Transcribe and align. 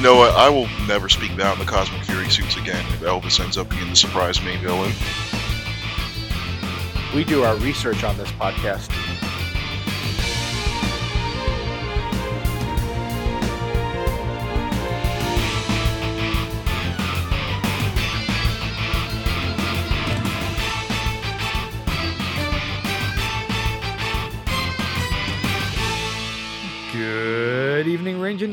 You 0.00 0.04
know 0.06 0.16
what? 0.16 0.34
I 0.34 0.48
will 0.48 0.66
never 0.86 1.10
speak 1.10 1.36
down 1.36 1.58
the 1.58 1.66
Cosmic 1.66 2.02
Fury 2.04 2.30
suits 2.30 2.56
again 2.56 2.82
if 2.94 3.00
Elvis 3.00 3.38
ends 3.38 3.58
up 3.58 3.68
being 3.68 3.90
the 3.90 3.94
surprise 3.94 4.40
main 4.40 4.58
villain. 4.62 4.90
We 7.14 7.22
do 7.22 7.42
our 7.42 7.54
research 7.56 8.02
on 8.02 8.16
this 8.16 8.30
podcast. 8.32 8.88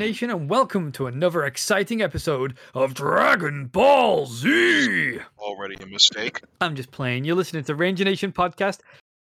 Nation, 0.07 0.29
and 0.29 0.49
welcome 0.49 0.93
to 0.93 1.07
another 1.07 1.43
exciting 1.43 2.01
episode 2.01 2.57
of 2.73 2.93
Dragon 2.93 3.65
Ball 3.65 4.25
Z. 4.25 5.19
Already 5.37 5.75
a 5.83 5.85
mistake. 5.85 6.39
I'm 6.61 6.77
just 6.77 6.91
playing. 6.91 7.25
You're 7.25 7.35
listening 7.35 7.65
to 7.65 7.75
Ranger 7.75 8.05
Nation 8.05 8.31
podcast. 8.31 8.79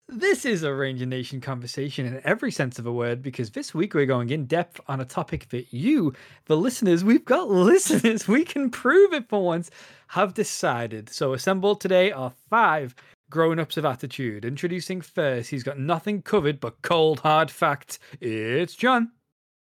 This 0.07 0.45
is 0.45 0.63
a 0.63 0.73
Ranger 0.73 1.05
Nation 1.05 1.41
conversation 1.41 2.05
in 2.05 2.21
every 2.23 2.49
sense 2.49 2.79
of 2.79 2.85
a 2.85 2.93
word 2.93 3.21
because 3.21 3.51
this 3.51 3.73
week 3.73 3.93
we're 3.93 4.05
going 4.05 4.29
in 4.29 4.45
depth 4.45 4.79
on 4.87 5.01
a 5.01 5.05
topic 5.05 5.49
that 5.49 5.73
you, 5.73 6.13
the 6.45 6.55
listeners, 6.55 7.03
we've 7.03 7.25
got 7.25 7.49
listeners, 7.49 8.25
we 8.29 8.45
can 8.45 8.69
prove 8.69 9.11
it 9.11 9.27
for 9.27 9.43
once, 9.43 9.69
have 10.07 10.33
decided. 10.33 11.09
So, 11.09 11.33
assembled 11.33 11.81
today 11.81 12.13
are 12.13 12.31
five 12.49 12.95
grown 13.29 13.59
ups 13.59 13.75
of 13.75 13.83
attitude. 13.83 14.45
Introducing 14.45 15.01
first, 15.01 15.49
he's 15.49 15.63
got 15.63 15.77
nothing 15.77 16.21
covered 16.21 16.61
but 16.61 16.81
cold, 16.83 17.19
hard 17.19 17.51
facts. 17.51 17.99
It's 18.21 18.75
John. 18.75 19.11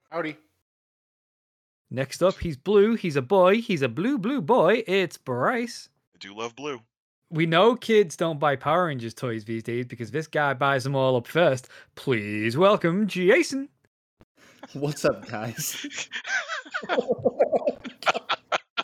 Howdy. 0.08 0.38
Next 1.94 2.22
up, 2.22 2.38
he's 2.38 2.56
blue. 2.56 2.94
He's 2.94 3.16
a 3.16 3.22
boy. 3.22 3.60
He's 3.60 3.82
a 3.82 3.88
blue, 3.88 4.16
blue 4.16 4.40
boy. 4.40 4.82
It's 4.86 5.18
Bryce. 5.18 5.90
I 6.14 6.18
do 6.20 6.34
love 6.34 6.56
blue. 6.56 6.80
We 7.28 7.44
know 7.44 7.76
kids 7.76 8.16
don't 8.16 8.38
buy 8.38 8.56
Power 8.56 8.86
Rangers 8.86 9.12
toys 9.12 9.44
these 9.44 9.62
days 9.62 9.84
because 9.84 10.10
this 10.10 10.26
guy 10.26 10.54
buys 10.54 10.84
them 10.84 10.96
all 10.96 11.16
up 11.16 11.26
first. 11.26 11.68
Please 11.94 12.56
welcome 12.56 13.06
Jason. 13.06 13.68
What's 14.72 15.04
up, 15.04 15.28
guys? 15.28 15.86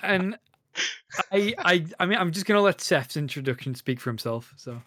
And 0.00 0.39
I, 1.33 1.55
I, 1.59 1.84
I 2.00 2.06
mean, 2.06 2.17
I'm 2.19 2.31
just 2.31 2.47
gonna 2.47 2.62
let 2.62 2.81
Seth's 2.81 3.19
introduction 3.19 3.75
speak 3.75 4.00
for 4.00 4.09
himself. 4.09 4.55
So 4.56 4.81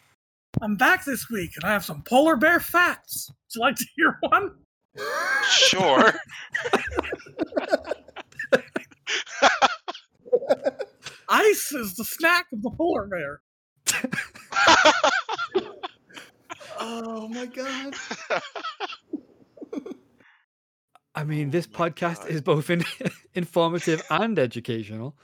I'm 0.61 0.77
back 0.77 1.05
this 1.05 1.29
week 1.29 1.51
and 1.55 1.69
I 1.69 1.73
have 1.73 1.85
some 1.85 2.01
polar 2.03 2.37
bear 2.37 2.59
facts. 2.59 3.29
Would 3.29 3.55
you 3.55 3.61
like 3.61 3.75
to 3.75 3.85
hear 3.95 4.17
one? 4.21 4.55
Sure. 5.51 6.13
Ice 11.29 11.71
is 11.71 11.95
the 11.95 12.03
snack 12.05 12.47
of 12.53 12.61
the 12.61 12.71
polar 12.71 13.07
bear. 13.07 13.41
oh 16.79 17.27
my 17.29 17.45
god. 17.45 17.95
I 21.15 21.23
mean, 21.25 21.51
this 21.51 21.67
Oh 21.73 21.77
podcast 21.77 22.21
God. 22.21 22.29
is 22.29 22.41
both 22.41 22.69
in, 22.69 22.83
informative 23.33 24.01
and 24.09 24.39
educational. 24.39 25.15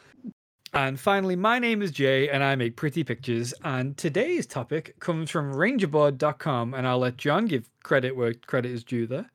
And 0.73 0.99
finally, 0.99 1.35
my 1.37 1.59
name 1.59 1.81
is 1.81 1.91
Jay, 1.91 2.29
and 2.29 2.43
I 2.43 2.55
make 2.55 2.75
pretty 2.75 3.03
pictures. 3.03 3.53
And 3.63 3.97
today's 3.97 4.45
topic 4.45 4.99
comes 4.99 5.31
from 5.31 5.53
rangerboard.com, 5.53 6.73
and 6.73 6.85
I'll 6.85 6.99
let 6.99 7.15
John 7.17 7.45
give 7.45 7.69
credit 7.83 8.15
where 8.17 8.33
credit 8.33 8.71
is 8.71 8.83
due 8.83 9.07
there. 9.07 9.31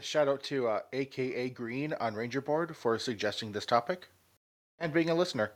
Shout 0.00 0.28
out 0.28 0.42
to 0.44 0.68
uh, 0.68 0.80
AKA 0.92 1.50
Green 1.50 1.92
on 1.94 2.14
Ranger 2.14 2.40
Board 2.40 2.76
for 2.76 2.98
suggesting 2.98 3.52
this 3.52 3.66
topic 3.66 4.08
and 4.78 4.92
being 4.92 5.10
a 5.10 5.14
listener. 5.14 5.52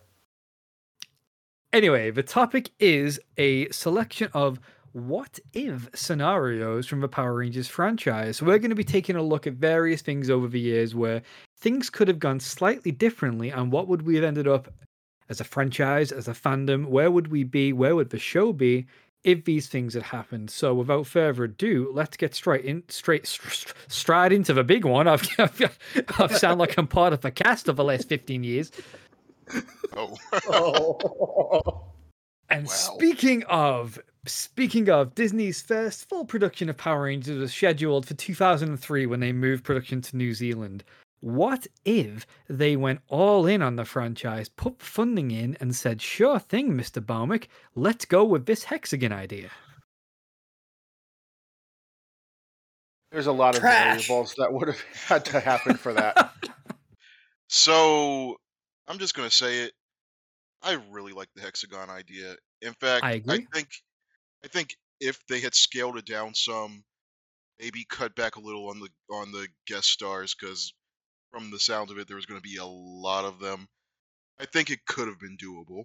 Anyway, 1.72 2.10
the 2.10 2.22
topic 2.22 2.70
is 2.78 3.20
a 3.38 3.68
selection 3.70 4.28
of 4.34 4.58
what 4.92 5.38
if 5.54 5.88
scenarios 5.94 6.86
from 6.86 7.00
the 7.00 7.08
Power 7.08 7.34
Rangers 7.34 7.68
franchise. 7.68 8.42
We're 8.42 8.58
going 8.58 8.70
to 8.70 8.76
be 8.76 8.84
taking 8.84 9.16
a 9.16 9.22
look 9.22 9.46
at 9.46 9.54
various 9.54 10.02
things 10.02 10.28
over 10.28 10.48
the 10.48 10.60
years 10.60 10.94
where 10.94 11.22
things 11.58 11.88
could 11.88 12.08
have 12.08 12.18
gone 12.18 12.40
slightly 12.40 12.90
differently 12.90 13.50
and 13.50 13.72
what 13.72 13.88
would 13.88 14.02
we 14.02 14.16
have 14.16 14.24
ended 14.24 14.48
up 14.48 14.72
as 15.28 15.40
a 15.40 15.44
franchise, 15.44 16.12
as 16.12 16.28
a 16.28 16.32
fandom, 16.32 16.86
where 16.86 17.10
would 17.10 17.28
we 17.28 17.44
be, 17.44 17.72
where 17.72 17.96
would 17.96 18.10
the 18.10 18.18
show 18.18 18.52
be 18.52 18.86
if 19.24 19.44
these 19.44 19.68
things 19.68 19.94
had 19.94 20.02
happened. 20.02 20.50
So 20.50 20.74
without 20.74 21.06
further 21.06 21.44
ado, 21.44 21.90
let's 21.92 22.16
get 22.16 22.34
straight 22.34 22.64
in 22.64 22.82
straight 22.88 23.26
str- 23.26 23.50
str- 23.50 23.74
straight 23.88 24.32
into 24.32 24.52
the 24.52 24.64
big 24.64 24.84
one. 24.84 25.06
I've, 25.08 25.26
I've 26.18 26.36
sound 26.36 26.58
like 26.58 26.76
I'm 26.78 26.86
part 26.88 27.12
of 27.12 27.24
a 27.24 27.30
cast 27.30 27.68
of 27.68 27.76
the 27.76 27.84
last 27.84 28.08
15 28.08 28.42
years. 28.44 28.72
oh. 29.96 30.16
Oh. 30.48 31.84
And 32.50 32.66
Wow. 32.66 32.72
speaking 32.72 33.44
of 33.44 33.98
speaking 34.26 34.90
of 34.90 35.14
Disney's 35.14 35.62
first 35.62 36.06
full 36.10 36.26
production 36.26 36.68
of 36.68 36.76
Power 36.76 37.04
Rangers 37.04 37.38
was 37.38 37.54
scheduled 37.54 38.04
for 38.04 38.12
2003 38.12 39.06
when 39.06 39.20
they 39.20 39.32
moved 39.32 39.64
production 39.64 40.02
to 40.02 40.16
New 40.18 40.34
Zealand. 40.34 40.84
What 41.22 41.68
if 41.86 42.26
they 42.48 42.76
went 42.76 43.00
all 43.08 43.46
in 43.46 43.62
on 43.62 43.76
the 43.76 43.84
franchise, 43.86 44.50
put 44.50 44.82
funding 44.82 45.30
in, 45.30 45.56
and 45.60 45.74
said, 45.74 46.02
"Sure 46.02 46.38
thing, 46.38 46.72
Mr. 46.72 47.00
Bhaumik, 47.00 47.48
let's 47.74 48.04
go 48.04 48.24
with 48.24 48.44
this 48.44 48.64
hexagon 48.64 49.12
idea." 49.12 49.52
There's 53.12 53.26
a 53.26 53.32
lot 53.32 53.54
of 53.56 53.60
Trash. 53.60 54.06
variables 54.08 54.34
that 54.38 54.52
would 54.52 54.68
have 54.68 54.80
had 55.06 55.24
to 55.26 55.40
happen 55.40 55.76
for 55.76 55.92
that. 55.92 56.32
So 57.48 58.36
I'm 58.88 58.98
just 58.98 59.14
gonna 59.14 59.30
say 59.30 59.60
it. 59.64 59.74
I 60.62 60.72
really 60.90 61.12
like 61.12 61.28
the 61.34 61.42
hexagon 61.42 61.90
idea. 61.90 62.36
In 62.62 62.74
fact, 62.74 63.04
I 63.04 63.12
agree. 63.12 63.46
think 63.52 63.68
I 64.44 64.48
think 64.48 64.76
if 65.00 65.24
they 65.26 65.40
had 65.40 65.54
scaled 65.54 65.98
it 65.98 66.06
down 66.06 66.34
some, 66.34 66.84
maybe 67.60 67.84
cut 67.88 68.14
back 68.16 68.36
a 68.36 68.40
little 68.40 68.68
on 68.70 68.80
the 68.80 68.90
on 69.10 69.32
the 69.32 69.48
guest 69.66 69.90
stars, 69.90 70.34
because 70.34 70.74
from 71.32 71.50
the 71.50 71.58
sound 71.58 71.90
of 71.90 71.98
it, 71.98 72.06
there 72.06 72.16
was 72.16 72.26
going 72.26 72.40
to 72.40 72.48
be 72.48 72.58
a 72.58 72.64
lot 72.64 73.24
of 73.24 73.40
them. 73.40 73.66
I 74.38 74.44
think 74.44 74.70
it 74.70 74.84
could 74.86 75.08
have 75.08 75.18
been 75.18 75.36
doable. 75.36 75.84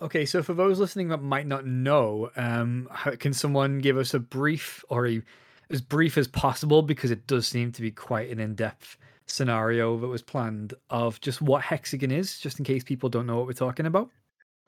Okay, 0.00 0.26
so 0.26 0.42
for 0.42 0.54
those 0.54 0.78
listening 0.78 1.08
that 1.08 1.22
might 1.22 1.46
not 1.46 1.66
know, 1.66 2.30
um, 2.36 2.88
how, 2.90 3.12
can 3.12 3.32
someone 3.32 3.78
give 3.78 3.96
us 3.96 4.12
a 4.12 4.18
brief 4.18 4.84
or 4.88 5.06
a, 5.06 5.22
as 5.70 5.80
brief 5.80 6.18
as 6.18 6.28
possible 6.28 6.82
because 6.82 7.10
it 7.10 7.26
does 7.26 7.46
seem 7.46 7.72
to 7.72 7.82
be 7.82 7.90
quite 7.90 8.30
an 8.30 8.38
in-depth 8.38 8.98
scenario 9.26 9.98
that 9.98 10.08
was 10.08 10.20
planned 10.20 10.74
of 10.90 11.20
just 11.20 11.40
what 11.40 11.62
hexagon 11.62 12.10
is, 12.10 12.38
just 12.38 12.58
in 12.58 12.64
case 12.64 12.84
people 12.84 13.08
don't 13.08 13.26
know 13.26 13.36
what 13.36 13.46
we're 13.46 13.52
talking 13.52 13.86
about. 13.86 14.10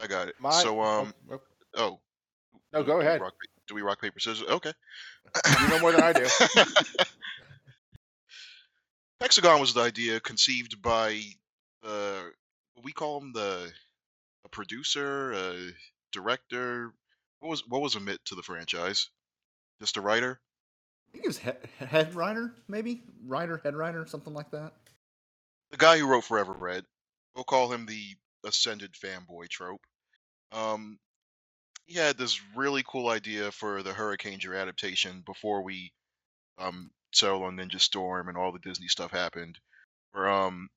I 0.00 0.06
got 0.06 0.28
it. 0.28 0.36
My, 0.38 0.50
so 0.50 0.80
um, 0.80 1.12
oh, 1.30 1.40
oh, 1.74 1.80
oh, 1.80 2.00
no, 2.72 2.82
go 2.82 3.00
ahead. 3.00 3.20
rock 3.20 3.34
do 3.66 3.74
we 3.74 3.82
rock 3.82 4.00
paper 4.00 4.20
scissors? 4.20 4.48
Okay. 4.48 4.72
You 5.60 5.68
know 5.68 5.80
more 5.80 5.92
than 5.92 6.02
I 6.02 6.12
do. 6.12 6.26
Hexagon 9.20 9.60
was 9.60 9.74
the 9.74 9.80
idea 9.80 10.20
conceived 10.20 10.80
by 10.82 11.20
uh, 11.82 12.22
what 12.74 12.84
we 12.84 12.92
call 12.92 13.20
him 13.20 13.32
the 13.32 13.72
a 14.44 14.48
producer, 14.48 15.32
a 15.32 15.72
director. 16.12 16.92
What 17.40 17.50
was 17.50 17.66
what 17.66 17.82
was 17.82 17.94
Amit 17.94 18.18
to 18.26 18.34
the 18.34 18.42
franchise? 18.42 19.08
Just 19.80 19.96
a 19.96 20.00
writer. 20.00 20.40
I 21.08 21.12
think 21.12 21.24
it 21.24 21.28
was 21.28 21.38
he- 21.38 21.84
head 21.86 22.14
writer, 22.14 22.54
maybe 22.68 23.02
writer, 23.24 23.60
head 23.62 23.74
writer, 23.74 24.06
something 24.06 24.34
like 24.34 24.50
that. 24.50 24.72
The 25.70 25.76
guy 25.76 25.98
who 25.98 26.06
wrote 26.06 26.24
Forever 26.24 26.52
Red. 26.52 26.84
We'll 27.34 27.44
call 27.44 27.72
him 27.72 27.86
the 27.86 28.16
ascended 28.44 28.92
fanboy 28.94 29.48
trope. 29.48 29.82
Um, 30.52 30.98
he 31.86 31.94
had 31.94 32.16
this 32.16 32.40
really 32.54 32.82
cool 32.86 33.08
idea 33.08 33.52
for 33.52 33.82
the 33.82 33.92
Hurricaneger 33.92 34.58
adaptation 34.60 35.22
before 35.24 35.62
we 35.62 35.92
um 36.58 36.90
settled 37.16 37.42
on 37.42 37.56
Ninja 37.56 37.80
Storm 37.80 38.28
and 38.28 38.36
all 38.36 38.52
the 38.52 38.58
Disney 38.58 38.88
stuff 38.88 39.10
happened. 39.10 39.58
Where 40.12 40.28
um 40.28 40.68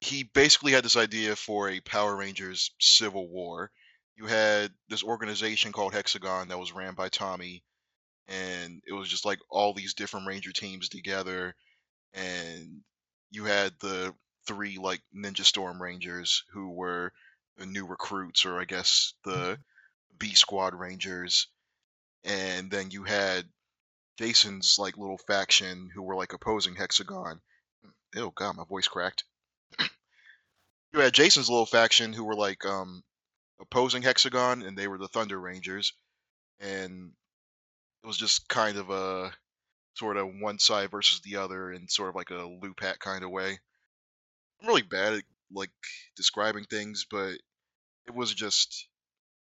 he 0.00 0.22
basically 0.22 0.72
had 0.72 0.84
this 0.84 0.96
idea 0.96 1.34
for 1.36 1.68
a 1.68 1.80
Power 1.80 2.16
Rangers 2.16 2.70
civil 2.78 3.28
war. 3.28 3.70
You 4.16 4.26
had 4.26 4.72
this 4.88 5.02
organization 5.02 5.72
called 5.72 5.92
Hexagon 5.92 6.48
that 6.48 6.58
was 6.58 6.72
ran 6.72 6.94
by 6.94 7.08
Tommy, 7.08 7.62
and 8.28 8.82
it 8.86 8.92
was 8.92 9.08
just 9.08 9.24
like 9.24 9.38
all 9.50 9.72
these 9.74 9.94
different 9.94 10.26
Ranger 10.26 10.52
teams 10.52 10.88
together, 10.88 11.54
and 12.14 12.82
you 13.30 13.44
had 13.44 13.72
the 13.80 14.14
three 14.46 14.78
like 14.78 15.02
Ninja 15.14 15.44
Storm 15.44 15.80
Rangers 15.82 16.44
who 16.52 16.70
were 16.70 17.12
the 17.56 17.66
new 17.66 17.86
recruits, 17.86 18.44
or 18.44 18.60
I 18.60 18.64
guess 18.64 19.14
the 19.24 19.58
B 20.18 20.34
Squad 20.34 20.74
Rangers, 20.74 21.48
and 22.24 22.70
then 22.70 22.90
you 22.90 23.04
had 23.04 23.46
Jason's 24.18 24.76
like 24.78 24.98
little 24.98 25.18
faction 25.18 25.90
who 25.94 26.02
were 26.02 26.16
like 26.16 26.32
opposing 26.32 26.74
Hexagon. 26.74 27.40
Oh 28.16 28.30
god, 28.30 28.56
my 28.56 28.64
voice 28.64 28.88
cracked. 28.88 29.22
you 30.92 31.00
had 31.00 31.14
Jason's 31.14 31.48
little 31.48 31.66
faction 31.66 32.12
who 32.12 32.24
were 32.24 32.34
like 32.34 32.64
um 32.66 33.04
opposing 33.60 34.02
Hexagon, 34.02 34.62
and 34.62 34.76
they 34.76 34.88
were 34.88 34.98
the 34.98 35.08
Thunder 35.08 35.38
Rangers, 35.38 35.92
and 36.58 37.12
it 38.02 38.06
was 38.06 38.16
just 38.16 38.48
kind 38.48 38.76
of 38.76 38.90
a 38.90 39.32
sort 39.94 40.16
of 40.16 40.28
one 40.40 40.58
side 40.58 40.90
versus 40.90 41.20
the 41.20 41.36
other 41.36 41.72
in 41.72 41.88
sort 41.88 42.08
of 42.08 42.16
like 42.16 42.30
a 42.30 42.58
loop 42.62 42.80
hat 42.80 42.98
kind 42.98 43.22
of 43.22 43.30
way. 43.30 43.58
I'm 44.60 44.68
really 44.68 44.82
bad 44.82 45.14
at 45.14 45.24
like 45.52 45.70
describing 46.16 46.64
things, 46.64 47.06
but 47.08 47.34
it 48.08 48.14
was 48.14 48.34
just 48.34 48.88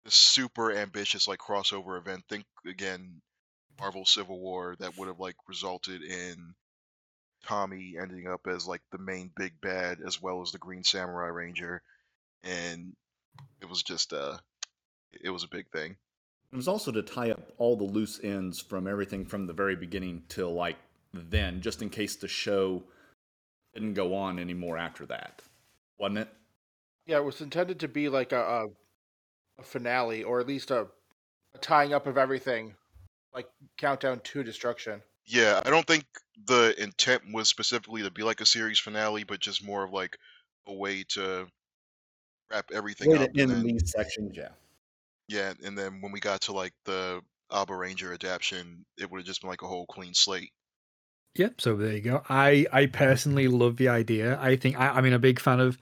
a 0.07 0.11
super 0.11 0.73
ambitious 0.73 1.29
like 1.29 1.39
crossover 1.39 1.99
event. 1.99 2.25
Think 2.29 2.47
again, 2.67 3.23
Marvel 3.79 4.05
Civil 4.05 4.39
War 4.39 4.77
that 4.79 4.97
would 4.97 5.09
have 5.09 5.21
like 5.21 5.37
resulted 5.49 6.03
in 6.03 6.55
Tommy 7.47 7.95
ending 8.01 8.27
up 8.27 8.47
as 8.47 8.67
like 8.67 8.83
the 8.91 8.99
main 8.99 9.31
big 9.37 9.61
bad 9.61 9.99
as 10.05 10.21
well 10.21 10.43
as 10.43 10.53
the 10.53 10.59
Green 10.59 10.85
Samurai 10.85 11.29
Ranger, 11.29 11.83
and 12.43 12.95
it 13.61 13.69
was 13.69 13.83
just 13.83 14.13
uh, 14.13 14.39
it 15.13 15.31
was 15.31 15.45
a 15.45 15.49
big 15.49 15.71
thing. 15.71 15.97
It 16.53 16.57
was 16.57 16.69
also 16.69 16.93
to 16.93 17.03
tie 17.03 17.31
up 17.31 17.53
all 17.59 17.77
the 17.77 17.85
loose 17.85 18.21
ends 18.23 18.61
from 18.61 18.87
everything 18.87 19.27
from 19.27 19.47
the 19.47 19.53
very 19.53 19.77
beginning 19.77 20.23
till 20.29 20.53
like 20.53 20.77
then, 21.13 21.61
just 21.61 21.83
in 21.83 21.91
case 21.91 22.17
the 22.17 22.29
show 22.29 22.83
didn't 23.75 23.95
go 23.95 24.15
on 24.15 24.39
anymore 24.39 24.79
after 24.79 25.07
that, 25.07 25.43
wasn't 25.99 26.19
it? 26.19 26.29
Yeah, 27.07 27.19
it 27.19 27.25
was 27.25 27.41
intended 27.41 27.81
to 27.81 27.89
be 27.89 28.09
like 28.09 28.33
a, 28.33 28.41
a, 28.41 28.67
a 29.59 29.63
finale, 29.63 30.25
or 30.25 30.41
at 30.41 30.47
least 30.47 30.71
a, 30.71 30.87
a 31.55 31.59
tying 31.59 31.93
up 31.93 32.07
of 32.07 32.19
everything, 32.19 32.75
like 33.37 33.49
Countdown 33.77 34.21
to 34.25 34.43
Destruction. 34.43 35.01
Yeah, 35.27 35.61
I 35.65 35.71
don't 35.71 35.87
think 35.87 36.05
the 36.47 36.75
intent 36.83 37.23
was 37.33 37.49
specifically 37.49 38.03
to 38.03 38.11
be 38.11 38.23
like 38.23 38.41
a 38.41 38.47
series 38.47 38.79
finale, 38.79 39.25
but 39.25 39.41
just 39.41 39.65
more 39.65 39.85
of 39.85 39.93
like 39.93 40.17
a 40.67 40.73
way 40.75 41.05
to 41.11 41.47
wrap 42.51 42.67
everything 42.73 43.11
Way 43.11 43.19
up. 43.19 43.33
to 43.33 43.41
end 43.41 43.51
then- 43.51 43.63
these 43.67 43.91
sections, 43.91 44.37
yeah. 44.37 44.49
Yeah, 45.29 45.53
and 45.65 45.77
then 45.77 46.01
when 46.01 46.13
we 46.13 46.21
got 46.21 46.41
to 46.43 46.53
like 46.53 46.73
the 46.85 47.21
Abaranger 47.51 48.15
adaptation, 48.15 48.85
it 48.97 49.11
would 49.11 49.19
have 49.19 49.27
just 49.27 49.41
been 49.43 49.51
like 49.51 49.63
a 49.63 49.67
whole 49.67 49.87
clean 49.87 50.15
slate. 50.15 50.51
Yep. 51.35 51.61
So 51.61 51.77
there 51.77 51.93
you 51.93 52.01
go. 52.01 52.23
I 52.29 52.65
I 52.73 52.87
personally 52.87 53.49
love 53.49 53.77
the 53.77 53.89
idea. 53.89 54.39
I 54.41 54.57
think 54.57 54.79
I, 54.79 54.89
I 54.91 55.01
mean 55.01 55.13
a 55.13 55.19
big 55.19 55.41
fan 55.41 55.59
of, 55.61 55.77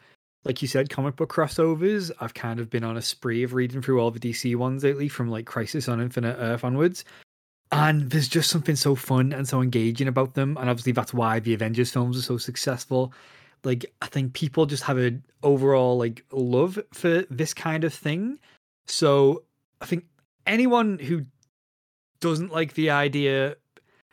like 0.44 0.62
you 0.62 0.68
said, 0.68 0.88
comic 0.88 1.14
book 1.16 1.30
crossovers. 1.32 2.10
I've 2.20 2.32
kind 2.34 2.58
of 2.58 2.70
been 2.70 2.84
on 2.84 2.96
a 2.96 3.02
spree 3.02 3.42
of 3.42 3.52
reading 3.52 3.82
through 3.82 4.00
all 4.00 4.10
the 4.10 4.18
DC 4.18 4.56
ones 4.56 4.82
lately, 4.82 5.08
from 5.08 5.28
like 5.28 5.44
Crisis 5.44 5.88
on 5.88 6.00
Infinite 6.00 6.36
Earth 6.38 6.64
onwards. 6.64 7.04
And 7.74 8.08
there's 8.08 8.28
just 8.28 8.50
something 8.50 8.76
so 8.76 8.94
fun 8.94 9.32
and 9.32 9.48
so 9.48 9.60
engaging 9.60 10.06
about 10.06 10.34
them. 10.34 10.56
And 10.60 10.70
obviously 10.70 10.92
that's 10.92 11.12
why 11.12 11.40
the 11.40 11.54
Avengers 11.54 11.90
films 11.90 12.16
are 12.16 12.22
so 12.22 12.38
successful. 12.38 13.12
Like 13.64 13.84
I 14.00 14.06
think 14.06 14.32
people 14.32 14.64
just 14.64 14.84
have 14.84 14.96
an 14.96 15.24
overall 15.42 15.98
like 15.98 16.24
love 16.30 16.78
for 16.92 17.24
this 17.30 17.52
kind 17.52 17.82
of 17.82 17.92
thing. 17.92 18.38
So 18.86 19.42
I 19.80 19.86
think 19.86 20.04
anyone 20.46 21.00
who 21.00 21.26
doesn't 22.20 22.52
like 22.52 22.74
the 22.74 22.90
idea 22.90 23.56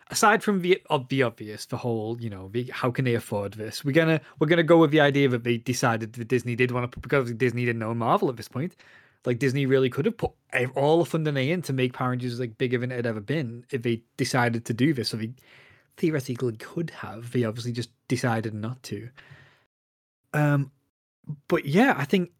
aside 0.09 0.41
from 0.41 0.61
the 0.61 0.81
of 0.89 1.07
the 1.09 1.21
obvious, 1.21 1.67
the 1.67 1.77
whole, 1.77 2.19
you 2.19 2.31
know, 2.31 2.49
the, 2.51 2.67
how 2.73 2.89
can 2.89 3.05
they 3.05 3.13
afford 3.13 3.53
this? 3.53 3.85
We're 3.85 3.91
gonna 3.91 4.21
we're 4.39 4.47
gonna 4.47 4.63
go 4.63 4.79
with 4.79 4.89
the 4.89 5.01
idea 5.01 5.29
that 5.29 5.43
they 5.43 5.57
decided 5.57 6.13
that 6.13 6.27
Disney 6.27 6.55
did 6.55 6.71
want 6.71 6.91
to 6.91 6.99
because 6.99 7.31
Disney 7.33 7.65
didn't 7.65 7.83
own 7.83 7.99
Marvel 7.99 8.29
at 8.29 8.37
this 8.37 8.47
point. 8.47 8.75
Like 9.25 9.39
Disney 9.39 9.65
really 9.68 9.89
could 9.89 10.06
have 10.06 10.18
put 10.18 10.31
all 10.75 11.00
the 11.00 11.06
funding 11.06 11.33
they 11.35 11.51
in 11.51 11.62
to 11.63 11.73
make 11.73 11.94
Power 11.94 12.09
Rangers 12.12 12.39
like 12.39 12.57
bigger 12.57 12.77
than 12.79 12.91
it 12.91 12.95
had 12.95 13.06
ever 13.06 13.19
been 13.21 13.65
if 13.71 13.83
they 13.83 14.01
decided 14.18 14.65
to 14.65 14.73
do 14.73 14.94
this. 14.94 15.09
So 15.09 15.18
they 15.18 15.31
theoretically 15.97 16.57
could 16.57 16.89
have. 16.91 17.31
They 17.31 17.44
obviously 17.44 17.71
just 17.71 17.91
decided 18.07 18.53
not 18.53 18.81
to. 18.83 19.09
Um, 20.33 20.71
but 21.47 21.65
yeah, 21.65 21.94
I 21.97 22.06
think 22.06 22.31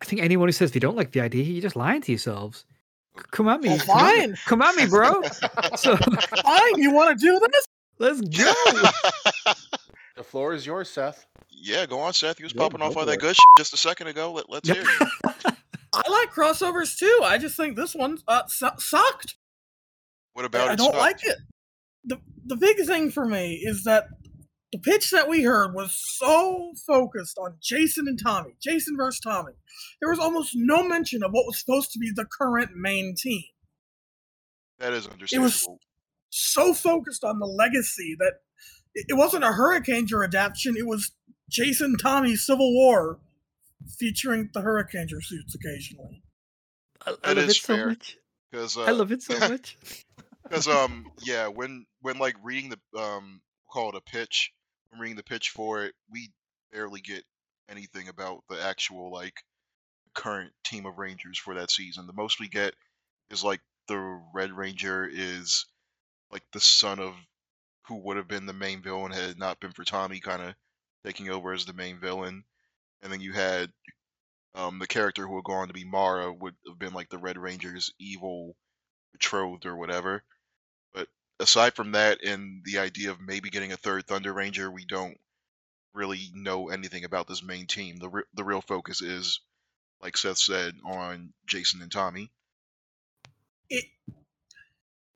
I 0.00 0.04
think 0.04 0.20
anyone 0.22 0.46
who 0.48 0.52
says 0.52 0.70
they 0.72 0.78
don't 0.80 0.96
like 0.96 1.12
the 1.12 1.20
idea, 1.20 1.42
you're 1.42 1.62
just 1.62 1.74
lying 1.76 2.02
to 2.02 2.12
yourselves. 2.12 2.66
Come 3.32 3.48
at 3.48 3.60
me, 3.60 3.68
Well, 3.70 3.78
come 3.78 4.06
at 4.06 4.14
me- 4.16 4.22
fine. 4.22 4.36
come 4.44 4.62
at 4.62 4.74
me, 4.76 4.86
bro. 4.86 5.22
So 5.76 5.96
Fine, 5.96 6.78
you 6.78 6.92
want 6.92 7.18
to 7.18 7.26
do 7.26 7.40
this? 7.50 7.66
let's 7.98 8.20
go. 8.20 8.52
The 10.16 10.22
floor 10.24 10.54
is 10.54 10.64
yours, 10.64 10.88
Seth. 10.88 11.26
yeah, 11.50 11.84
go 11.84 11.98
on, 12.00 12.14
Seth. 12.14 12.38
You 12.40 12.44
was 12.44 12.54
Yeah, 12.54 12.60
popping 12.60 12.80
off 12.80 12.96
all 12.96 13.04
that 13.04 13.20
good 13.20 13.36
shit 13.36 13.44
just 13.58 13.74
a 13.74 13.76
second 13.76 14.06
ago. 14.06 14.32
Let, 14.32 14.48
let's 14.48 14.66
Yep. 14.66 14.76
hear 14.78 14.86
you. 14.86 15.52
I 16.04 16.10
like 16.10 16.32
crossovers 16.32 16.98
too. 16.98 17.20
I 17.24 17.38
just 17.38 17.56
think 17.56 17.76
this 17.76 17.94
one 17.94 18.18
uh, 18.28 18.46
su- 18.46 18.68
sucked. 18.78 19.36
What 20.32 20.44
about 20.44 20.68
it? 20.68 20.72
I 20.72 20.76
don't 20.76 20.92
sucked? 20.92 20.98
like 20.98 21.24
it. 21.24 21.38
The 22.04 22.18
the 22.44 22.56
big 22.56 22.84
thing 22.86 23.10
for 23.10 23.26
me 23.26 23.54
is 23.64 23.84
that 23.84 24.06
the 24.72 24.78
pitch 24.78 25.10
that 25.10 25.28
we 25.28 25.42
heard 25.42 25.74
was 25.74 25.94
so 25.96 26.72
focused 26.86 27.38
on 27.38 27.56
Jason 27.62 28.08
and 28.08 28.20
Tommy, 28.22 28.56
Jason 28.60 28.96
versus 28.96 29.20
Tommy. 29.20 29.52
There 30.00 30.10
was 30.10 30.18
almost 30.18 30.52
no 30.54 30.86
mention 30.86 31.22
of 31.22 31.32
what 31.32 31.46
was 31.46 31.58
supposed 31.58 31.92
to 31.92 31.98
be 31.98 32.10
the 32.14 32.26
current 32.26 32.70
main 32.74 33.14
team. 33.16 33.44
That 34.78 34.92
is 34.92 35.06
understandable. 35.06 35.46
It 35.46 35.52
was-. 35.52 35.68
So 36.30 36.74
focused 36.74 37.24
on 37.24 37.38
the 37.38 37.46
legacy 37.46 38.14
that 38.18 38.34
it, 38.94 39.16
wasn't 39.16 39.44
a 39.44 39.52
Hurricane 39.52 40.06
adaptation. 40.12 40.76
It 40.76 40.86
was 40.86 41.12
Jason 41.48 41.96
Tommy 41.96 42.36
Civil 42.36 42.74
War 42.74 43.18
featuring 43.98 44.50
the 44.52 44.60
Hurricane 44.60 45.08
suits 45.08 45.54
occasionally. 45.54 46.22
I, 47.04 47.14
I 47.22 47.32
love 47.32 47.44
is 47.44 47.50
it 47.50 47.56
so 47.56 47.76
fair. 47.76 47.86
much. 47.88 48.16
Because 48.50 48.76
uh, 48.76 48.84
I 48.84 48.90
love 48.92 49.12
it 49.12 49.22
so 49.22 49.38
much. 49.48 49.76
Because 50.42 50.68
um 50.68 51.06
yeah, 51.22 51.48
when 51.48 51.86
when 52.00 52.18
like 52.18 52.36
reading 52.42 52.70
the 52.70 53.00
um 53.00 53.40
call 53.70 53.90
it 53.90 53.96
a 53.96 54.00
pitch, 54.00 54.52
when 54.90 55.00
reading 55.00 55.16
the 55.16 55.22
pitch 55.22 55.50
for 55.50 55.84
it, 55.84 55.94
we 56.10 56.30
barely 56.72 57.00
get 57.00 57.24
anything 57.68 58.08
about 58.08 58.44
the 58.48 58.62
actual 58.62 59.12
like 59.12 59.34
current 60.14 60.52
team 60.64 60.86
of 60.86 60.98
Rangers 60.98 61.38
for 61.38 61.54
that 61.54 61.70
season. 61.70 62.06
The 62.06 62.12
most 62.12 62.40
we 62.40 62.48
get 62.48 62.74
is 63.30 63.44
like 63.44 63.60
the 63.88 64.20
Red 64.34 64.52
Ranger 64.52 65.08
is 65.10 65.66
like 66.30 66.42
the 66.52 66.60
son 66.60 66.98
of 66.98 67.14
who 67.88 67.96
would 67.96 68.16
have 68.16 68.28
been 68.28 68.46
the 68.46 68.52
main 68.52 68.82
villain 68.82 69.12
had 69.12 69.30
it 69.30 69.38
not 69.38 69.60
been 69.60 69.72
for 69.72 69.84
Tommy 69.84 70.20
kind 70.20 70.42
of 70.42 70.54
taking 71.04 71.30
over 71.30 71.52
as 71.52 71.64
the 71.64 71.72
main 71.72 71.98
villain. 72.00 72.44
And 73.02 73.12
then 73.12 73.20
you 73.20 73.32
had 73.32 73.72
um 74.54 74.78
the 74.78 74.86
character 74.86 75.26
who 75.26 75.34
would 75.34 75.44
go 75.44 75.52
on 75.54 75.68
to 75.68 75.74
be 75.74 75.84
Marah 75.84 76.32
would 76.32 76.54
have 76.66 76.78
been 76.78 76.94
like 76.94 77.08
the 77.10 77.18
Red 77.18 77.38
Ranger's 77.38 77.92
evil 77.98 78.56
betrothed 79.12 79.66
or 79.66 79.76
whatever. 79.76 80.24
But 80.94 81.08
aside 81.40 81.74
from 81.74 81.92
that, 81.92 82.22
and 82.24 82.62
the 82.64 82.78
idea 82.78 83.10
of 83.10 83.20
maybe 83.20 83.50
getting 83.50 83.72
a 83.72 83.76
third 83.76 84.06
Thunder 84.06 84.32
Ranger, 84.32 84.70
we 84.70 84.84
don't 84.86 85.18
really 85.94 86.30
know 86.34 86.68
anything 86.68 87.04
about 87.04 87.26
this 87.28 87.42
main 87.42 87.66
team. 87.66 87.96
The 87.98 88.08
re- 88.10 88.22
the 88.34 88.44
real 88.44 88.60
focus 88.62 89.02
is, 89.02 89.40
like 90.02 90.16
Seth 90.16 90.38
said, 90.38 90.74
on 90.84 91.32
Jason 91.46 91.82
and 91.82 91.92
Tommy. 91.92 92.30
it 93.70 93.86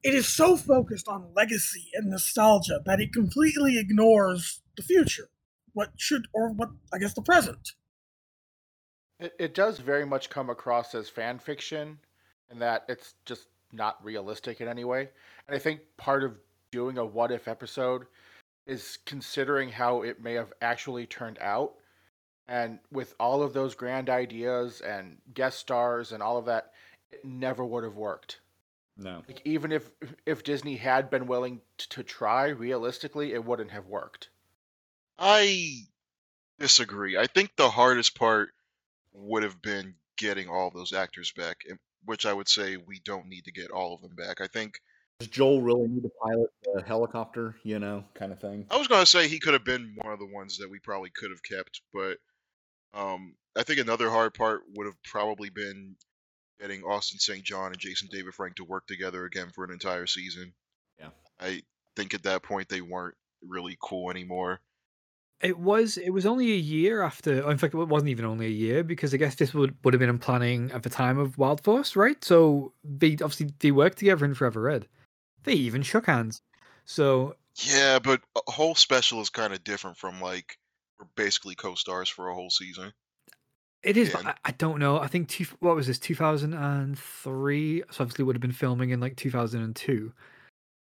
it 0.03 0.15
is 0.15 0.27
so 0.27 0.57
focused 0.57 1.09
on 1.09 1.35
legacy 1.35 1.91
and 1.95 2.11
nostalgia 2.11 2.81
that 2.87 3.01
it 3.01 3.13
completely 3.13 3.79
ignores 3.79 4.63
the 4.77 4.83
future 4.83 5.29
what 5.75 5.91
should 5.97 6.27
or 6.33 6.51
what 6.51 6.71
i 6.93 6.99
guess 6.99 7.15
the 7.15 7.23
present 7.23 7.73
It, 9.19 9.35
it 9.39 9.55
does 9.55 9.79
very 9.79 10.07
much 10.07 10.31
come 10.31 10.51
across 10.51 10.95
as 10.95 11.09
fan 11.09 11.39
fiction, 11.39 11.99
in 12.51 12.59
that 12.61 12.85
it's 12.89 13.15
just 13.25 13.49
not 13.73 14.03
realistic 14.05 14.61
in 14.61 14.69
any 14.69 14.85
way. 14.85 15.11
And 15.47 15.55
I 15.55 15.59
think 15.59 15.81
part 15.97 16.25
of 16.25 16.39
doing 16.71 16.99
a 16.99 17.05
what 17.05 17.31
if 17.31 17.47
episode 17.49 18.07
is 18.67 18.99
considering 19.05 19.69
how 19.71 20.03
it 20.03 20.21
may 20.23 20.35
have 20.35 20.53
actually 20.63 21.07
turned 21.07 21.39
out. 21.41 21.75
And 22.49 22.79
with 22.91 23.15
all 23.21 23.43
of 23.43 23.53
those 23.53 23.75
grand 23.75 24.09
ideas 24.11 24.81
and 24.81 25.19
guest 25.35 25.59
stars 25.59 26.13
and 26.13 26.23
all 26.23 26.37
of 26.39 26.47
that, 26.47 26.73
it 27.13 27.25
never 27.25 27.65
would 27.65 27.85
have 27.85 27.97
worked. 27.97 28.41
No. 28.97 29.23
Like 29.29 29.43
even 29.45 29.73
if 29.73 29.91
if 30.27 30.43
Disney 30.45 30.77
had 30.77 31.11
been 31.11 31.27
willing 31.27 31.61
t- 31.79 31.87
to 31.91 32.03
try, 32.03 32.49
realistically, 32.49 33.33
it 33.33 33.45
wouldn't 33.45 33.71
have 33.71 33.87
worked. 33.87 34.31
I 35.21 35.83
disagree. 36.59 37.19
I 37.19 37.27
think 37.27 37.55
the 37.57 37.69
hardest 37.69 38.19
part 38.19 38.51
would 39.13 39.43
have 39.43 39.61
been 39.61 39.95
getting 40.17 40.49
all 40.49 40.71
those 40.71 40.93
actors 40.93 41.33
back, 41.33 41.59
which 42.05 42.25
I 42.25 42.33
would 42.33 42.49
say 42.49 42.77
we 42.79 43.01
don't 43.05 43.29
need 43.29 43.45
to 43.45 43.53
get 43.53 43.71
all 43.71 43.95
of 43.95 44.01
them 44.01 44.15
back. 44.17 44.41
I 44.41 44.47
think 44.47 44.81
Does 45.19 45.29
Joel 45.29 45.61
really 45.61 45.89
need 45.89 46.03
to 46.03 46.11
pilot 46.23 46.51
a 46.77 46.83
helicopter, 46.83 47.57
you 47.63 47.79
know, 47.79 48.05
kind 48.15 48.33
of 48.33 48.41
thing? 48.41 48.67
I 48.71 48.79
was 48.79 48.89
gonna 48.89 49.07
say 49.07 49.29
he 49.29 49.39
could 49.39 49.53
have 49.53 49.65
been 49.65 49.95
one 49.97 50.13
of 50.13 50.19
the 50.19 50.27
ones 50.27 50.57
that 50.59 50.71
we 50.71 50.79
probably 50.79 51.11
could 51.11 51.31
have 51.31 51.43
kept, 51.43 51.83
but 51.93 52.19
um, 52.95 53.35
I 53.57 53.63
think 53.63 53.81
another 53.81 54.09
hard 54.11 54.35
part 54.35 54.63
would 54.75 54.87
have 54.87 55.03
probably 55.05 55.51
been 55.51 55.97
getting 56.61 56.83
Austin 56.83 57.19
St. 57.19 57.45
John 57.45 57.73
and 57.73 57.79
Jason 57.79 58.09
David 58.11 58.35
Frank 58.35 58.57
to 58.57 58.65
work 58.65 58.87
together 58.87 59.25
again 59.25 59.51
for 59.55 59.65
an 59.65 59.71
entire 59.71 60.07
season. 60.07 60.53
Yeah. 60.99 61.09
I 61.39 61.63
think 61.97 62.15
at 62.15 62.23
that 62.25 62.43
point 62.43 62.69
they 62.69 62.81
weren't 62.81 63.17
really 63.47 63.77
cool 63.81 64.11
anymore. 64.11 64.61
It 65.43 65.59
was 65.59 65.97
it 65.97 66.11
was 66.11 66.27
only 66.27 66.53
a 66.53 66.57
year 66.57 67.03
after. 67.03 67.51
In 67.51 67.57
fact, 67.57 67.75
it 67.75 67.79
wasn't 67.79 68.11
even 68.11 68.27
only 68.27 68.47
a 68.47 68.51
year 68.51 68.85
because 68.85 69.15
I 69.15 69.17
guess 69.17 69.37
this 69.37 69.55
would 69.55 69.75
would 69.85 69.95
have 69.95 69.99
been 69.99 70.11
in 70.11 70.19
planning 70.19 70.71
at 70.73 70.83
the 70.83 70.91
time 70.91 71.19
of 71.19 71.39
Wild 71.39 71.63
Force, 71.63 71.97
right? 71.97 72.23
So 72.23 72.73
they 72.85 73.13
obviously 73.13 73.51
they 73.61 73.71
worked 73.73 73.99
together 73.99 74.25
in 74.27 74.35
Forever 74.35 74.61
Red. 74.61 74.87
They 75.45 75.55
even 75.55 75.83
shook 75.83 76.07
hands. 76.07 76.43
So 76.85 77.37
Yeah, 77.57 77.99
but 77.99 78.21
a 78.37 78.51
whole 78.51 78.75
special 78.75 79.21
is 79.21 79.31
kind 79.31 79.53
of 79.53 79.65
different 79.65 79.97
from 79.97 80.21
like 80.21 80.59
we're 80.99 81.07
basically 81.17 81.55
co-stars 81.55 82.09
for 82.11 82.29
a 82.29 82.35
whole 82.35 82.51
season. 82.51 82.93
it 83.83 83.97
is. 83.97 84.11
But 84.13 84.27
I, 84.27 84.35
I 84.45 84.51
don't 84.53 84.79
know. 84.79 84.99
I 84.99 85.07
think 85.07 85.29
two, 85.29 85.47
what 85.61 85.75
was 85.75 85.87
this? 85.87 85.99
Two 85.99 86.15
thousand 86.15 86.53
and 86.55 86.99
three. 86.99 87.83
So 87.91 88.03
obviously 88.03 88.25
would 88.25 88.37
have 88.37 88.43
been 88.43 88.53
filming 88.53 88.91
in 88.91 89.01
like 89.01 89.17
two 89.17 89.31
thousand 89.31 89.63
and 89.63 89.75
two. 89.75 90.13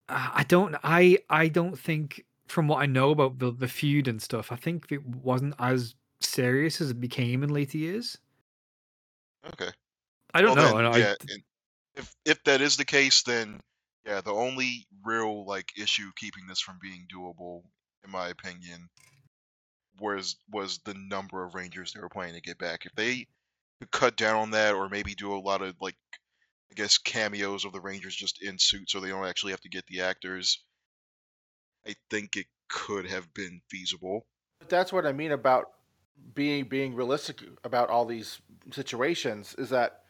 Uh, 0.09 0.31
I 0.35 0.45
don't. 0.45 0.75
I 0.83 1.19
I 1.29 1.49
don't 1.49 1.79
think 1.79 2.25
from 2.51 2.69
what 2.69 2.83
I 2.83 2.87
know 2.87 3.11
about 3.11 3.39
the 3.39 3.53
the 3.53 3.69
feud 3.69 4.09
and 4.09 4.21
stuff, 4.23 4.53
I 4.53 4.57
think 4.57 4.91
it 4.93 5.05
wasn't 5.07 5.55
as 5.59 5.95
serious 6.21 6.81
as 6.81 6.91
it 6.91 7.01
became 7.01 7.43
in 7.43 7.51
later 7.51 7.79
years. 7.79 8.19
Okay. 9.45 9.71
I 10.35 10.43
don't 10.43 10.57
Well, 10.57 10.73
know. 10.73 10.77
then, 10.77 10.87
I- 10.87 10.99
yeah, 10.99 11.15
and 11.29 11.43
if 11.97 12.17
if 12.25 12.45
that 12.45 12.61
is 12.61 12.77
the 12.77 12.85
case, 12.85 13.23
then 13.23 13.61
yeah, 14.05 14.21
the 14.21 14.33
only 14.35 14.87
real 15.05 15.45
like 15.47 15.79
issue 15.79 16.13
keeping 16.17 16.47
this 16.47 16.61
from 16.61 16.79
being 16.81 17.07
doable, 17.09 17.65
in 18.05 18.11
my 18.11 18.29
opinion, 18.29 18.91
was 19.99 20.37
was 20.49 20.79
the 20.85 20.95
number 20.95 21.45
of 21.45 21.55
Rangers 21.55 21.93
they 21.93 22.01
were 22.01 22.09
planning 22.09 22.35
to 22.35 22.41
get 22.41 22.59
back. 22.59 22.87
If 22.87 22.93
they 22.95 23.27
could 23.81 23.91
cut 23.91 24.17
down 24.17 24.37
on 24.37 24.51
that, 24.53 24.75
or 24.75 24.89
maybe 24.89 25.15
do 25.15 25.35
a 25.35 25.39
lot 25.39 25.63
of 25.63 25.77
like, 25.81 25.97
I 26.73 26.75
guess 26.77 26.99
cameos 26.99 27.65
of 27.65 27.73
the 27.73 27.81
Rangers 27.81 28.17
just 28.17 28.43
in 28.43 28.59
suit, 28.59 28.91
so 28.91 29.01
they 29.01 29.09
don't 29.11 29.27
actually 29.27 29.53
have 29.53 29.61
to 29.63 29.69
get 29.69 29.87
the 29.87 30.03
actors. 30.03 30.65
I 31.87 31.95
think 32.11 32.37
it 32.37 32.47
could 32.69 33.07
have 33.07 33.33
been 33.35 33.61
feasible. 33.69 34.27
But 34.61 34.69
that's 34.69 34.93
what 34.93 35.07
I 35.07 35.13
mean 35.13 35.33
about 35.33 35.71
being 36.35 36.65
being 36.65 36.95
realistic 36.95 37.41
about 37.65 37.89
all 37.89 38.05
these 38.05 38.41
situations 38.73 39.55
is 39.57 39.71
that 39.71 40.03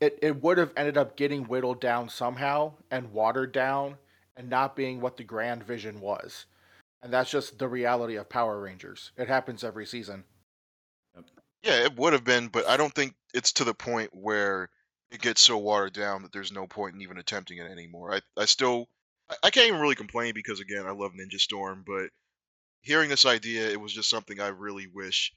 it, 0.00 0.18
it 0.22 0.42
would 0.42 0.58
have 0.58 0.72
ended 0.76 0.96
up 0.96 1.16
getting 1.16 1.44
whittled 1.44 1.80
down 1.80 2.08
somehow 2.08 2.72
and 2.90 3.12
watered 3.12 3.52
down 3.52 3.96
and 4.36 4.48
not 4.48 4.76
being 4.76 5.00
what 5.00 5.16
the 5.16 5.24
grand 5.24 5.64
vision 5.64 6.00
was. 6.00 6.46
And 7.02 7.12
that's 7.12 7.30
just 7.30 7.58
the 7.58 7.68
reality 7.68 8.16
of 8.16 8.28
Power 8.28 8.60
Rangers. 8.60 9.12
It 9.16 9.28
happens 9.28 9.62
every 9.62 9.86
season. 9.86 10.24
Yeah, 11.62 11.84
it 11.84 11.96
would 11.96 12.12
have 12.12 12.24
been, 12.24 12.48
but 12.48 12.68
I 12.68 12.76
don't 12.76 12.94
think 12.94 13.14
it's 13.34 13.52
to 13.54 13.64
the 13.64 13.74
point 13.74 14.10
where 14.12 14.70
it 15.10 15.20
gets 15.20 15.40
so 15.40 15.58
watered 15.58 15.92
down 15.92 16.22
that 16.22 16.32
there's 16.32 16.52
no 16.52 16.66
point 16.66 16.94
in 16.94 17.02
even 17.02 17.18
attempting 17.18 17.58
it 17.58 17.70
anymore. 17.70 18.14
I, 18.14 18.20
I 18.36 18.44
still, 18.44 18.88
I, 19.30 19.36
I 19.44 19.50
can't 19.50 19.68
even 19.68 19.80
really 19.80 19.94
complain 19.94 20.34
because 20.34 20.60
again, 20.60 20.86
I 20.86 20.90
love 20.92 21.12
Ninja 21.14 21.40
Storm, 21.40 21.84
but 21.86 22.10
hearing 22.82 23.10
this 23.10 23.26
idea, 23.26 23.70
it 23.70 23.80
was 23.80 23.92
just 23.94 24.10
something 24.10 24.40
I 24.40 24.48
really 24.48 24.88
wish 24.88 25.32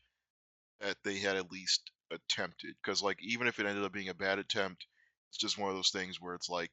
that 0.81 0.97
they 1.03 1.19
had 1.19 1.37
at 1.37 1.51
least 1.51 1.91
attempted. 2.11 2.75
Because 2.83 3.01
like, 3.03 3.19
even 3.23 3.47
if 3.47 3.59
it 3.59 3.65
ended 3.67 3.83
up 3.85 3.93
being 3.93 4.09
a 4.09 4.13
bad 4.15 4.39
attempt, 4.39 4.87
it's 5.29 5.39
just 5.39 5.57
one 5.57 5.69
of 5.69 5.75
those 5.75 5.91
things 5.91 6.21
where 6.21 6.35
it's 6.35 6.49
like, 6.49 6.71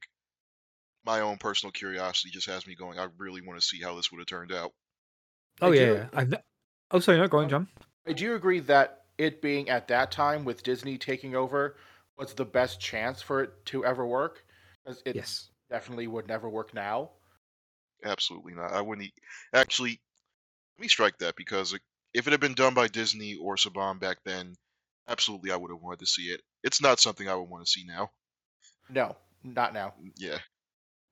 my 1.05 1.21
own 1.21 1.37
personal 1.37 1.71
curiosity 1.71 2.29
just 2.29 2.47
has 2.47 2.65
me 2.67 2.75
going. 2.75 2.99
I 2.99 3.07
really 3.17 3.41
want 3.41 3.59
to 3.59 3.65
see 3.65 3.81
how 3.81 3.95
this 3.95 4.11
would 4.11 4.19
have 4.19 4.27
turned 4.27 4.51
out. 4.51 4.73
oh 5.61 5.71
I 5.71 5.75
yeah, 5.75 6.09
do- 6.09 6.09
I've, 6.13 6.29
ne- 6.29 6.43
oh 6.91 6.99
sorry, 6.99 7.17
not 7.17 7.29
going, 7.29 7.47
uh, 7.47 7.49
John. 7.49 7.67
I 8.07 8.13
do 8.13 8.35
agree 8.35 8.59
that 8.61 9.05
it 9.17 9.41
being 9.41 9.69
at 9.69 9.87
that 9.89 10.11
time 10.11 10.45
with 10.45 10.63
Disney 10.63 10.97
taking 10.97 11.35
over 11.35 11.77
was 12.17 12.33
the 12.33 12.45
best 12.45 12.79
chance 12.79 13.21
for 13.21 13.41
it 13.43 13.65
to 13.67 13.85
ever 13.85 14.05
work. 14.05 14.45
'cause 14.85 15.01
It 15.05 15.15
Yes. 15.15 15.48
Definitely 15.69 16.07
would 16.07 16.27
never 16.27 16.49
work 16.49 16.73
now. 16.73 17.11
Absolutely 18.03 18.53
not. 18.55 18.73
I 18.73 18.81
wouldn't 18.81 19.07
e- 19.07 19.13
actually. 19.53 20.01
Let 20.77 20.81
me 20.83 20.87
strike 20.89 21.17
that 21.19 21.35
because 21.37 21.73
if 22.13 22.27
it 22.27 22.31
had 22.31 22.41
been 22.41 22.55
done 22.55 22.73
by 22.75 22.87
Disney 22.89 23.35
or 23.35 23.55
Saban 23.57 23.99
back 23.99 24.23
then, 24.25 24.55
absolutely 25.07 25.51
I 25.51 25.57
would 25.57 25.71
have 25.71 25.81
wanted 25.81 25.99
to 26.01 26.07
see 26.07 26.31
it. 26.31 26.41
It's 26.63 26.81
not 26.81 26.99
something 26.99 27.29
I 27.29 27.35
would 27.35 27.49
want 27.49 27.65
to 27.65 27.71
see 27.71 27.85
now. 27.85 28.11
No, 28.89 29.15
not 29.43 29.73
now. 29.73 29.95
Yeah, 30.15 30.39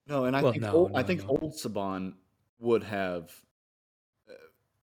No, 0.07 0.25
and 0.25 0.35
I 0.35 0.41
Well, 0.41 0.53
think 0.53 0.63
no, 0.63 0.71
old, 0.73 0.91
I 0.95 1.03
think 1.03 1.23
no. 1.23 1.27
old 1.27 1.53
Saban 1.53 2.15
would 2.59 2.83
have 2.83 3.43
uh, 4.29 4.33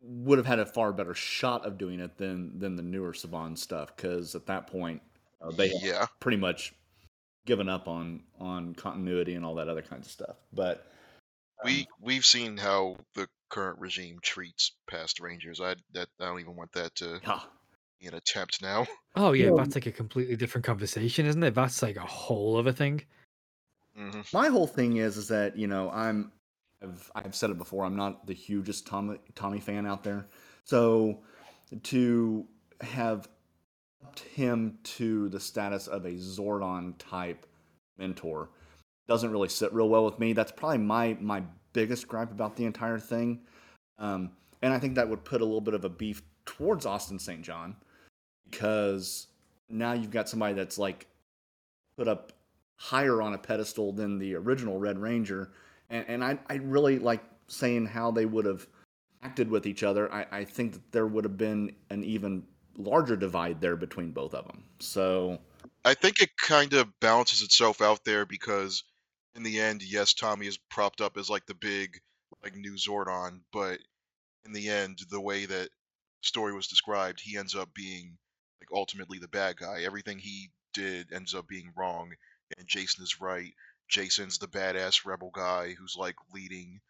would 0.01 0.37
have 0.39 0.47
had 0.47 0.59
a 0.59 0.65
far 0.65 0.93
better 0.93 1.13
shot 1.13 1.65
of 1.65 1.77
doing 1.77 1.99
it 1.99 2.17
than 2.17 2.59
than 2.59 2.75
the 2.75 2.83
newer 2.83 3.13
Saban 3.13 3.57
stuff 3.57 3.95
because 3.95 4.35
at 4.35 4.47
that 4.47 4.67
point 4.67 5.01
uh, 5.41 5.51
they 5.51 5.71
yeah. 5.81 6.07
pretty 6.19 6.37
much 6.37 6.75
given 7.47 7.69
up 7.69 7.87
on 7.87 8.23
on 8.39 8.75
continuity 8.75 9.35
and 9.35 9.45
all 9.45 9.55
that 9.55 9.69
other 9.69 9.81
kinds 9.81 10.05
of 10.07 10.13
stuff. 10.13 10.37
But 10.53 10.87
um, 11.63 11.65
We 11.65 11.87
we've 12.01 12.25
seen 12.25 12.57
how 12.57 12.97
the 13.15 13.29
current 13.49 13.79
regime 13.79 14.19
treats 14.21 14.73
past 14.89 15.19
Rangers. 15.19 15.61
I 15.61 15.75
that 15.93 16.09
I 16.19 16.25
don't 16.25 16.39
even 16.41 16.55
want 16.55 16.73
that 16.73 16.95
to 16.97 17.21
yeah, 17.23 17.41
be 17.99 18.07
an 18.07 18.15
attempt 18.15 18.61
now. 18.61 18.87
Oh 19.15 19.31
yeah, 19.33 19.47
Yeah. 19.47 19.55
that's 19.55 19.75
like 19.75 19.87
a 19.87 19.91
completely 19.91 20.35
different 20.35 20.63
conversation, 20.65 21.25
isn't 21.25 21.43
it? 21.43 21.55
That's 21.55 21.81
like 21.81 21.95
a 21.97 22.01
whole 22.05 22.57
other 22.57 22.71
thing. 22.71 23.05
hmm 23.95 24.21
my 24.33 24.47
whole 24.49 24.67
thing 24.67 24.97
is 24.97 25.17
is 25.17 25.27
that 25.29 25.57
you 25.57 25.67
know 25.67 25.89
I'm 25.91 26.31
I've 26.81 27.11
I've 27.15 27.35
said 27.35 27.49
it 27.49 27.57
before 27.57 27.85
I'm 27.85 27.95
not 27.95 28.27
the 28.27 28.33
hugest 28.33 28.85
Tommy 28.87 29.17
Tommy 29.35 29.59
fan 29.59 29.85
out 29.87 30.03
there, 30.03 30.27
so 30.63 31.23
to 31.83 32.47
have 32.81 33.21
upped 33.23 33.36
him 34.33 34.77
to 34.83 35.29
the 35.29 35.39
status 35.39 35.87
of 35.87 36.05
a 36.05 36.11
Zordon 36.11 36.93
type 36.97 37.45
mentor 37.97 38.49
doesn't 39.07 39.31
really 39.31 39.49
sit 39.49 39.73
real 39.73 39.89
well 39.89 40.05
with 40.05 40.19
me. 40.19 40.33
That's 40.33 40.51
probably 40.51 40.79
my 40.79 41.17
my 41.19 41.43
biggest 41.73 42.07
gripe 42.07 42.31
about 42.31 42.55
the 42.55 42.65
entire 42.65 42.99
thing, 42.99 43.41
um, 43.99 44.31
and 44.61 44.73
I 44.73 44.79
think 44.79 44.95
that 44.95 45.07
would 45.07 45.23
put 45.23 45.41
a 45.41 45.45
little 45.45 45.61
bit 45.61 45.73
of 45.73 45.85
a 45.85 45.89
beef 45.89 46.21
towards 46.45 46.85
Austin 46.85 47.19
St. 47.19 47.41
John 47.41 47.75
because 48.49 49.27
now 49.69 49.93
you've 49.93 50.11
got 50.11 50.29
somebody 50.29 50.53
that's 50.53 50.77
like 50.77 51.07
put 51.97 52.07
up 52.07 52.33
higher 52.75 53.21
on 53.21 53.33
a 53.33 53.37
pedestal 53.37 53.91
than 53.91 54.17
the 54.17 54.35
original 54.35 54.77
Red 54.77 54.99
Ranger, 54.99 55.51
and, 55.89 56.05
and 56.07 56.23
I 56.23 56.37
I 56.49 56.55
really 56.55 56.99
like 56.99 57.23
saying 57.47 57.85
how 57.85 58.11
they 58.11 58.25
would 58.25 58.45
have 58.45 58.67
acted 59.23 59.49
with 59.49 59.65
each 59.65 59.83
other. 59.83 60.11
I, 60.13 60.25
I 60.31 60.43
think 60.43 60.73
that 60.73 60.91
there 60.91 61.07
would 61.07 61.23
have 61.23 61.37
been 61.37 61.73
an 61.89 62.03
even 62.03 62.43
larger 62.77 63.15
divide 63.15 63.59
there 63.59 63.75
between 63.75 64.11
both 64.11 64.33
of 64.33 64.45
them. 64.45 64.63
So 64.79 65.39
I 65.83 65.93
think 65.93 66.21
it 66.21 66.37
kind 66.37 66.73
of 66.73 66.99
balances 66.99 67.41
itself 67.41 67.81
out 67.81 68.05
there 68.05 68.25
because 68.25 68.83
in 69.35 69.43
the 69.43 69.59
end, 69.59 69.81
yes, 69.83 70.13
Tommy 70.13 70.47
is 70.47 70.57
propped 70.69 71.01
up 71.01 71.17
as 71.17 71.29
like 71.29 71.45
the 71.45 71.55
big 71.55 71.99
like 72.43 72.55
new 72.55 72.73
Zordon, 72.73 73.41
but 73.51 73.79
in 74.45 74.53
the 74.53 74.69
end, 74.69 74.99
the 75.09 75.21
way 75.21 75.45
that 75.45 75.69
story 76.21 76.53
was 76.53 76.67
described, 76.67 77.19
he 77.19 77.37
ends 77.37 77.55
up 77.55 77.73
being 77.73 78.17
like 78.61 78.69
ultimately 78.73 79.19
the 79.19 79.27
bad 79.27 79.57
guy. 79.57 79.83
Everything 79.83 80.19
he 80.19 80.49
did 80.73 81.11
ends 81.11 81.33
up 81.33 81.47
being 81.47 81.71
wrong, 81.75 82.13
and 82.57 82.67
Jason 82.67 83.03
is 83.03 83.21
right. 83.21 83.53
Jason's 83.89 84.37
the 84.37 84.47
badass 84.47 85.05
rebel 85.05 85.31
guy 85.33 85.73
who's 85.73 85.95
like 85.97 86.15
leading 86.33 86.81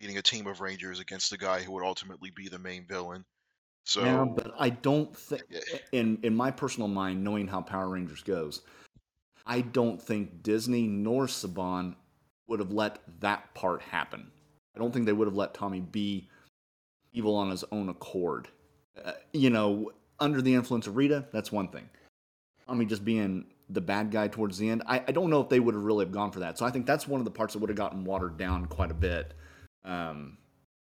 leading 0.00 0.18
a 0.18 0.22
team 0.22 0.46
of 0.46 0.60
Rangers 0.60 0.98
against 0.98 1.30
the 1.30 1.38
guy 1.38 1.62
who 1.62 1.72
would 1.72 1.84
ultimately 1.84 2.30
be 2.30 2.48
the 2.48 2.58
main 2.58 2.86
villain. 2.86 3.24
So 3.84 4.04
yeah, 4.04 4.24
but 4.24 4.54
I 4.58 4.70
don't 4.70 5.14
think 5.16 5.42
in 5.92 6.18
in 6.22 6.34
my 6.34 6.50
personal 6.50 6.88
mind, 6.88 7.22
knowing 7.22 7.48
how 7.48 7.60
Power 7.60 7.88
Rangers 7.88 8.22
goes, 8.22 8.62
I 9.46 9.60
don't 9.60 10.00
think 10.00 10.42
Disney 10.42 10.86
nor 10.86 11.26
Saban 11.26 11.94
would 12.46 12.60
have 12.60 12.72
let 12.72 12.98
that 13.20 13.52
part 13.54 13.82
happen. 13.82 14.30
I 14.74 14.78
don't 14.78 14.92
think 14.92 15.06
they 15.06 15.12
would 15.12 15.28
have 15.28 15.36
let 15.36 15.54
Tommy 15.54 15.80
be 15.80 16.28
evil 17.12 17.34
on 17.34 17.50
his 17.50 17.64
own 17.72 17.88
accord. 17.88 18.48
Uh, 19.04 19.12
you 19.32 19.50
know, 19.50 19.92
under 20.20 20.40
the 20.40 20.54
influence 20.54 20.86
of 20.86 20.96
Rita, 20.96 21.26
that's 21.32 21.50
one 21.50 21.68
thing. 21.68 21.88
Tommy 22.66 22.86
just 22.86 23.04
being 23.04 23.46
the 23.68 23.80
bad 23.80 24.10
guy 24.10 24.28
towards 24.28 24.58
the 24.58 24.68
end, 24.68 24.82
I, 24.86 25.02
I 25.08 25.12
don't 25.12 25.30
know 25.30 25.40
if 25.40 25.48
they 25.48 25.60
would 25.60 25.74
have 25.74 25.84
really 25.84 26.04
have 26.04 26.12
gone 26.12 26.30
for 26.30 26.40
that. 26.40 26.58
So 26.58 26.66
I 26.66 26.70
think 26.70 26.86
that's 26.86 27.08
one 27.08 27.20
of 27.20 27.24
the 27.24 27.30
parts 27.30 27.54
that 27.54 27.58
would 27.60 27.70
have 27.70 27.76
gotten 27.76 28.04
watered 28.04 28.36
down 28.36 28.66
quite 28.66 28.90
a 28.90 28.94
bit. 28.94 29.34
Um, 29.84 30.38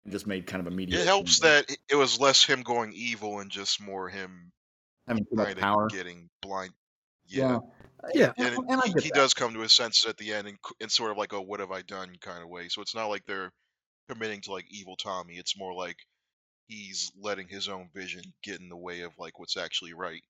and 0.05 0.11
just 0.13 0.25
made 0.27 0.47
kind 0.47 0.65
of 0.65 0.71
a 0.71 0.75
media. 0.75 0.99
it 0.99 1.05
helps 1.05 1.39
that 1.39 1.69
it- 1.69 1.79
it 1.89 1.95
was 1.95 2.19
less 2.19 2.43
him 2.45 2.61
going 2.61 2.93
evil 2.93 3.39
and 3.39 3.51
just 3.51 3.81
more 3.81 4.07
him 4.07 4.51
having 5.07 5.25
too 5.25 5.35
much 5.35 5.57
power. 5.57 5.87
getting 5.89 6.29
blind. 6.41 6.71
Yeah, 7.27 7.59
Yeah. 8.13 8.27
Uh, 8.27 8.43
and 8.43 8.55
and 8.69 8.81
I 8.81 8.87
he, 8.99 9.05
he 9.05 9.09
does 9.09 9.33
come 9.33 9.53
to 9.55 9.59
his 9.61 9.73
senses 9.73 10.05
at 10.05 10.17
the 10.17 10.31
end 10.33 10.47
in, 10.47 10.55
c- 10.55 10.75
in 10.79 10.89
sort 10.89 11.09
of 11.11 11.17
like 11.17 11.33
a 11.33 11.41
"what 11.41 11.59
have 11.59 11.71
I 11.71 11.81
done" 11.81 12.15
kind 12.21 12.43
of 12.43 12.49
way. 12.49 12.67
So 12.69 12.81
it's 12.83 12.93
not 12.93 13.07
like 13.07 13.25
they're 13.25 13.51
committing 14.07 14.41
to 14.41 14.51
like 14.51 14.65
evil 14.69 14.95
Tommy. 14.95 15.33
It's 15.37 15.57
more 15.57 15.73
like 15.73 15.97
he's 16.67 17.11
letting 17.19 17.47
his 17.47 17.67
own 17.67 17.89
vision 17.95 18.21
get 18.43 18.59
in 18.59 18.69
the 18.69 18.77
way 18.77 19.01
of 19.01 19.11
like 19.17 19.39
what's 19.39 19.57
actually 19.57 19.93
right. 19.93 20.21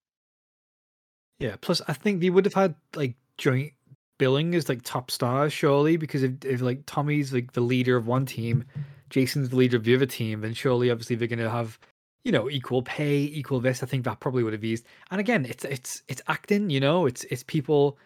Yeah. 1.39 1.57
Plus, 1.59 1.81
I 1.87 1.93
think 1.93 2.21
they 2.21 2.29
would 2.29 2.45
have 2.45 2.53
had 2.53 2.75
like 2.95 3.15
joint 3.37 3.73
billing 4.17 4.55
as 4.55 4.69
like 4.69 4.81
top 4.83 5.11
stars, 5.11 5.51
surely, 5.51 5.97
because 5.97 6.23
if, 6.23 6.45
if 6.45 6.61
like 6.61 6.83
Tommy's 6.85 7.33
like 7.33 7.51
the 7.51 7.61
leader 7.61 7.97
of 7.97 8.07
one 8.07 8.25
team, 8.25 8.63
Jason's 9.09 9.49
the 9.49 9.55
leader 9.55 9.77
of 9.77 9.83
the 9.83 9.95
other 9.95 10.05
team, 10.05 10.41
then 10.41 10.53
surely, 10.53 10.91
obviously, 10.91 11.15
they're 11.15 11.27
going 11.27 11.39
to 11.39 11.49
have 11.49 11.79
you 12.23 12.31
know 12.31 12.49
equal 12.49 12.81
pay, 12.81 13.17
equal 13.17 13.59
this. 13.59 13.83
I 13.83 13.85
think 13.85 14.03
that 14.05 14.19
probably 14.19 14.43
would 14.43 14.53
have 14.53 14.63
eased. 14.63 14.85
And 15.11 15.19
again, 15.19 15.45
it's 15.45 15.63
it's 15.65 16.03
it's 16.07 16.21
acting. 16.27 16.69
You 16.69 16.79
know, 16.79 17.05
it's 17.05 17.23
it's 17.25 17.43
people 17.43 17.97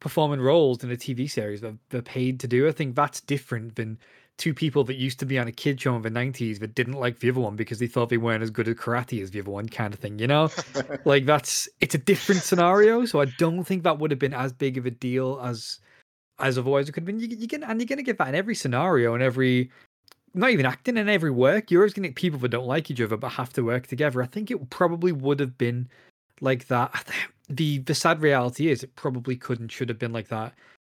performing 0.00 0.40
roles 0.40 0.82
in 0.82 0.90
a 0.90 0.96
TV 0.96 1.30
series 1.30 1.60
that 1.60 1.76
they're 1.90 2.02
paid 2.02 2.40
to 2.40 2.48
do. 2.48 2.68
I 2.68 2.72
think 2.72 2.96
that's 2.96 3.20
different 3.20 3.76
than 3.76 3.98
two 4.38 4.52
people 4.52 4.82
that 4.84 4.96
used 4.96 5.20
to 5.20 5.26
be 5.26 5.38
on 5.38 5.46
a 5.46 5.52
kid 5.52 5.80
show 5.80 5.94
in 5.94 6.02
the 6.02 6.10
90s 6.10 6.58
that 6.58 6.74
didn't 6.74 6.94
like 6.94 7.18
the 7.20 7.30
other 7.30 7.40
one 7.40 7.54
because 7.54 7.78
they 7.78 7.86
thought 7.86 8.08
they 8.08 8.16
weren't 8.16 8.42
as 8.42 8.50
good 8.50 8.66
at 8.66 8.76
karate 8.76 9.22
as 9.22 9.30
the 9.30 9.40
other 9.40 9.50
one 9.50 9.68
kind 9.68 9.94
of 9.94 10.00
thing 10.00 10.18
you 10.18 10.26
know 10.26 10.50
like 11.04 11.26
that's 11.26 11.68
it's 11.80 11.94
a 11.94 11.98
different 11.98 12.40
scenario 12.40 13.04
so 13.04 13.20
i 13.20 13.24
don't 13.38 13.64
think 13.64 13.82
that 13.82 13.98
would 13.98 14.10
have 14.10 14.18
been 14.18 14.34
as 14.34 14.52
big 14.52 14.78
of 14.78 14.86
a 14.86 14.90
deal 14.90 15.38
as 15.44 15.78
as 16.38 16.58
otherwise 16.58 16.88
it 16.88 16.92
could 16.92 17.02
have 17.02 17.06
been 17.06 17.20
you, 17.20 17.28
you 17.28 17.46
can 17.46 17.62
and 17.62 17.78
you're 17.78 17.86
going 17.86 17.98
to 17.98 18.02
get 18.02 18.18
that 18.18 18.28
in 18.28 18.34
every 18.34 18.54
scenario 18.54 19.14
and 19.14 19.22
every 19.22 19.70
not 20.34 20.50
even 20.50 20.66
acting 20.66 20.96
in 20.96 21.08
every 21.08 21.30
work 21.30 21.70
you're 21.70 21.82
always 21.82 21.92
going 21.92 22.02
to 22.02 22.08
get 22.08 22.16
people 22.16 22.38
that 22.38 22.50
don't 22.50 22.66
like 22.66 22.90
each 22.90 23.00
other 23.00 23.16
but 23.16 23.30
have 23.30 23.52
to 23.52 23.62
work 23.62 23.86
together 23.86 24.22
i 24.22 24.26
think 24.26 24.50
it 24.50 24.70
probably 24.70 25.12
would 25.12 25.40
have 25.40 25.56
been 25.58 25.88
like 26.40 26.68
that 26.68 27.06
the 27.48 27.78
the 27.78 27.94
sad 27.94 28.20
reality 28.20 28.68
is 28.68 28.82
it 28.82 28.96
probably 28.96 29.36
couldn't 29.36 29.68
should 29.68 29.88
have 29.88 29.98
been 29.98 30.12
like 30.12 30.28
that 30.28 30.52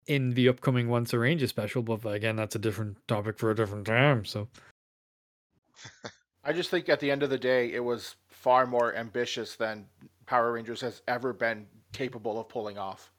in 0.08 0.32
the 0.32 0.50
upcoming 0.50 0.90
once 0.90 1.14
a 1.14 1.20
ranger 1.20 1.48
special 1.48 1.82
but 1.82 2.06
again 2.06 2.36
that's 2.36 2.56
a 2.56 2.60
different 2.60 2.98
topic 3.08 3.38
for 3.38 3.52
a 3.52 3.56
different 3.56 3.86
time 3.86 4.26
so 4.26 4.48
I 6.44 6.52
just 6.52 6.70
think 6.70 6.90
at 6.90 7.00
the 7.00 7.10
end 7.10 7.24
of 7.24 7.30
the 7.30 7.38
day, 7.38 7.72
it 7.72 7.84
was 7.84 8.16
far 8.28 8.66
more 8.66 8.94
ambitious 8.96 9.56
than 9.56 9.86
Power 10.26 10.52
Rangers 10.52 10.82
has 10.82 11.02
ever 11.08 11.32
been 11.32 11.68
capable 11.94 12.40
of 12.40 12.50
pulling 12.50 12.78
off. 12.78 13.12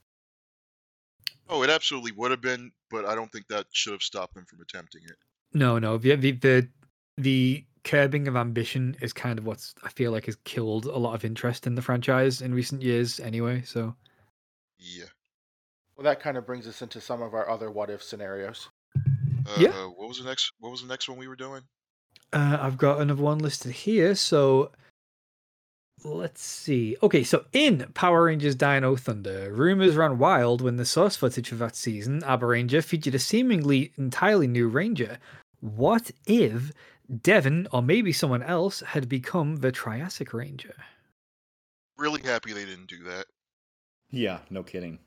Oh, 1.48 1.62
it 1.62 1.70
absolutely 1.70 2.12
would 2.12 2.30
have 2.30 2.40
been, 2.40 2.72
but 2.90 3.04
I 3.04 3.14
don't 3.14 3.30
think 3.32 3.46
that 3.48 3.66
should 3.72 3.92
have 3.92 4.02
stopped 4.02 4.34
them 4.34 4.44
from 4.44 4.60
attempting 4.60 5.02
it. 5.04 5.16
No, 5.54 5.78
no. 5.78 5.96
The 5.98 6.16
the 6.16 6.32
the, 6.32 6.68
the 7.16 7.64
curbing 7.84 8.26
of 8.28 8.36
ambition 8.36 8.96
is 9.00 9.12
kind 9.12 9.38
of 9.38 9.46
what's 9.46 9.74
I 9.82 9.88
feel 9.90 10.10
like 10.10 10.26
has 10.26 10.36
killed 10.44 10.86
a 10.86 10.96
lot 10.96 11.14
of 11.14 11.24
interest 11.24 11.66
in 11.66 11.74
the 11.74 11.82
franchise 11.82 12.42
in 12.42 12.54
recent 12.54 12.82
years. 12.82 13.20
Anyway, 13.20 13.62
so 13.64 13.94
Yeah. 14.78 15.04
Well, 15.96 16.04
that 16.04 16.20
kind 16.20 16.36
of 16.36 16.44
brings 16.44 16.66
us 16.66 16.82
into 16.82 17.00
some 17.00 17.22
of 17.22 17.34
our 17.34 17.48
other 17.48 17.70
what 17.70 17.90
if 17.90 18.02
scenarios. 18.02 18.68
Uh, 18.96 19.56
Yeah. 19.58 19.84
What 19.86 20.08
was 20.08 20.18
the 20.18 20.24
next? 20.24 20.52
What 20.58 20.70
was 20.70 20.82
the 20.82 20.88
next 20.88 21.08
one 21.08 21.18
we 21.18 21.28
were 21.28 21.36
doing? 21.36 21.62
Uh, 22.32 22.58
I've 22.60 22.78
got 22.78 23.00
another 23.00 23.22
one 23.22 23.38
listed 23.38 23.70
here. 23.72 24.16
So 24.16 24.72
let's 26.02 26.42
see. 26.42 26.96
Okay, 27.02 27.22
so 27.22 27.44
in 27.52 27.90
Power 27.94 28.24
Rangers 28.24 28.56
Dino 28.56 28.96
Thunder, 28.96 29.52
rumors 29.52 29.94
ran 29.94 30.18
wild 30.18 30.60
when 30.60 30.76
the 30.76 30.84
source 30.84 31.16
footage 31.16 31.52
of 31.52 31.58
that 31.58 31.76
season, 31.76 32.22
Abaranger, 32.22 32.82
featured 32.82 33.14
a 33.14 33.18
seemingly 33.18 33.92
entirely 33.96 34.48
new 34.48 34.68
Ranger. 34.68 35.18
What 35.64 36.10
if 36.26 36.72
Devin 37.22 37.68
or 37.72 37.80
maybe 37.80 38.12
someone 38.12 38.42
else 38.42 38.80
had 38.80 39.08
become 39.08 39.56
the 39.56 39.72
Triassic 39.72 40.34
Ranger? 40.34 40.74
Really 41.96 42.20
happy 42.20 42.52
they 42.52 42.66
didn't 42.66 42.90
do 42.90 43.02
that. 43.04 43.28
Yeah, 44.10 44.40
no 44.50 44.62
kidding. 44.62 44.98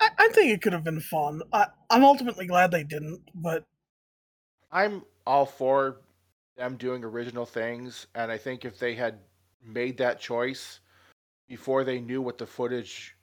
I, 0.00 0.10
I 0.16 0.28
think 0.28 0.52
it 0.52 0.62
could 0.62 0.72
have 0.72 0.84
been 0.84 1.00
fun. 1.00 1.42
I, 1.52 1.66
I'm 1.90 2.04
ultimately 2.04 2.46
glad 2.46 2.70
they 2.70 2.84
didn't, 2.84 3.20
but 3.34 3.64
I'm 4.70 5.02
all 5.26 5.44
for 5.44 6.02
them 6.56 6.76
doing 6.76 7.02
original 7.02 7.44
things, 7.44 8.06
and 8.14 8.30
I 8.30 8.38
think 8.38 8.64
if 8.64 8.78
they 8.78 8.94
had 8.94 9.18
made 9.60 9.98
that 9.98 10.20
choice 10.20 10.78
before 11.48 11.82
they 11.82 11.98
knew 11.98 12.22
what 12.22 12.38
the 12.38 12.46
footage 12.46 13.16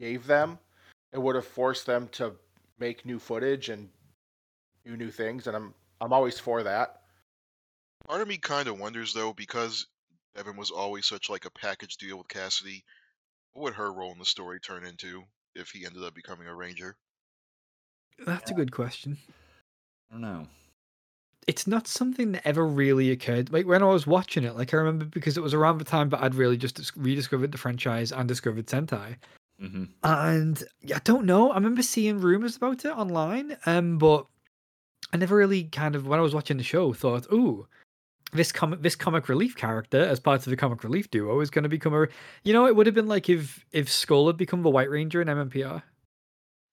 gave 0.00 0.26
them, 0.26 0.58
it 1.12 1.20
would 1.20 1.34
have 1.34 1.46
forced 1.46 1.84
them 1.84 2.08
to 2.12 2.32
make 2.78 3.04
new 3.04 3.18
footage 3.18 3.68
and 3.68 3.90
do 4.86 4.96
new 4.96 5.10
things, 5.10 5.46
and 5.46 5.54
I'm 5.54 5.74
I'm 6.02 6.12
always 6.12 6.38
for 6.38 6.62
that. 6.64 7.00
Part 8.06 8.20
of 8.20 8.28
me 8.28 8.38
kind 8.38 8.68
of 8.68 8.78
wonders 8.78 9.14
though, 9.14 9.32
because 9.32 9.86
Evan 10.36 10.56
was 10.56 10.70
always 10.70 11.06
such 11.06 11.30
like 11.30 11.46
a 11.46 11.50
package 11.50 11.96
deal 11.96 12.18
with 12.18 12.28
Cassidy. 12.28 12.84
What 13.52 13.62
would 13.62 13.74
her 13.74 13.92
role 13.92 14.12
in 14.12 14.18
the 14.18 14.26
story 14.26 14.60
turn 14.60 14.84
into 14.84 15.24
if 15.54 15.70
he 15.70 15.86
ended 15.86 16.04
up 16.04 16.14
becoming 16.14 16.48
a 16.48 16.54
ranger? 16.54 16.96
That's 18.24 18.50
a 18.50 18.54
good 18.54 18.72
question. 18.72 19.18
I 20.10 20.14
don't 20.14 20.20
know. 20.22 20.48
it's 21.48 21.66
not 21.66 21.88
something 21.88 22.32
that 22.32 22.46
ever 22.46 22.66
really 22.66 23.10
occurred. 23.10 23.52
Like 23.52 23.66
when 23.66 23.82
I 23.82 23.86
was 23.86 24.06
watching 24.06 24.44
it, 24.44 24.54
like 24.56 24.72
I 24.72 24.76
remember 24.76 25.04
because 25.06 25.36
it 25.36 25.42
was 25.42 25.54
around 25.54 25.78
the 25.78 25.84
time 25.84 26.08
that 26.10 26.22
I'd 26.22 26.34
really 26.34 26.56
just 26.56 26.92
rediscovered 26.96 27.52
the 27.52 27.58
franchise 27.58 28.12
and 28.12 28.28
discovered 28.28 28.66
Sentai. 28.66 29.16
hmm 29.58 29.84
And 30.04 30.62
I 30.94 31.00
don't 31.00 31.26
know. 31.26 31.50
I 31.50 31.54
remember 31.56 31.82
seeing 31.82 32.20
rumors 32.20 32.56
about 32.56 32.84
it 32.84 32.90
online, 32.90 33.56
um, 33.66 33.98
but 33.98 34.26
I 35.12 35.18
never 35.18 35.36
really 35.36 35.64
kind 35.64 35.94
of 35.94 36.06
when 36.06 36.18
I 36.18 36.22
was 36.22 36.34
watching 36.34 36.56
the 36.56 36.62
show 36.62 36.92
thought, 36.94 37.26
"Ooh, 37.32 37.66
this 38.32 38.52
comic 38.52 38.82
this 38.82 38.96
comic 38.96 39.28
relief 39.28 39.56
character 39.56 40.00
as 40.00 40.20
part 40.20 40.40
of 40.46 40.50
the 40.50 40.56
comic 40.56 40.84
relief 40.84 41.10
duo 41.10 41.40
is 41.40 41.50
going 41.50 41.64
to 41.64 41.70
become 41.70 41.94
a." 41.94 42.08
You 42.44 42.52
know, 42.54 42.66
it 42.66 42.76
would 42.76 42.86
have 42.86 42.94
been 42.96 43.08
like 43.08 43.28
if 43.30 43.64
if 43.72 43.90
Skull 43.90 44.28
had 44.28 44.36
become 44.38 44.62
the 44.62 44.70
White 44.70 44.90
Ranger 44.90 45.22
in 45.22 45.28
MMPR. 45.28 45.84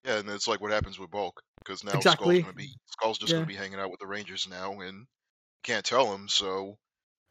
Yeah, 0.05 0.19
and 0.19 0.29
it's 0.29 0.47
like 0.47 0.61
what 0.61 0.71
happens 0.71 0.97
with 0.97 1.11
Bulk, 1.11 1.41
because 1.59 1.83
now 1.83 1.99
Exactly. 1.99 2.37
Skull's 2.39 2.39
gonna 2.39 2.53
be 2.53 2.73
Skull's 2.85 3.17
just 3.17 3.35
Yeah. 3.35 3.35
gonna 3.35 3.47
be 3.47 3.55
hanging 3.55 3.79
out 3.79 3.91
with 3.91 3.99
the 3.99 4.07
Rangers 4.07 4.47
now, 4.47 4.79
and 4.79 5.07
can't 5.63 5.85
tell 5.85 6.13
him. 6.13 6.29
So 6.29 6.77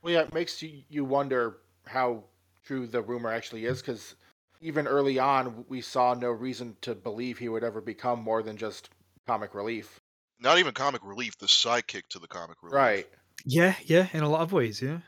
Well, 0.02 0.12
yeah, 0.14 0.22
it 0.22 0.32
makes 0.32 0.62
you 0.62 0.84
you 0.88 1.04
wonder 1.04 1.58
how 1.86 2.24
true 2.62 2.86
the 2.86 3.02
rumor 3.02 3.30
actually 3.32 3.64
is, 3.64 3.80
because 3.80 4.14
even 4.60 4.86
early 4.86 5.18
on, 5.18 5.66
we 5.68 5.80
saw 5.80 6.14
no 6.14 6.30
reason 6.30 6.76
to 6.82 6.94
believe 6.94 7.38
he 7.38 7.48
would 7.48 7.64
ever 7.64 7.80
become 7.80 8.20
more 8.20 8.42
than 8.42 8.56
just 8.56 8.90
comic 9.26 9.54
relief. 9.54 10.00
Not 10.40 10.58
even 10.58 10.72
comic 10.72 11.04
relief, 11.04 11.36
the 11.38 11.46
sidekick 11.46 12.06
to 12.10 12.18
the 12.18 12.28
comic 12.28 12.56
relief. 12.62 12.74
Right. 12.74 13.06
Yeah, 13.44 13.74
yeah, 13.84 14.08
in 14.12 14.22
a 14.22 14.28
lot 14.28 14.42
of 14.42 14.52
ways, 14.52 14.80
yeah. 14.80 14.98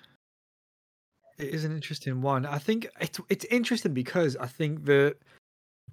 It 1.38 1.54
is 1.54 1.64
an 1.64 1.72
interesting 1.72 2.20
one. 2.20 2.44
I 2.44 2.58
think 2.58 2.86
it's 3.00 3.18
it's 3.28 3.44
interesting 3.46 3.94
because 3.94 4.36
I 4.36 4.46
think 4.46 4.84
that 4.84 5.16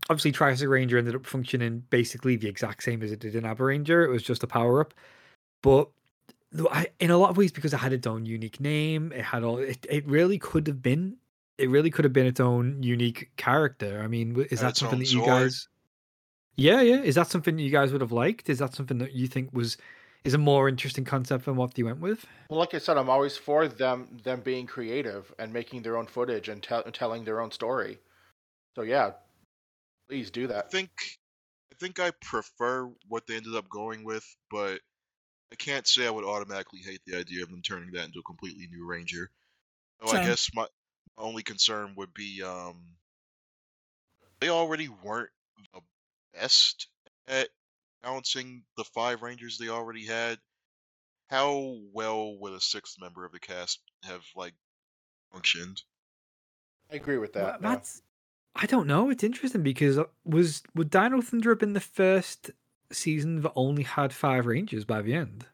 obviously 0.09 0.31
Triassic 0.31 0.67
Ranger 0.67 0.97
ended 0.97 1.15
up 1.15 1.25
functioning 1.25 1.83
basically 1.89 2.35
the 2.35 2.49
exact 2.49 2.83
same 2.83 3.01
as 3.01 3.11
it 3.11 3.19
did 3.19 3.35
in 3.35 3.43
Abaranger. 3.43 4.05
It 4.05 4.09
was 4.09 4.23
just 4.23 4.43
a 4.43 4.47
power 4.47 4.81
up, 4.81 4.93
but 5.63 5.89
though 6.51 6.67
I, 6.69 6.87
in 6.99 7.11
a 7.11 7.17
lot 7.17 7.29
of 7.29 7.37
ways 7.37 7.51
because 7.51 7.73
it 7.73 7.77
had 7.77 7.93
its 7.93 8.07
own 8.07 8.25
unique 8.25 8.59
name, 8.59 9.11
it 9.13 9.23
had 9.23 9.43
all. 9.43 9.57
It, 9.57 9.85
it 9.89 10.05
really 10.07 10.37
could 10.37 10.67
have 10.67 10.81
been. 10.81 11.17
It 11.57 11.69
really 11.69 11.89
could 11.89 12.05
have 12.05 12.13
been 12.13 12.27
its 12.27 12.39
own 12.39 12.83
unique 12.83 13.31
character. 13.37 14.01
I 14.03 14.07
mean, 14.07 14.45
is 14.51 14.59
that 14.59 14.77
something 14.77 14.99
that 14.99 15.11
you 15.11 15.21
Zord. 15.21 15.25
guys? 15.25 15.67
Yeah, 16.57 16.81
yeah. 16.81 17.01
Is 17.01 17.15
that 17.15 17.27
something 17.27 17.59
you 17.59 17.69
guys 17.69 17.91
would 17.91 18.01
have 18.01 18.11
liked? 18.11 18.49
Is 18.49 18.59
that 18.59 18.73
something 18.73 18.97
that 18.97 19.13
you 19.13 19.27
think 19.27 19.53
was 19.53 19.77
is 20.23 20.33
a 20.33 20.37
more 20.39 20.67
interesting 20.67 21.05
concept 21.05 21.45
than 21.45 21.55
what 21.55 21.75
they 21.75 21.83
went 21.83 21.99
with? 21.99 22.25
Well, 22.49 22.59
like 22.59 22.73
I 22.73 22.79
said, 22.79 22.97
I'm 22.97 23.09
always 23.09 23.37
for 23.37 23.67
them 23.67 24.17
them 24.23 24.41
being 24.41 24.65
creative 24.65 25.33
and 25.37 25.53
making 25.53 25.83
their 25.83 25.97
own 25.97 26.07
footage 26.07 26.49
and 26.49 26.61
tell 26.61 26.83
telling 26.83 27.23
their 27.23 27.39
own 27.39 27.51
story. 27.51 27.99
So 28.75 28.81
yeah, 28.81 29.11
please 30.09 30.31
do 30.31 30.47
that. 30.47 30.65
I 30.65 30.69
think 30.69 30.89
I 31.71 31.75
think 31.79 31.99
I 31.99 32.11
prefer 32.21 32.91
what 33.07 33.27
they 33.27 33.35
ended 33.35 33.55
up 33.55 33.69
going 33.69 34.03
with, 34.03 34.25
but 34.49 34.81
I 35.51 35.55
can't 35.55 35.87
say 35.87 36.07
I 36.07 36.09
would 36.09 36.25
automatically 36.25 36.79
hate 36.83 37.01
the 37.05 37.17
idea 37.17 37.43
of 37.43 37.49
them 37.49 37.61
turning 37.61 37.91
that 37.91 38.05
into 38.05 38.19
a 38.19 38.23
completely 38.23 38.67
new 38.71 38.85
Ranger. 38.85 39.29
So 40.03 40.15
I 40.15 40.23
guess 40.25 40.49
my, 40.55 40.65
my 41.17 41.23
only 41.23 41.43
concern 41.43 41.93
would 41.97 42.13
be 42.15 42.41
um 42.43 42.81
they 44.39 44.49
already 44.49 44.89
weren't 44.89 45.29
the 45.73 45.81
best 46.39 46.87
at 47.27 47.49
balancing 48.03 48.63
the 48.77 48.83
five 48.83 49.21
Rangers 49.21 49.57
they 49.57 49.69
already 49.69 50.05
had. 50.05 50.37
How 51.29 51.77
well 51.91 52.37
would 52.39 52.53
a 52.53 52.61
sixth 52.61 52.95
member 53.01 53.25
of 53.25 53.33
the 53.33 53.39
cast 53.39 53.81
have 54.03 54.23
like 54.35 54.53
functioned? 55.31 55.81
I 56.91 56.95
agree 56.95 57.17
with 57.17 57.33
that. 57.33 57.43
Well, 57.43 57.57
yeah. 57.61 57.69
that's 57.69 58.01
I 58.55 58.65
don't 58.65 58.87
know. 58.87 59.09
It's 59.09 59.23
interesting 59.23 59.61
because 59.61 59.97
uh, 59.97 60.05
was 60.25 60.63
would 60.73 60.89
Dino 60.89 61.21
Thunder 61.21 61.51
have 61.51 61.59
been 61.59 61.73
the 61.73 61.79
first 61.79 62.51
season 62.91 63.41
that 63.41 63.51
only 63.55 63.83
had 63.83 64.13
five 64.13 64.45
rangers 64.45 64.85
by 64.85 65.01
the 65.01 65.13
end? 65.13 65.45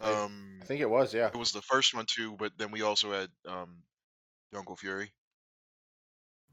Um 0.00 0.58
I 0.60 0.64
think 0.64 0.80
it 0.80 0.90
was. 0.90 1.14
Yeah. 1.14 1.28
It 1.28 1.36
was 1.36 1.52
the 1.52 1.62
first 1.62 1.94
one 1.94 2.06
too, 2.06 2.36
but 2.36 2.52
then 2.58 2.70
we 2.72 2.82
also 2.82 3.12
had 3.12 3.28
um 3.46 3.76
Jungle 4.52 4.76
Fury. 4.76 5.12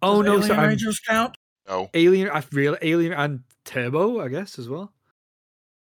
Oh 0.02 0.22
does 0.22 0.26
no, 0.26 0.34
Alien 0.34 0.48
so 0.48 0.54
I'm 0.54 0.70
Rangers 0.70 1.00
count? 1.00 1.37
Oh, 1.68 1.90
Alien. 1.94 2.30
I 2.30 2.44
real 2.52 2.78
Alien 2.82 3.14
and 3.14 3.44
Turbo, 3.66 4.22
I 4.22 4.30
guess 4.30 4.58
as 4.58 4.70
well. 4.70 4.94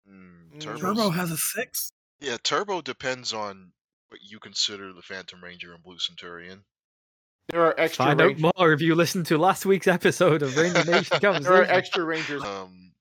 mm, 0.10 0.52
Mm, 0.56 0.60
Turbo 0.62 1.10
has 1.10 1.32
a 1.32 1.38
six. 1.38 1.92
Yeah, 2.20 2.38
Turbo 2.42 2.82
depends 2.82 3.34
on 3.34 3.72
what 4.10 4.22
you 4.24 4.40
consider 4.40 4.94
the 4.94 5.02
Phantom 5.02 5.44
Ranger 5.44 5.74
and 5.74 5.84
Blue 5.84 6.00
Centurion. 6.00 6.64
There 7.50 7.62
are 7.62 7.78
extra. 7.78 8.06
Find 8.06 8.22
out 8.22 8.40
more 8.40 8.72
if 8.72 8.80
you 8.80 8.96
listen 8.96 9.26
to 9.26 9.38
last 9.38 9.66
week's 9.66 9.88
episode 9.88 10.42
of 10.42 10.56
Ranger 10.56 10.86
Nation 10.86 11.18
there 11.22 11.54
are 11.56 11.64
extra 11.64 12.04
rangers. 12.06 12.42
Um, 12.44 12.94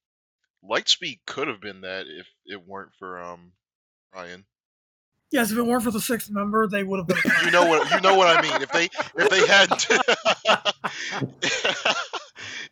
Lightspeed 0.68 1.20
could 1.26 1.46
have 1.48 1.60
been 1.60 1.82
that 1.82 2.06
if 2.08 2.26
it 2.46 2.66
weren't 2.66 2.90
for 2.98 3.22
um 3.22 3.52
Ryan. 4.14 4.44
Yes, 5.30 5.50
if 5.50 5.58
it 5.58 5.62
weren't 5.62 5.82
for 5.84 5.90
the 5.92 6.00
sixth 6.00 6.30
member, 6.30 6.66
they 6.66 6.82
would 6.82 6.98
have 6.98 7.06
been. 7.06 7.16
You 7.44 7.50
know 7.52 7.66
what 7.66 7.90
you 7.90 8.00
know 8.00 8.16
what 8.16 8.36
I 8.36 8.42
mean. 8.42 8.60
If 8.62 8.72
they 8.72 8.88
if 9.16 9.30
they 9.30 9.46
hadn't 9.46 9.86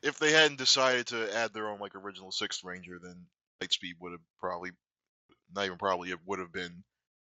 if 0.02 0.18
they 0.18 0.32
hadn't 0.32 0.58
decided 0.58 1.06
to 1.08 1.34
add 1.36 1.52
their 1.52 1.68
own 1.68 1.78
like 1.80 1.94
original 1.94 2.32
sixth 2.32 2.64
ranger, 2.64 2.98
then 3.02 3.26
Lightspeed 3.62 3.94
would 4.00 4.12
have 4.12 4.20
probably 4.38 4.70
not 5.54 5.66
even 5.66 5.78
probably 5.78 6.10
it 6.10 6.18
would 6.26 6.38
have 6.38 6.52
been 6.52 6.82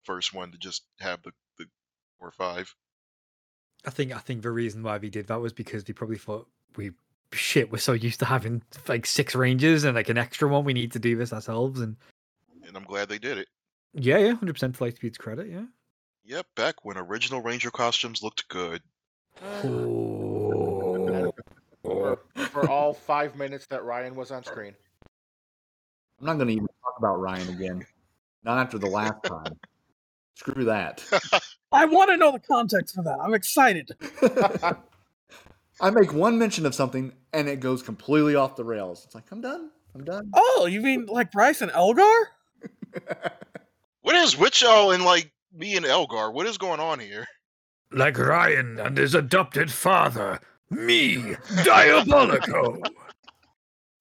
first 0.04 0.34
one 0.34 0.52
to 0.52 0.58
just 0.58 0.82
have 1.00 1.22
the 1.22 1.32
the 1.58 1.66
four 2.18 2.28
or 2.28 2.32
five. 2.32 2.74
I 3.86 3.90
think 3.90 4.12
I 4.14 4.18
think 4.18 4.42
the 4.42 4.50
reason 4.50 4.82
why 4.82 4.98
we 4.98 5.08
did 5.10 5.28
that 5.28 5.40
was 5.40 5.52
because 5.52 5.84
they 5.84 5.92
probably 5.92 6.18
thought 6.18 6.48
we 6.76 6.92
shit 7.32 7.70
we're 7.70 7.78
so 7.78 7.92
used 7.92 8.20
to 8.20 8.24
having 8.24 8.62
like 8.88 9.04
six 9.06 9.34
rangers 9.34 9.84
and 9.84 9.94
like 9.94 10.08
an 10.08 10.18
extra 10.18 10.48
one. 10.48 10.64
We 10.64 10.72
need 10.72 10.92
to 10.92 10.98
do 10.98 11.16
this 11.16 11.32
ourselves 11.32 11.80
and 11.80 11.96
And 12.66 12.76
I'm 12.76 12.84
glad 12.84 13.08
they 13.08 13.18
did 13.18 13.38
it. 13.38 13.48
yeah, 13.94 14.18
yeah, 14.18 14.34
hundred 14.34 14.54
percent 14.54 14.74
to 14.76 14.84
Lightspeed's 14.84 15.18
credit. 15.18 15.48
Yeah. 15.48 15.64
Yep, 16.24 16.46
back 16.56 16.84
when 16.84 16.98
original 16.98 17.40
Ranger 17.40 17.70
costumes 17.70 18.22
looked 18.22 18.48
good. 18.48 18.82
Oh. 19.42 20.27
For, 21.88 22.18
for 22.48 22.68
all 22.68 22.92
five 22.92 23.36
minutes 23.36 23.66
that 23.66 23.84
Ryan 23.84 24.14
was 24.14 24.30
on 24.30 24.44
screen. 24.44 24.74
I'm 26.20 26.26
not 26.26 26.34
going 26.34 26.48
to 26.48 26.54
even 26.54 26.66
talk 26.82 26.94
about 26.98 27.20
Ryan 27.20 27.48
again. 27.48 27.86
Not 28.44 28.58
after 28.58 28.78
the 28.78 28.86
last 28.86 29.22
time. 29.24 29.58
Screw 30.34 30.64
that. 30.64 31.04
I 31.72 31.84
want 31.84 32.10
to 32.10 32.16
know 32.16 32.32
the 32.32 32.38
context 32.40 32.94
for 32.94 33.02
that. 33.02 33.18
I'm 33.20 33.34
excited. 33.34 33.90
I 35.80 35.90
make 35.90 36.12
one 36.12 36.38
mention 36.38 36.66
of 36.66 36.74
something 36.74 37.12
and 37.32 37.48
it 37.48 37.60
goes 37.60 37.82
completely 37.82 38.34
off 38.34 38.56
the 38.56 38.64
rails. 38.64 39.04
It's 39.04 39.14
like, 39.14 39.30
I'm 39.30 39.40
done. 39.40 39.70
I'm 39.94 40.04
done. 40.04 40.30
Oh, 40.34 40.66
you 40.70 40.80
mean 40.80 41.06
like 41.06 41.30
Bryce 41.30 41.60
and 41.60 41.70
Elgar? 41.70 42.02
What 44.08 44.16
is 44.16 44.38
with 44.38 44.62
y'all 44.62 44.92
and 44.92 45.04
like 45.04 45.30
me 45.52 45.76
and 45.76 45.84
Elgar? 45.84 46.30
What 46.30 46.46
is 46.46 46.56
going 46.56 46.80
on 46.80 46.98
here? 46.98 47.26
Like 47.92 48.18
Ryan 48.18 48.80
and 48.80 48.96
his 48.96 49.14
adopted 49.14 49.70
father, 49.70 50.40
me, 50.70 51.16
Diabolico. 51.64 52.80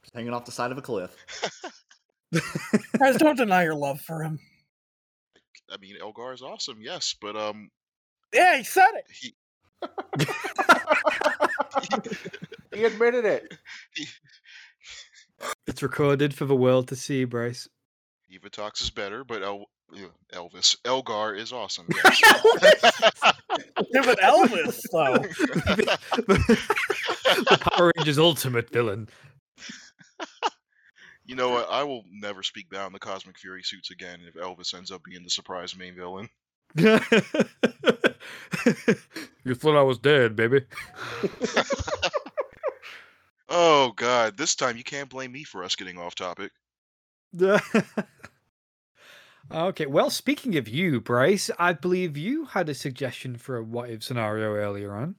Just 0.03 0.13
hanging 0.13 0.34
off 0.34 0.45
the 0.45 0.51
side 0.51 0.71
of 0.71 0.77
a 0.77 0.82
cliff. 0.82 1.12
Guys, 2.99 3.17
don't 3.17 3.38
deny 3.38 3.63
your 3.63 3.75
love 3.75 4.01
for 4.01 4.21
him. 4.23 4.39
I 5.71 5.77
mean, 5.77 5.95
Elgar 6.01 6.34
is 6.34 6.41
awesome, 6.41 6.77
yes, 6.82 7.15
but 7.19 7.36
um, 7.36 7.69
Yeah, 8.34 8.58
he 8.58 8.63
said 8.63 8.91
it. 8.95 9.06
he 9.10 9.36
He 12.73 12.84
admitted 12.84 13.25
it. 13.25 13.58
it's 15.65 15.82
recorded 15.84 16.34
for 16.34 16.45
the 16.45 16.56
world 16.56 16.88
to 16.89 16.95
see, 16.95 17.25
Bryce. 17.25 17.67
Evatox 18.32 18.82
is 18.82 18.89
better, 18.89 19.23
but 19.23 19.43
El- 19.43 19.65
yeah, 19.93 20.08
Elvis 20.34 20.76
Elgar 20.86 21.36
is 21.36 21.52
awesome. 21.52 21.88
Yeah, 23.91 24.02
but 24.06 24.19
Elvis, 24.19 24.82
though. 24.91 25.17
the 26.28 27.58
Power 27.71 27.91
Rangers 27.95 28.19
Ultimate 28.19 28.69
villain. 28.69 29.08
you 31.26 31.36
know 31.36 31.50
what? 31.50 31.67
I 31.71 31.84
will 31.84 32.04
never 32.12 32.43
speak 32.43 32.69
down 32.69 32.91
the 32.93 33.00
Cosmic 33.00 33.39
Fury 33.39 33.63
suits 33.63 33.89
again 33.89 34.19
if 34.28 34.36
Elvis 34.36 34.76
ends 34.76 34.91
up 34.91 35.04
being 35.04 35.23
the 35.23 35.30
surprise 35.30 35.76
main 35.76 35.95
villain. 35.95 36.30
you 36.76 37.00
thought 39.56 39.78
I 39.78 39.84
was 39.84 39.97
dead, 39.97 40.36
baby. 40.36 40.62
Oh 43.50 43.93
God, 43.95 44.38
this 44.38 44.56
time 44.56 44.78
you 44.78 44.84
can't 44.84 45.10
blame 45.10 45.32
me 45.32 45.43
for 45.43 45.63
us 45.63 45.76
getting 45.76 45.97
off 45.97 46.15
topic. 46.15 46.52
Okay, 49.51 49.86
well, 49.86 50.10
speaking 50.10 50.57
of 50.57 50.67
you, 50.67 50.99
Bryce, 50.99 51.49
I 51.57 51.73
believe 51.73 52.17
you 52.17 52.45
had 52.45 52.67
a 52.69 52.73
suggestion 52.73 53.38
for 53.38 53.57
a 53.57 53.63
what 53.63 53.89
if 53.89 54.03
scenario 54.03 54.53
earlier 54.53 54.93
on. 54.93 55.15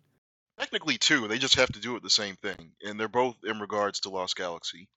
Technically, 0.58 0.98
two. 0.98 1.28
They 1.28 1.38
just 1.38 1.54
have 1.54 1.72
to 1.72 1.80
do 1.80 1.96
it 1.96 2.02
the 2.02 2.10
same 2.10 2.36
thing, 2.36 2.72
and 2.82 2.98
they're 2.98 3.08
both 3.08 3.36
in 3.44 3.60
regards 3.60 4.00
to 4.00 4.10
Lost 4.10 4.36
Galaxy. 4.36 4.88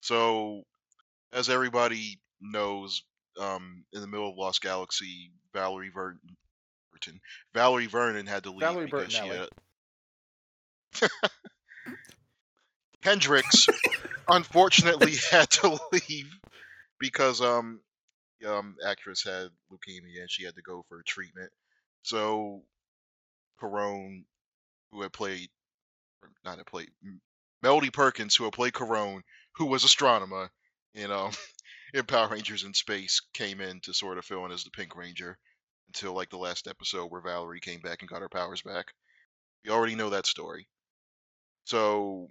So, 0.00 0.64
as 1.32 1.48
everybody 1.48 2.18
knows, 2.40 3.02
um, 3.38 3.84
in 3.92 4.00
the 4.00 4.06
middle 4.06 4.28
of 4.30 4.36
Lost 4.36 4.62
Galaxy, 4.62 5.30
Valerie 5.52 5.90
Vernon, 5.94 6.18
Valerie 7.54 7.86
Vernon 7.86 8.26
had 8.26 8.44
to 8.44 8.50
leave 8.50 8.60
Valerie 8.60 8.86
because 8.86 9.12
she 9.12 9.26
had. 9.26 9.48
Kendrix 13.02 13.68
unfortunately 14.28 15.14
had 15.30 15.50
to 15.50 15.78
leave 15.92 16.38
because 16.98 17.40
um 17.40 17.80
um 18.44 18.76
actress 18.86 19.22
had 19.24 19.48
leukemia 19.72 20.20
and 20.20 20.30
she 20.30 20.44
had 20.44 20.54
to 20.56 20.62
go 20.62 20.84
for 20.88 21.02
treatment. 21.06 21.50
So 22.02 22.62
Karone, 23.60 24.24
who 24.90 25.02
had 25.02 25.12
played, 25.12 25.48
not 26.44 26.58
had 26.58 26.66
played, 26.66 26.90
Melody 27.62 27.90
Perkins, 27.90 28.34
who 28.34 28.44
had 28.44 28.52
played 28.52 28.72
Karone, 28.72 29.22
who 29.56 29.66
was 29.66 29.84
Astronema 29.84 30.48
in 30.94 31.10
um 31.10 31.32
in 31.94 32.04
Power 32.06 32.28
Rangers 32.28 32.64
in 32.64 32.74
Space, 32.74 33.20
came 33.34 33.60
in 33.60 33.80
to 33.82 33.94
sort 33.94 34.18
of 34.18 34.24
fill 34.24 34.44
in 34.46 34.52
as 34.52 34.64
the 34.64 34.70
Pink 34.70 34.96
Ranger 34.96 35.38
until 35.88 36.14
like 36.14 36.30
the 36.30 36.38
last 36.38 36.66
episode 36.66 37.06
where 37.10 37.20
Valerie 37.20 37.60
came 37.60 37.80
back 37.80 38.00
and 38.00 38.08
got 38.08 38.22
her 38.22 38.28
powers 38.28 38.62
back. 38.62 38.86
We 39.64 39.70
already 39.70 39.94
know 39.94 40.10
that 40.10 40.26
story. 40.26 40.66
So 41.64 42.30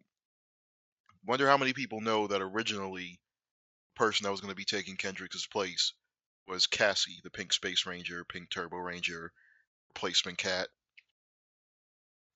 wonder 1.26 1.48
how 1.48 1.58
many 1.58 1.74
people 1.74 2.02
know 2.02 2.28
that 2.28 2.42
originally 2.42 3.20
the 3.96 4.00
person 4.00 4.24
that 4.24 4.32
was 4.32 4.42
going 4.42 4.52
to 4.52 4.56
be 4.56 4.66
taking 4.66 4.98
Kendrix's 4.98 5.48
place 5.48 5.94
was 6.52 6.68
Cassie, 6.68 7.22
the 7.24 7.30
Pink 7.30 7.54
Space 7.54 7.86
Ranger, 7.86 8.26
Pink 8.26 8.50
Turbo 8.50 8.76
Ranger, 8.76 9.32
replacement 9.88 10.38
cat. 10.38 10.68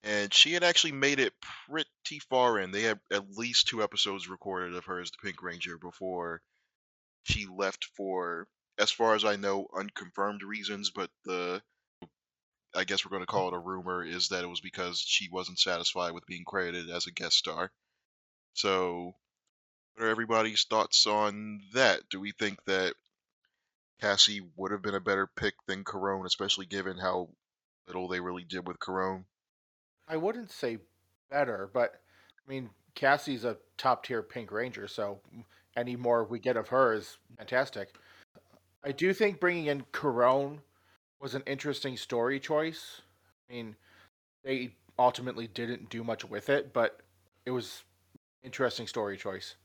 And 0.03 0.33
she 0.33 0.53
had 0.53 0.63
actually 0.63 0.93
made 0.93 1.19
it 1.19 1.33
pretty 1.67 2.19
far 2.29 2.57
in. 2.59 2.71
They 2.71 2.83
had 2.83 3.01
at 3.11 3.29
least 3.37 3.67
two 3.67 3.83
episodes 3.83 4.29
recorded 4.29 4.73
of 4.73 4.85
her 4.85 5.01
as 5.01 5.11
the 5.11 5.17
Pink 5.21 5.43
Ranger 5.43 5.77
before 5.77 6.41
she 7.23 7.45
left 7.45 7.89
for, 7.97 8.47
as 8.77 8.89
far 8.89 9.15
as 9.15 9.25
I 9.25 9.35
know, 9.35 9.67
unconfirmed 9.75 10.43
reasons, 10.43 10.91
but 10.91 11.09
the 11.25 11.61
I 12.73 12.85
guess 12.85 13.03
we're 13.03 13.11
going 13.11 13.21
to 13.21 13.27
call 13.27 13.49
it 13.49 13.53
a 13.53 13.59
rumor 13.59 14.03
is 14.03 14.29
that 14.29 14.43
it 14.43 14.49
was 14.49 14.61
because 14.61 14.99
she 14.99 15.29
wasn't 15.29 15.59
satisfied 15.59 16.11
with 16.11 16.25
being 16.25 16.43
credited 16.45 16.89
as 16.89 17.07
a 17.07 17.11
guest 17.11 17.37
star. 17.37 17.71
So, 18.53 19.15
what 19.93 20.05
are 20.05 20.09
everybody's 20.09 20.65
thoughts 20.65 21.05
on 21.07 21.61
that? 21.73 22.01
Do 22.09 22.19
we 22.19 22.31
think 22.31 22.63
that 22.65 22.93
Cassie 23.99 24.41
would 24.55 24.71
have 24.71 24.81
been 24.81 24.95
a 24.95 24.99
better 24.99 25.27
pick 25.27 25.55
than 25.67 25.83
Karone, 25.83 26.25
especially 26.25 26.65
given 26.65 26.97
how 26.97 27.29
little 27.87 28.07
they 28.07 28.19
really 28.19 28.43
did 28.43 28.67
with 28.67 28.79
Karone? 28.79 29.25
I 30.07 30.17
wouldn't 30.17 30.51
say 30.51 30.79
better, 31.29 31.69
but 31.73 32.01
I 32.45 32.49
mean 32.49 32.69
Cassie's 32.93 33.43
a 33.43 33.57
top 33.77 34.05
tier 34.05 34.21
Pink 34.21 34.51
Ranger, 34.51 34.87
so 34.87 35.19
any 35.75 35.95
more 35.95 36.23
we 36.23 36.39
get 36.39 36.57
of 36.57 36.69
her 36.69 36.93
is 36.93 37.17
fantastic. 37.37 37.95
I 38.83 38.91
do 38.91 39.13
think 39.13 39.39
bringing 39.39 39.65
in 39.65 39.83
Karone 39.91 40.59
was 41.19 41.35
an 41.35 41.43
interesting 41.45 41.97
story 41.97 42.39
choice. 42.39 43.01
I 43.49 43.53
mean, 43.53 43.75
they 44.43 44.75
ultimately 44.99 45.47
didn't 45.47 45.89
do 45.89 46.03
much 46.03 46.23
with 46.23 46.49
it, 46.49 46.71
but 46.71 47.01
it 47.45 47.51
was 47.51 47.83
interesting 48.43 48.87
story 48.87 49.17
choice. 49.17 49.55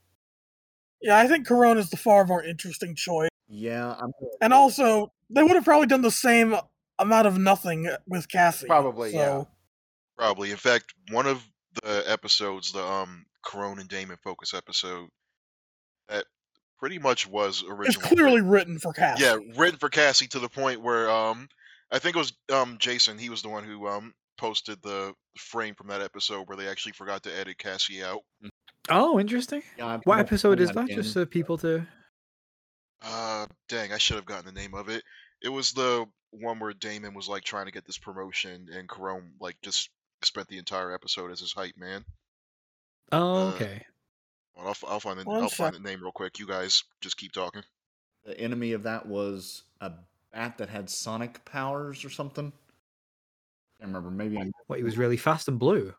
Yeah, 1.02 1.18
I 1.18 1.26
think 1.28 1.46
Karone 1.46 1.76
is 1.76 1.90
the 1.90 1.96
far 1.96 2.24
more 2.24 2.42
interesting 2.42 2.94
choice. 2.94 3.29
Yeah, 3.52 3.94
I'm 4.00 4.12
And 4.40 4.52
also, 4.52 5.12
they 5.28 5.42
would 5.42 5.52
have 5.52 5.64
probably 5.64 5.88
done 5.88 6.02
the 6.02 6.10
same 6.10 6.54
amount 6.98 7.26
of 7.26 7.36
nothing 7.38 7.88
with 8.06 8.28
Cassie. 8.28 8.66
Probably, 8.66 9.10
so, 9.12 9.16
yeah. 9.18 9.44
Probably. 10.16 10.50
In 10.52 10.56
fact, 10.56 10.94
one 11.10 11.26
of 11.26 11.42
the 11.82 12.04
episodes, 12.06 12.72
the 12.72 12.84
um 12.84 13.24
Karone 13.44 13.80
and 13.80 13.88
Damon 13.88 14.18
focus 14.22 14.54
episode, 14.54 15.08
that 16.08 16.24
pretty 16.78 16.98
much 16.98 17.26
was 17.28 17.62
It's 17.62 17.70
originally 17.70 18.08
clearly 18.08 18.40
written 18.40 18.78
for 18.78 18.92
Cassie. 18.92 19.24
yeah 19.24 19.36
written 19.56 19.78
for 19.78 19.88
Cassie 19.88 20.26
to 20.28 20.38
the 20.38 20.48
point 20.48 20.80
where 20.82 21.10
um 21.10 21.48
I 21.90 21.98
think 21.98 22.16
it 22.16 22.18
was 22.18 22.32
um 22.52 22.76
Jason 22.78 23.18
he 23.18 23.28
was 23.30 23.42
the 23.42 23.48
one 23.48 23.64
who 23.64 23.86
um 23.88 24.14
posted 24.38 24.80
the 24.82 25.12
frame 25.38 25.74
from 25.74 25.88
that 25.88 26.00
episode 26.02 26.48
where 26.48 26.56
they 26.56 26.66
actually 26.68 26.92
forgot 26.92 27.22
to 27.24 27.38
edit 27.38 27.58
Cassie 27.58 28.02
out. 28.02 28.20
Oh, 28.88 29.20
interesting. 29.20 29.62
yeah, 29.76 29.98
What 30.04 30.18
episode 30.20 30.60
is 30.60 30.70
that? 30.70 30.84
again. 30.84 30.96
Just 30.96 31.12
so 31.12 31.24
people 31.26 31.58
to. 31.58 31.86
Uh 33.02 33.46
dang, 33.68 33.92
I 33.92 33.98
should 33.98 34.16
have 34.16 34.26
gotten 34.26 34.46
the 34.46 34.60
name 34.60 34.74
of 34.74 34.88
it. 34.88 35.02
It 35.42 35.48
was 35.48 35.72
the 35.72 36.06
one 36.32 36.58
where 36.58 36.72
Damon 36.72 37.14
was 37.14 37.28
like 37.28 37.44
trying 37.44 37.66
to 37.66 37.72
get 37.72 37.86
this 37.86 37.98
promotion 37.98 38.68
and 38.72 38.88
Karone 38.88 39.30
like 39.40 39.56
just 39.62 39.90
spent 40.22 40.48
the 40.48 40.58
entire 40.58 40.92
episode 40.92 41.30
as 41.30 41.40
his 41.40 41.52
hype 41.52 41.76
man. 41.76 42.04
Oh, 43.12 43.48
Uh, 43.48 43.50
okay. 43.54 43.84
Well, 44.54 44.66
I'll, 44.66 44.70
f- 44.72 44.84
I'll 44.86 45.00
find 45.00 45.18
the 45.18 45.24
One 45.24 45.42
I'll 45.42 45.48
find 45.48 45.74
the 45.74 45.80
name 45.80 46.02
real 46.02 46.12
quick. 46.12 46.38
You 46.38 46.46
guys 46.46 46.84
just 47.00 47.16
keep 47.16 47.32
talking. 47.32 47.62
The 48.24 48.38
enemy 48.38 48.72
of 48.72 48.82
that 48.82 49.06
was 49.06 49.62
a 49.80 49.92
bat 50.32 50.58
that 50.58 50.68
had 50.68 50.90
sonic 50.90 51.44
powers 51.44 52.04
or 52.04 52.10
something. 52.10 52.52
Can't 53.80 53.88
remember. 53.94 54.10
Maybe 54.10 54.38
I'm. 54.38 54.52
What 54.66 54.78
he 54.78 54.84
was 54.84 54.98
really 54.98 55.16
fast 55.16 55.48
and 55.48 55.58
blue. 55.58 55.94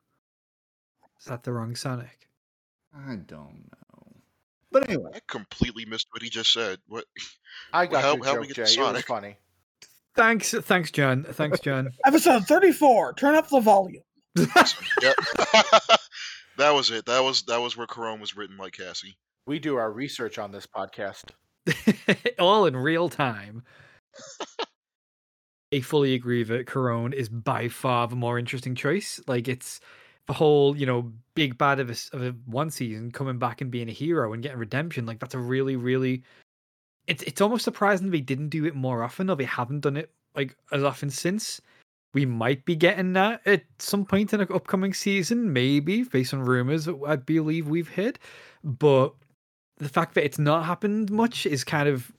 Is 1.20 1.26
that 1.26 1.44
the 1.44 1.52
wrong 1.52 1.76
Sonic? 1.76 2.30
I 2.96 3.16
don't 3.16 3.70
know. 3.72 3.81
But 4.72 4.90
anyway, 4.90 5.12
I 5.16 5.20
completely 5.28 5.86
missed 5.86 6.08
what 6.12 6.22
he 6.22 6.30
just 6.30 6.54
said. 6.54 6.80
What? 6.88 7.06
I 7.74 7.86
got 7.86 8.02
how- 8.04 8.16
your 8.16 8.26
how'd 8.26 8.40
we 8.40 8.48
get 8.48 8.56
Jay. 8.56 8.76
to 8.76 8.88
It 8.88 8.94
was 8.94 9.02
funny. 9.04 9.38
Thanks, 10.16 10.52
thanks, 10.54 10.92
John. 10.92 11.24
Thanks, 11.24 11.60
John. 11.62 11.90
Episode 12.06 12.46
34. 12.46 13.14
Turn 13.14 13.36
up 13.36 13.50
the 13.50 13.60
volume. 13.60 14.04
That 16.58 16.74
was 16.76 16.92
it. 16.92 17.06
That 17.06 17.22
was 17.24 17.44
that 17.44 17.60
was 17.62 17.76
where 17.78 17.88
Karone 17.88 18.20
was 18.20 18.36
written 18.36 18.58
like 18.58 18.74
Cassie. 18.74 19.18
We 19.48 19.58
do 19.58 19.78
our 19.78 19.92
research 19.92 20.38
on 20.38 20.52
this 20.52 20.68
podcast. 20.68 21.32
All 22.40 22.66
in 22.66 22.76
real 22.76 23.10
time. 23.10 23.64
I 25.74 25.80
fully 25.80 26.14
agree 26.14 26.44
that 26.44 26.68
Karone 26.68 27.14
is 27.14 27.30
by 27.30 27.70
far 27.70 28.08
the 28.08 28.16
more 28.18 28.38
interesting 28.38 28.76
choice. 28.76 29.20
Like 29.28 29.48
it's 29.48 29.80
the 30.28 30.34
whole, 30.34 30.76
you 30.78 30.86
know, 30.86 31.12
big 31.34 31.58
bad 31.58 31.80
of 31.80 31.90
a, 31.90 32.16
of 32.16 32.24
a 32.24 32.36
one 32.46 32.70
season 32.70 33.12
coming 33.12 33.40
back 33.40 33.62
and 33.62 33.72
being 33.72 33.90
a 33.90 33.94
hero 33.94 34.34
and 34.34 34.44
getting 34.44 34.60
redemption. 34.60 35.06
Like 35.06 35.20
that's 35.20 35.36
a 35.36 35.40
really, 35.40 35.76
really. 35.76 36.24
It's 37.08 37.24
it's 37.24 37.42
almost 37.42 37.64
surprising 37.64 38.12
they 38.12 38.22
didn't 38.22 38.50
do 38.50 38.66
it 38.66 38.76
more 38.76 39.04
often, 39.04 39.30
or 39.30 39.36
they 39.36 39.46
haven't 39.46 39.82
done 39.82 39.98
it 39.98 40.12
like 40.36 40.56
as 40.72 40.84
often 40.84 41.10
since. 41.10 41.62
We 42.14 42.26
might 42.26 42.66
be 42.66 42.76
getting 42.76 43.14
that 43.14 43.42
at 43.46 43.64
some 43.80 44.06
point 44.06 44.34
in 44.34 44.42
an 44.42 44.48
upcoming 44.54 44.94
season, 44.94 45.54
maybe 45.54 46.04
based 46.04 46.34
on 46.34 46.42
rumors 46.42 46.86
that 46.86 47.00
I 47.08 47.16
believe 47.16 47.70
we've 47.70 47.88
heard. 47.88 48.20
But 48.64 49.14
the 49.78 49.90
fact 49.90 50.14
that 50.16 50.26
it's 50.26 50.40
not 50.40 50.66
happened 50.66 51.10
much 51.10 51.46
is 51.46 51.64
kind 51.64 51.88
of 51.88 52.12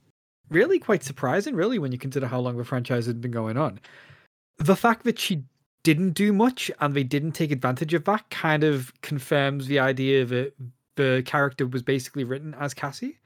really 0.49 0.79
quite 0.79 1.03
surprising, 1.03 1.55
really, 1.55 1.79
when 1.79 1.91
you 1.91 1.97
consider 1.97 2.27
how 2.27 2.39
long 2.39 2.57
the 2.57 2.65
franchise 2.65 3.05
has 3.05 3.13
been 3.13 3.31
going 3.31 3.55
on. 3.55 3.79
The 4.57 4.75
fact 4.75 5.03
that 5.03 5.19
she 5.19 5.43
didn't 5.83 6.11
do 6.11 6.33
much 6.33 6.71
and 6.79 6.93
they 6.93 7.03
didn't 7.03 7.33
take 7.33 7.51
advantage 7.51 7.93
of 7.93 8.05
that 8.05 8.29
kind 8.29 8.63
of 8.63 8.93
confirms 9.01 9.67
the 9.67 9.79
idea 9.79 10.25
that 10.25 10.53
the 10.95 11.23
character 11.25 11.67
was 11.67 11.81
basically 11.81 12.23
written 12.23 12.53
as 12.59 12.73
Cassie, 12.73 13.19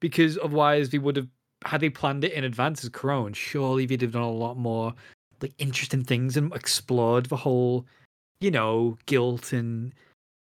because 0.00 0.38
otherwise 0.38 0.90
they 0.90 0.98
would 0.98 1.16
have 1.16 1.28
had 1.64 1.80
they 1.80 1.90
planned 1.90 2.24
it 2.24 2.32
in 2.32 2.44
advance 2.44 2.84
as 2.84 2.90
Karone, 2.90 3.34
surely 3.34 3.86
they'd 3.86 4.02
have 4.02 4.12
done 4.12 4.22
a 4.22 4.30
lot 4.30 4.56
more 4.56 4.92
like 5.40 5.54
interesting 5.58 6.04
things 6.04 6.36
and 6.36 6.52
explored 6.54 7.26
the 7.26 7.36
whole, 7.36 7.86
you 8.40 8.50
know, 8.50 8.98
guilt 9.06 9.52
and 9.52 9.94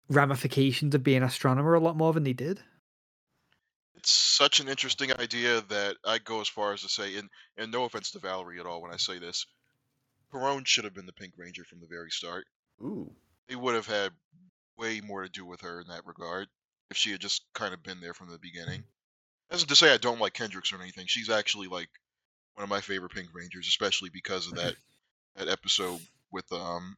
ramifications 0.08 0.94
of 0.94 1.02
being 1.02 1.22
an 1.22 1.28
Astronema 1.28 1.76
a 1.76 1.82
lot 1.82 1.96
more 1.96 2.12
than 2.12 2.24
they 2.24 2.32
did. 2.32 2.60
It's 3.94 4.10
such 4.10 4.60
an 4.60 4.68
interesting 4.68 5.12
idea 5.18 5.62
that 5.68 5.96
I 6.04 6.18
go 6.18 6.40
as 6.40 6.48
far 6.48 6.72
as 6.72 6.82
to 6.82 6.88
say, 6.88 7.16
and, 7.16 7.30
and 7.56 7.72
no 7.72 7.84
offense 7.84 8.10
to 8.10 8.18
Valerie 8.18 8.60
at 8.60 8.66
all 8.66 8.82
when 8.82 8.92
I 8.92 8.96
say 8.96 9.18
this, 9.18 9.46
Karone 10.34 10.66
should 10.66 10.84
have 10.84 10.94
been 10.94 11.06
the 11.06 11.12
Pink 11.12 11.34
Ranger 11.36 11.64
from 11.64 11.80
the 11.80 11.86
very 11.86 12.10
start. 12.10 12.46
Ooh. 12.82 13.12
They 13.48 13.54
would 13.54 13.74
have 13.74 13.86
had 13.86 14.12
way 14.76 15.00
more 15.00 15.22
to 15.22 15.28
do 15.28 15.46
with 15.46 15.60
her 15.60 15.80
in 15.80 15.86
that 15.88 16.06
regard 16.06 16.48
if 16.90 16.96
she 16.96 17.12
had 17.12 17.20
just 17.20 17.44
kind 17.54 17.72
of 17.72 17.82
been 17.82 18.00
there 18.00 18.14
from 18.14 18.30
the 18.30 18.38
beginning. 18.38 18.82
Isn't 19.52 19.68
to 19.68 19.76
say 19.76 19.92
I 19.92 19.98
don't 19.98 20.20
like 20.20 20.34
Kendrix 20.34 20.72
or 20.72 20.82
anything. 20.82 21.06
She's 21.06 21.30
actually 21.30 21.68
like 21.68 21.88
one 22.54 22.64
of 22.64 22.70
my 22.70 22.80
favorite 22.80 23.12
Pink 23.12 23.28
Rangers, 23.32 23.68
especially 23.68 24.10
because 24.10 24.48
of 24.48 24.56
that 24.56 24.74
that 25.36 25.48
episode 25.48 26.00
with 26.32 26.50
um 26.52 26.96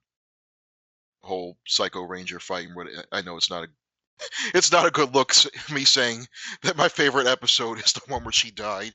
the 1.23 1.29
whole 1.29 1.59
Psycho 1.67 2.03
Ranger 2.03 2.41
fighting. 2.41 2.75
What 2.75 2.87
I 3.13 3.21
know 3.21 3.37
it's 3.37 3.51
not 3.51 3.65
a 3.65 3.69
it's 4.55 4.73
not 4.73 4.87
a 4.87 4.91
good 4.91 5.15
look 5.15 5.35
me 5.73 5.85
saying 5.85 6.27
that 6.63 6.77
my 6.77 6.89
favorite 6.89 7.27
episode 7.27 7.79
is 7.79 7.93
the 7.93 8.01
one 8.09 8.25
where 8.25 8.33
she 8.33 8.51
died, 8.51 8.95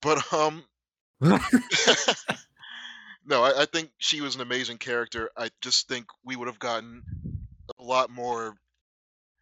but 0.00 0.32
um 0.32 0.64
no, 3.26 3.42
I, 3.42 3.62
I 3.62 3.64
think 3.66 3.90
she 3.98 4.20
was 4.20 4.34
an 4.34 4.40
amazing 4.40 4.78
character. 4.78 5.30
I 5.36 5.50
just 5.60 5.88
think 5.88 6.06
we 6.24 6.36
would 6.36 6.48
have 6.48 6.58
gotten 6.58 7.02
a 7.78 7.82
lot 7.82 8.10
more, 8.10 8.56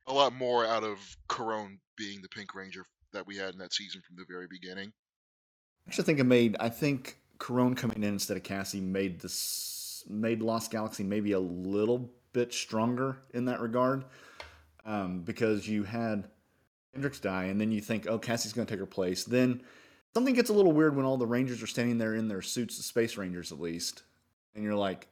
a 0.06 0.12
lot 0.12 0.32
more 0.32 0.66
out 0.66 0.84
of 0.84 0.98
Karone 1.28 1.78
being 1.96 2.22
the 2.22 2.28
Pink 2.28 2.54
Ranger 2.54 2.84
that 3.12 3.26
we 3.26 3.36
had 3.36 3.52
in 3.52 3.58
that 3.58 3.72
season 3.72 4.02
from 4.06 4.16
the 4.16 4.24
very 4.28 4.46
beginning. 4.48 4.92
I 5.86 5.90
actually, 5.90 6.04
think 6.04 6.20
it 6.20 6.24
made. 6.24 6.56
I 6.60 6.68
think 6.68 7.18
Karone 7.38 7.76
coming 7.76 8.02
in 8.02 8.04
instead 8.04 8.36
of 8.36 8.42
Cassie 8.42 8.80
made 8.80 9.20
this 9.20 10.04
made 10.08 10.42
Lost 10.42 10.70
Galaxy 10.70 11.02
maybe 11.02 11.32
a 11.32 11.40
little 11.40 12.10
bit 12.32 12.52
stronger 12.52 13.18
in 13.34 13.46
that 13.46 13.60
regard, 13.60 14.04
um, 14.84 15.22
because 15.22 15.66
you 15.68 15.84
had 15.84 16.28
Kendrix 16.96 17.20
die, 17.20 17.44
and 17.44 17.60
then 17.60 17.72
you 17.72 17.80
think, 17.80 18.06
oh, 18.08 18.18
Cassie's 18.18 18.52
going 18.52 18.66
to 18.66 18.72
take 18.72 18.80
her 18.80 18.86
place. 18.86 19.24
Then 19.24 19.62
something 20.14 20.34
gets 20.34 20.50
a 20.50 20.52
little 20.52 20.72
weird 20.72 20.96
when 20.96 21.04
all 21.04 21.16
the 21.16 21.26
Rangers 21.26 21.62
are 21.62 21.66
standing 21.66 21.98
there 21.98 22.14
in 22.14 22.28
their 22.28 22.42
suits, 22.42 22.76
the 22.76 22.82
Space 22.82 23.16
Rangers 23.16 23.52
at 23.52 23.60
least, 23.60 24.02
and 24.54 24.64
you're 24.64 24.74
like, 24.74 25.08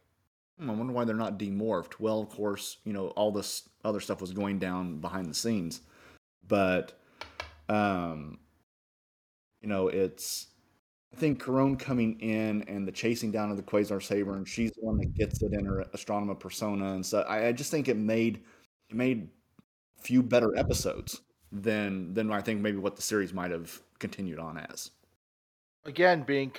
hmm, 0.58 0.70
I 0.70 0.74
wonder 0.74 0.92
why 0.92 1.04
they're 1.04 1.16
not 1.16 1.38
demorphed. 1.38 2.00
Well, 2.00 2.20
of 2.20 2.28
course, 2.28 2.78
you 2.84 2.92
know 2.92 3.08
all 3.08 3.32
this 3.32 3.68
other 3.84 4.00
stuff 4.00 4.20
was 4.20 4.32
going 4.32 4.58
down 4.58 5.00
behind 5.00 5.26
the 5.26 5.34
scenes, 5.34 5.80
but 6.46 6.92
um, 7.68 8.38
you 9.61 9.68
know 9.68 9.88
it's 9.88 10.48
I 11.12 11.16
think 11.16 11.42
Karone 11.42 11.78
coming 11.78 12.20
in 12.20 12.62
and 12.62 12.87
the 12.87 12.92
chasing 12.92 13.30
down 13.30 13.50
of 13.50 13.56
the 13.56 13.62
Quasar 13.62 14.02
Saber, 14.02 14.37
and 14.37 14.46
she's 14.46 14.72
the 14.72 14.84
one 14.84 14.98
that 14.98 15.14
gets 15.14 15.42
it 15.42 15.52
in 15.52 15.64
her 15.64 15.84
Astronema 15.94 16.38
persona, 16.38 16.92
and 16.92 17.04
so 17.04 17.20
I, 17.22 17.48
I 17.48 17.52
just 17.52 17.70
think 17.70 17.88
it 17.88 17.96
made 17.96 18.42
it 18.90 18.96
made 18.96 19.28
few 20.00 20.22
better 20.22 20.56
episodes 20.56 21.20
than 21.52 22.14
than 22.14 22.30
I 22.32 22.40
think 22.40 22.61
maybe 22.61 22.78
what 22.78 22.96
the 22.96 23.02
series 23.02 23.32
might 23.32 23.50
have 23.50 23.80
continued 23.98 24.38
on 24.38 24.58
as. 24.58 24.90
Again, 25.84 26.22
being 26.22 26.52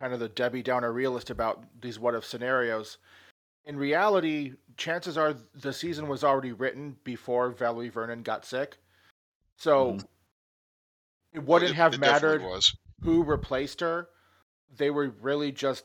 kind 0.00 0.12
of 0.12 0.20
the 0.20 0.28
Debbie 0.28 0.62
Downer 0.62 0.92
realist 0.92 1.30
about 1.30 1.64
these 1.80 1.98
what 1.98 2.14
if 2.14 2.24
scenarios. 2.24 2.98
In 3.64 3.76
reality, 3.76 4.52
chances 4.76 5.18
are 5.18 5.34
the 5.54 5.72
season 5.72 6.06
was 6.06 6.22
already 6.22 6.52
written 6.52 6.96
before 7.02 7.50
Valerie 7.50 7.88
Vernon 7.88 8.22
got 8.22 8.44
sick. 8.44 8.78
So 9.58 9.94
Mhm. 9.94 10.06
it 11.32 11.42
wouldn't 11.42 11.72
It- 11.72 11.74
have 11.76 11.94
it 11.94 12.00
mattered 12.00 12.42
Was. 12.42 12.76
who 13.02 13.24
replaced 13.24 13.80
her. 13.80 14.08
They 14.76 14.90
were 14.90 15.08
really 15.20 15.50
just 15.50 15.84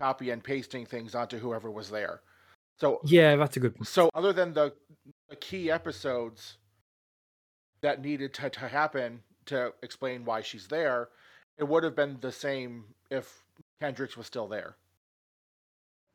copy 0.00 0.30
and 0.30 0.42
pasting 0.42 0.86
things 0.86 1.14
onto 1.14 1.38
whoever 1.38 1.70
was 1.70 1.90
there. 1.90 2.22
So 2.78 3.00
yeah, 3.04 3.36
that's 3.36 3.56
a 3.56 3.60
good 3.60 3.76
point. 3.76 3.86
so 3.86 4.10
other 4.14 4.32
than 4.32 4.52
the, 4.54 4.74
the 5.28 5.36
key 5.36 5.70
episodes 5.70 6.58
that 7.84 8.02
needed 8.02 8.32
to, 8.32 8.48
to 8.48 8.66
happen 8.66 9.20
to 9.44 9.72
explain 9.82 10.24
why 10.24 10.40
she's 10.40 10.66
there, 10.68 11.10
it 11.58 11.64
would 11.64 11.84
have 11.84 11.94
been 11.94 12.16
the 12.22 12.32
same 12.32 12.84
if 13.10 13.42
Kendrix 13.80 14.16
was 14.16 14.26
still 14.26 14.48
there. 14.48 14.76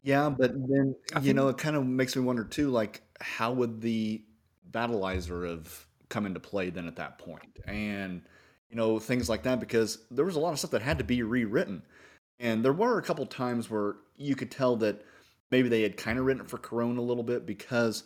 Yeah, 0.01 0.29
but 0.29 0.53
then 0.53 0.95
I 1.13 1.19
you 1.19 1.25
think- 1.25 1.35
know 1.35 1.49
it 1.49 1.57
kind 1.59 1.75
of 1.75 1.85
makes 1.85 2.15
me 2.15 2.23
wonder 2.23 2.43
too, 2.43 2.69
like 2.71 3.03
how 3.21 3.51
would 3.53 3.81
the 3.81 4.23
battleizer 4.71 5.47
have 5.47 5.85
come 6.09 6.25
into 6.25 6.39
play 6.39 6.71
then 6.71 6.87
at 6.87 6.95
that 6.95 7.19
point, 7.19 7.59
and 7.65 8.23
you 8.69 8.75
know 8.75 8.97
things 8.97 9.29
like 9.29 9.43
that 9.43 9.59
because 9.59 9.99
there 10.09 10.25
was 10.25 10.35
a 10.35 10.39
lot 10.39 10.53
of 10.53 10.59
stuff 10.59 10.71
that 10.71 10.81
had 10.81 10.97
to 10.97 11.03
be 11.03 11.21
rewritten, 11.21 11.83
and 12.39 12.65
there 12.65 12.73
were 12.73 12.97
a 12.97 13.03
couple 13.03 13.25
times 13.27 13.69
where 13.69 13.97
you 14.17 14.35
could 14.35 14.49
tell 14.49 14.75
that 14.77 15.05
maybe 15.51 15.69
they 15.69 15.83
had 15.83 15.97
kind 15.97 16.17
of 16.17 16.25
written 16.25 16.43
it 16.43 16.49
for 16.49 16.57
Karone 16.57 16.97
a 16.97 17.01
little 17.01 17.23
bit 17.23 17.45
because 17.45 18.03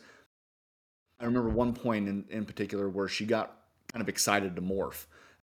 I 1.24 1.26
remember 1.28 1.50
one 1.50 1.74
point 1.74 2.08
in 2.08 2.26
in 2.30 2.46
particular 2.46 2.90
where 2.90 3.08
she 3.08 3.26
got 3.26 3.58
kind 3.92 4.02
of 4.02 4.10
excited 4.10 4.56
to 4.58 4.62
morph, 4.62 5.06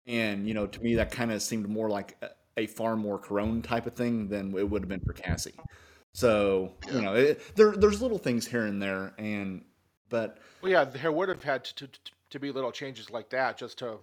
and 0.07 0.47
you 0.47 0.55
know 0.55 0.67
to 0.67 0.81
me 0.83 0.97
that 0.97 1.11
kind 1.11 1.33
of 1.33 1.43
seemed 1.43 1.69
more 1.69 1.89
like 1.89 2.17
a, 2.23 2.31
a 2.59 2.67
far 2.67 2.97
more 2.97 3.19
Karone 3.19 3.63
type 3.65 3.87
of 3.87 3.95
thing 3.95 4.29
than 4.29 4.57
it 4.57 4.69
would 4.69 4.83
have 4.83 4.89
been 4.89 5.01
for 5.01 5.15
Cassie. 5.15 5.55
So 6.15 6.75
you 6.93 7.01
know, 7.01 7.15
it, 7.15 7.57
there 7.57 7.73
there's 7.73 8.03
little 8.03 8.19
things 8.19 8.47
here 8.47 8.67
and 8.67 8.83
there, 8.83 9.15
and 9.19 9.65
but 10.11 10.39
Well, 10.63 10.73
yeah, 10.73 10.85
there 10.85 11.13
would 11.13 11.29
have 11.29 11.43
had 11.43 11.65
to, 11.65 11.87
to, 11.89 12.01
to 12.31 12.39
be 12.41 12.51
little 12.53 12.73
changes 12.73 13.11
like 13.11 13.29
that 13.31 13.59
just 13.59 13.79
to 13.79 14.01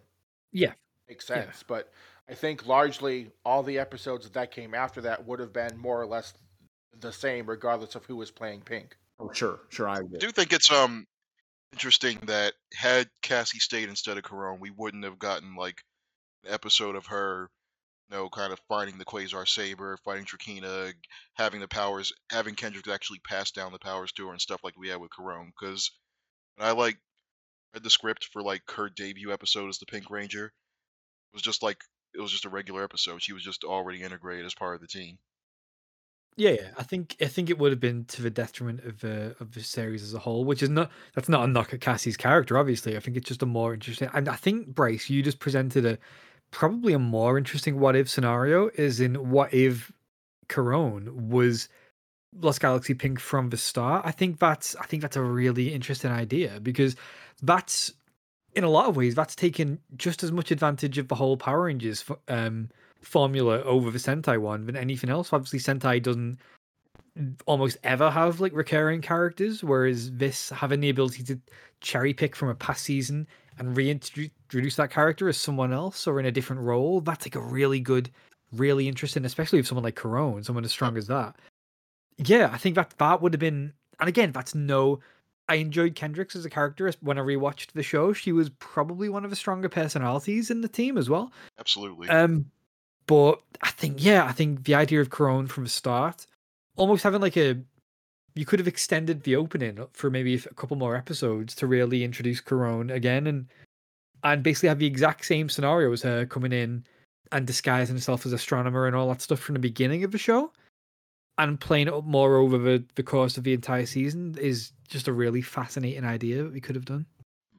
Yeah. 0.52 0.74
make 1.08 1.22
sense. 1.22 1.64
But 1.64 1.92
I 2.30 2.34
think 2.36 2.66
largely 2.66 3.32
all 3.46 3.64
the 3.64 3.80
episodes 3.80 4.30
that 4.30 4.52
came 4.52 4.74
after 4.74 5.02
that 5.02 5.26
would 5.26 5.40
have 5.40 5.54
been 5.54 5.78
more 5.78 6.02
or 6.02 6.06
less 6.06 6.34
the 7.00 7.12
same, 7.12 7.48
regardless 7.50 7.96
of 7.96 8.06
who 8.06 8.16
was 8.16 8.32
playing 8.32 8.62
Pink. 8.62 8.98
oh, 9.20 9.32
sure, 9.32 9.62
sure, 9.70 9.88
I 9.88 10.00
I 10.00 10.04
do 10.20 10.32
think 10.32 10.54
it's 10.54 10.72
um 10.72 11.06
interesting 11.74 12.20
that 12.28 12.54
had 12.74 13.10
Cassie 13.22 13.60
stayed 13.60 13.90
instead 13.90 14.18
of 14.18 14.24
Karone, 14.24 14.60
we 14.60 14.72
wouldn't 14.72 15.04
have 15.04 15.20
gotten 15.20 15.56
like 15.56 15.84
an 16.44 16.54
episode 16.54 16.96
of 16.96 17.06
her, 17.08 17.50
you 18.10 18.18
know, 18.18 18.30
kind 18.30 18.52
of 18.52 18.60
finding 18.68 18.98
the 18.98 19.06
Quasar 19.06 19.48
Saber, 19.48 19.98
fighting 20.04 20.26
Trakina, 20.26 20.94
having 21.36 21.60
the 21.60 21.68
powers, 21.68 22.14
having 22.32 22.56
Kendrix 22.56 22.94
actually 22.94 23.20
pass 23.20 23.52
down 23.52 23.72
the 23.72 23.80
powers 23.80 24.12
to 24.14 24.28
her 24.28 24.32
and 24.32 24.42
stuff 24.42 24.62
like 24.64 24.78
we 24.78 24.90
had 24.90 25.00
with 25.00 25.12
Karone. 25.12 25.52
Because 25.60 25.92
I 26.60 26.72
like 26.72 26.98
read 27.74 27.84
the 27.84 27.90
script 27.90 28.26
for 28.32 28.42
like 28.42 28.64
her 28.72 28.90
debut 28.90 29.32
episode 29.32 29.70
as 29.70 29.78
the 29.78 29.86
Pink 29.86 30.10
Ranger, 30.10 30.46
it 30.46 31.34
was 31.34 31.44
just 31.44 31.64
like 31.64 31.84
it 32.14 32.22
was 32.22 32.32
just 32.32 32.46
a 32.46 32.50
regular 32.50 32.84
episode. 32.84 33.22
She 33.22 33.34
was 33.34 33.44
just 33.44 33.64
already 33.64 34.02
integrated 34.02 34.46
as 34.46 34.56
part 34.56 34.76
of 34.76 34.82
the 34.82 34.88
team. 34.88 35.20
Yeah, 36.36 36.52
yeah. 36.52 36.70
I 36.78 36.84
think 36.84 37.18
I 37.22 37.26
think 37.26 37.50
it 37.50 37.60
would 37.60 37.72
have 37.72 37.82
been 37.82 38.06
to 38.06 38.22
the 38.22 38.30
detriment 38.30 38.86
of 38.86 39.04
uh, 39.04 39.34
of 39.42 39.54
the 39.54 39.62
series 39.62 40.04
as 40.04 40.14
a 40.14 40.20
whole, 40.20 40.46
which 40.46 40.64
is 40.64 40.70
not 40.70 40.90
that's 41.14 41.28
not 41.30 41.44
a 41.44 41.48
knock 41.48 41.74
at 41.74 41.82
Cassie's 41.82 42.18
character. 42.18 42.58
Obviously, 42.58 42.96
I 42.96 43.02
think 43.02 43.18
it's 43.18 43.28
just 43.28 43.44
a 43.44 43.46
more 43.46 43.74
interesting. 43.74 44.10
And 44.14 44.30
I 44.30 44.36
think 44.36 44.68
Bryce, 44.68 45.10
you 45.10 45.22
just 45.22 45.40
presented 45.40 45.86
a 45.86 45.98
probably 46.52 46.94
a 46.94 47.00
more 47.00 47.38
interesting 47.38 47.80
what 47.80 47.96
if 47.96 48.10
scenario. 48.10 48.70
Is 48.76 49.02
in 49.02 49.30
what 49.30 49.54
if 49.54 49.92
Karone 50.48 51.10
was 51.12 51.68
Lost 52.40 52.62
Galaxy 52.62 52.94
Pink 52.94 53.20
from 53.20 53.50
the 53.50 53.58
start. 53.58 54.06
I 54.06 54.12
think 54.12 54.40
that's 54.40 54.76
I 54.78 54.86
think 54.86 55.02
that's 55.02 55.18
a 55.18 55.22
really 55.22 55.74
interesting 55.74 56.12
idea 56.12 56.60
because 56.62 56.96
that's 57.42 57.92
in 58.56 58.64
a 58.64 58.70
lot 58.70 58.88
of 58.88 58.96
ways 58.96 59.16
that's 59.16 59.36
taken 59.36 59.80
just 59.98 60.24
as 60.24 60.32
much 60.32 60.52
advantage 60.52 60.98
of 60.98 61.08
the 61.08 61.16
whole 61.16 61.38
Power 61.38 61.64
Rangers 61.64 62.04
um, 62.28 62.70
formula 63.02 63.62
over 63.64 63.92
the 63.92 64.00
Sentai 64.00 64.38
one 64.38 64.66
than 64.66 64.76
anything 64.76 65.10
else. 65.10 65.32
Obviously, 65.34 65.60
Sentai 65.60 66.02
doesn't 66.02 66.40
almost 67.46 67.78
ever 67.84 68.10
have 68.10 68.40
like 68.40 68.54
recurring 68.54 69.02
characters, 69.02 69.64
whereas 69.64 70.12
this 70.12 70.50
having 70.50 70.80
the 70.80 70.90
ability 70.90 71.24
to 71.24 71.40
cherry 71.82 72.14
pick 72.14 72.36
from 72.36 72.50
a 72.50 72.56
past 72.56 72.84
season 72.84 73.28
and 73.58 73.76
reintroduce 73.76 74.76
that 74.76 74.92
character 74.92 75.28
as 75.28 75.38
someone 75.38 75.74
else 75.74 76.08
or 76.08 76.20
in 76.20 76.26
a 76.26 76.32
different 76.32 76.62
role, 76.62 77.02
that's 77.02 77.26
like 77.26 77.36
a 77.36 77.42
really 77.42 77.80
good, 77.80 78.10
really 78.54 78.88
interesting, 78.88 79.26
especially 79.26 79.60
if 79.60 79.68
someone 79.68 79.84
like 79.84 79.96
Karone, 79.96 80.46
someone 80.46 80.64
as 80.64 80.72
strong 80.72 80.98
as 80.98 81.08
that. 81.08 81.36
Yeah, 82.18 82.50
I 82.52 82.58
think 82.58 82.76
that 82.76 82.94
that 82.98 83.22
would 83.22 83.34
have 83.34 83.40
been, 83.40 83.74
and 84.00 84.10
again, 84.10 84.32
that's 84.32 84.56
no. 84.56 85.00
I 85.48 85.56
enjoyed 85.56 85.96
Kendrix 85.96 86.36
as 86.36 86.46
a 86.46 86.50
character 86.50 86.92
when 87.02 87.18
I 87.18 87.22
rewatched 87.22 87.72
the 87.72 87.82
show. 87.82 88.14
She 88.14 88.32
was 88.32 88.50
probably 88.60 89.10
one 89.10 89.24
of 89.24 89.32
the 89.32 89.36
stronger 89.36 89.68
personalities 89.68 90.52
in 90.52 90.62
the 90.62 90.68
team 90.68 90.96
as 90.96 91.10
well. 91.10 91.32
Absolutely. 91.60 92.08
Um, 92.08 92.46
but 93.10 93.42
I 93.64 93.72
think 93.72 94.06
yeah, 94.06 94.24
I 94.26 94.34
think 94.34 94.66
the 94.66 94.76
idea 94.76 95.02
of 95.02 95.10
Karone 95.10 95.50
from 95.50 95.64
the 95.64 95.70
start, 95.72 96.28
almost 96.78 97.02
having 97.02 97.22
like 97.22 97.38
a, 97.38 97.58
you 98.36 98.46
could 98.46 98.60
have 98.60 98.68
extended 98.68 99.24
the 99.24 99.36
opening 99.36 99.84
for 99.94 100.12
maybe 100.12 100.36
a 100.36 100.54
couple 100.54 100.78
more 100.78 100.96
episodes 100.96 101.56
to 101.56 101.66
really 101.66 102.04
introduce 102.04 102.40
Karone 102.40 102.94
again, 102.94 103.26
and 103.26 103.48
and 104.24 104.44
basically 104.44 104.70
have 104.70 104.78
the 104.78 104.86
exact 104.86 105.26
same 105.26 105.50
scenario 105.50 105.92
as 105.92 106.04
her 106.04 106.28
coming 106.28 106.54
in 106.54 106.86
and 107.32 107.48
disguising 107.48 107.96
herself 107.96 108.28
as 108.28 108.34
Astronema 108.34 108.86
and 108.86 108.96
all 108.96 109.10
that 109.10 109.24
stuff 109.24 109.40
from 109.40 109.54
the 109.54 109.60
beginning 109.60 110.04
of 110.04 110.12
the 110.12 110.20
show, 110.20 110.52
and 111.40 111.60
playing 111.60 111.88
it 111.88 111.94
up 111.96 112.06
more 112.06 112.38
over 112.38 112.60
the 112.60 112.84
the 112.94 113.02
course 113.02 113.38
of 113.40 113.44
the 113.44 113.54
entire 113.54 113.88
season 113.88 114.36
is 114.40 114.72
just 114.88 115.08
a 115.08 115.14
really 115.14 115.42
fascinating 115.42 116.06
idea 116.06 116.44
that 116.44 116.54
we 116.54 116.62
could 116.62 116.76
have 116.76 116.86
done. 116.86 117.08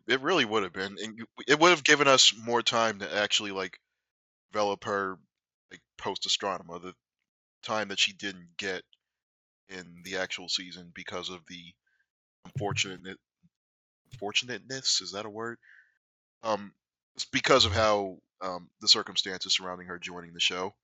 It 0.07 0.21
really 0.21 0.45
would 0.45 0.63
have 0.63 0.73
been, 0.73 0.97
and 1.03 1.21
it 1.49 1.59
would 1.59 1.71
have 1.71 1.83
given 1.83 2.07
us 2.07 2.33
more 2.45 2.63
time 2.63 3.01
to 3.01 3.17
actually 3.17 3.51
like 3.51 3.81
develop 4.53 4.85
her 4.85 5.19
post 6.01 6.27
Astronema, 6.27 6.83
the 6.83 6.95
time 7.63 7.89
that 7.89 7.99
she 7.99 8.13
didn't 8.13 8.49
get 8.57 8.83
in 9.69 10.03
the 10.05 10.17
actual 10.17 10.49
season 10.49 10.91
because 10.95 11.31
of 11.31 11.41
the 11.49 11.63
unfortunate 12.45 13.19
fortunateness 14.19 15.01
is 15.01 15.13
that 15.13 15.27
a 15.27 15.31
word? 15.31 15.59
Um, 16.43 16.73
it's 17.15 17.25
because 17.25 17.65
of 17.67 17.73
how 17.73 18.19
um, 18.41 18.69
the 18.81 18.89
circumstances 18.89 19.55
surrounding 19.55 19.87
her 19.87 19.99
joining 19.99 20.33
the 20.33 20.41
show. 20.41 20.75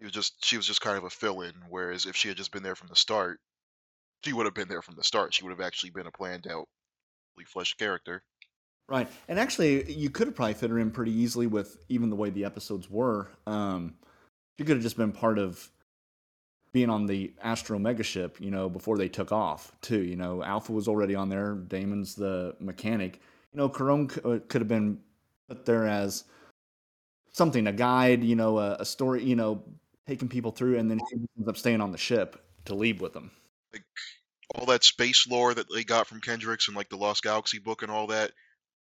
It 0.00 0.04
was 0.04 0.12
just 0.12 0.44
she 0.44 0.56
was 0.56 0.66
just 0.66 0.80
kind 0.80 0.98
of 0.98 1.04
a 1.04 1.10
fill-in. 1.10 1.54
Whereas 1.68 2.06
if 2.06 2.16
she 2.16 2.28
had 2.28 2.36
just 2.36 2.52
been 2.52 2.62
there 2.62 2.74
from 2.74 2.88
the 2.88 2.96
start, 2.96 3.38
she 4.24 4.32
would 4.32 4.46
have 4.46 4.54
been 4.54 4.68
there 4.68 4.82
from 4.82 4.96
the 4.96 5.04
start. 5.04 5.32
She 5.32 5.44
would 5.44 5.50
have 5.50 5.60
actually 5.60 5.90
been 5.90 6.06
a 6.06 6.10
planned 6.10 6.46
out, 6.46 6.68
fully 7.34 7.44
fleshed 7.44 7.78
character. 7.78 8.22
Right, 8.86 9.08
and 9.28 9.38
actually, 9.38 9.90
you 9.90 10.10
could 10.10 10.26
have 10.26 10.36
probably 10.36 10.54
fit 10.54 10.68
her 10.68 10.78
in 10.78 10.90
pretty 10.90 11.12
easily 11.12 11.46
with 11.46 11.78
even 11.88 12.10
the 12.10 12.16
way 12.16 12.28
the 12.28 12.44
episodes 12.44 12.90
were. 12.90 13.28
Um, 13.46 13.94
she 14.58 14.64
could 14.64 14.76
have 14.76 14.82
just 14.82 14.96
been 14.96 15.12
part 15.12 15.38
of 15.38 15.70
being 16.72 16.90
on 16.90 17.06
the 17.06 17.32
Astro 17.40 17.78
Mega 17.78 18.02
ship, 18.02 18.40
you 18.40 18.50
know, 18.50 18.68
before 18.68 18.98
they 18.98 19.08
took 19.08 19.30
off 19.32 19.72
too. 19.80 20.02
You 20.02 20.16
know, 20.16 20.42
Alpha 20.42 20.72
was 20.72 20.88
already 20.88 21.14
on 21.14 21.28
there. 21.28 21.54
Damon's 21.54 22.14
the 22.14 22.56
mechanic. 22.58 23.20
You 23.52 23.58
know, 23.58 23.68
Karone 23.68 24.10
uh, 24.24 24.40
could 24.48 24.60
have 24.60 24.68
been 24.68 24.98
put 25.48 25.64
there 25.64 25.86
as 25.86 26.24
something, 27.32 27.66
a 27.68 27.72
guide. 27.72 28.24
You 28.24 28.34
know, 28.34 28.58
a, 28.58 28.76
a 28.80 28.84
story. 28.84 29.22
You 29.22 29.36
know, 29.36 29.62
taking 30.06 30.28
people 30.28 30.50
through, 30.50 30.78
and 30.78 30.90
then 30.90 31.00
she 31.08 31.16
ends 31.36 31.48
up 31.48 31.56
staying 31.56 31.80
on 31.80 31.92
the 31.92 31.98
ship 31.98 32.44
to 32.64 32.74
leave 32.74 33.00
with 33.00 33.12
them. 33.12 33.30
Like 33.72 33.84
all 34.56 34.66
that 34.66 34.84
space 34.84 35.26
lore 35.28 35.54
that 35.54 35.72
they 35.72 35.84
got 35.84 36.06
from 36.06 36.20
Kendrix 36.20 36.68
and 36.68 36.76
like 36.76 36.88
the 36.88 36.96
Lost 36.96 37.22
Galaxy 37.22 37.58
book 37.58 37.82
and 37.82 37.90
all 37.90 38.08
that. 38.08 38.30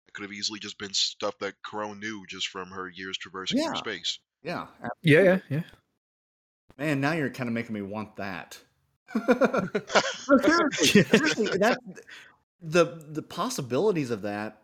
It 0.09 0.15
could 0.15 0.23
have 0.23 0.33
easily 0.33 0.59
just 0.61 0.79
been 0.79 0.93
stuff 0.93 1.39
that 1.39 1.55
Karone 1.63 2.01
knew 2.01 2.25
just 2.29 2.49
from 2.49 2.71
her 2.71 2.89
years 2.89 3.17
traversing 3.17 3.59
Yeah. 3.59 3.69
through 3.69 3.77
space. 3.77 4.19
Yeah, 4.42 4.66
Yeah, 5.02 5.22
yeah, 5.22 5.38
yeah. 5.48 5.62
Man, 6.78 7.00
now 7.00 7.12
you're 7.12 7.31
kind 7.31 7.48
of 7.48 7.55
making 7.55 7.74
me 7.74 7.83
want 7.83 8.16
that. 8.16 8.59
Seriously, 9.14 11.02
seriously, 11.05 11.59
that 11.59 11.78
the 12.61 13.05
the 13.09 13.22
possibilities 13.22 14.11
of 14.11 14.22
that 14.22 14.62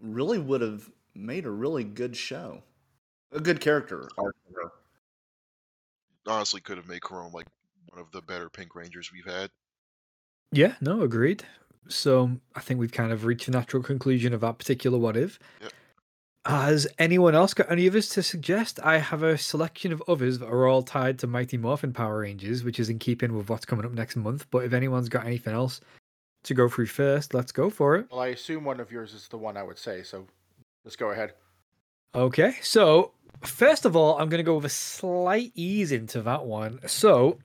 really 0.00 0.38
would 0.38 0.60
have 0.60 0.88
made 1.14 1.46
a 1.46 1.50
really 1.50 1.84
good 1.84 2.16
show, 2.16 2.62
a 3.32 3.40
good 3.40 3.60
character 3.60 4.08
arc. 4.16 4.36
for 4.46 4.62
her. 4.62 4.72
Honestly, 6.26 6.60
could 6.60 6.76
have 6.76 6.88
made 6.88 7.00
Karone 7.00 7.32
like 7.32 7.48
one 7.90 8.00
of 8.00 8.10
the 8.12 8.22
better 8.22 8.48
Pink 8.48 8.74
Rangers 8.74 9.10
we've 9.12 9.24
had. 9.24 9.50
Yeah, 10.52 10.74
no, 10.80 11.02
agreed. 11.02 11.44
So 11.88 12.38
I 12.54 12.60
think 12.60 12.78
we've 12.78 12.92
kind 12.92 13.10
of 13.10 13.24
reached 13.24 13.46
the 13.46 13.52
natural 13.52 13.82
conclusion 13.82 14.32
of 14.32 14.42
that 14.42 14.58
particular 14.58 14.98
what 14.98 15.16
if. 15.16 15.38
Yep. 15.60 15.72
Has 16.44 16.88
anyone 16.98 17.36
else 17.36 17.54
got 17.54 17.70
any 17.70 17.88
others 17.88 18.08
to 18.10 18.22
suggest? 18.22 18.80
I 18.82 18.98
have 18.98 19.22
a 19.22 19.38
selection 19.38 19.92
of 19.92 20.02
others 20.08 20.40
that 20.40 20.48
are 20.48 20.66
all 20.66 20.82
tied 20.82 21.20
to 21.20 21.28
Mighty 21.28 21.56
Morphin 21.56 21.92
Power 21.92 22.20
Rangers, 22.20 22.64
which 22.64 22.80
is 22.80 22.88
in 22.88 22.98
keeping 22.98 23.36
with 23.36 23.48
what's 23.48 23.64
coming 23.64 23.86
up 23.86 23.92
next 23.92 24.16
month. 24.16 24.46
But 24.50 24.64
if 24.64 24.72
anyone's 24.72 25.08
got 25.08 25.24
anything 25.24 25.54
else 25.54 25.80
to 26.42 26.54
go 26.54 26.68
through 26.68 26.86
first, 26.86 27.32
let's 27.32 27.52
go 27.52 27.70
for 27.70 27.94
it. 27.94 28.08
Well, 28.10 28.20
I 28.20 28.28
assume 28.28 28.64
one 28.64 28.80
of 28.80 28.90
yours 28.90 29.14
is 29.14 29.28
the 29.28 29.38
one 29.38 29.56
I 29.56 29.62
would 29.62 29.78
say, 29.78 30.02
so 30.02 30.26
let's 30.84 30.96
go 30.96 31.10
ahead. 31.10 31.34
Okay, 32.12 32.56
so 32.60 33.12
first 33.42 33.84
of 33.84 33.94
all, 33.94 34.18
I'm 34.18 34.28
going 34.28 34.38
to 34.38 34.44
go 34.44 34.56
with 34.56 34.64
a 34.64 34.68
slight 34.68 35.52
ease 35.54 35.92
into 35.92 36.22
that 36.22 36.44
one. 36.44 36.80
So, 36.88 37.38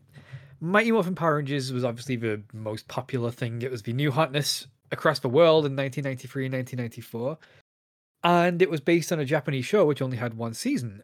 Mighty 0.60 0.92
Morphin 0.92 1.14
Power 1.14 1.36
Rangers 1.36 1.72
was 1.72 1.84
obviously 1.84 2.16
the 2.16 2.42
most 2.52 2.88
popular 2.88 3.30
thing. 3.30 3.62
It 3.62 3.70
was 3.70 3.84
the 3.84 3.94
new 3.94 4.10
hotness 4.10 4.66
across 4.92 5.20
the 5.20 5.30
world 5.30 5.68
in 5.68 5.76
1993 5.76 6.46
and 6.46 6.54
1994. 6.56 7.38
And 8.28 8.62
it 8.62 8.70
was 8.70 8.82
based 8.82 9.14
on 9.14 9.22
a 9.22 9.26
Japanese 9.26 9.66
show 9.66 9.86
which 9.86 10.02
only 10.02 10.18
had 10.18 10.34
one 10.34 10.54
season. 10.54 11.02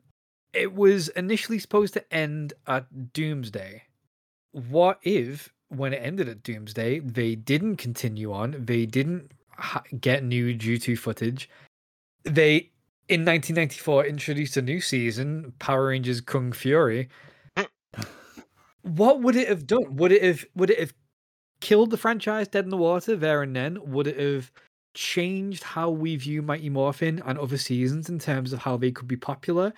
It 0.51 0.73
was 0.73 1.07
initially 1.07 1.57
supposed 1.57 1.93
to 1.93 2.13
end 2.13 2.51
at 2.67 3.13
Doomsday. 3.13 3.83
What 4.51 4.99
if, 5.03 5.53
when 5.69 5.93
it 5.93 6.01
ended 6.03 6.27
at 6.27 6.43
Doomsday, 6.43 6.99
they 6.99 7.35
didn't 7.35 7.77
continue 7.77 8.33
on? 8.33 8.65
They 8.65 8.85
didn't 8.85 9.31
ha- 9.51 9.83
get 10.01 10.25
new 10.25 10.53
due 10.53 10.77
to 10.79 10.97
footage. 10.97 11.49
They 12.25 12.71
in 13.07 13.21
1994 13.21 14.05
introduced 14.05 14.57
a 14.57 14.61
new 14.61 14.81
season, 14.81 15.53
Power 15.59 15.87
Rangers 15.87 16.19
Kung 16.19 16.51
Fury. 16.51 17.07
what 18.81 19.21
would 19.21 19.37
it 19.37 19.47
have 19.47 19.65
done? 19.65 19.95
Would 19.95 20.11
it 20.11 20.23
have 20.23 20.45
would 20.55 20.71
it 20.71 20.79
have 20.79 20.93
killed 21.61 21.89
the 21.89 21.97
franchise 21.97 22.49
dead 22.49 22.65
in 22.65 22.69
the 22.69 22.75
water 22.75 23.15
there 23.15 23.41
and 23.41 23.55
then? 23.55 23.79
Would 23.93 24.07
it 24.07 24.19
have 24.19 24.51
changed 24.93 25.63
how 25.63 25.89
we 25.89 26.15
view 26.15 26.41
Mighty 26.41 26.69
Morphin 26.69 27.21
and 27.25 27.37
other 27.39 27.57
seasons 27.57 28.09
in 28.09 28.19
terms 28.19 28.53
of 28.53 28.59
how 28.59 28.77
they 28.77 28.91
could 28.91 29.07
be 29.07 29.17
popular? 29.17 29.73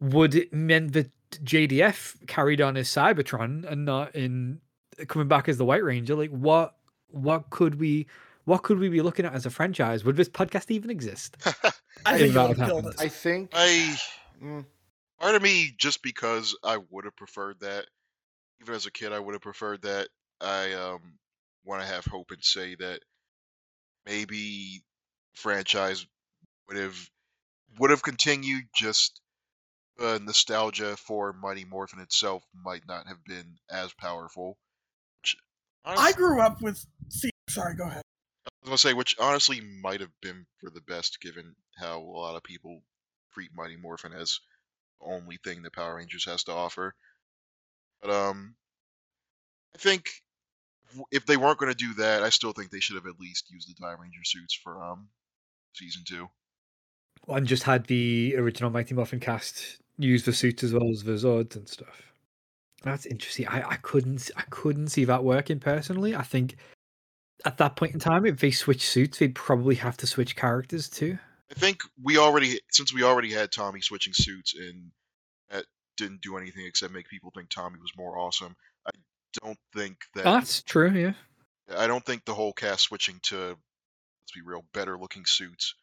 Would 0.00 0.34
it 0.34 0.52
mean 0.52 0.88
that 0.88 1.10
JDF 1.30 2.26
carried 2.26 2.60
on 2.60 2.76
as 2.76 2.88
Cybertron 2.88 3.64
and 3.70 3.84
not 3.84 4.14
in 4.14 4.60
coming 5.08 5.28
back 5.28 5.48
as 5.48 5.58
the 5.58 5.64
White 5.64 5.84
Ranger? 5.84 6.14
Like 6.14 6.30
what 6.30 6.76
what 7.08 7.50
could 7.50 7.76
we 7.80 8.06
what 8.44 8.62
could 8.62 8.78
we 8.78 8.88
be 8.88 9.02
looking 9.02 9.26
at 9.26 9.34
as 9.34 9.46
a 9.46 9.50
franchise? 9.50 10.04
Would 10.04 10.16
this 10.16 10.28
podcast 10.28 10.70
even 10.70 10.90
exist? 10.90 11.36
I 12.06 12.18
think 12.18 12.34
that 12.34 12.44
it 12.44 12.48
would 12.48 12.58
had 12.58 12.66
killed 12.66 12.84
happened. 12.84 13.00
it. 13.00 13.00
I 13.04 13.08
think. 13.08 13.50
I 13.52 13.96
mm, 14.42 14.64
part 15.18 15.34
of 15.34 15.42
me 15.42 15.72
just 15.78 16.02
because 16.02 16.56
I 16.62 16.78
would 16.90 17.04
have 17.04 17.16
preferred 17.16 17.60
that. 17.60 17.86
Even 18.60 18.74
as 18.74 18.86
a 18.86 18.90
kid, 18.90 19.12
I 19.12 19.18
would 19.18 19.34
have 19.34 19.42
preferred 19.42 19.82
that. 19.82 20.08
I 20.40 20.72
um 20.74 21.18
want 21.64 21.82
to 21.82 21.88
have 21.88 22.04
hope 22.04 22.30
and 22.30 22.42
say 22.42 22.74
that 22.76 23.00
maybe 24.06 24.82
franchise 25.34 26.06
would 26.68 26.76
have 26.76 26.96
would 27.78 27.90
have 27.90 28.02
continued. 28.02 28.64
Just 28.74 29.20
uh, 30.00 30.18
nostalgia 30.22 30.96
for 30.96 31.32
Mighty 31.32 31.64
Morphin 31.64 32.00
itself 32.00 32.44
might 32.54 32.86
not 32.86 33.06
have 33.06 33.22
been 33.24 33.56
as 33.70 33.92
powerful. 33.94 34.58
Which, 35.22 35.36
I 35.84 36.12
grew 36.12 36.40
up 36.40 36.60
with. 36.62 36.84
See, 37.08 37.30
sorry, 37.48 37.74
go 37.74 37.84
ahead. 37.84 38.02
I 38.46 38.50
was 38.62 38.68
gonna 38.68 38.78
say, 38.78 38.94
which 38.94 39.16
honestly 39.18 39.60
might 39.60 40.00
have 40.00 40.12
been 40.20 40.46
for 40.60 40.70
the 40.70 40.80
best, 40.80 41.20
given 41.20 41.54
how 41.76 41.98
a 41.98 42.18
lot 42.18 42.36
of 42.36 42.42
people 42.42 42.82
treat 43.32 43.50
Mighty 43.54 43.76
Morphin 43.76 44.12
as 44.12 44.40
the 45.00 45.06
only 45.06 45.38
thing 45.44 45.62
that 45.62 45.72
Power 45.74 45.96
Rangers 45.96 46.24
has 46.24 46.44
to 46.44 46.52
offer. 46.52 46.94
But 48.00 48.10
um, 48.10 48.56
I 49.74 49.78
think 49.78 50.06
w- 50.06 50.25
if 51.10 51.26
they 51.26 51.36
weren't 51.36 51.58
going 51.58 51.72
to 51.72 51.76
do 51.76 51.94
that, 51.94 52.22
I 52.22 52.30
still 52.30 52.52
think 52.52 52.70
they 52.70 52.80
should 52.80 52.96
have 52.96 53.06
at 53.06 53.20
least 53.20 53.50
used 53.50 53.68
the 53.68 53.74
Dairanger 53.82 54.24
suits 54.24 54.54
for 54.54 54.82
um 54.82 55.08
season 55.74 56.02
two. 56.06 56.28
and 57.28 57.46
just 57.46 57.64
had 57.64 57.86
the 57.86 58.34
original 58.36 58.70
Mighty 58.70 58.94
Morphin 58.94 59.20
cast 59.20 59.78
use 59.98 60.24
the 60.24 60.32
suits 60.32 60.62
as 60.62 60.72
well 60.72 60.90
as 60.90 61.02
the 61.02 61.12
Zords 61.12 61.56
and 61.56 61.68
stuff. 61.68 62.02
That's 62.82 63.06
interesting. 63.06 63.48
I, 63.48 63.70
I 63.70 63.76
couldn't 63.76 64.30
I 64.36 64.42
couldn't 64.50 64.88
see 64.88 65.04
that 65.06 65.24
working 65.24 65.60
personally. 65.60 66.14
I 66.14 66.22
think 66.22 66.56
at 67.44 67.58
that 67.58 67.76
point 67.76 67.94
in 67.94 68.00
time, 68.00 68.26
if 68.26 68.40
they 68.40 68.50
switch 68.50 68.86
suits, 68.86 69.18
they'd 69.18 69.34
probably 69.34 69.74
have 69.76 69.96
to 69.98 70.06
switch 70.06 70.36
characters 70.36 70.88
too. 70.88 71.18
I 71.50 71.54
think 71.54 71.80
we 72.02 72.18
already, 72.18 72.60
since 72.70 72.92
we 72.92 73.04
already 73.04 73.32
had 73.32 73.52
Tommy 73.52 73.80
switching 73.80 74.12
suits, 74.14 74.54
and 74.54 74.90
that 75.50 75.64
didn't 75.96 76.22
do 76.22 76.36
anything 76.36 76.66
except 76.66 76.92
make 76.92 77.08
people 77.08 77.30
think 77.34 77.50
Tommy 77.50 77.78
was 77.78 77.92
more 77.96 78.18
awesome. 78.18 78.56
I 79.42 79.46
don't 79.46 79.58
think 79.74 79.96
that 80.14 80.26
oh, 80.26 80.32
That's 80.32 80.62
true, 80.62 80.90
yeah. 80.90 81.12
I 81.76 81.86
don't 81.86 82.04
think 82.04 82.24
the 82.24 82.34
whole 82.34 82.52
cast 82.52 82.84
switching 82.84 83.18
to, 83.24 83.48
let's 83.48 84.32
be 84.34 84.42
real, 84.44 84.64
better 84.72 84.96
looking 84.98 85.24
suits 85.26 85.74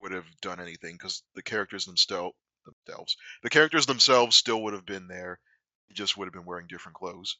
would 0.00 0.12
have 0.12 0.26
done 0.40 0.60
anything 0.60 0.94
because 0.94 1.22
the 1.34 1.42
characters 1.42 1.84
themselves, 1.86 2.36
themselves, 2.64 3.16
the 3.42 3.50
characters 3.50 3.86
themselves 3.86 4.36
still 4.36 4.62
would 4.62 4.74
have 4.74 4.86
been 4.86 5.08
there. 5.08 5.40
They 5.88 5.94
just 5.94 6.16
would 6.16 6.26
have 6.26 6.32
been 6.34 6.44
wearing 6.44 6.66
different 6.68 6.96
clothes. 6.96 7.36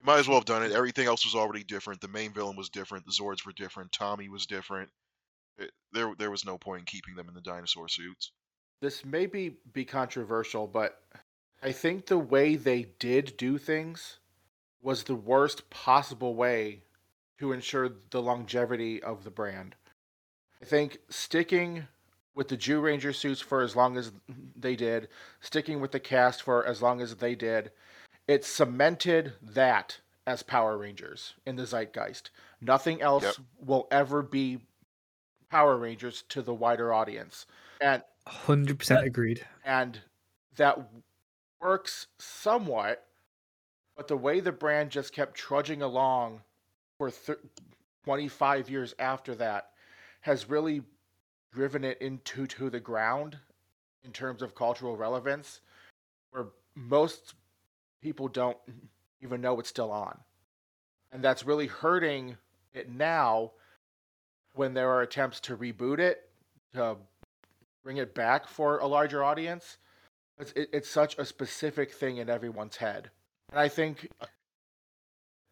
You 0.00 0.06
might 0.06 0.18
as 0.20 0.28
well 0.28 0.38
have 0.38 0.44
done 0.44 0.62
it. 0.62 0.72
Everything 0.72 1.06
else 1.06 1.24
was 1.24 1.34
already 1.34 1.64
different. 1.64 2.00
The 2.00 2.08
main 2.08 2.32
villain 2.32 2.56
was 2.56 2.68
different. 2.70 3.04
The 3.04 3.12
Zords 3.12 3.44
were 3.44 3.52
different. 3.52 3.90
Tommy 3.92 4.28
was 4.28 4.46
different. 4.46 4.90
It, 5.58 5.70
there, 5.92 6.12
there 6.18 6.30
was 6.30 6.44
no 6.44 6.56
point 6.58 6.80
in 6.80 6.86
keeping 6.86 7.14
them 7.16 7.28
in 7.28 7.34
the 7.34 7.40
dinosaur 7.40 7.88
suits. 7.88 8.30
this 8.80 9.04
may 9.04 9.26
be, 9.26 9.56
be 9.72 9.84
controversial, 9.84 10.66
but 10.66 11.00
I 11.62 11.72
think 11.72 12.06
the 12.06 12.18
way 12.18 12.56
they 12.56 12.82
did 12.98 13.36
do 13.36 13.58
things 13.58 14.18
was 14.82 15.04
the 15.04 15.14
worst 15.14 15.70
possible 15.70 16.34
way 16.34 16.82
to 17.38 17.52
ensure 17.52 17.90
the 18.10 18.22
longevity 18.22 19.02
of 19.02 19.24
the 19.24 19.30
brand. 19.30 19.74
I 20.60 20.64
think 20.64 20.98
sticking 21.08 21.86
with 22.34 22.48
the 22.48 22.56
Zyuranger 22.56 23.14
suits 23.14 23.40
for 23.40 23.62
as 23.62 23.74
long 23.76 23.96
as 23.96 24.12
they 24.56 24.76
did, 24.76 25.08
sticking 25.40 25.80
with 25.80 25.92
the 25.92 26.00
cast 26.00 26.42
for 26.42 26.64
as 26.66 26.80
long 26.82 27.00
as 27.00 27.16
they 27.16 27.34
did, 27.34 27.70
it 28.28 28.44
cemented 28.44 29.32
that 29.42 29.98
as 30.26 30.42
Power 30.42 30.78
Rangers 30.78 31.34
in 31.44 31.56
the 31.56 31.66
zeitgeist. 31.66 32.30
Nothing 32.60 33.02
else 33.02 33.24
Yep. 33.24 33.34
will 33.58 33.88
ever 33.90 34.22
be 34.22 34.60
Power 35.50 35.76
Rangers 35.76 36.22
to 36.30 36.42
the 36.42 36.54
wider 36.54 36.92
audience. 36.92 37.46
And 37.80 38.02
Hundred 38.26 38.78
percent 38.78 39.04
agreed. 39.04 39.44
and 39.64 40.00
that 40.56 40.78
works 41.60 42.06
somewhat 42.20 43.08
but 43.96 44.08
the 44.08 44.16
way 44.16 44.40
the 44.40 44.52
brand 44.52 44.90
just 44.90 45.12
kept 45.12 45.34
trudging 45.34 45.82
along 45.82 46.40
for 46.98 47.10
thir- 47.10 47.38
25 48.04 48.68
years 48.68 48.94
after 48.98 49.34
that 49.34 49.70
has 50.22 50.48
really 50.48 50.82
driven 51.52 51.84
it 51.84 52.00
into 52.00 52.46
to 52.46 52.70
the 52.70 52.80
ground 52.80 53.36
in 54.04 54.12
terms 54.12 54.42
of 54.42 54.54
cultural 54.54 54.96
relevance, 54.96 55.60
where 56.30 56.46
most 56.74 57.34
people 58.00 58.28
don't 58.28 58.56
even 59.20 59.40
know 59.40 59.58
it's 59.60 59.68
still 59.68 59.90
on. 59.90 60.18
And 61.12 61.22
that's 61.22 61.44
really 61.44 61.66
hurting 61.66 62.36
it 62.72 62.90
now 62.90 63.52
when 64.54 64.74
there 64.74 64.90
are 64.90 65.02
attempts 65.02 65.40
to 65.40 65.56
reboot 65.56 65.98
it, 65.98 66.28
to 66.74 66.96
bring 67.84 67.98
it 67.98 68.14
back 68.14 68.48
for 68.48 68.78
a 68.78 68.86
larger 68.86 69.22
audience. 69.22 69.78
It's, 70.38 70.52
it, 70.52 70.70
it's 70.72 70.88
such 70.88 71.18
a 71.18 71.24
specific 71.24 71.92
thing 71.92 72.16
in 72.16 72.30
everyone's 72.30 72.76
head. 72.76 73.10
And 73.52 73.60
I 73.60 73.68
think 73.68 74.08
uh, 74.20 74.26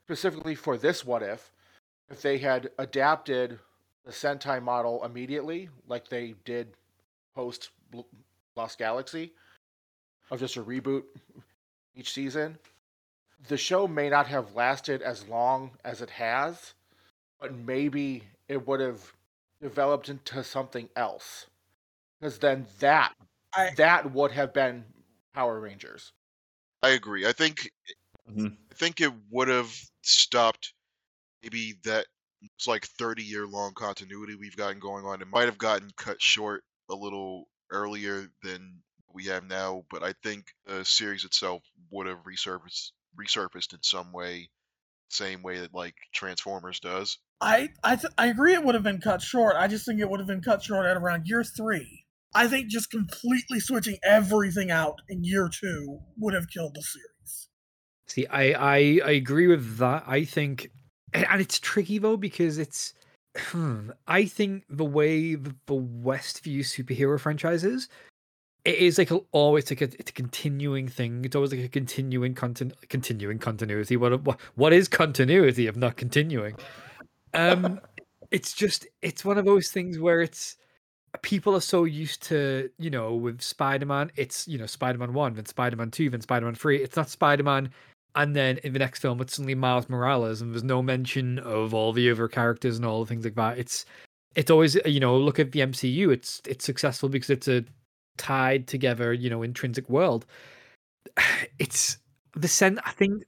specifically 0.04 0.54
for 0.54 0.78
this 0.78 1.04
what 1.04 1.22
if, 1.22 1.52
if 2.10 2.22
they 2.22 2.38
had 2.38 2.70
adapted 2.78 3.58
the 4.04 4.10
Sentai 4.10 4.62
model 4.62 5.04
immediately, 5.04 5.68
like 5.86 6.08
they 6.08 6.34
did 6.44 6.68
post 7.34 7.70
Lost 8.56 8.78
Galaxy, 8.78 9.32
of 10.30 10.40
just 10.40 10.56
a 10.56 10.62
reboot 10.62 11.02
each 11.94 12.12
season, 12.12 12.58
the 13.48 13.56
show 13.56 13.86
may 13.86 14.08
not 14.08 14.26
have 14.26 14.54
lasted 14.54 15.02
as 15.02 15.28
long 15.28 15.70
as 15.84 16.00
it 16.00 16.10
has, 16.10 16.74
but 17.38 17.54
maybe 17.54 18.22
it 18.48 18.66
would 18.66 18.80
have 18.80 19.12
developed 19.60 20.08
into 20.08 20.42
something 20.42 20.88
else. 20.96 21.46
Because 22.18 22.38
then 22.38 22.66
that 22.80 23.12
I, 23.54 23.70
that 23.76 24.12
would 24.12 24.32
have 24.32 24.52
been 24.52 24.84
Power 25.34 25.60
Rangers. 25.60 26.12
I 26.82 26.90
agree. 26.90 27.26
I 27.26 27.32
think 27.32 27.70
mm-hmm. 28.30 28.46
I 28.46 28.74
think 28.74 29.00
it 29.00 29.12
would 29.30 29.48
have 29.48 29.72
stopped 30.02 30.72
maybe 31.42 31.74
that 31.84 32.06
it's 32.42 32.66
like 32.66 32.86
30 32.86 33.22
year 33.22 33.46
long 33.46 33.72
continuity 33.74 34.34
we've 34.34 34.56
gotten 34.56 34.78
going 34.78 35.04
on. 35.04 35.20
It 35.20 35.28
might 35.28 35.46
have 35.46 35.58
gotten 35.58 35.90
cut 35.96 36.20
short 36.22 36.64
a 36.88 36.94
little 36.94 37.48
earlier 37.70 38.28
than 38.42 38.80
we 39.12 39.26
have 39.26 39.44
now, 39.44 39.84
but 39.90 40.02
I 40.02 40.14
think 40.22 40.46
the 40.66 40.84
series 40.84 41.24
itself 41.24 41.62
would 41.90 42.06
have 42.06 42.24
resurfaced 42.24 42.92
resurfaced 43.18 43.72
in 43.72 43.82
some 43.82 44.12
way, 44.12 44.48
same 45.08 45.42
way 45.42 45.58
that 45.60 45.74
like 45.74 45.94
Transformers 46.14 46.80
does. 46.80 47.18
I 47.40 47.70
I 47.82 47.96
th- 47.96 48.12
I 48.16 48.26
agree 48.26 48.54
it 48.54 48.64
would 48.64 48.74
have 48.74 48.84
been 48.84 49.00
cut 49.00 49.22
short. 49.22 49.56
I 49.56 49.66
just 49.66 49.86
think 49.86 50.00
it 50.00 50.08
would 50.08 50.20
have 50.20 50.26
been 50.26 50.42
cut 50.42 50.62
short 50.62 50.86
at 50.86 50.96
around 50.96 51.26
year 51.26 51.42
three. 51.44 51.99
I 52.34 52.46
think 52.46 52.68
just 52.68 52.90
completely 52.90 53.60
switching 53.60 53.98
everything 54.04 54.70
out 54.70 55.00
in 55.08 55.24
year 55.24 55.48
two 55.48 55.98
would 56.18 56.34
have 56.34 56.48
killed 56.48 56.74
the 56.74 56.82
series. 56.82 57.48
See, 58.06 58.26
I 58.26 58.52
I, 58.52 59.00
I 59.04 59.10
agree 59.12 59.46
with 59.46 59.78
that. 59.78 60.04
I 60.06 60.24
think, 60.24 60.70
and 61.12 61.40
it's 61.40 61.58
tricky 61.58 61.98
though 61.98 62.16
because 62.16 62.58
it's. 62.58 62.94
Hmm, 63.36 63.90
I 64.06 64.24
think 64.24 64.64
the 64.68 64.84
way 64.84 65.34
the 65.34 65.74
West 65.74 66.42
views 66.42 66.72
superhero 66.72 67.18
franchises, 67.18 67.88
it 68.64 68.76
is 68.76 68.98
like 68.98 69.10
a, 69.10 69.20
always 69.32 69.70
like 69.70 69.80
a, 69.80 69.84
it's 69.84 70.10
a 70.10 70.14
continuing 70.14 70.88
thing. 70.88 71.24
It's 71.24 71.36
always 71.36 71.52
like 71.52 71.64
a 71.64 71.68
continuing 71.68 72.34
content, 72.34 72.74
continuing 72.88 73.38
continuity. 73.38 73.96
What 73.96 74.22
what 74.22 74.40
what 74.54 74.72
is 74.72 74.88
continuity 74.88 75.66
of 75.66 75.76
not 75.76 75.96
continuing? 75.96 76.56
Um, 77.34 77.80
it's 78.30 78.52
just 78.52 78.86
it's 79.02 79.24
one 79.24 79.38
of 79.38 79.44
those 79.44 79.70
things 79.70 79.98
where 79.98 80.20
it's 80.20 80.56
people 81.22 81.54
are 81.54 81.60
so 81.60 81.84
used 81.84 82.22
to 82.24 82.70
you 82.78 82.90
know 82.90 83.14
with 83.14 83.40
Spider-Man, 83.40 84.10
it's 84.16 84.46
you 84.48 84.58
know 84.58 84.66
Spider-Man 84.66 85.12
one, 85.12 85.34
then 85.34 85.46
Spider-Man 85.46 85.90
two, 85.90 86.10
then 86.10 86.20
Spider-Man 86.20 86.54
three. 86.54 86.82
It's 86.82 86.96
not 86.96 87.10
Spider-Man, 87.10 87.70
and 88.14 88.36
then 88.36 88.58
in 88.58 88.72
the 88.72 88.78
next 88.78 89.00
film 89.00 89.20
it's 89.20 89.34
suddenly 89.34 89.54
Miles 89.54 89.88
Morales, 89.88 90.40
and 90.40 90.52
there's 90.52 90.64
no 90.64 90.82
mention 90.82 91.38
of 91.40 91.74
all 91.74 91.92
the 91.92 92.10
other 92.10 92.28
characters 92.28 92.76
and 92.76 92.86
all 92.86 93.00
the 93.04 93.08
things 93.08 93.24
like 93.24 93.34
that. 93.34 93.58
It's 93.58 93.84
it's 94.34 94.50
always 94.50 94.76
you 94.84 95.00
know 95.00 95.16
look 95.16 95.38
at 95.38 95.52
the 95.52 95.60
MCU. 95.60 96.12
It's 96.12 96.40
it's 96.46 96.64
successful 96.64 97.08
because 97.08 97.30
it's 97.30 97.48
a 97.48 97.64
tied 98.20 98.66
together, 98.66 99.12
you 99.12 99.30
know, 99.30 99.42
intrinsic 99.42 99.88
world. 99.88 100.26
It's 101.58 101.98
the 102.34 102.48
sen. 102.48 102.80
I 102.84 102.92
think 102.92 103.24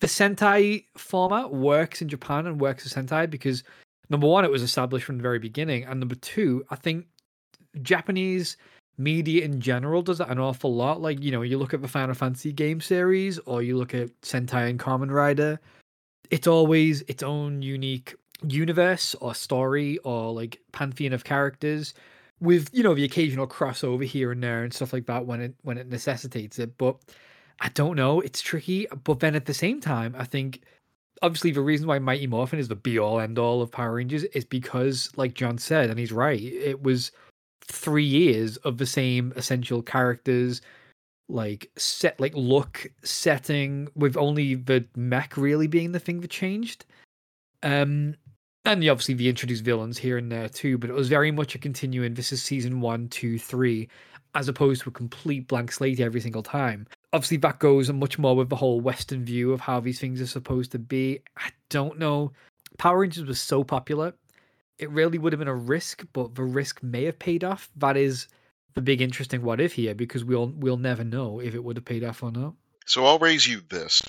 the 0.00 0.06
Sentai 0.06 0.84
format 0.96 1.52
works 1.52 2.02
in 2.02 2.08
Japan 2.08 2.46
and 2.46 2.60
works 2.60 2.86
as 2.86 2.94
Sentai 2.94 3.28
because 3.28 3.62
number 4.10 4.26
one, 4.26 4.44
it 4.44 4.50
was 4.50 4.62
established 4.62 5.06
from 5.06 5.16
the 5.18 5.22
very 5.22 5.38
beginning, 5.38 5.84
and 5.84 6.00
number 6.00 6.14
two, 6.14 6.64
I 6.70 6.76
think 6.76 7.06
Japanese 7.82 8.56
media 8.96 9.44
in 9.44 9.60
general 9.60 10.02
does 10.02 10.18
that 10.18 10.30
an 10.30 10.38
awful 10.38 10.74
lot. 10.74 11.00
Like 11.00 11.20
you 11.22 11.30
know, 11.30 11.42
you 11.42 11.58
look 11.58 11.74
at 11.74 11.82
the 11.82 11.88
Final 11.88 12.14
Fantasy 12.14 12.52
game 12.52 12.80
series, 12.80 13.38
or 13.40 13.62
you 13.62 13.76
look 13.76 13.94
at 13.94 14.08
Sentai 14.22 14.70
and 14.70 14.78
Kamen 14.78 15.10
Rider. 15.10 15.60
It's 16.30 16.46
always 16.46 17.02
its 17.02 17.22
own 17.22 17.62
unique 17.62 18.14
universe 18.46 19.14
or 19.20 19.34
story 19.34 19.98
or 19.98 20.32
like 20.32 20.60
pantheon 20.72 21.12
of 21.12 21.24
characters 21.24 21.94
with 22.40 22.68
you 22.72 22.82
know 22.82 22.94
the 22.94 23.04
occasional 23.04 23.46
crossover 23.46 24.04
here 24.04 24.32
and 24.32 24.42
there 24.42 24.64
and 24.64 24.72
stuff 24.72 24.92
like 24.92 25.06
that 25.06 25.24
when 25.26 25.40
it 25.40 25.54
when 25.62 25.78
it 25.78 25.88
necessitates 25.88 26.58
it 26.58 26.76
but 26.76 26.96
i 27.60 27.68
don't 27.70 27.96
know 27.96 28.20
it's 28.20 28.40
tricky 28.40 28.86
but 29.04 29.20
then 29.20 29.34
at 29.34 29.46
the 29.46 29.54
same 29.54 29.80
time 29.80 30.14
i 30.18 30.24
think 30.24 30.62
obviously 31.22 31.52
the 31.52 31.60
reason 31.60 31.86
why 31.86 31.98
mighty 31.98 32.26
morphin 32.26 32.58
is 32.58 32.68
the 32.68 32.74
be 32.74 32.98
all 32.98 33.20
end 33.20 33.38
all 33.38 33.62
of 33.62 33.70
power 33.70 33.94
rangers 33.94 34.24
is 34.24 34.44
because 34.44 35.10
like 35.16 35.34
john 35.34 35.56
said 35.56 35.88
and 35.88 35.98
he's 35.98 36.12
right 36.12 36.42
it 36.42 36.82
was 36.82 37.12
three 37.66 38.04
years 38.04 38.56
of 38.58 38.78
the 38.78 38.86
same 38.86 39.32
essential 39.36 39.82
characters 39.82 40.60
like 41.28 41.70
set 41.76 42.20
like 42.20 42.34
look 42.34 42.86
setting 43.02 43.88
with 43.94 44.16
only 44.16 44.54
the 44.54 44.84
mech 44.94 45.36
really 45.36 45.66
being 45.66 45.92
the 45.92 45.98
thing 45.98 46.20
that 46.20 46.30
changed 46.30 46.84
um 47.62 48.14
and 48.64 48.82
the, 48.82 48.88
obviously 48.88 49.14
the 49.14 49.28
introduced 49.28 49.64
villains 49.64 49.98
here 49.98 50.16
and 50.16 50.32
there 50.32 50.48
too, 50.48 50.78
but 50.78 50.88
it 50.88 50.94
was 50.94 51.08
very 51.08 51.30
much 51.30 51.54
a 51.54 51.58
continuing. 51.58 52.14
This 52.14 52.32
is 52.32 52.42
season 52.42 52.80
one, 52.80 53.08
two, 53.08 53.38
three, 53.38 53.88
as 54.34 54.48
opposed 54.48 54.82
to 54.82 54.88
a 54.88 54.92
complete 54.92 55.46
blank 55.48 55.70
slate 55.70 56.00
every 56.00 56.20
single 56.20 56.42
time. 56.42 56.86
Obviously, 57.12 57.36
that 57.38 57.58
goes 57.58 57.92
much 57.92 58.18
more 58.18 58.34
with 58.34 58.48
the 58.48 58.56
whole 58.56 58.80
Western 58.80 59.24
view 59.24 59.52
of 59.52 59.60
how 59.60 59.80
these 59.80 60.00
things 60.00 60.20
are 60.20 60.26
supposed 60.26 60.72
to 60.72 60.78
be. 60.78 61.20
I 61.36 61.50
don't 61.68 61.98
know. 61.98 62.32
Power 62.78 63.00
Rangers 63.00 63.26
was 63.26 63.40
so 63.40 63.62
popular, 63.62 64.14
it 64.78 64.90
really 64.90 65.18
would 65.18 65.32
have 65.32 65.38
been 65.38 65.48
a 65.48 65.54
risk, 65.54 66.04
but 66.12 66.34
the 66.34 66.42
risk 66.42 66.82
may 66.82 67.04
have 67.04 67.18
paid 67.18 67.44
off. 67.44 67.70
That 67.76 67.96
is 67.96 68.28
the 68.74 68.82
big 68.82 69.00
interesting 69.00 69.42
what 69.42 69.60
if 69.60 69.74
here, 69.74 69.94
because 69.94 70.24
we'll 70.24 70.48
we'll 70.48 70.76
never 70.76 71.04
know 71.04 71.40
if 71.40 71.54
it 71.54 71.62
would 71.62 71.76
have 71.76 71.84
paid 71.84 72.04
off 72.04 72.22
or 72.22 72.32
not. 72.32 72.54
So 72.86 73.04
I'll 73.04 73.18
raise 73.18 73.46
you 73.46 73.60
this: 73.68 74.02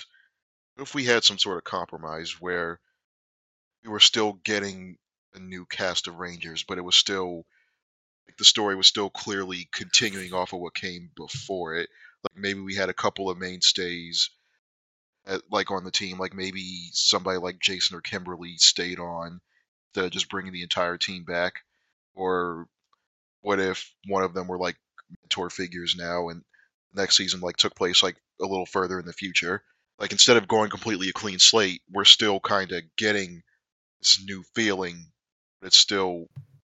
if 0.78 0.94
we 0.94 1.04
had 1.04 1.24
some 1.24 1.38
sort 1.38 1.58
of 1.58 1.64
compromise 1.64 2.40
where 2.40 2.80
we 3.84 3.90
were 3.90 4.00
still 4.00 4.34
getting 4.44 4.98
a 5.34 5.38
new 5.38 5.66
cast 5.66 6.08
of 6.08 6.18
Rangers, 6.18 6.64
but 6.64 6.78
it 6.78 6.84
was 6.84 6.96
still 6.96 7.46
like 8.26 8.36
the 8.36 8.44
story 8.44 8.74
was 8.74 8.88
still 8.88 9.10
clearly 9.10 9.68
continuing 9.72 10.32
off 10.32 10.52
of 10.52 10.60
what 10.60 10.74
came 10.74 11.10
before 11.16 11.76
it. 11.76 11.88
Like 12.24 12.36
maybe 12.36 12.60
we 12.60 12.74
had 12.74 12.88
a 12.88 12.94
couple 12.94 13.30
of 13.30 13.38
mainstays 13.38 14.30
at, 15.26 15.42
like 15.50 15.70
on 15.70 15.84
the 15.84 15.92
team, 15.92 16.18
like 16.18 16.34
maybe 16.34 16.88
somebody 16.92 17.38
like 17.38 17.60
Jason 17.60 17.96
or 17.96 18.00
Kimberly 18.00 18.56
stayed 18.56 18.98
on 18.98 19.40
of 20.04 20.10
just 20.10 20.28
bringing 20.28 20.52
the 20.52 20.62
entire 20.62 20.98
team 20.98 21.24
back. 21.24 21.60
Or 22.14 22.66
what 23.40 23.60
if 23.60 23.92
one 24.06 24.22
of 24.22 24.34
them 24.34 24.48
were 24.48 24.58
like 24.58 24.76
mentor 25.22 25.50
figures 25.50 25.96
now 25.96 26.28
and 26.28 26.42
next 26.94 27.16
season 27.16 27.40
like 27.40 27.56
took 27.56 27.74
place 27.74 28.02
like 28.02 28.16
a 28.40 28.46
little 28.46 28.66
further 28.66 28.98
in 28.98 29.06
the 29.06 29.12
future? 29.12 29.62
Like 29.98 30.12
instead 30.12 30.36
of 30.36 30.48
going 30.48 30.70
completely 30.70 31.08
a 31.08 31.12
clean 31.12 31.38
slate, 31.38 31.80
we're 31.90 32.04
still 32.04 32.40
kind 32.40 32.72
of 32.72 32.82
getting 32.98 33.42
this 34.00 34.22
new 34.26 34.42
feeling, 34.54 35.06
that's 35.62 35.78
still 35.78 36.26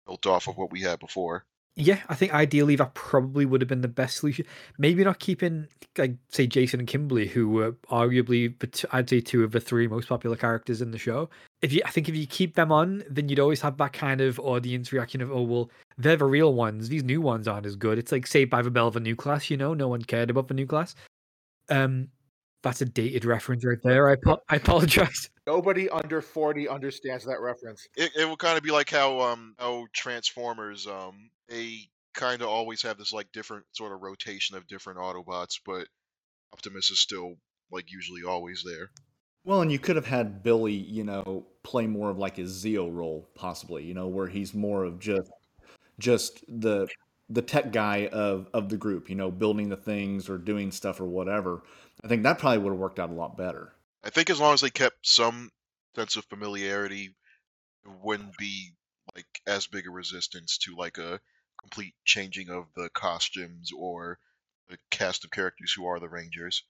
built 0.06 0.26
off 0.26 0.48
of 0.48 0.56
what 0.56 0.70
we 0.70 0.80
had 0.80 1.00
before. 1.00 1.44
Yeah, 1.80 2.00
I 2.08 2.16
think 2.16 2.34
ideally 2.34 2.74
that 2.76 2.94
probably 2.94 3.44
would 3.44 3.60
have 3.60 3.68
been 3.68 3.82
the 3.82 3.88
best 3.88 4.16
solution. 4.16 4.46
Maybe 4.78 5.04
not 5.04 5.20
keeping, 5.20 5.68
like, 5.96 6.16
say, 6.28 6.48
Jason 6.48 6.80
and 6.80 6.88
Kimberly, 6.88 7.28
who 7.28 7.48
were 7.48 7.72
arguably, 7.88 8.52
I'd 8.90 9.08
say, 9.08 9.20
two 9.20 9.44
of 9.44 9.52
the 9.52 9.60
three 9.60 9.86
most 9.86 10.08
popular 10.08 10.36
characters 10.36 10.82
in 10.82 10.90
the 10.90 10.98
show. 10.98 11.30
If 11.60 11.72
you, 11.72 11.82
I 11.84 11.90
think, 11.90 12.08
if 12.08 12.14
you 12.14 12.26
keep 12.26 12.54
them 12.54 12.70
on, 12.70 13.02
then 13.10 13.28
you'd 13.28 13.40
always 13.40 13.60
have 13.62 13.76
that 13.78 13.92
kind 13.92 14.20
of 14.20 14.38
audience 14.38 14.92
reaction 14.92 15.20
of, 15.20 15.32
oh, 15.32 15.42
well, 15.42 15.70
they're 15.96 16.16
the 16.16 16.24
real 16.24 16.54
ones. 16.54 16.88
These 16.88 17.02
new 17.02 17.20
ones 17.20 17.48
aren't 17.48 17.66
as 17.66 17.74
good. 17.74 17.98
It's 17.98 18.12
like 18.12 18.26
Saved 18.28 18.50
by 18.50 18.62
the 18.62 18.70
Bell 18.70 18.86
of 18.86 18.94
a 18.94 19.00
new 19.00 19.16
class. 19.16 19.50
You 19.50 19.56
know, 19.56 19.74
no 19.74 19.88
one 19.88 20.02
cared 20.02 20.30
about 20.30 20.46
the 20.46 20.54
new 20.54 20.66
class. 20.66 20.94
Um, 21.68 22.08
that's 22.62 22.80
a 22.80 22.84
dated 22.84 23.24
reference 23.24 23.64
right 23.64 23.78
there. 23.82 24.08
I 24.08 24.16
po- 24.16 24.42
I 24.48 24.56
apologize. 24.56 25.30
Nobody 25.46 25.88
under 25.88 26.20
forty 26.20 26.68
understands 26.68 27.24
that 27.26 27.40
reference. 27.40 27.86
It 27.96 28.10
it 28.16 28.28
would 28.28 28.38
kind 28.38 28.56
of 28.56 28.64
be 28.64 28.70
like 28.70 28.90
how 28.90 29.20
um 29.20 29.54
how 29.58 29.86
Transformers 29.92 30.86
um 30.86 31.30
they 31.48 31.88
kind 32.14 32.42
of 32.42 32.48
always 32.48 32.82
have 32.82 32.98
this 32.98 33.12
like 33.12 33.30
different 33.32 33.64
sort 33.72 33.92
of 33.92 34.02
rotation 34.02 34.56
of 34.56 34.66
different 34.66 34.98
Autobots, 34.98 35.60
but 35.64 35.86
Optimus 36.52 36.90
is 36.90 37.00
still 37.00 37.36
like 37.70 37.92
usually 37.92 38.24
always 38.24 38.62
there. 38.64 38.90
Well, 39.48 39.62
and 39.62 39.72
you 39.72 39.78
could 39.78 39.96
have 39.96 40.04
had 40.04 40.42
Billy, 40.42 40.74
you 40.74 41.04
know, 41.04 41.46
play 41.62 41.86
more 41.86 42.10
of 42.10 42.18
like 42.18 42.36
his 42.36 42.62
Zeo 42.62 42.94
role, 42.94 43.30
possibly, 43.34 43.82
you 43.82 43.94
know, 43.94 44.06
where 44.06 44.26
he's 44.26 44.52
more 44.52 44.84
of 44.84 44.98
just 44.98 45.30
just 45.98 46.44
the 46.48 46.86
the 47.30 47.40
tech 47.40 47.72
guy 47.72 48.08
of 48.08 48.50
of 48.52 48.68
the 48.68 48.76
group, 48.76 49.08
you 49.08 49.14
know, 49.14 49.30
building 49.30 49.70
the 49.70 49.76
things 49.78 50.28
or 50.28 50.36
doing 50.36 50.70
stuff 50.70 51.00
or 51.00 51.06
whatever. 51.06 51.62
I 52.04 52.08
think 52.08 52.24
that 52.24 52.38
probably 52.38 52.58
would 52.58 52.72
have 52.72 52.78
worked 52.78 52.98
out 52.98 53.08
a 53.08 53.14
lot 53.14 53.38
better. 53.38 53.72
I 54.04 54.10
think 54.10 54.28
as 54.28 54.38
long 54.38 54.52
as 54.52 54.60
they 54.60 54.68
kept 54.68 55.06
some 55.06 55.50
sense 55.96 56.16
of 56.16 56.26
familiarity, 56.26 57.14
it 57.86 57.90
wouldn't 58.02 58.36
be 58.36 58.72
like 59.16 59.40
as 59.46 59.66
big 59.66 59.86
a 59.86 59.90
resistance 59.90 60.58
to 60.58 60.76
like 60.76 60.98
a 60.98 61.22
complete 61.58 61.94
changing 62.04 62.50
of 62.50 62.66
the 62.76 62.90
costumes 62.90 63.70
or 63.74 64.18
the 64.68 64.76
cast 64.90 65.24
of 65.24 65.30
characters 65.30 65.72
who 65.72 65.86
are 65.86 65.98
the 66.00 66.08
Rangers. 66.10 66.64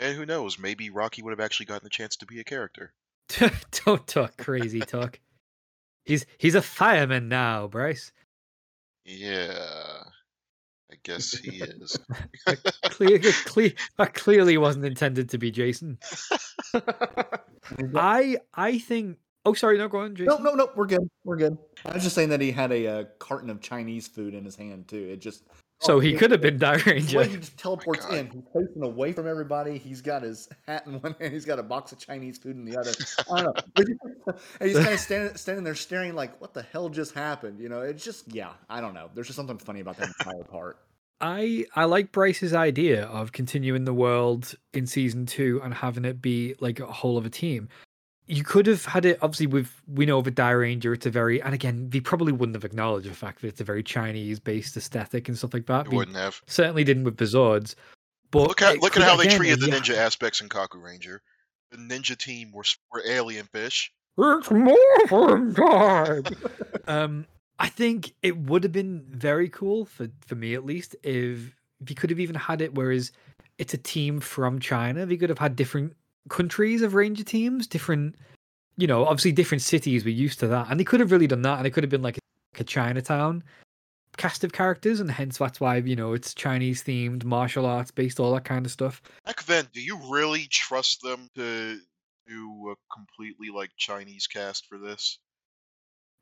And 0.00 0.16
who 0.16 0.24
knows, 0.24 0.58
maybe 0.58 0.88
Rocky 0.88 1.22
would 1.22 1.30
have 1.30 1.40
actually 1.40 1.66
gotten 1.66 1.84
the 1.84 1.90
chance 1.90 2.16
to 2.16 2.26
be 2.26 2.40
a 2.40 2.44
character. 2.44 2.92
Don't 3.84 4.06
talk 4.06 4.36
crazy 4.38 4.80
talk. 4.80 5.20
He's 6.04 6.24
he's 6.38 6.54
a 6.54 6.62
fireman 6.62 7.28
now, 7.28 7.68
Bryce. 7.68 8.10
Yeah, 9.04 10.02
I 10.90 10.96
guess 11.02 11.32
he 11.32 11.58
is. 11.58 11.98
Clear, 12.84 13.18
clear, 13.46 13.72
that 13.96 14.12
clearly 14.12 14.58
wasn't 14.58 14.84
intended 14.84 15.30
to 15.30 15.38
be 15.38 15.50
Jason. 15.50 15.98
I 17.94 18.38
I 18.54 18.78
think. 18.78 19.18
Oh, 19.46 19.54
sorry, 19.54 19.78
no, 19.78 19.88
go 19.88 20.00
on, 20.00 20.14
Jason. 20.16 20.34
No, 20.42 20.50
no, 20.50 20.54
no. 20.54 20.70
We're 20.76 20.86
good. 20.86 21.08
We're 21.24 21.36
good. 21.36 21.56
I 21.86 21.94
was 21.94 22.02
just 22.02 22.14
saying 22.14 22.28
that 22.30 22.42
he 22.42 22.50
had 22.50 22.72
a 22.72 22.86
uh, 22.86 23.04
carton 23.18 23.48
of 23.48 23.62
Chinese 23.62 24.06
food 24.06 24.34
in 24.34 24.44
his 24.44 24.56
hand 24.56 24.88
too. 24.88 25.08
It 25.10 25.20
just 25.20 25.44
So 25.80 25.98
he 25.98 26.14
oh, 26.14 26.18
could 26.18 26.30
have 26.30 26.42
been 26.42 26.58
Dire 26.58 26.78
the 26.78 26.90
Ranger. 26.90 27.18
way 27.18 27.28
he 27.28 27.36
just 27.38 27.52
oh 27.54 27.62
teleports 27.62 28.04
God. 28.04 28.14
in. 28.14 28.26
He's 28.26 28.42
facing 28.52 28.82
away 28.82 29.12
from 29.14 29.26
everybody. 29.26 29.78
He's 29.78 30.02
got 30.02 30.22
his 30.22 30.48
hat 30.66 30.86
in 30.86 31.00
one 31.00 31.16
hand. 31.18 31.32
He's 31.32 31.46
got 31.46 31.58
a 31.58 31.62
box 31.62 31.92
of 31.92 31.98
Chinese 31.98 32.36
food 32.36 32.56
in 32.56 32.66
the 32.66 32.76
other. 32.76 32.92
I 33.32 33.42
don't 33.42 33.56
know. 33.56 34.34
and 34.60 34.68
he's 34.68 34.78
kind 34.78 34.92
of 34.92 35.00
standing, 35.00 35.36
standing 35.36 35.64
there 35.64 35.74
staring 35.74 36.14
like, 36.14 36.38
what 36.38 36.52
the 36.52 36.62
hell 36.62 36.90
just 36.90 37.14
happened? 37.14 37.60
You 37.60 37.70
know, 37.70 37.80
it's 37.80 38.04
just, 38.04 38.32
yeah, 38.32 38.52
I 38.68 38.82
don't 38.82 38.92
know. 38.92 39.08
There's 39.14 39.28
just 39.28 39.36
something 39.36 39.56
funny 39.56 39.80
about 39.80 39.96
that 39.96 40.08
entire 40.20 40.44
part. 40.44 40.78
I 41.20 41.66
I 41.76 41.84
like 41.84 42.12
Bryce's 42.12 42.54
idea 42.54 43.04
of 43.04 43.32
continuing 43.32 43.84
the 43.84 43.92
world 43.92 44.54
in 44.72 44.86
season 44.86 45.26
two 45.26 45.60
and 45.62 45.74
having 45.74 46.04
it 46.06 46.22
be 46.22 46.54
like 46.60 46.80
a 46.80 46.86
whole 46.86 47.18
of 47.18 47.26
a 47.26 47.30
team. 47.30 47.68
You 48.30 48.44
could 48.44 48.66
have 48.66 48.84
had 48.84 49.04
it 49.04 49.18
obviously 49.22 49.46
with 49.48 49.70
we 49.88 50.06
know 50.06 50.20
with 50.20 50.34
Dairanger 50.36 50.94
it's 50.94 51.04
a 51.06 51.10
very 51.10 51.42
and 51.42 51.52
again 51.52 51.90
they 51.90 51.98
probably 52.00 52.32
wouldn't 52.32 52.54
have 52.54 52.64
acknowledged 52.64 53.08
the 53.10 53.14
fact 53.14 53.40
that 53.42 53.48
it's 53.48 53.60
a 53.60 53.64
very 53.64 53.82
Chinese 53.82 54.38
based 54.38 54.76
aesthetic 54.76 55.28
and 55.28 55.36
stuff 55.36 55.52
like 55.52 55.66
that. 55.66 55.86
He 55.86 55.90
They 55.90 55.96
wouldn't 55.96 56.16
have. 56.16 56.40
certainly 56.46 56.84
didn't 56.84 57.04
with 57.04 57.16
Bizards. 57.16 57.74
But 58.30 58.46
Look 58.48 58.62
at 58.62 58.78
look 58.80 58.92
could- 58.92 59.02
at 59.02 59.08
how 59.08 59.16
they 59.16 59.26
treated 59.28 59.58
the 59.60 59.68
yeah, 59.68 59.80
ninja 59.80 59.96
aspects 59.96 60.40
in 60.40 60.48
Kakuranger. 60.48 61.18
The 61.72 61.78
ninja 61.78 62.16
team 62.16 62.52
were 62.52 62.62
s- 62.62 62.76
were 62.92 63.02
alien 63.06 63.46
fish. 63.46 63.92
It's 64.18 64.50
morphin 64.50 65.54
time. 65.54 66.22
um, 66.86 67.26
I 67.58 67.68
think 67.68 68.12
it 68.22 68.36
would 68.36 68.62
have 68.64 68.72
been 68.72 69.04
very 69.08 69.48
cool 69.48 69.84
for 69.86 70.08
for 70.26 70.34
me 70.36 70.54
at 70.54 70.64
least 70.64 70.94
if 71.02 71.52
if 71.80 71.88
you 71.90 71.96
could 71.96 72.10
have 72.10 72.20
even 72.20 72.36
had 72.36 72.60
it. 72.62 72.74
Whereas 72.74 73.10
it's 73.58 73.74
a 73.74 73.78
team 73.78 74.20
from 74.20 74.58
China, 74.60 75.04
they 75.06 75.16
could 75.16 75.28
have 75.30 75.38
had 75.38 75.56
different 75.56 75.94
countries 76.30 76.80
of 76.80 76.94
Ranger 76.94 77.24
teams, 77.24 77.66
different, 77.66 78.14
you 78.78 78.86
know, 78.86 79.04
obviously 79.04 79.32
different 79.32 79.60
cities. 79.60 80.04
We're 80.04 80.14
used 80.14 80.40
to 80.40 80.46
that, 80.48 80.68
and 80.70 80.80
they 80.80 80.84
could 80.84 81.00
have 81.00 81.12
really 81.12 81.26
done 81.26 81.42
that, 81.42 81.58
and 81.58 81.66
it 81.66 81.70
could 81.70 81.84
have 81.84 81.90
been 81.90 82.02
like 82.02 82.16
a, 82.16 82.60
a 82.60 82.64
Chinatown 82.64 83.44
cast 84.16 84.44
of 84.44 84.52
characters, 84.52 85.00
and 85.00 85.10
hence 85.10 85.38
that's 85.38 85.60
why 85.60 85.76
you 85.76 85.96
know 85.96 86.14
it's 86.14 86.34
Chinese 86.34 86.82
themed, 86.82 87.24
martial 87.24 87.66
arts 87.66 87.90
based, 87.90 88.18
all 88.18 88.32
that 88.34 88.44
kind 88.44 88.64
of 88.64 88.72
stuff. 88.72 89.02
Back 89.26 89.44
then, 89.44 89.66
do 89.72 89.80
you 89.82 89.98
really 90.10 90.46
trust 90.50 91.02
them 91.02 91.28
to 91.34 91.78
do 92.26 92.70
a 92.70 92.94
completely 92.94 93.50
like 93.50 93.70
Chinese 93.76 94.26
cast 94.26 94.66
for 94.66 94.78
this? 94.78 95.18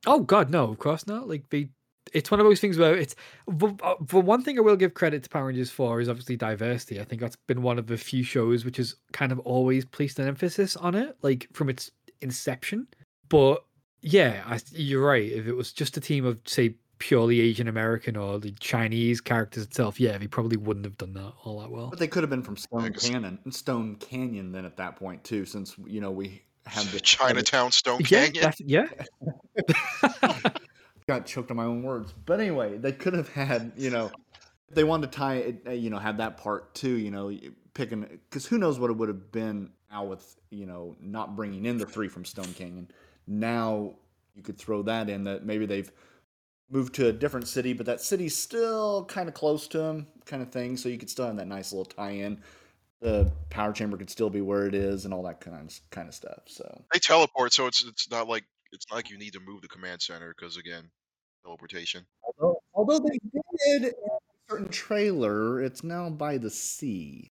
Oh 0.07 0.21
God, 0.21 0.51
no, 0.51 0.65
of 0.65 0.79
course 0.79 1.07
not. 1.07 1.29
Like 1.29 1.49
they, 1.51 1.71
it's 2.13 2.31
one 2.31 2.41
of 2.41 2.47
those 2.47 2.61
things 2.61 2.79
where 2.79 2.97
it's 2.97 3.15
for, 3.59 3.75
uh, 3.83 3.95
one 4.21 4.43
thing 4.43 4.59
I 4.59 4.63
will 4.63 4.77
give 4.77 4.95
credit 4.95 5.23
to 5.25 5.29
Power 5.29 5.47
Rangers 5.47 5.71
for 5.71 6.01
is 6.01 6.09
obviously 6.09 6.37
diversity. 6.37 7.01
I 7.01 7.05
think 7.05 7.21
that's 7.21 7.37
been 7.37 7.63
one 7.63 7.79
of 7.79 7.87
the 7.87 7.97
few 7.97 8.23
shows 8.23 8.65
which 8.65 8.77
has 8.79 8.95
kind 9.13 9.33
of 9.33 9.39
always 9.41 9.85
placed 9.85 10.19
an 10.19 10.29
emphasis 10.29 10.77
on 10.77 10.95
it, 10.95 11.17
like 11.23 11.49
from 11.53 11.69
its 11.69 11.91
inception. 12.21 12.87
But 13.29 13.65
yeah, 14.01 14.43
I, 14.47 14.61
you're 14.73 15.05
right. 15.05 15.31
If 15.31 15.47
it 15.47 15.55
was 15.55 15.73
just 15.73 15.97
a 15.97 16.01
team 16.01 16.25
of 16.25 16.41
say 16.47 16.75
purely 16.99 17.41
Asian 17.41 17.69
American 17.69 18.17
or 18.17 18.39
the 18.41 18.51
Chinese 18.59 19.21
characters 19.21 19.63
itself, 19.65 20.01
yeah, 20.01 20.19
they 20.19 20.27
probably 20.27 20.57
wouldn't 20.57 20.85
have 20.87 20.97
done 20.99 21.13
that 21.15 21.33
all 21.45 21.61
that 21.61 21.71
well. 21.71 21.89
But 21.91 21.99
they 21.99 22.09
could 22.09 22.23
have 22.23 22.31
been 22.31 22.43
from 22.43 22.57
Stone 22.57 22.91
guess- 22.93 23.09
Canyon, 23.09 23.39
Stone 23.53 23.97
Canyon 23.97 24.51
then 24.53 24.65
at 24.65 24.77
that 24.79 24.97
point 24.97 25.23
too, 25.25 25.45
since, 25.45 25.77
you 25.87 26.01
know, 26.01 26.11
we 26.11 26.43
have 26.67 26.91
the 26.93 27.01
Chinatown 27.01 27.71
Stone 27.73 28.01
Yeah, 28.09 28.27
Canyon. 28.29 28.53
yeah. 28.67 28.87
got 31.09 31.27
choked 31.27 31.51
on 31.51 31.57
my 31.57 31.65
own 31.65 31.83
words. 31.83 32.13
But 32.27 32.39
anyway, 32.39 32.79
they 32.79 32.93
could 32.93 33.15
have 33.15 33.29
had, 33.31 33.73
you 33.77 33.91
know, 33.91 34.13
if 34.69 34.75
they 34.75 34.85
wanted 34.85 35.11
to 35.11 35.19
tie 35.19 35.37
it, 35.37 35.63
uh, 35.67 35.71
you 35.73 35.91
know, 35.91 35.99
have 35.99 36.19
that 36.19 36.37
part 36.37 36.75
too, 36.75 36.97
you 36.97 37.11
know, 37.11 37.37
picking, 37.75 38.03
because 38.03 38.47
who 38.47 38.59
knows 38.59 38.79
what 38.79 38.91
it 38.91 38.97
would 38.97 39.09
have 39.09 39.33
been 39.33 39.71
now 39.91 40.05
with, 40.05 40.37
you 40.51 40.67
know, 40.67 40.95
not 41.01 41.35
bringing 41.35 41.65
in 41.65 41.79
the 41.79 41.87
three 41.87 42.09
from 42.09 42.25
Stone 42.25 42.53
Canyon. 42.55 42.91
Now 43.27 43.95
you 44.35 44.43
could 44.43 44.59
throw 44.59 44.83
that 44.83 45.09
in 45.09 45.25
that 45.25 45.45
maybe 45.45 45.67
they've 45.67 45.91
moved 46.71 46.95
to 46.97 47.09
a 47.09 47.13
different 47.13 47.49
city, 47.49 47.73
but 47.73 47.87
that 47.87 48.03
city's 48.03 48.37
still 48.37 49.07
kind 49.07 49.29
of 49.29 49.35
close 49.35 49.67
to 49.69 49.79
them, 49.79 50.07
kind 50.27 50.43
of 50.43 50.51
thing. 50.51 50.77
So 50.77 50.91
you 50.91 50.99
could 50.99 51.09
still 51.09 51.27
have 51.27 51.37
that 51.37 51.49
nice 51.49 51.73
little 51.73 51.87
tie 51.87 52.11
in. 52.11 52.41
The 53.01 53.33
power 53.49 53.73
chamber 53.73 53.97
could 53.97 54.11
still 54.11 54.29
be 54.29 54.43
where 54.43 54.67
it 54.67 54.75
is 54.75 55.07
and 55.07 55.15
all 55.15 55.23
that 55.23 55.41
kind 55.41 55.57
of, 55.57 55.81
kind 55.91 56.09
of 56.09 56.15
stuff. 56.15 56.41
So. 56.47 56.83
They 56.93 56.99
teleport, 56.99 57.55
so 57.55 57.67
it's 57.67 57.85
it's 57.85 58.11
not 58.11 58.29
like 58.29 58.45
it's 58.73 58.87
not 58.91 58.97
like 58.97 59.09
you 59.09 59.17
need 59.17 59.33
to 59.33 59.41
move 59.41 59.63
the 59.63 59.69
command 59.69 60.03
center 60.03 60.35
because 60.37 60.57
again, 60.57 60.91
teleportation. 61.49 62.07
Although, 62.23 62.61
although 62.75 62.99
they 62.99 63.19
did 63.33 63.83
in 63.83 63.85
a 63.87 64.51
certain 64.51 64.69
trailer, 64.69 65.63
it's 65.63 65.83
now 65.83 66.11
by 66.11 66.39
the 66.39 66.51
sea. 66.51 67.31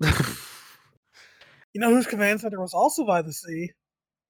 You 1.76 1.80
know 1.80 1.90
whose 1.90 2.06
command 2.06 2.40
center 2.40 2.58
was 2.58 2.72
also 2.72 3.04
by 3.04 3.20
the 3.20 3.34
sea? 3.34 3.70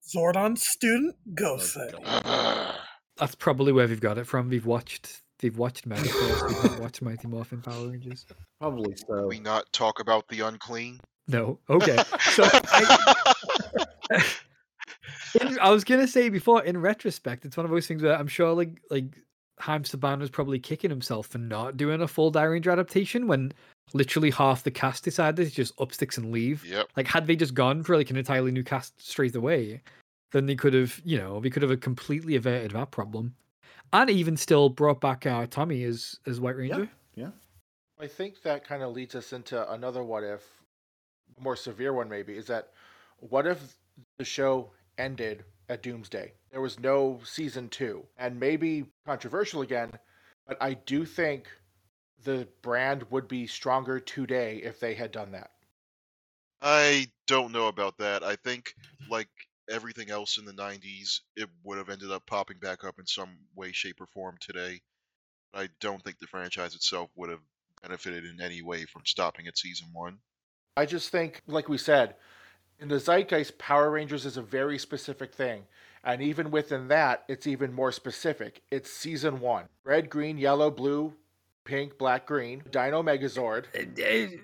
Zordon's 0.04 0.66
student 0.66 1.14
Gosei 1.32 1.94
Oh, 2.04 2.74
That's 3.18 3.36
probably 3.36 3.70
where 3.70 3.86
they've 3.86 4.00
got 4.00 4.18
it 4.18 4.26
from. 4.26 4.50
They've 4.50 4.66
watched 4.66 5.22
they've 5.38 5.56
watched 5.56 5.88
Megaforce, 5.88 6.48
they've 6.48 6.72
not 6.72 6.80
watched 6.80 7.02
Mighty 7.02 7.28
Morphin 7.28 7.62
Power 7.62 7.86
Rangers. 7.86 8.26
Probably 8.60 8.96
so. 8.96 9.28
we 9.28 9.38
not 9.38 9.72
talk 9.72 10.00
about 10.00 10.26
the 10.26 10.40
unclean. 10.40 10.98
No. 11.28 11.60
Okay. 11.70 11.96
So 12.18 12.42
I, 12.50 14.24
in, 15.40 15.58
I 15.58 15.70
was 15.70 15.84
gonna 15.84 16.08
say 16.08 16.28
before, 16.28 16.62
in 16.62 16.78
retrospect, 16.78 17.44
it's 17.44 17.56
one 17.56 17.66
of 17.66 17.72
those 17.72 17.86
things 17.86 18.02
where 18.02 18.16
I'm 18.16 18.28
sure 18.28 18.52
like 18.52 18.80
like 18.90 19.22
Haim 19.58 19.82
Saban 19.82 20.20
was 20.20 20.30
probably 20.30 20.58
kicking 20.58 20.90
himself 20.90 21.26
for 21.28 21.38
not 21.38 21.76
doing 21.76 22.02
a 22.02 22.08
full 22.08 22.30
Dairanger 22.30 22.72
adaptation 22.72 23.26
when 23.26 23.52
literally 23.94 24.30
half 24.30 24.64
the 24.64 24.70
cast 24.70 25.04
decided 25.04 25.48
to 25.48 25.54
just 25.54 25.78
up 25.80 25.92
sticks 25.92 26.18
and 26.18 26.32
leave. 26.32 26.64
yep. 26.64 26.88
Like 26.96 27.06
had 27.06 27.26
they 27.26 27.36
just 27.36 27.54
gone 27.54 27.82
for 27.82 27.96
like 27.96 28.10
an 28.10 28.16
entirely 28.16 28.50
new 28.50 28.64
cast 28.64 29.00
straight 29.00 29.34
away, 29.34 29.80
then 30.32 30.46
they 30.46 30.56
could 30.56 30.74
have, 30.74 31.00
you 31.04 31.16
know, 31.18 31.38
we 31.38 31.50
could 31.50 31.62
have 31.62 31.80
completely 31.80 32.36
averted 32.36 32.72
that 32.72 32.90
problem. 32.90 33.34
And 33.92 34.10
even 34.10 34.36
still 34.36 34.68
brought 34.68 35.00
back 35.00 35.24
uh, 35.26 35.46
Tommy 35.48 35.84
as 35.84 36.18
as 36.26 36.40
White 36.40 36.56
Ranger. 36.56 36.88
Yeah. 37.14 37.30
I 37.98 38.06
think 38.06 38.42
that 38.42 38.66
kind 38.66 38.82
of 38.82 38.92
leads 38.92 39.14
us 39.14 39.32
into 39.32 39.72
another 39.72 40.02
what 40.02 40.22
if, 40.22 40.42
more 41.40 41.56
severe 41.56 41.94
one 41.94 42.08
maybe, 42.08 42.36
is 42.36 42.46
that 42.46 42.72
what 43.20 43.46
if 43.46 43.76
the 44.18 44.24
show 44.24 44.70
ended 44.98 45.44
at 45.68 45.82
Doomsday? 45.82 46.32
There 46.50 46.60
was 46.60 46.78
no 46.80 47.20
season 47.24 47.68
two. 47.68 48.06
And 48.16 48.38
maybe 48.38 48.86
controversial 49.04 49.62
again, 49.62 49.92
but 50.46 50.56
I 50.60 50.74
do 50.74 51.04
think 51.04 51.48
the 52.24 52.48
brand 52.62 53.04
would 53.10 53.28
be 53.28 53.46
stronger 53.46 54.00
today 54.00 54.60
if 54.62 54.80
they 54.80 54.94
had 54.94 55.12
done 55.12 55.32
that. 55.32 55.50
I 56.62 57.08
don't 57.26 57.52
know 57.52 57.68
about 57.68 57.98
that. 57.98 58.22
I 58.22 58.36
think 58.36 58.74
like 59.10 59.28
everything 59.68 60.10
else 60.10 60.38
in 60.38 60.44
the 60.44 60.52
90s, 60.52 61.20
it 61.36 61.48
would 61.64 61.78
have 61.78 61.90
ended 61.90 62.10
up 62.10 62.26
popping 62.26 62.58
back 62.58 62.84
up 62.84 62.98
in 62.98 63.06
some 63.06 63.36
way, 63.54 63.72
shape, 63.72 64.00
or 64.00 64.06
form 64.06 64.36
today. 64.40 64.80
I 65.54 65.68
don't 65.80 66.02
think 66.02 66.18
the 66.18 66.26
franchise 66.26 66.74
itself 66.74 67.10
would 67.16 67.30
have 67.30 67.40
benefited 67.82 68.24
in 68.24 68.40
any 68.40 68.62
way 68.62 68.84
from 68.84 69.02
stopping 69.04 69.46
at 69.46 69.58
season 69.58 69.88
one. 69.92 70.18
I 70.76 70.86
just 70.86 71.10
think, 71.10 71.42
like 71.46 71.68
we 71.68 71.78
said, 71.78 72.16
in 72.80 72.88
the 72.88 72.96
zeitgeist, 73.00 73.58
Power 73.58 73.90
Rangers 73.90 74.26
is 74.26 74.36
a 74.36 74.42
very 74.42 74.78
specific 74.78 75.32
thing. 75.32 75.64
And 76.04 76.22
even 76.22 76.50
within 76.50 76.88
that, 76.88 77.24
it's 77.26 77.46
even 77.46 77.72
more 77.72 77.90
specific. 77.90 78.62
It's 78.70 78.90
season 78.90 79.40
one 79.40 79.64
red, 79.84 80.08
green, 80.08 80.38
yellow, 80.38 80.70
blue, 80.70 81.12
pink, 81.64 81.98
black, 81.98 82.26
green, 82.26 82.62
Dino 82.70 83.02
Megazord. 83.02 83.64
Uh, 83.74 84.02
uh, 84.02 84.38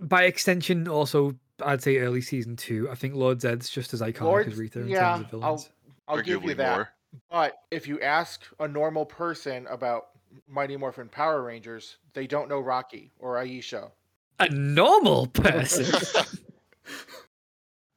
By 0.00 0.24
extension, 0.24 0.88
also 0.88 1.34
I'd 1.62 1.82
say 1.82 1.98
early 1.98 2.22
season 2.22 2.56
two. 2.56 2.88
I 2.90 2.94
think 2.94 3.14
Lord 3.14 3.40
Zed's 3.42 3.68
just 3.68 3.92
as 3.92 4.00
iconic 4.00 4.20
Lord- 4.22 4.48
as 4.48 4.56
Rita 4.56 4.80
in 4.80 4.88
yeah, 4.88 5.18
terms 5.18 5.32
of 5.32 5.44
I'll. 5.44 5.66
I'll 6.08 6.22
give 6.22 6.42
you 6.44 6.54
that. 6.54 6.76
more. 6.76 6.88
But 7.30 7.58
if 7.70 7.86
you 7.86 8.00
ask 8.00 8.42
a 8.58 8.66
normal 8.66 9.06
person 9.06 9.66
about 9.68 10.08
Mighty 10.48 10.76
Morphin 10.76 11.08
Power 11.08 11.42
Rangers, 11.42 11.98
they 12.12 12.26
don't 12.26 12.48
know 12.48 12.60
Rocky 12.60 13.12
or 13.18 13.36
Aisha. 13.36 13.90
A 14.40 14.48
normal 14.48 15.26
person. 15.28 15.86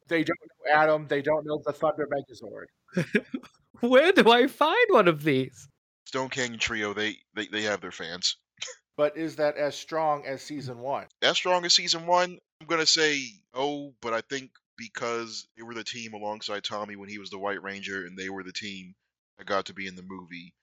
They 0.07 0.23
don't 0.23 0.37
know 0.41 0.71
Adam. 0.73 1.07
They 1.07 1.21
don't 1.21 1.45
know 1.45 1.61
the 1.65 1.73
Thunder 1.73 2.07
Megazord. 2.07 2.65
Where 3.81 4.11
do 4.11 4.29
I 4.31 4.47
find 4.47 4.87
one 4.89 5.07
of 5.07 5.23
these? 5.23 5.67
Stone 6.05 6.29
Canyon 6.29 6.59
Trio, 6.59 6.93
they, 6.93 7.17
they, 7.35 7.47
they 7.47 7.61
have 7.63 7.81
their 7.81 7.91
fans. 7.91 8.37
But 8.95 9.17
is 9.17 9.35
that 9.35 9.57
as 9.57 9.75
strong 9.75 10.25
as 10.25 10.41
season 10.41 10.79
one? 10.79 11.05
As 11.21 11.37
strong 11.37 11.63
as 11.65 11.73
season 11.73 12.07
one, 12.07 12.39
I'm 12.61 12.67
gonna 12.67 12.85
say 12.87 13.21
oh, 13.53 13.93
but 14.01 14.13
I 14.13 14.21
think 14.21 14.49
because 14.77 15.47
they 15.55 15.63
were 15.63 15.75
the 15.75 15.83
team 15.83 16.13
alongside 16.13 16.63
Tommy 16.63 16.95
when 16.95 17.09
he 17.09 17.19
was 17.19 17.29
the 17.29 17.37
White 17.37 17.61
Ranger, 17.61 18.05
and 18.05 18.17
they 18.17 18.29
were 18.29 18.43
the 18.43 18.51
team 18.53 18.95
that 19.37 19.45
got 19.45 19.65
to 19.65 19.73
be 19.73 19.85
in 19.85 19.95
the 19.95 20.01
movie, 20.03 20.53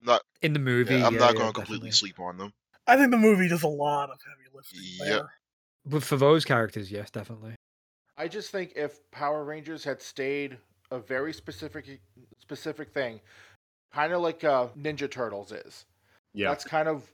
Not 0.00 0.22
in 0.40 0.54
the 0.54 0.58
movie. 0.58 0.94
yeah, 0.94 1.06
I'm 1.06 1.14
yeah, 1.14 1.18
not 1.20 1.34
yeah, 1.34 1.38
going 1.40 1.48
to 1.48 1.52
completely 1.52 1.90
definitely. 1.90 1.92
sleep 1.92 2.20
on 2.20 2.38
them. 2.38 2.52
I 2.86 2.96
think 2.96 3.10
the 3.10 3.18
movie 3.18 3.48
does 3.48 3.62
a 3.62 3.68
lot 3.68 4.08
of 4.10 4.18
heavy 4.26 4.48
lifting 4.54 4.80
Yep. 5.06 5.08
there. 5.08 5.32
But 5.84 6.02
for 6.02 6.16
those 6.16 6.44
characters, 6.46 6.90
yes, 6.90 7.10
definitely. 7.10 7.56
I 8.16 8.28
just 8.28 8.50
think 8.50 8.72
if 8.76 8.98
Power 9.10 9.44
Rangers 9.44 9.84
had 9.84 10.00
stayed 10.00 10.58
a 10.90 10.98
very 10.98 11.32
specific 11.32 12.00
specific 12.38 12.90
thing, 12.90 13.20
kind 13.92 14.12
of 14.12 14.20
like 14.20 14.44
uh, 14.44 14.68
Ninja 14.78 15.10
Turtles 15.10 15.52
is. 15.52 15.86
Yeah. 16.34 16.48
That's 16.48 16.64
kind 16.64 16.88
of 16.88 17.10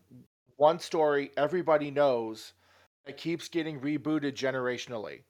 one 0.56 0.78
story 0.78 1.30
everybody 1.36 1.90
knows 1.90 2.52
that 3.06 3.16
keeps 3.16 3.48
getting 3.48 3.80
rebooted 3.80 4.34
generationally. 4.34 5.22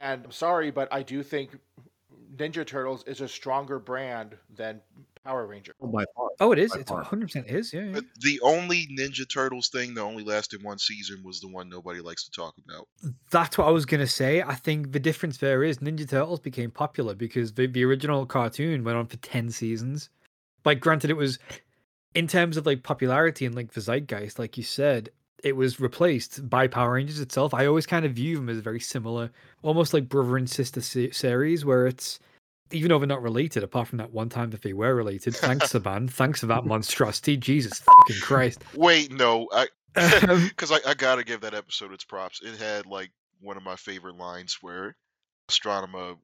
And 0.00 0.24
I'm 0.24 0.32
sorry, 0.32 0.70
but 0.70 0.92
I 0.92 1.02
do 1.02 1.22
think 1.22 1.58
Ninja 2.36 2.66
Turtles 2.66 3.04
is 3.06 3.20
a 3.20 3.28
stronger 3.28 3.78
brand 3.78 4.36
than 4.54 4.80
Power 5.24 5.46
Ranger. 5.46 5.74
Oh, 5.80 5.86
by 5.86 6.04
far. 6.16 6.30
Oh, 6.40 6.52
it 6.52 6.58
is. 6.58 6.72
By 6.72 6.80
it's 6.80 6.90
one 6.90 7.04
hundred 7.04 7.26
percent 7.26 7.46
is. 7.48 7.72
Yeah, 7.72 7.82
yeah. 7.82 8.00
The 8.20 8.40
only 8.42 8.88
Ninja 8.98 9.28
Turtles 9.28 9.68
thing 9.68 9.94
that 9.94 10.00
only 10.00 10.24
lasted 10.24 10.62
one 10.62 10.78
season 10.78 11.22
was 11.22 11.40
the 11.40 11.48
one 11.48 11.68
nobody 11.68 12.00
likes 12.00 12.24
to 12.24 12.30
talk 12.30 12.54
about. 12.64 12.88
That's 13.30 13.56
what 13.56 13.68
I 13.68 13.70
was 13.70 13.86
gonna 13.86 14.06
say. 14.06 14.42
I 14.42 14.54
think 14.54 14.92
the 14.92 15.00
difference 15.00 15.38
there 15.38 15.62
is 15.62 15.78
Ninja 15.78 16.08
Turtles 16.08 16.40
became 16.40 16.70
popular 16.70 17.14
because 17.14 17.52
the, 17.52 17.66
the 17.66 17.84
original 17.84 18.26
cartoon 18.26 18.82
went 18.82 18.98
on 18.98 19.06
for 19.06 19.16
ten 19.18 19.50
seasons. 19.50 20.10
Like, 20.64 20.80
granted, 20.80 21.10
it 21.10 21.16
was 21.16 21.38
in 22.14 22.26
terms 22.26 22.56
of 22.56 22.66
like 22.66 22.82
popularity 22.82 23.46
and 23.46 23.54
like 23.54 23.72
the 23.72 23.80
zeitgeist, 23.80 24.38
like 24.38 24.56
you 24.56 24.64
said, 24.64 25.10
it 25.42 25.56
was 25.56 25.80
replaced 25.80 26.48
by 26.48 26.68
Power 26.68 26.92
Rangers 26.92 27.20
itself. 27.20 27.52
I 27.52 27.66
always 27.66 27.86
kind 27.86 28.04
of 28.04 28.12
view 28.12 28.36
them 28.36 28.48
as 28.48 28.58
very 28.58 28.80
similar, 28.80 29.30
almost 29.62 29.92
like 29.92 30.08
brother 30.08 30.36
and 30.36 30.48
sister 30.48 30.80
se- 30.80 31.10
series, 31.10 31.64
where 31.64 31.86
it's 31.86 32.20
even 32.70 32.88
though 32.88 32.98
they're 32.98 33.06
not 33.06 33.22
related, 33.22 33.62
apart 33.62 33.88
from 33.88 33.98
that 33.98 34.12
one 34.12 34.28
time 34.28 34.50
that 34.50 34.62
they 34.62 34.72
were 34.72 34.94
related. 34.94 35.36
Thanks, 35.36 35.68
Saban. 35.72 36.10
Thanks 36.10 36.40
for 36.40 36.46
that 36.46 36.64
monstrosity. 36.64 37.36
Jesus 37.36 37.80
fucking 37.80 38.22
Christ. 38.22 38.62
Wait, 38.74 39.12
no, 39.12 39.48
I 39.52 39.66
Um, 40.28 40.48
because 40.48 40.72
I, 40.72 40.78
I 40.86 40.94
gotta 40.94 41.24
give 41.24 41.42
that 41.42 41.54
episode 41.54 41.92
its 41.92 42.04
props. 42.04 42.40
It 42.42 42.56
had 42.58 42.86
like 42.86 43.10
one 43.40 43.56
of 43.56 43.62
my 43.62 43.76
favorite 43.76 44.16
lines 44.16 44.58
where 44.62 44.96
Astronema 45.50 46.16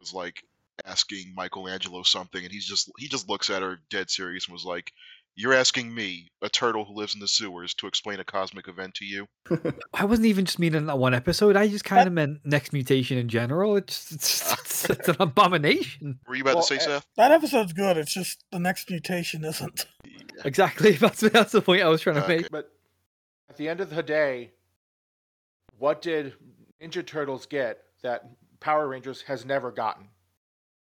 was 0.00 0.12
like 0.12 0.42
asking 0.84 1.32
Michelangelo 1.34 2.02
something, 2.02 2.42
and 2.42 2.52
he's 2.52 2.66
just 2.66 2.90
he 2.98 3.08
just 3.08 3.28
looks 3.28 3.48
at 3.48 3.62
her 3.62 3.78
dead 3.88 4.10
serious 4.10 4.46
and 4.46 4.52
was 4.52 4.66
like, 4.66 4.92
"You're 5.36 5.54
asking 5.54 5.94
me, 5.94 6.28
a 6.42 6.48
turtle 6.48 6.84
who 6.84 6.94
lives 6.94 7.14
in 7.14 7.20
the 7.20 7.28
sewers, 7.28 7.74
to 7.74 7.86
explain 7.86 8.20
a 8.20 8.24
cosmic 8.24 8.68
event 8.68 8.94
to 8.96 9.04
you?" 9.04 9.26
I 9.94 10.04
wasn't 10.04 10.26
even 10.26 10.44
just 10.44 10.58
meaning 10.58 10.86
that 10.86 10.98
one 10.98 11.14
episode. 11.14 11.56
I 11.56 11.68
just 11.68 11.84
kind 11.84 12.06
of 12.06 12.12
meant 12.12 12.40
next 12.44 12.72
mutation 12.72 13.18
in 13.18 13.28
general. 13.28 13.76
It's 13.76 14.10
it's, 14.12 14.52
it's, 14.52 14.84
it's 14.90 15.08
an 15.08 15.16
abomination. 15.20 16.18
Were 16.28 16.34
you 16.34 16.42
about 16.42 16.54
Well, 16.56 16.62
to 16.64 16.68
say, 16.68 16.76
eh, 16.76 16.86
Seth? 16.86 17.06
That 17.16 17.30
episode's 17.32 17.72
good. 17.72 17.96
It's 17.96 18.12
just 18.12 18.44
the 18.52 18.58
next 18.58 18.90
mutation 18.90 19.44
isn't. 19.44 19.86
Yeah. 20.04 20.42
Exactly. 20.44 20.92
That's 21.00 21.20
that's 21.20 21.52
the 21.52 21.60
point 21.62 21.82
I 21.82 21.88
was 21.88 22.00
trying 22.00 22.16
to 22.16 22.24
Okay. 22.24 22.36
make. 22.38 22.50
But 22.50 22.70
at 23.48 23.56
the 23.56 23.68
end 23.68 23.80
of 23.80 23.90
the 23.90 24.02
day, 24.02 24.52
what 25.78 26.02
did 26.02 26.34
Ninja 26.82 27.04
Turtles 27.06 27.46
get 27.46 27.78
that 28.02 28.24
Power 28.60 28.88
Rangers 28.88 29.22
has 29.22 29.44
never 29.44 29.70
gotten? 29.70 30.08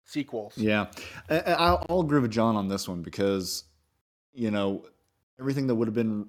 Sequels. 0.05 0.53
Yeah, 0.57 0.87
I- 1.29 1.39
I- 1.39 1.51
I'll, 1.53 1.85
I'll 1.89 1.99
agree 2.01 2.19
with 2.19 2.31
John 2.31 2.55
on 2.55 2.67
this 2.67 2.87
one 2.87 3.03
because, 3.03 3.65
you 4.33 4.51
know, 4.51 4.85
everything 5.39 5.67
that 5.67 5.75
would 5.75 5.87
have 5.87 5.95
been 5.95 6.27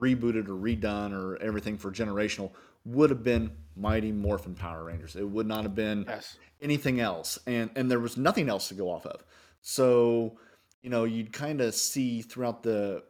rebooted 0.00 0.48
or 0.48 0.54
redone 0.54 1.12
or 1.12 1.40
everything 1.42 1.78
for 1.78 1.90
generational 1.90 2.50
would 2.84 3.10
have 3.10 3.22
been 3.22 3.50
Mighty 3.76 4.12
Morphin 4.12 4.54
Power 4.54 4.84
Rangers. 4.84 5.16
It 5.16 5.28
would 5.28 5.46
not 5.46 5.62
have 5.62 5.74
been 5.74 6.04
Yes. 6.06 6.36
anything 6.60 7.00
else, 7.00 7.38
and 7.46 7.70
and 7.76 7.90
there 7.90 8.00
was 8.00 8.16
nothing 8.16 8.48
else 8.48 8.68
to 8.68 8.74
go 8.74 8.90
off 8.90 9.06
of. 9.06 9.24
So, 9.62 10.38
you 10.82 10.90
know, 10.90 11.04
you'd 11.04 11.32
kind 11.32 11.60
of 11.60 11.74
see 11.74 12.20
throughout 12.22 12.62
the 12.62 13.02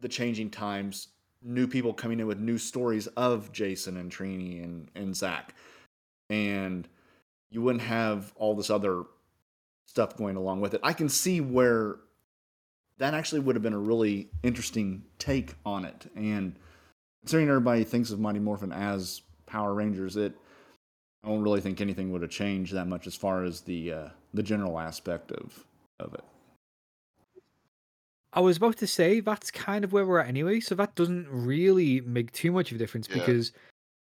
the 0.00 0.08
changing 0.08 0.50
times, 0.50 1.08
new 1.42 1.66
people 1.66 1.94
coming 1.94 2.20
in 2.20 2.26
with 2.26 2.38
new 2.38 2.58
stories 2.58 3.06
of 3.08 3.50
Jason 3.52 3.96
and 3.96 4.12
Trini 4.12 4.62
and 4.62 4.90
and 4.94 5.16
Zach, 5.16 5.54
and 6.28 6.86
you 7.50 7.62
wouldn't 7.62 7.82
have 7.82 8.32
all 8.36 8.54
this 8.54 8.68
other 8.68 9.04
stuff 9.86 10.16
going 10.16 10.36
along 10.36 10.60
with 10.60 10.74
it. 10.74 10.80
I 10.82 10.92
can 10.92 11.08
see 11.08 11.40
where 11.40 11.96
that 12.98 13.14
actually 13.14 13.40
would 13.40 13.56
have 13.56 13.62
been 13.62 13.72
a 13.72 13.78
really 13.78 14.28
interesting 14.42 15.02
take 15.18 15.54
on 15.64 15.84
it, 15.84 16.10
and 16.16 16.54
considering 17.22 17.48
everybody 17.48 17.84
thinks 17.84 18.10
of 18.10 18.20
Mighty 18.20 18.38
Morphin 18.38 18.72
as 18.72 19.22
Power 19.46 19.74
Rangers, 19.74 20.16
it 20.16 20.34
I 21.24 21.28
don't 21.28 21.42
really 21.42 21.60
think 21.60 21.80
anything 21.80 22.12
would 22.12 22.22
have 22.22 22.30
changed 22.30 22.72
that 22.74 22.86
much 22.86 23.06
as 23.06 23.14
far 23.16 23.42
as 23.44 23.62
the 23.62 23.92
uh, 23.92 24.08
the 24.34 24.42
general 24.42 24.78
aspect 24.78 25.32
of 25.32 25.64
of 26.00 26.14
it. 26.14 26.24
I 28.32 28.40
was 28.40 28.58
about 28.58 28.76
to 28.78 28.86
say 28.86 29.20
that's 29.20 29.50
kind 29.50 29.82
of 29.82 29.92
where 29.92 30.04
we're 30.04 30.18
at 30.18 30.28
anyway, 30.28 30.60
so 30.60 30.74
that 30.74 30.94
doesn't 30.94 31.26
really 31.30 32.02
make 32.02 32.32
too 32.32 32.52
much 32.52 32.70
of 32.70 32.76
a 32.76 32.78
difference 32.78 33.08
Yeah. 33.08 33.18
because 33.18 33.52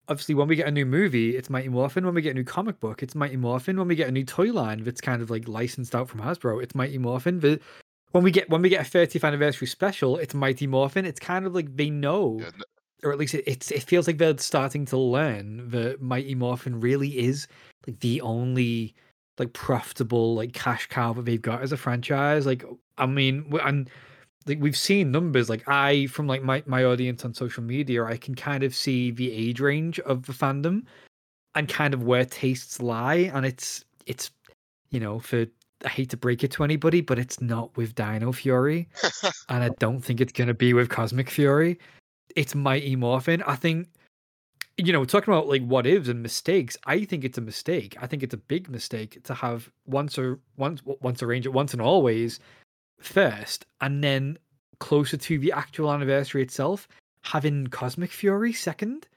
obviously 0.07 0.35
when 0.35 0.47
we 0.47 0.55
get 0.55 0.67
a 0.67 0.71
new 0.71 0.85
movie, 0.85 1.35
it's 1.35 1.49
Mighty 1.49 1.67
Morphin. 1.67 2.05
When 2.05 2.15
we 2.15 2.21
get 2.21 2.31
a 2.31 2.35
new 2.35 2.45
comic 2.45 2.79
book, 2.79 3.03
it's 3.03 3.13
Mighty 3.13 3.35
Morphin. 3.35 3.77
When 3.77 3.89
we 3.89 3.95
get 3.95 4.07
a 4.07 4.11
new 4.11 4.23
toy 4.23 4.53
line 4.53 4.83
that's 4.83 5.01
kind 5.01 5.21
of 5.21 5.29
like 5.29 5.47
licensed 5.49 5.93
out 5.93 6.07
from 6.07 6.21
Hasbro, 6.21 6.63
it's 6.63 6.73
Mighty 6.73 6.97
Morphin. 6.97 7.41
The, 7.41 7.59
when 8.11 8.23
we 8.23 8.31
get 8.31 8.49
when 8.49 8.61
we 8.61 8.69
get 8.69 8.85
a 8.85 8.89
30th 8.89 9.23
anniversary 9.23 9.67
special, 9.67 10.17
it's 10.17 10.33
Mighty 10.33 10.67
Morphin. 10.67 11.05
It's 11.05 11.19
kind 11.19 11.45
of 11.45 11.53
like 11.53 11.75
they 11.75 11.89
know, 11.89 12.37
Yeah, 12.39 12.47
n- 12.47 12.61
or 13.03 13.11
at 13.11 13.17
least 13.17 13.33
it, 13.33 13.43
it's 13.47 13.71
it 13.71 13.83
feels 13.83 14.07
like 14.07 14.17
they're 14.17 14.37
starting 14.37 14.85
to 14.87 14.97
learn 14.97 15.69
that 15.69 16.01
Mighty 16.01 16.35
Morphin 16.35 16.79
really 16.79 17.17
is 17.17 17.47
like 17.87 17.99
the 17.99 18.21
only 18.21 18.93
like 19.37 19.53
profitable 19.53 20.35
like 20.35 20.53
cash 20.53 20.87
cow 20.87 21.13
that 21.13 21.25
they've 21.25 21.41
got 21.41 21.61
as 21.61 21.71
a 21.71 21.77
franchise. 21.77 22.45
Like 22.45 22.63
I 22.97 23.05
mean, 23.05 23.51
and 23.63 23.89
like 24.47 24.59
we've 24.59 24.77
seen 24.77 25.11
numbers 25.11 25.49
like 25.49 25.67
i 25.67 26.07
from 26.07 26.25
like 26.25 26.41
my, 26.41 26.63
my 26.65 26.83
audience 26.83 27.23
on 27.23 27.33
social 27.33 27.61
media 27.63 28.03
i 28.03 28.17
can 28.17 28.33
kind 28.33 28.63
of 28.63 28.73
see 28.73 29.11
the 29.11 29.31
age 29.31 29.59
range 29.59 29.99
of 29.99 30.25
the 30.25 30.33
fandom 30.33 30.83
and 31.53 31.69
kind 31.69 31.93
of 31.93 32.03
where 32.03 32.25
tastes 32.25 32.81
lie 32.81 33.29
and 33.35 33.45
it's 33.45 33.85
it's 34.07 34.31
you 34.89 34.99
know 34.99 35.19
for 35.19 35.45
i 35.85 35.89
hate 35.89 36.09
to 36.09 36.17
break 36.17 36.43
it 36.43 36.51
to 36.51 36.63
anybody 36.63 37.01
but 37.01 37.19
it's 37.19 37.41
not 37.41 37.75
with 37.77 37.95
dino 37.95 38.31
fury 38.31 38.87
and 39.49 39.63
i 39.63 39.69
don't 39.79 40.01
think 40.01 40.21
it's 40.21 40.33
going 40.33 40.47
to 40.47 40.53
be 40.53 40.73
with 40.73 40.89
cosmic 40.89 41.29
fury. 41.29 41.79
It's 42.35 42.55
mighty 42.55 42.95
morphin. 42.95 43.43
I 43.43 43.55
think 43.55 43.89
you 44.77 44.93
know 44.93 45.03
talking 45.03 45.33
about 45.33 45.49
like 45.49 45.63
what 45.65 45.85
ifs 45.85 46.07
and 46.07 46.23
mistakes 46.23 46.77
i 46.85 47.03
think 47.03 47.23
it's 47.23 47.37
a 47.37 47.41
mistake. 47.41 47.95
I 48.01 48.07
think 48.07 48.23
it's 48.23 48.33
a 48.33 48.37
big 48.37 48.69
mistake 48.69 49.21
to 49.23 49.33
have 49.33 49.69
once 49.85 50.17
or 50.17 50.39
once 50.57 50.81
once 50.85 51.21
a 51.21 51.27
ranger 51.27 51.51
once 51.51 51.73
and 51.73 51.81
always 51.81 52.39
first 52.99 53.65
and 53.81 54.03
then 54.03 54.37
closer 54.79 55.17
to 55.17 55.37
the 55.39 55.51
actual 55.51 55.91
anniversary 55.91 56.41
itself 56.41 56.87
having 57.23 57.67
cosmic 57.67 58.11
fury 58.11 58.53
second. 58.53 59.07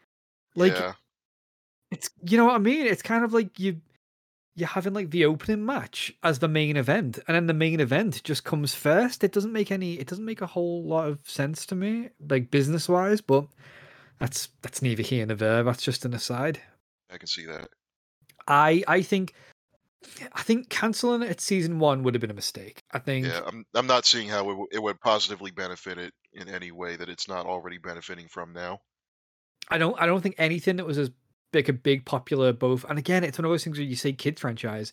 Like 0.55 0.77
yeah, 0.77 0.95
it's 1.91 2.11
you 2.29 2.37
know 2.37 2.47
what 2.47 2.55
i 2.55 2.59
mean? 2.59 2.87
It's 2.87 3.03
kind 3.03 3.25
of 3.25 3.33
like 3.33 3.59
you 3.59 3.81
you're 4.57 4.69
having 4.69 4.95
like 4.95 5.11
the 5.11 5.25
opening 5.25 5.65
match 5.67 6.13
as 6.23 6.39
the 6.39 6.49
main 6.49 6.77
event 6.77 7.19
and 7.27 7.35
then 7.35 7.47
the 7.47 7.55
main 7.55 7.81
event 7.81 8.23
just 8.25 8.45
comes 8.45 8.75
first 8.75 9.25
it 9.25 9.33
doesn't 9.33 9.53
make 9.53 9.71
any 9.73 9.95
it 9.95 10.07
doesn't 10.07 10.25
make 10.25 10.41
a 10.41 10.47
whole 10.47 10.85
lot 10.85 11.09
of 11.09 11.19
sense 11.29 11.67
to 11.67 11.75
me 11.75 12.09
like 12.29 12.51
business 12.51 12.89
wise 12.89 13.21
but 13.21 13.47
that's 14.19 14.49
that's 14.63 14.81
neither 14.83 15.03
here 15.03 15.27
nor 15.27 15.37
there 15.37 15.63
that's 15.63 15.83
just 15.83 16.05
an 16.05 16.15
aside 16.15 16.61
I 17.13 17.19
can 17.19 17.27
see 17.27 17.47
that. 17.47 17.69
i 18.47 18.83
i 18.87 19.03
think 19.03 19.35
i 20.35 20.43
think 20.43 20.69
canceling 20.69 21.23
it 21.23 21.31
at 21.31 21.41
season 21.41 21.79
one 21.79 22.03
would 22.03 22.15
have 22.15 22.21
been 22.21 22.31
a 22.31 22.35
mistake 22.35 22.83
i 22.93 22.99
think 22.99 23.27
Yeah, 23.27 23.41
I'm 23.47 23.65
I'm 23.75 23.87
not 23.87 24.07
seeing 24.07 24.29
how 24.29 24.45
it, 24.45 24.53
w- 24.53 24.69
it 24.71 24.83
would 24.83 25.01
positively 25.01 25.51
benefit 25.51 25.99
it 25.99 26.13
in 26.33 26.49
any 26.49 26.71
way 26.71 26.97
that 26.97 27.09
it's 27.09 27.27
not 27.29 27.47
already 27.47 27.79
benefiting 27.79 28.27
from 28.29 28.53
now. 28.53 28.81
I 29.71 29.79
don't 29.79 29.99
I 30.01 30.05
don't 30.07 30.21
think 30.21 30.35
anything 30.37 30.77
that 30.77 30.85
was 30.87 30.99
as 30.99 31.11
big 31.55 31.69
a 31.69 31.73
big 31.73 32.05
popular 32.05 32.53
both 32.53 32.85
and 32.89 32.99
again 32.99 33.23
it's 33.23 33.39
one 33.39 33.45
of 33.45 33.51
those 33.53 33.63
things 33.63 33.79
where 33.79 33.87
you 33.87 33.97
say 33.97 34.13
kids 34.13 34.41
franchise. 34.41 34.93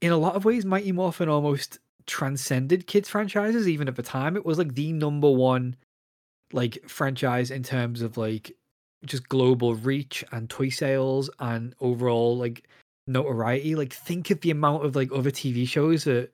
In 0.00 0.12
a 0.12 0.16
lot 0.16 0.34
of 0.34 0.44
ways, 0.44 0.64
Mighty 0.64 0.92
Morphin 0.92 1.28
almost 1.28 1.78
transcended 2.06 2.86
kids 2.86 3.08
franchises, 3.08 3.68
even 3.68 3.86
at 3.86 3.96
the 3.96 4.02
time. 4.02 4.36
It 4.36 4.44
was 4.44 4.58
like 4.58 4.74
the 4.74 4.92
number 4.92 5.30
one 5.30 5.76
like 6.52 6.82
franchise 6.88 7.50
in 7.50 7.62
terms 7.62 8.02
of 8.02 8.16
like 8.16 8.56
just 9.04 9.28
global 9.28 9.74
reach 9.74 10.24
and 10.32 10.50
toy 10.50 10.68
sales 10.68 11.30
and 11.38 11.74
overall 11.80 12.36
like 12.36 12.68
notoriety. 13.06 13.76
Like 13.76 13.92
think 13.92 14.30
of 14.30 14.40
the 14.40 14.50
amount 14.50 14.84
of 14.84 14.96
like 14.96 15.12
other 15.12 15.30
TV 15.30 15.68
shows 15.68 16.04
that 16.04 16.30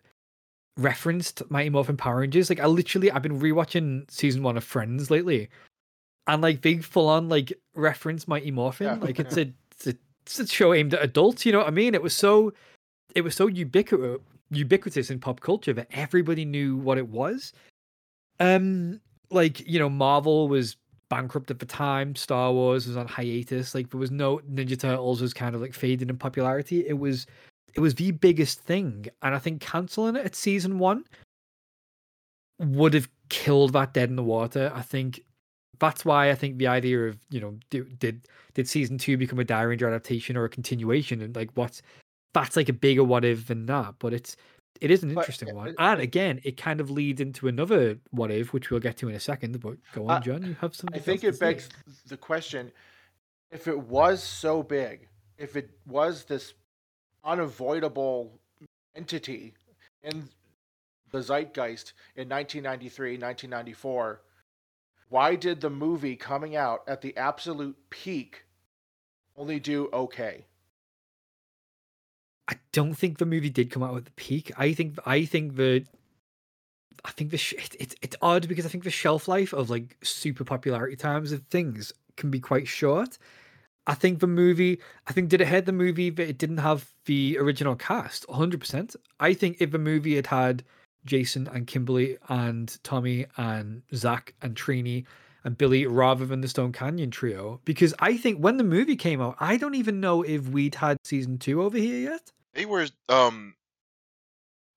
referenced 0.78 1.42
Mighty 1.50 1.68
Morphin 1.70 1.98
Power 1.98 2.20
Rangers. 2.20 2.48
Like 2.48 2.60
I 2.60 2.66
literally 2.66 3.10
I've 3.10 3.22
been 3.22 3.40
rewatching 3.40 4.10
season 4.10 4.42
one 4.42 4.56
of 4.56 4.64
Friends 4.64 5.10
lately 5.10 5.50
and 6.26 6.42
like 6.42 6.60
big 6.60 6.84
full 6.84 7.08
on 7.08 7.28
like 7.28 7.52
reference 7.74 8.26
Mighty 8.26 8.50
Morphin. 8.50 8.86
Yeah, 8.86 9.04
Like 9.04 9.20
it's 9.20 9.36
yeah. 9.36 9.44
a, 9.48 9.52
it's 9.84 10.38
a 10.38 10.46
show 10.46 10.74
aimed 10.74 10.94
at 10.94 11.02
adults. 11.02 11.46
You 11.46 11.52
know 11.52 11.58
what 11.58 11.68
I 11.68 11.70
mean? 11.70 11.94
It 11.94 12.02
was 12.02 12.14
so 12.14 12.52
it 13.14 13.22
was 13.22 13.34
so 13.34 13.46
ubiquitous 13.46 14.20
ubiquitous 14.50 15.10
in 15.10 15.18
pop 15.18 15.40
culture 15.40 15.72
that 15.72 15.88
everybody 15.90 16.44
knew 16.44 16.76
what 16.76 16.98
it 16.98 17.08
was. 17.08 17.52
Um, 18.38 19.00
like 19.30 19.66
you 19.66 19.78
know, 19.78 19.88
Marvel 19.88 20.48
was 20.48 20.76
bankrupt 21.08 21.50
at 21.50 21.58
the 21.58 21.66
time. 21.66 22.14
Star 22.16 22.52
Wars 22.52 22.86
was 22.86 22.96
on 22.96 23.06
hiatus. 23.06 23.74
Like 23.74 23.90
there 23.90 24.00
was 24.00 24.10
no 24.10 24.40
Ninja 24.50 24.78
Turtles 24.78 25.20
was 25.20 25.32
kind 25.32 25.54
of 25.54 25.60
like 25.60 25.74
fading 25.74 26.08
in 26.08 26.16
popularity. 26.16 26.86
It 26.86 26.98
was 26.98 27.26
it 27.74 27.80
was 27.80 27.94
the 27.94 28.12
biggest 28.12 28.60
thing, 28.60 29.06
and 29.22 29.34
I 29.34 29.38
think 29.38 29.60
canceling 29.60 30.16
it 30.16 30.24
at 30.24 30.34
season 30.34 30.78
one 30.78 31.04
would 32.58 32.94
have 32.94 33.08
killed 33.28 33.74
that 33.74 33.92
dead 33.92 34.08
in 34.08 34.16
the 34.16 34.22
water. 34.22 34.72
I 34.74 34.82
think 34.82 35.20
that's 35.78 36.04
why 36.04 36.30
I 36.30 36.34
think 36.34 36.58
the 36.58 36.66
idea 36.66 37.06
of 37.06 37.18
you 37.30 37.40
know 37.40 37.58
did 37.70 37.98
did, 37.98 38.28
did 38.54 38.68
season 38.68 38.98
two 38.98 39.16
become 39.16 39.38
a 39.38 39.44
Dairanger 39.44 39.86
adaptation 39.86 40.36
or 40.36 40.44
a 40.44 40.48
continuation 40.48 41.22
and 41.22 41.34
like 41.34 41.50
what's 41.54 41.82
that's 42.32 42.56
like 42.56 42.68
a 42.68 42.72
bigger 42.72 43.04
what 43.04 43.24
if 43.24 43.46
than 43.46 43.66
that. 43.66 43.94
But 43.98 44.12
it's 44.12 44.36
it 44.80 44.90
is 44.90 45.02
an 45.02 45.10
interesting 45.10 45.50
uh, 45.50 45.54
one, 45.54 45.74
and 45.78 46.00
again, 46.00 46.40
it 46.44 46.56
kind 46.56 46.80
of 46.80 46.90
leads 46.90 47.20
into 47.20 47.48
another 47.48 47.98
what 48.10 48.30
if, 48.30 48.52
which 48.52 48.70
we'll 48.70 48.80
get 48.80 48.96
to 48.98 49.08
in 49.08 49.14
a 49.14 49.20
second. 49.20 49.58
But 49.60 49.76
go 49.94 50.08
on, 50.08 50.22
John. 50.22 50.42
You 50.42 50.56
have 50.60 50.74
something. 50.74 50.98
I 50.98 51.02
think 51.02 51.24
it 51.24 51.32
to 51.32 51.36
say. 51.36 51.46
begs 51.46 51.68
the 52.06 52.16
question 52.16 52.70
if 53.50 53.68
it 53.68 53.78
was 53.78 54.22
so 54.22 54.62
big, 54.62 55.08
if 55.38 55.56
it 55.56 55.70
was 55.86 56.24
this 56.24 56.54
unavoidable 57.24 58.38
entity 58.94 59.54
in 60.02 60.28
the 61.10 61.22
zeitgeist 61.22 61.94
in 62.16 62.28
1993, 62.28 63.12
1994, 63.12 64.20
why 65.08 65.36
did 65.36 65.60
the 65.60 65.70
movie 65.70 66.16
coming 66.16 66.56
out 66.56 66.82
at 66.86 67.00
the 67.00 67.16
absolute 67.16 67.76
peak 67.90 68.44
only 69.36 69.60
do 69.60 69.88
okay? 69.92 70.46
I 72.48 72.56
don't 72.72 72.94
think 72.94 73.18
the 73.18 73.26
movie 73.26 73.50
did 73.50 73.70
come 73.70 73.82
out 73.82 73.96
at 73.96 74.04
the 74.04 74.10
peak. 74.12 74.52
I 74.56 74.72
think 74.72 74.98
I 75.04 75.24
think 75.24 75.56
the 75.56 75.84
I 77.04 77.10
think 77.10 77.30
the 77.30 77.38
sh- 77.38 77.54
it, 77.54 77.76
it's 77.78 77.94
it's 78.02 78.16
odd 78.22 78.48
because 78.48 78.66
I 78.66 78.68
think 78.68 78.84
the 78.84 78.90
shelf 78.90 79.28
life 79.28 79.52
of 79.52 79.70
like 79.70 79.96
super 80.02 80.44
popularity 80.44 80.96
times 80.96 81.32
of 81.32 81.42
things 81.46 81.92
can 82.16 82.30
be 82.30 82.40
quite 82.40 82.68
short. 82.68 83.18
I 83.88 83.94
think 83.94 84.18
the 84.18 84.26
movie, 84.26 84.80
I 85.06 85.12
think 85.12 85.28
did 85.28 85.40
it 85.40 85.46
hurt 85.46 85.66
the 85.66 85.72
movie 85.72 86.10
that 86.10 86.28
it 86.28 86.38
didn't 86.38 86.58
have 86.58 86.92
the 87.04 87.38
original 87.38 87.76
cast 87.76 88.26
100%. 88.26 88.96
I 89.20 89.32
think 89.32 89.58
if 89.60 89.70
the 89.70 89.78
movie 89.78 90.16
had 90.16 90.26
had 90.26 90.64
Jason 91.06 91.48
and 91.48 91.66
Kimberly 91.66 92.18
and 92.28 92.76
Tommy 92.82 93.26
and 93.36 93.82
Zach 93.94 94.34
and 94.42 94.54
Trini 94.54 95.04
and 95.44 95.56
Billy 95.56 95.86
rather 95.86 96.26
than 96.26 96.40
the 96.40 96.48
Stone 96.48 96.72
Canyon 96.72 97.10
trio, 97.10 97.60
because 97.64 97.94
I 98.00 98.16
think 98.16 98.38
when 98.38 98.56
the 98.56 98.64
movie 98.64 98.96
came 98.96 99.22
out, 99.22 99.36
I 99.38 99.56
don't 99.56 99.76
even 99.76 100.00
know 100.00 100.22
if 100.22 100.48
we'd 100.48 100.74
had 100.74 100.98
season 101.04 101.38
two 101.38 101.62
over 101.62 101.78
here 101.78 102.10
yet. 102.10 102.32
They 102.52 102.66
were 102.66 102.86
um. 103.08 103.54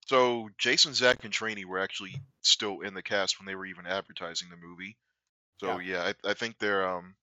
So 0.06 0.50
Jason, 0.58 0.94
Zach, 0.94 1.24
and 1.24 1.34
Trini 1.34 1.66
were 1.66 1.80
actually 1.80 2.22
still 2.42 2.82
in 2.82 2.94
the 2.94 3.04
cast 3.04 3.40
when 3.40 3.46
they 3.46 3.56
were 3.56 3.66
even 3.66 3.86
advertising 3.86 4.50
the 4.50 4.58
movie. 4.58 4.96
So 5.60 5.80
yeah, 5.80 6.12
I, 6.24 6.30
I 6.30 6.34
think 6.36 6.58
their 6.58 6.88
um 6.88 7.16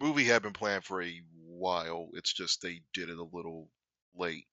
movie 0.00 0.24
had 0.24 0.42
been 0.42 0.52
planned 0.52 0.84
for 0.84 1.00
a 1.02 1.22
while. 1.46 2.08
It's 2.14 2.32
just 2.32 2.60
they 2.60 2.82
did 2.92 3.08
it 3.08 3.18
a 3.18 3.36
little 3.36 3.68
late. 4.16 4.46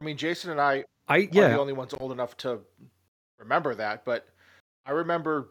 I 0.00 0.04
mean, 0.04 0.16
Jason 0.16 0.50
and 0.50 0.60
I 0.60 0.84
I 1.08 1.18
are 1.18 1.26
the 1.26 1.58
only 1.58 1.72
ones 1.72 1.94
old 2.00 2.12
enough 2.12 2.36
to 2.38 2.60
remember 3.38 3.74
that, 3.74 4.04
but 4.04 4.28
I 4.86 4.92
remember 4.92 5.50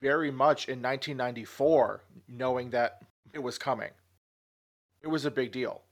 very 0.00 0.30
much 0.30 0.68
in 0.68 0.80
1994 0.80 2.02
knowing 2.28 2.70
that 2.70 3.02
it 3.32 3.42
was 3.42 3.58
coming. 3.58 3.90
It 5.02 5.08
was 5.08 5.24
a 5.24 5.30
big 5.30 5.52
deal. 5.52 5.82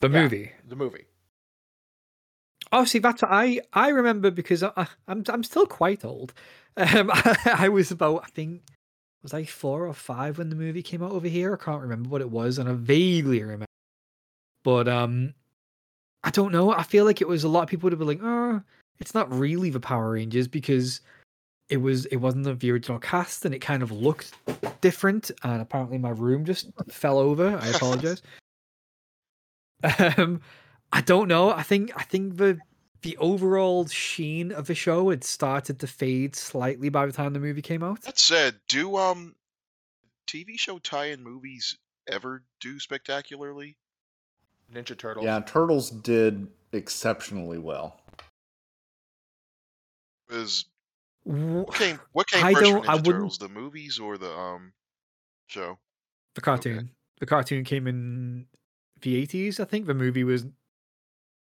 the 0.00 0.08
yeah. 0.08 0.22
movie. 0.22 0.52
The 0.68 0.76
movie. 0.76 1.06
Oh, 2.72 2.84
see, 2.84 2.98
that's 2.98 3.22
I 3.22 3.60
I 3.72 3.88
remember 3.88 4.30
because 4.30 4.62
I, 4.62 4.72
I- 4.76 4.88
I'm 5.08 5.22
I'm 5.28 5.44
still 5.44 5.66
quite 5.66 6.04
old. 6.04 6.32
Um, 6.76 7.10
I 7.44 7.68
was 7.68 7.90
about 7.90 8.24
I 8.24 8.28
think 8.28 8.62
was 9.22 9.34
I 9.34 9.44
four 9.44 9.86
or 9.86 9.94
five 9.94 10.38
when 10.38 10.50
the 10.50 10.56
movie 10.56 10.82
came 10.82 11.02
out 11.02 11.12
over 11.12 11.28
here. 11.28 11.54
I 11.54 11.64
can't 11.64 11.82
remember 11.82 12.08
what 12.08 12.20
it 12.20 12.30
was, 12.30 12.58
and 12.58 12.68
I 12.68 12.72
vaguely 12.72 13.42
remember. 13.42 13.66
But 14.62 14.88
um, 14.88 15.34
I 16.26 16.30
don't 16.30 16.50
know. 16.50 16.72
I 16.72 16.82
feel 16.82 17.04
like 17.04 17.20
it 17.20 17.28
was 17.28 17.44
a 17.44 17.48
lot 17.48 17.62
of 17.62 17.68
people 17.68 17.86
would 17.86 17.92
have 17.92 18.00
been 18.00 18.08
like, 18.08 18.20
"Oh, 18.20 18.60
it's 18.98 19.14
not 19.14 19.32
really 19.32 19.70
the 19.70 19.78
Power 19.78 20.10
Rangers 20.10 20.48
because 20.48 21.00
it 21.68 21.76
was 21.76 22.04
it 22.06 22.16
wasn't 22.16 22.58
the 22.58 22.70
original 22.72 22.98
cast, 22.98 23.44
and 23.44 23.54
it 23.54 23.60
kind 23.60 23.80
of 23.80 23.92
looked 23.92 24.34
different." 24.80 25.30
And 25.44 25.62
apparently, 25.62 25.98
my 25.98 26.10
room 26.10 26.44
just 26.44 26.68
fell 26.88 27.18
over. 27.18 27.56
I 27.56 27.68
apologize. 27.68 28.20
Um, 29.98 30.40
I 30.90 31.02
don't 31.02 31.28
know. 31.28 31.50
I 31.50 31.62
think 31.62 31.92
I 31.94 32.02
think 32.02 32.38
the 32.38 32.58
the 33.02 33.16
overall 33.18 33.86
sheen 33.86 34.50
of 34.50 34.66
the 34.66 34.74
show 34.74 35.10
had 35.10 35.22
started 35.22 35.78
to 35.80 35.86
fade 35.86 36.34
slightly 36.34 36.88
by 36.88 37.04
the 37.04 37.12
time 37.12 37.34
the 37.34 37.38
movie 37.38 37.62
came 37.62 37.82
out. 37.82 38.00
That 38.02 38.18
said, 38.18 38.58
do 38.68 38.96
um 38.96 39.36
TV 40.26 40.58
show 40.58 40.78
tie-in 40.78 41.22
movies 41.22 41.76
ever 42.08 42.42
do 42.58 42.80
spectacularly? 42.80 43.76
Ninja 44.72 44.96
Turtles. 44.96 45.24
Yeah, 45.24 45.40
Turtles 45.40 45.90
did 45.90 46.46
exceptionally 46.72 47.58
well. 47.58 48.00
Is 50.30 50.64
what 51.24 51.74
came 51.74 52.00
what 52.12 52.26
came 52.28 52.44
I 52.44 52.52
first 52.52 52.64
don't- 52.64 52.84
Ninja 52.84 52.88
I 52.88 52.94
wouldn't- 52.96 53.06
Turtles, 53.14 53.38
the 53.38 53.48
movies 53.48 53.98
or 53.98 54.18
the 54.18 54.30
um 54.32 54.72
show? 55.46 55.78
The 56.34 56.40
cartoon. 56.40 56.90
The 57.20 57.26
cartoon 57.26 57.64
came 57.64 57.86
in 57.86 58.46
the 59.00 59.16
eighties, 59.16 59.60
I 59.60 59.64
think. 59.64 59.86
The 59.86 59.94
movie 59.94 60.24
was 60.24 60.44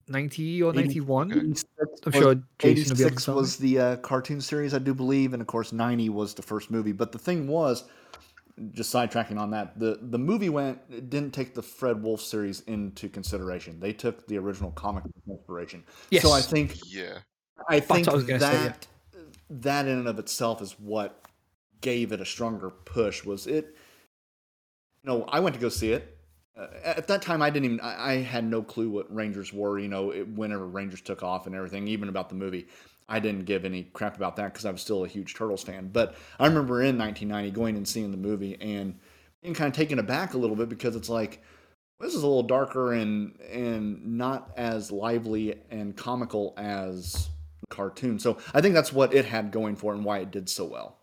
ninety 0.06 0.62
or 0.62 0.70
Eighty- 0.70 0.80
ninety 0.80 1.00
one. 1.00 1.32
I'm 1.32 1.50
was- 1.50 1.64
sure 2.12 2.36
Jason 2.58 2.90
will 2.90 2.96
be 2.96 3.02
able 3.02 3.10
to 3.10 3.14
86 3.16 3.26
was 3.28 3.56
the 3.58 3.78
uh, 3.78 3.96
cartoon 3.96 4.40
series, 4.40 4.72
I 4.74 4.78
do 4.78 4.94
believe, 4.94 5.32
and 5.34 5.42
of 5.42 5.46
course 5.48 5.72
90 5.72 6.08
was 6.08 6.34
the 6.34 6.42
first 6.42 6.70
movie. 6.70 6.92
But 6.92 7.12
the 7.12 7.18
thing 7.18 7.46
was, 7.48 7.84
just 8.72 8.92
sidetracking 8.92 9.38
on 9.38 9.50
that, 9.50 9.78
the 9.78 9.98
the 10.02 10.18
movie 10.18 10.48
went 10.48 10.80
it 10.90 11.10
didn't 11.10 11.32
take 11.32 11.54
the 11.54 11.62
Fred 11.62 12.02
Wolf 12.02 12.20
series 12.20 12.60
into 12.62 13.08
consideration. 13.08 13.80
They 13.80 13.92
took 13.92 14.26
the 14.26 14.38
original 14.38 14.70
comic 14.72 15.04
inspiration. 15.28 15.84
Yes. 16.10 16.22
So 16.22 16.32
I 16.32 16.40
think 16.40 16.76
Yeah. 16.86 17.18
I 17.68 17.80
think 17.80 18.08
I 18.08 18.14
was 18.14 18.24
gonna 18.24 18.40
say, 18.40 18.52
yeah. 18.52 18.62
that 18.64 18.86
that 19.50 19.86
in 19.86 19.98
and 19.98 20.08
of 20.08 20.18
itself 20.18 20.62
is 20.62 20.72
what 20.78 21.24
gave 21.80 22.12
it 22.12 22.20
a 22.20 22.24
stronger 22.24 22.70
push. 22.70 23.24
Was 23.24 23.46
it? 23.46 23.76
No, 25.04 25.24
I 25.24 25.40
went 25.40 25.54
to 25.54 25.60
go 25.60 25.68
see 25.68 25.92
it. 25.92 26.16
Uh, 26.56 26.66
at 26.84 27.06
that 27.06 27.22
time, 27.22 27.40
I 27.40 27.50
didn't 27.50 27.66
even. 27.66 27.80
I, 27.80 28.12
I 28.12 28.16
had 28.22 28.44
no 28.44 28.62
clue 28.62 28.90
what 28.90 29.12
Rangers 29.14 29.52
were. 29.52 29.78
You 29.78 29.88
know, 29.88 30.10
it, 30.10 30.28
whenever 30.28 30.66
Rangers 30.66 31.00
took 31.00 31.22
off 31.22 31.46
and 31.46 31.54
everything, 31.54 31.86
even 31.88 32.08
about 32.08 32.28
the 32.28 32.34
movie, 32.34 32.66
I 33.08 33.20
didn't 33.20 33.46
give 33.46 33.64
any 33.64 33.84
crap 33.84 34.16
about 34.16 34.36
that 34.36 34.52
because 34.52 34.66
I 34.66 34.70
was 34.70 34.82
still 34.82 35.04
a 35.04 35.08
huge 35.08 35.34
Turtles 35.34 35.62
fan. 35.62 35.88
But 35.92 36.14
I 36.38 36.46
remember 36.46 36.82
in 36.82 36.98
1990 36.98 37.50
going 37.52 37.76
and 37.76 37.88
seeing 37.88 38.10
the 38.10 38.16
movie 38.16 38.56
and 38.60 38.98
being 39.42 39.54
kind 39.54 39.68
of 39.68 39.76
taken 39.76 39.98
aback 39.98 40.34
a 40.34 40.38
little 40.38 40.56
bit 40.56 40.68
because 40.68 40.94
it's 40.94 41.08
like 41.08 41.42
this 42.00 42.14
is 42.14 42.22
a 42.22 42.26
little 42.26 42.42
darker 42.42 42.92
and 42.92 43.40
and 43.40 44.18
not 44.18 44.52
as 44.56 44.92
lively 44.92 45.54
and 45.70 45.96
comical 45.96 46.54
as 46.56 47.30
cartoon. 47.70 48.18
So 48.18 48.38
I 48.52 48.60
think 48.60 48.74
that's 48.74 48.92
what 48.92 49.14
it 49.14 49.24
had 49.24 49.50
going 49.50 49.76
for 49.76 49.94
and 49.94 50.04
why 50.04 50.18
it 50.18 50.30
did 50.30 50.48
so 50.48 50.64
well. 50.64 50.98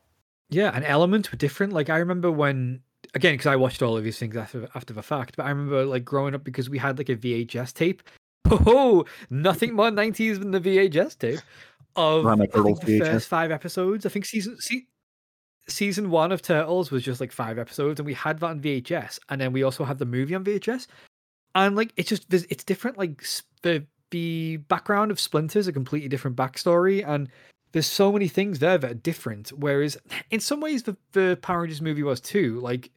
Yeah, 0.49 0.72
and 0.74 0.86
elements 0.86 1.32
were 1.32 1.38
different. 1.38 1.74
Like 1.74 1.89
I 1.89 1.97
remember 1.97 2.32
when 2.32 2.82
again 3.14 3.34
because 3.34 3.47
I 3.47 3.56
watched 3.56 3.82
all 3.82 3.97
of 3.97 4.03
these 4.03 4.20
things 4.20 4.38
after 4.38 4.68
after 4.76 4.93
the 4.93 5.03
fact, 5.03 5.38
but 5.38 5.45
I 5.45 5.49
remember 5.49 5.86
like 5.86 6.06
growing 6.06 6.36
up 6.36 6.43
because 6.43 6.70
we 6.70 6.78
had 6.78 6.97
like 6.97 7.10
a 7.10 7.16
VHS 7.16 7.74
tape. 7.74 8.03
Oh, 8.47 9.06
nothing 9.32 9.74
more 9.74 9.89
nineties 9.89 10.38
than 10.38 10.51
the 10.51 10.62
VHS 10.62 11.18
tape 11.18 11.39
of 11.96 12.26
I 12.26 12.36
think 12.36 12.82
the 12.82 13.00
first 13.00 13.28
five 13.28 13.52
episodes. 13.52 14.06
I 14.06 14.10
think 14.10 14.26
season 14.26 14.58
se- 14.60 14.88
season 15.68 16.10
one 16.10 16.32
of 16.32 16.41
Turtles 16.41 16.91
was 16.91 17.04
just 17.04 17.20
like 17.20 17.32
five 17.32 17.58
episodes, 17.58 18.00
and 18.00 18.06
we 18.06 18.14
had 18.14 18.39
that 18.39 18.48
on 18.48 18.62
VHS, 18.62 19.20
and 19.30 19.39
then 19.39 19.54
we 19.54 19.64
also 19.64 19.84
had 19.84 19.98
the 19.98 20.06
movie 20.06 20.36
on 20.36 20.43
VHS, 20.43 20.88
and 21.56 21.76
like 21.76 21.93
it's 21.96 22.10
just 22.10 22.32
it's 22.32 22.64
different. 22.64 22.98
Like 22.98 23.24
the 23.62 23.86
the 24.12 24.58
background 24.58 25.12
of 25.12 25.20
Splinter 25.20 25.60
is 25.60 25.68
a 25.68 25.74
completely 25.74 26.10
different 26.10 26.38
backstory, 26.38 27.08
and 27.08 27.30
there's 27.72 27.88
so 27.88 28.12
many 28.12 28.28
things 28.28 28.60
there 28.60 28.78
that 28.78 28.91
are 28.91 28.96
different. 28.96 29.50
Whereas 29.50 29.98
in 30.32 30.39
some 30.39 30.62
ways, 30.62 30.84
the 30.84 30.96
the 31.14 31.38
Power 31.41 31.62
Rangers 31.62 31.82
movie 31.82 32.04
was 32.04 32.22
too. 32.22 32.60
Like 32.60 32.91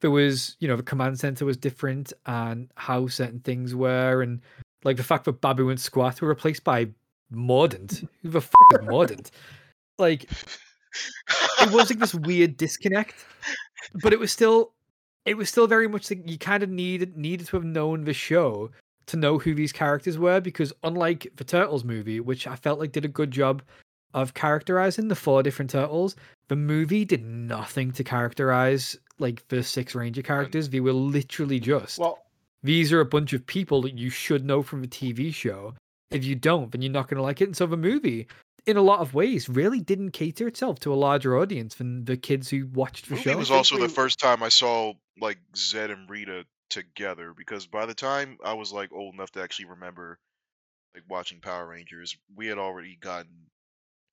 there 0.00 0.10
was, 0.10 0.56
you 0.58 0.68
know, 0.68 0.76
the 0.76 0.82
command 0.82 1.18
center 1.18 1.44
was 1.44 1.56
different, 1.56 2.12
and 2.26 2.70
how 2.76 3.06
certain 3.06 3.40
things 3.40 3.74
were, 3.74 4.22
and 4.22 4.40
like 4.84 4.96
the 4.96 5.04
fact 5.04 5.24
that 5.26 5.40
Baboo 5.40 5.70
and 5.70 5.78
Squatt 5.78 6.20
were 6.20 6.28
replaced 6.28 6.64
by 6.64 6.88
Mordant. 7.32 8.08
Who 8.22 8.30
the 8.30 8.38
f- 8.38 8.50
is 8.74 8.86
Mordant? 8.86 9.30
Like 9.98 10.24
it 11.60 11.72
was 11.72 11.90
like 11.90 11.98
this 11.98 12.14
weird 12.14 12.56
disconnect, 12.56 13.14
but 14.02 14.12
it 14.12 14.18
was 14.18 14.32
still, 14.32 14.72
it 15.24 15.36
was 15.36 15.48
still 15.48 15.66
very 15.66 15.88
much 15.88 16.10
like 16.10 16.28
you 16.28 16.38
kind 16.38 16.62
of 16.62 16.70
needed 16.70 17.16
needed 17.16 17.46
to 17.48 17.56
have 17.56 17.64
known 17.64 18.04
the 18.04 18.12
show 18.12 18.70
to 19.06 19.16
know 19.16 19.38
who 19.38 19.54
these 19.54 19.72
characters 19.72 20.18
were 20.18 20.40
because 20.40 20.72
unlike 20.82 21.26
the 21.36 21.44
Turtles 21.44 21.84
movie, 21.84 22.20
which 22.20 22.46
I 22.46 22.56
felt 22.56 22.78
like 22.78 22.92
did 22.92 23.04
a 23.04 23.08
good 23.08 23.30
job 23.30 23.62
of 24.14 24.34
characterizing 24.34 25.08
the 25.08 25.16
four 25.16 25.42
different 25.42 25.70
turtles, 25.70 26.16
the 26.48 26.56
movie 26.56 27.04
did 27.04 27.24
nothing 27.24 27.92
to 27.92 28.04
characterize 28.04 28.96
like 29.18 29.46
the 29.48 29.62
six 29.62 29.94
ranger 29.94 30.22
characters. 30.22 30.68
They 30.68 30.80
were 30.80 30.92
literally 30.92 31.60
just 31.60 31.98
Well, 31.98 32.18
these 32.62 32.92
are 32.92 33.00
a 33.00 33.06
bunch 33.06 33.32
of 33.32 33.46
people 33.46 33.82
that 33.82 33.96
you 33.98 34.10
should 34.10 34.44
know 34.44 34.62
from 34.62 34.82
the 34.82 34.88
TV 34.88 35.32
show. 35.32 35.74
If 36.12 36.24
you 36.24 36.34
don't, 36.34 36.70
then 36.70 36.82
you're 36.82 36.92
not 36.92 37.08
going 37.08 37.16
to 37.16 37.22
like 37.22 37.40
it. 37.40 37.44
And 37.44 37.56
so 37.56 37.66
the 37.66 37.76
movie, 37.76 38.26
in 38.66 38.76
a 38.76 38.82
lot 38.82 39.00
of 39.00 39.14
ways, 39.14 39.48
really 39.48 39.80
didn't 39.80 40.10
cater 40.10 40.46
itself 40.46 40.78
to 40.80 40.92
a 40.92 40.96
larger 40.96 41.38
audience 41.38 41.74
than 41.74 42.04
the 42.04 42.16
kids 42.16 42.50
who 42.50 42.66
watched 42.66 43.08
the 43.08 43.12
movie 43.12 43.24
show. 43.24 43.30
It 43.30 43.38
was 43.38 43.50
also 43.50 43.78
the 43.78 43.88
first 43.88 44.18
time 44.18 44.42
I 44.42 44.48
saw 44.48 44.94
like 45.20 45.38
Zed 45.56 45.90
and 45.90 46.08
Rita 46.08 46.44
together 46.70 47.34
because 47.36 47.66
by 47.66 47.86
the 47.86 47.94
time 47.94 48.38
I 48.44 48.54
was 48.54 48.72
like 48.72 48.92
old 48.92 49.14
enough 49.14 49.30
to 49.32 49.42
actually 49.42 49.66
remember 49.66 50.18
like 50.94 51.04
watching 51.08 51.40
Power 51.40 51.66
Rangers, 51.66 52.16
we 52.34 52.46
had 52.46 52.58
already 52.58 52.96
gotten 52.96 53.46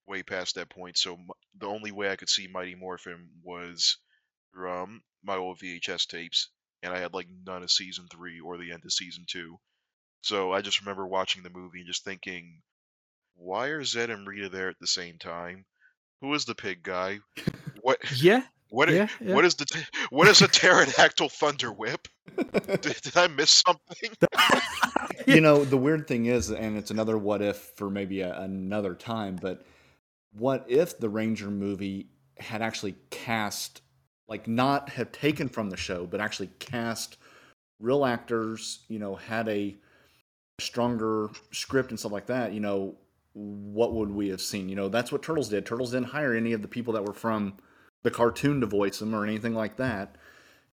way 0.07 0.23
past 0.23 0.55
that 0.55 0.69
point. 0.69 0.97
So 0.97 1.13
m- 1.13 1.29
the 1.57 1.67
only 1.67 1.91
way 1.91 2.09
I 2.09 2.15
could 2.15 2.29
see 2.29 2.47
Mighty 2.47 2.75
Morphin 2.75 3.29
was 3.43 3.97
through 4.53 4.71
um, 4.71 5.01
my 5.23 5.35
old 5.35 5.59
VHS 5.59 6.07
tapes, 6.07 6.49
and 6.81 6.93
I 6.93 6.99
had 6.99 7.13
like 7.13 7.27
none 7.45 7.63
of 7.63 7.71
season 7.71 8.07
three 8.11 8.39
or 8.39 8.57
the 8.57 8.71
end 8.71 8.83
of 8.85 8.91
season 8.91 9.25
two. 9.27 9.57
So 10.21 10.51
I 10.51 10.61
just 10.61 10.81
remember 10.81 11.07
watching 11.07 11.43
the 11.43 11.49
movie 11.49 11.79
and 11.79 11.87
just 11.87 12.03
thinking, 12.03 12.61
why 13.35 13.67
are 13.67 13.83
Zed 13.83 14.09
and 14.09 14.27
Rita 14.27 14.49
there 14.49 14.69
at 14.69 14.79
the 14.79 14.87
same 14.87 15.17
time? 15.17 15.65
Who 16.21 16.33
is 16.33 16.45
the 16.45 16.55
pig 16.55 16.83
guy? 16.83 17.19
What 17.81 17.99
Yeah, 18.21 18.43
what 18.69 18.89
yeah, 18.89 19.07
yeah. 19.19 19.33
what 19.33 19.45
is 19.45 19.55
the 19.55 19.85
what 20.09 20.27
is 20.27 20.41
a 20.41 20.47
pterodactyl 20.47 21.29
thunder 21.29 21.71
whip? 21.71 22.07
Did, 22.37 22.81
did 23.01 23.17
I 23.17 23.27
miss 23.27 23.63
something? 23.65 24.11
you 25.25 25.41
know, 25.41 25.65
the 25.65 25.77
weird 25.77 26.07
thing 26.07 26.27
is, 26.27 26.51
and 26.51 26.77
it's 26.77 26.91
another 26.91 27.17
what 27.17 27.41
if 27.41 27.57
for 27.75 27.89
maybe 27.89 28.21
a, 28.21 28.39
another 28.39 28.93
time, 28.93 29.37
but 29.41 29.65
what 30.31 30.65
if 30.67 30.99
the 30.99 31.09
Ranger 31.09 31.49
movie 31.49 32.07
had 32.37 32.61
actually 32.61 32.95
cast, 33.09 33.81
like, 34.27 34.47
not 34.47 34.89
have 34.89 35.11
taken 35.11 35.49
from 35.49 35.69
the 35.69 35.75
show, 35.75 36.05
but 36.05 36.21
actually 36.21 36.51
cast 36.59 37.17
real 37.79 38.05
actors, 38.05 38.85
you 38.87 38.99
know, 38.99 39.15
had 39.15 39.49
a 39.49 39.75
stronger 40.59 41.29
script 41.51 41.89
and 41.89 41.99
stuff 41.99 42.11
like 42.11 42.27
that, 42.27 42.53
you 42.53 42.59
know, 42.59 42.95
what 43.33 43.93
would 43.93 44.11
we 44.11 44.29
have 44.29 44.41
seen? 44.41 44.69
You 44.69 44.75
know, 44.75 44.89
that's 44.89 45.11
what 45.11 45.23
Turtles 45.23 45.49
did. 45.49 45.65
Turtles 45.65 45.91
didn't 45.91 46.07
hire 46.07 46.33
any 46.33 46.53
of 46.53 46.61
the 46.61 46.67
people 46.67 46.93
that 46.93 47.05
were 47.05 47.13
from 47.13 47.57
the 48.03 48.11
cartoon 48.11 48.61
to 48.61 48.67
voice 48.67 48.99
them 48.99 49.13
or 49.13 49.23
anything 49.25 49.53
like 49.53 49.77
that. 49.77 50.15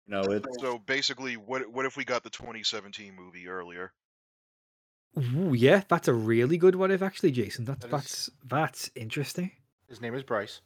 You 0.06 0.14
know, 0.14 0.22
it's 0.22 0.60
So 0.60 0.78
basically, 0.78 1.34
what 1.34 1.70
what 1.72 1.86
if 1.86 1.96
we 1.96 2.04
got 2.04 2.22
the 2.22 2.30
2017 2.30 3.14
movie 3.14 3.48
earlier? 3.48 3.92
Ooh, 5.18 5.54
yeah, 5.54 5.82
that's 5.88 6.08
a 6.08 6.14
really 6.14 6.56
good 6.56 6.74
what 6.74 6.90
if 6.90 7.02
actually, 7.02 7.30
Jason. 7.32 7.64
That's 7.64 7.86
That 7.86 7.86
is- 7.86 7.92
that's 7.92 8.30
that's 8.46 8.90
interesting. 8.94 9.52
His 9.88 10.00
name 10.00 10.14
is 10.14 10.22
Bryce. 10.22 10.60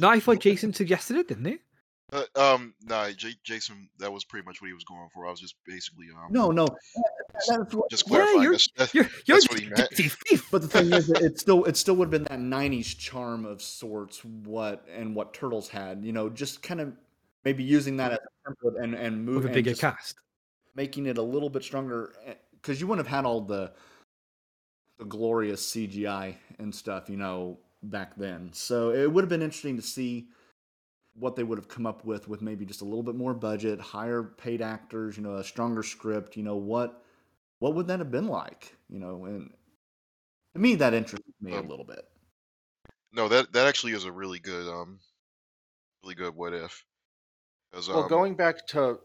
No, 0.00 0.08
I 0.08 0.20
thought 0.20 0.40
Jason 0.40 0.72
suggested 0.72 1.16
it, 1.18 1.28
didn't 1.28 1.44
he? 1.44 1.58
Uh, 2.16 2.54
um, 2.54 2.74
nah, 2.84 3.10
J- 3.10 3.34
Jason, 3.44 3.88
that 3.98 4.10
was 4.12 4.24
pretty 4.24 4.46
much 4.46 4.60
what 4.62 4.68
he 4.68 4.72
was 4.74 4.84
going 4.84 5.08
for. 5.12 5.26
I 5.26 5.30
was 5.30 5.40
just 5.40 5.54
basically 5.66 6.06
um, 6.16 6.32
no, 6.32 6.50
no. 6.50 6.66
That's 7.48 7.74
what, 7.74 7.90
just 7.90 8.08
Yeah, 8.10 8.32
you're- 8.40 8.48
this. 8.56 8.68
That- 8.76 8.94
You're 8.94 9.04
you're 9.26 9.36
That's 9.36 9.48
what 9.50 9.60
he 9.60 9.66
meant. 9.76 9.90
thief, 9.92 10.16
thief. 10.26 10.48
But 10.50 10.62
the 10.62 10.68
thing 10.68 10.92
is, 10.92 11.10
it 11.10 11.38
still 11.38 11.64
it 11.64 11.76
still 11.76 11.94
would 11.96 12.06
have 12.06 12.10
been 12.10 12.24
that 12.24 12.38
'90s 12.58 12.96
charm 12.98 13.44
of 13.44 13.60
sorts. 13.60 14.24
What 14.24 14.86
and 14.94 15.14
what 15.14 15.34
Turtles 15.34 15.68
had, 15.68 16.04
you 16.04 16.12
know, 16.12 16.28
just 16.30 16.62
kind 16.62 16.80
of 16.80 16.92
maybe 17.44 17.62
using 17.62 17.96
that 17.98 18.12
as 18.12 18.18
a 18.18 18.50
template 18.50 18.82
and 18.82 18.94
and 18.94 19.24
move 19.24 19.36
with 19.36 19.44
a 19.44 19.48
and 19.48 19.54
bigger 19.54 19.70
just 19.70 19.80
cast. 19.82 20.14
making 20.74 21.06
it 21.06 21.18
a 21.18 21.22
little 21.22 21.50
bit 21.50 21.62
stronger 21.62 22.14
because 22.52 22.80
you 22.80 22.86
wouldn't 22.86 23.06
have 23.06 23.14
had 23.14 23.26
all 23.26 23.42
the 23.42 23.72
the 24.98 25.04
glorious 25.04 25.70
CGI 25.72 26.36
and 26.58 26.74
stuff, 26.74 27.10
you 27.10 27.18
know, 27.18 27.58
back 27.82 28.16
then. 28.16 28.48
So 28.54 28.90
it 28.92 29.12
would 29.12 29.22
have 29.22 29.28
been 29.28 29.42
interesting 29.42 29.76
to 29.76 29.82
see 29.82 30.28
what 31.18 31.36
they 31.36 31.44
would 31.44 31.58
have 31.58 31.68
come 31.68 31.86
up 31.86 32.04
with 32.04 32.28
with 32.28 32.42
maybe 32.42 32.66
just 32.66 32.80
a 32.82 32.84
little 32.84 33.02
bit 33.02 33.14
more 33.14 33.34
budget, 33.34 33.80
higher 33.80 34.22
paid 34.22 34.62
actors, 34.62 35.16
you 35.16 35.22
know, 35.22 35.36
a 35.36 35.44
stronger 35.44 35.82
script, 35.82 36.36
you 36.36 36.42
know, 36.42 36.56
what 36.56 37.04
what 37.60 37.74
would 37.74 37.86
that 37.88 38.00
have 38.00 38.10
been 38.12 38.28
like, 38.28 38.76
you 38.88 38.98
know, 39.00 39.24
and 39.26 39.54
to 40.54 40.60
me 40.60 40.74
that 40.74 40.92
interested 40.94 41.34
me 41.40 41.56
a 41.56 41.60
Um, 41.60 41.62
little 41.62 41.84
bit. 41.84 42.08
No, 43.12 43.26
that 43.28 43.52
that 43.52 43.66
actually 43.66 43.94
is 43.94 44.04
a 44.04 44.12
really 44.12 44.38
good 44.38 44.68
um, 44.68 45.00
really 46.02 46.14
good 46.14 46.34
what 46.34 46.54
if. 46.54 46.84
'Cause, 47.72 47.88
Well, 47.90 48.04
um, 48.04 48.04
going 48.04 48.36
back 48.36 48.64
to 48.68 49.00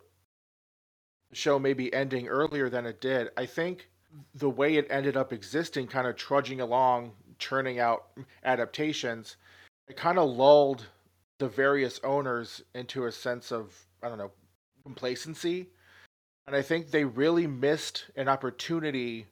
the 1.30 1.36
show 1.36 1.57
maybe 1.59 1.93
ending 1.93 2.28
earlier 2.28 2.70
than 2.70 2.86
it 2.86 3.01
did, 3.01 3.32
I 3.36 3.45
think 3.45 3.89
the 4.34 4.49
way 4.49 4.76
it 4.76 4.88
ended 4.89 5.18
up 5.18 5.34
existing, 5.34 5.88
kind 5.88 6.07
of 6.07 6.16
trudging 6.16 6.62
along, 6.62 7.16
churning 7.39 7.80
out 7.80 8.12
adaptations, 8.43 9.38
it 9.88 9.97
kind 9.97 10.20
of 10.20 10.30
lulled 10.30 10.88
the 11.42 11.50
various 11.50 12.00
owners 12.04 12.62
into 12.76 13.06
a 13.08 13.12
sense 13.12 13.52
of, 13.52 13.76
I 14.04 14.10
don't 14.10 14.20
know, 14.20 14.30
complacency. 14.84 15.70
And 16.46 16.56
I 16.56 16.62
think 16.62 16.92
they 16.92 17.04
really 17.04 17.48
missed 17.48 18.06
an 18.16 18.28
opportunity 18.28 19.26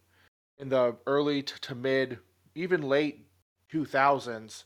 in 0.57 0.69
the 0.69 0.95
early 1.05 1.43
to 1.43 1.75
mid, 1.75 2.17
even 2.55 2.81
late 2.81 3.27
2000s 3.71 4.63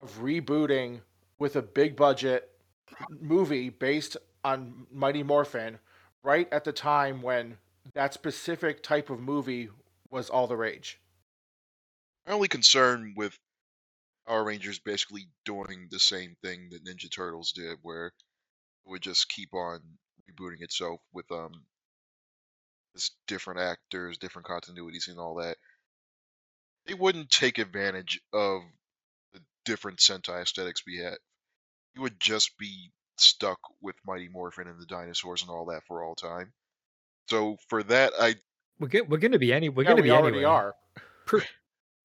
of 0.00 0.20
rebooting 0.20 1.00
with 1.40 1.56
a 1.56 1.62
big 1.62 1.96
budget 1.96 2.48
movie 3.20 3.70
based 3.70 4.16
on 4.44 4.86
Mighty 4.92 5.24
Morphin 5.24 5.80
right 6.22 6.46
at 6.52 6.62
the 6.62 6.72
time 6.72 7.22
when 7.22 7.56
that 7.94 8.14
specific 8.14 8.84
type 8.84 9.10
of 9.10 9.18
movie 9.18 9.68
was 10.12 10.30
all 10.30 10.46
the 10.46 10.56
rage. 10.56 11.00
my 12.24 12.34
only 12.34 12.46
concern 12.46 13.14
with 13.16 13.36
Power 14.28 14.44
Rangers 14.44 14.80
basically 14.80 15.28
doing 15.46 15.88
the 15.90 16.00
same 16.00 16.36
thing 16.44 16.70
that 16.72 16.84
Ninja 16.84 17.12
Turtles 17.14 17.52
did, 17.52 17.78
where 17.82 18.08
it 18.08 18.14
would 18.86 19.02
just 19.02 19.30
keep 19.30 19.54
on 19.54 19.80
rebooting 20.30 20.62
itself 20.62 21.00
with 21.14 21.30
um, 21.32 21.52
just 22.96 23.14
different 23.28 23.60
actors, 23.60 24.18
different 24.18 24.48
continuities, 24.48 25.08
and 25.08 25.18
all 25.18 25.36
that. 25.36 25.56
They 26.86 26.94
wouldn't 26.94 27.30
take 27.30 27.58
advantage 27.58 28.20
of 28.32 28.62
the 29.34 29.40
different 29.64 29.98
Sentai 29.98 30.42
aesthetics 30.42 30.84
we 30.86 30.98
had. 30.98 31.16
You 31.94 32.02
would 32.02 32.20
just 32.20 32.58
be 32.58 32.92
stuck 33.18 33.58
with 33.82 33.96
Mighty 34.06 34.28
Morphin 34.28 34.68
and 34.68 34.80
the 34.80 34.86
dinosaurs 34.86 35.42
and 35.42 35.50
all 35.50 35.66
that 35.66 35.84
for 35.88 36.04
all 36.04 36.14
time. 36.16 36.52
So 37.28 37.58
for 37.68 37.82
that, 37.84 38.12
I 38.20 38.36
We're 38.80 38.88
go- 38.88 39.04
we're 39.04 39.18
gonna 39.18 39.38
be 39.38 39.52
any. 39.52 39.68
We're 39.70 39.84
yeah, 39.84 39.94
gonna 39.94 40.02
we 40.02 40.10
be 40.10 40.12
already 40.12 40.44
anyway. 40.44 40.44
are. 40.44 40.74
Pre- 41.26 41.42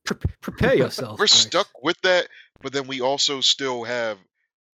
pre- 0.06 0.18
prepare 0.42 0.76
yourself. 0.76 1.20
we're 1.20 1.28
stuck 1.28 1.70
with 1.82 2.00
that, 2.02 2.28
but 2.62 2.74
then 2.74 2.88
we 2.88 3.02
also 3.02 3.42
still 3.42 3.84
have 3.84 4.18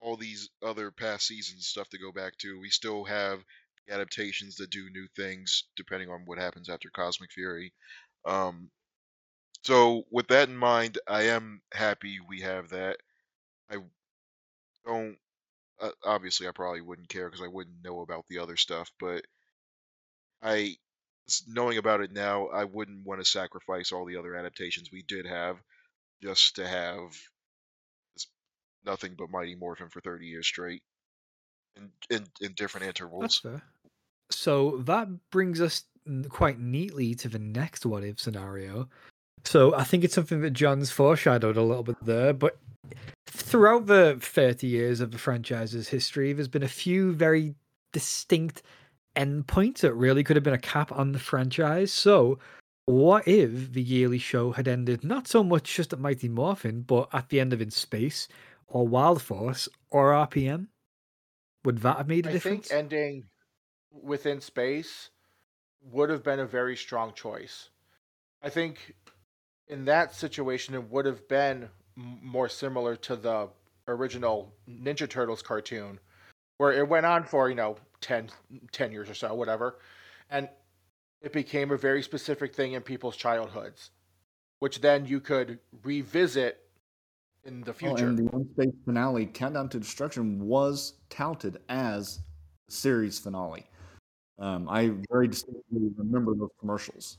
all 0.00 0.16
these 0.16 0.48
other 0.62 0.90
past 0.90 1.26
seasons 1.26 1.66
stuff 1.66 1.88
to 1.90 1.98
go 1.98 2.12
back 2.12 2.36
to. 2.38 2.58
We 2.60 2.70
still 2.70 3.04
have 3.04 3.40
adaptations 3.88 4.56
that 4.56 4.70
do 4.70 4.88
new 4.90 5.06
things 5.16 5.64
depending 5.76 6.08
on 6.08 6.22
what 6.24 6.38
happens 6.38 6.68
after 6.68 6.90
Cosmic 6.90 7.32
Fury. 7.32 7.72
Um, 8.24 8.70
so 9.62 10.04
with 10.10 10.28
that 10.28 10.48
in 10.48 10.56
mind, 10.56 10.98
I 11.06 11.24
am 11.24 11.60
happy 11.72 12.18
we 12.26 12.40
have 12.40 12.70
that. 12.70 12.98
I 13.70 13.76
don't. 14.86 15.16
Uh, 15.80 15.90
obviously, 16.04 16.46
I 16.46 16.52
probably 16.52 16.82
wouldn't 16.82 17.08
care 17.08 17.28
because 17.28 17.44
I 17.44 17.48
wouldn't 17.48 17.84
know 17.84 18.00
about 18.00 18.26
the 18.28 18.38
other 18.38 18.56
stuff, 18.56 18.90
but 18.98 19.24
I, 20.42 20.76
knowing 21.46 21.78
about 21.78 22.00
it 22.00 22.12
now, 22.12 22.48
I 22.48 22.64
wouldn't 22.64 23.06
want 23.06 23.20
to 23.20 23.24
sacrifice 23.24 23.92
all 23.92 24.04
the 24.04 24.16
other 24.16 24.34
adaptations 24.34 24.90
we 24.90 25.02
did 25.02 25.26
have 25.26 25.56
just 26.22 26.56
to 26.56 26.66
have 26.66 27.16
nothing 28.84 29.14
but 29.16 29.30
Mighty 29.30 29.54
Morphin 29.54 29.88
for 29.88 30.00
30 30.00 30.26
years 30.26 30.46
straight 30.46 30.82
in, 31.76 31.90
in, 32.10 32.26
in 32.40 32.52
different 32.54 32.86
That's 32.86 33.00
intervals. 33.00 33.38
fair. 33.38 33.62
So 34.30 34.78
that 34.84 35.08
brings 35.30 35.60
us 35.60 35.84
quite 36.28 36.58
neatly 36.58 37.14
to 37.16 37.28
the 37.28 37.38
next 37.38 37.84
what 37.84 38.04
if 38.04 38.20
scenario. 38.20 38.88
So 39.44 39.74
I 39.74 39.84
think 39.84 40.04
it's 40.04 40.14
something 40.14 40.40
that 40.42 40.50
John's 40.50 40.90
foreshadowed 40.90 41.56
a 41.56 41.62
little 41.62 41.82
bit 41.82 41.96
there, 42.02 42.32
but 42.32 42.58
throughout 43.26 43.86
the 43.86 44.18
30 44.20 44.66
years 44.66 45.00
of 45.00 45.12
the 45.12 45.18
franchise's 45.18 45.88
history, 45.88 46.32
there's 46.32 46.48
been 46.48 46.62
a 46.62 46.68
few 46.68 47.12
very 47.12 47.54
distinct 47.92 48.62
endpoints 49.16 49.78
that 49.78 49.94
really 49.94 50.24
could 50.24 50.36
have 50.36 50.44
been 50.44 50.54
a 50.54 50.58
cap 50.58 50.92
on 50.92 51.12
the 51.12 51.18
franchise. 51.18 51.92
So 51.92 52.38
what 52.86 53.26
if 53.28 53.72
the 53.72 53.82
yearly 53.82 54.18
show 54.18 54.52
had 54.52 54.66
ended 54.66 55.04
not 55.04 55.28
so 55.28 55.44
much 55.44 55.74
just 55.74 55.92
at 55.92 56.00
Mighty 56.00 56.28
Morphin, 56.28 56.82
but 56.82 57.08
at 57.12 57.28
the 57.28 57.40
end 57.40 57.52
of 57.52 57.60
In 57.60 57.70
Space, 57.70 58.28
or 58.66 58.86
Wild 58.86 59.22
Force, 59.22 59.68
or 59.90 60.12
RPM? 60.12 60.68
Would 61.64 61.78
that 61.78 61.98
have 61.98 62.08
made 62.08 62.26
a 62.26 62.30
I 62.30 62.32
difference? 62.32 62.68
think 62.68 62.78
ending 62.78 63.24
within 63.92 64.40
space 64.40 65.10
would 65.82 66.10
have 66.10 66.22
been 66.22 66.40
a 66.40 66.46
very 66.46 66.76
strong 66.76 67.12
choice. 67.14 67.70
I 68.42 68.48
think 68.48 68.94
in 69.68 69.84
that 69.84 70.14
situation 70.14 70.74
it 70.74 70.90
would 70.90 71.06
have 71.06 71.28
been 71.28 71.68
more 71.96 72.48
similar 72.48 72.96
to 72.96 73.16
the 73.16 73.48
original 73.88 74.54
Ninja 74.68 75.08
Turtles 75.08 75.42
cartoon 75.42 75.98
where 76.58 76.72
it 76.72 76.88
went 76.88 77.06
on 77.06 77.24
for, 77.24 77.48
you 77.48 77.54
know, 77.54 77.76
10, 78.00 78.30
10 78.72 78.92
years 78.92 79.08
or 79.08 79.14
so, 79.14 79.34
whatever. 79.34 79.78
And 80.30 80.48
it 81.20 81.32
became 81.32 81.70
a 81.70 81.76
very 81.76 82.02
specific 82.02 82.54
thing 82.54 82.72
in 82.72 82.82
people's 82.82 83.16
childhoods, 83.16 83.90
which 84.58 84.80
then 84.80 85.06
you 85.06 85.20
could 85.20 85.58
revisit 85.82 86.62
in 87.44 87.62
the 87.62 87.70
Oh, 87.70 87.74
future. 87.74 88.08
and 88.08 88.18
the 88.18 88.24
one 88.24 88.48
space 88.52 88.74
finale, 88.84 89.26
Countdown 89.26 89.68
to 89.70 89.80
Destruction, 89.80 90.40
was 90.46 90.94
touted 91.08 91.58
as 91.68 92.20
the 92.68 92.74
series 92.74 93.18
finale. 93.18 93.66
Um, 94.38 94.68
I 94.68 94.92
very 95.10 95.28
distinctly 95.28 95.90
remember 95.96 96.34
those 96.34 96.50
commercials. 96.58 97.18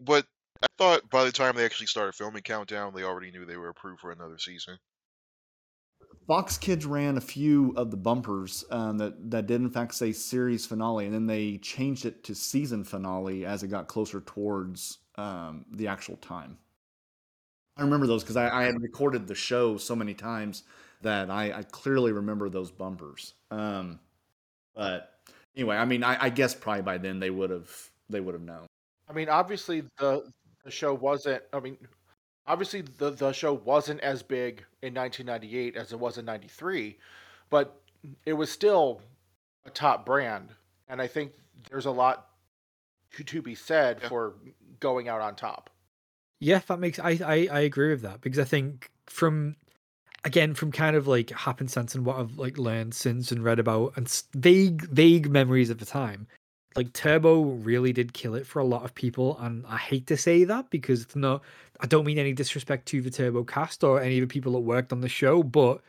But 0.00 0.26
I 0.62 0.66
thought 0.76 1.08
by 1.08 1.24
the 1.24 1.32
time 1.32 1.56
they 1.56 1.64
actually 1.64 1.86
started 1.86 2.14
filming 2.14 2.42
Countdown, 2.42 2.92
they 2.94 3.02
already 3.04 3.30
knew 3.30 3.46
they 3.46 3.56
were 3.56 3.70
approved 3.70 4.00
for 4.00 4.12
another 4.12 4.38
season. 4.38 4.78
Fox 6.30 6.56
Kids 6.56 6.86
ran 6.86 7.16
a 7.16 7.20
few 7.20 7.72
of 7.76 7.90
the 7.90 7.96
bumpers 7.96 8.64
um, 8.70 8.98
that 8.98 9.32
that 9.32 9.48
did 9.48 9.60
in 9.62 9.68
fact 9.68 9.92
say 9.96 10.12
series 10.12 10.64
finale, 10.64 11.04
and 11.04 11.12
then 11.12 11.26
they 11.26 11.56
changed 11.56 12.06
it 12.06 12.22
to 12.22 12.36
season 12.36 12.84
finale 12.84 13.44
as 13.44 13.64
it 13.64 13.66
got 13.66 13.88
closer 13.88 14.20
towards 14.20 14.98
um, 15.16 15.64
the 15.72 15.88
actual 15.88 16.14
time. 16.18 16.56
I 17.76 17.82
remember 17.82 18.06
those 18.06 18.22
because 18.22 18.36
I, 18.36 18.48
I 18.48 18.62
had 18.62 18.80
recorded 18.80 19.26
the 19.26 19.34
show 19.34 19.76
so 19.76 19.96
many 19.96 20.14
times 20.14 20.62
that 21.02 21.32
I, 21.32 21.50
I 21.52 21.62
clearly 21.64 22.12
remember 22.12 22.48
those 22.48 22.70
bumpers. 22.70 23.34
Um, 23.50 23.98
but 24.76 25.14
anyway, 25.56 25.78
I 25.78 25.84
mean, 25.84 26.04
I, 26.04 26.26
I 26.26 26.28
guess 26.28 26.54
probably 26.54 26.82
by 26.82 26.98
then 26.98 27.18
they 27.18 27.30
would 27.30 27.50
have 27.50 27.68
they 28.08 28.20
would 28.20 28.36
have 28.36 28.44
known. 28.44 28.66
I 29.08 29.14
mean, 29.14 29.28
obviously 29.28 29.82
the 29.98 30.30
the 30.62 30.70
show 30.70 30.94
wasn't. 30.94 31.42
I 31.52 31.58
mean, 31.58 31.76
obviously 32.50 32.82
the 32.98 33.10
the 33.10 33.32
show 33.32 33.54
wasn't 33.54 34.00
as 34.00 34.22
big 34.22 34.64
in 34.82 34.92
1998 34.94 35.76
as 35.76 35.92
it 35.92 35.98
was 35.98 36.18
in 36.18 36.24
'93, 36.24 36.98
but 37.48 37.80
it 38.26 38.32
was 38.32 38.50
still 38.50 39.00
a 39.64 39.70
top 39.70 40.04
brand, 40.04 40.50
and 40.88 41.00
I 41.00 41.06
think 41.06 41.32
there's 41.70 41.86
a 41.86 41.90
lot 41.90 42.26
to, 43.16 43.24
to 43.24 43.42
be 43.42 43.54
said 43.54 43.98
Yeah. 44.02 44.08
for 44.08 44.34
going 44.80 45.08
out 45.08 45.20
on 45.20 45.36
top. 45.36 45.70
Yeah, 46.40 46.60
that 46.66 46.78
makes 46.78 46.98
I, 46.98 47.18
I 47.24 47.48
I 47.52 47.60
agree 47.60 47.90
with 47.90 48.02
that 48.02 48.20
because 48.20 48.38
I 48.38 48.44
think 48.44 48.90
from 49.06 49.56
again 50.24 50.54
from 50.54 50.72
kind 50.72 50.96
of 50.96 51.06
like 51.06 51.30
happenstance 51.30 51.94
and 51.94 52.04
what 52.04 52.16
I've 52.18 52.36
like 52.38 52.58
learned 52.58 52.94
since 52.94 53.30
and 53.30 53.44
read 53.44 53.58
about 53.58 53.92
and 53.96 54.08
vague 54.34 54.82
vague 54.88 55.30
memories 55.30 55.70
of 55.70 55.78
the 55.78 55.86
time, 55.86 56.26
like 56.76 56.92
Turbo 56.92 57.42
really 57.42 57.92
did 57.92 58.12
kill 58.12 58.34
it 58.34 58.46
for 58.46 58.60
a 58.60 58.64
lot 58.64 58.84
of 58.84 58.94
people, 58.94 59.38
and 59.40 59.64
I 59.66 59.76
hate 59.76 60.06
to 60.08 60.16
say 60.16 60.44
that 60.44 60.70
because 60.70 61.02
it's 61.02 61.16
not. 61.16 61.42
I 61.80 61.86
don't 61.86 62.04
mean 62.04 62.18
any 62.18 62.32
disrespect 62.32 62.86
to 62.86 63.00
the 63.00 63.10
Turbo 63.10 63.44
cast 63.44 63.82
or 63.82 64.00
any 64.00 64.18
of 64.18 64.28
the 64.28 64.32
people 64.32 64.52
that 64.52 64.60
worked 64.60 64.92
on 64.92 65.00
the 65.00 65.08
show, 65.08 65.42
but 65.42 65.80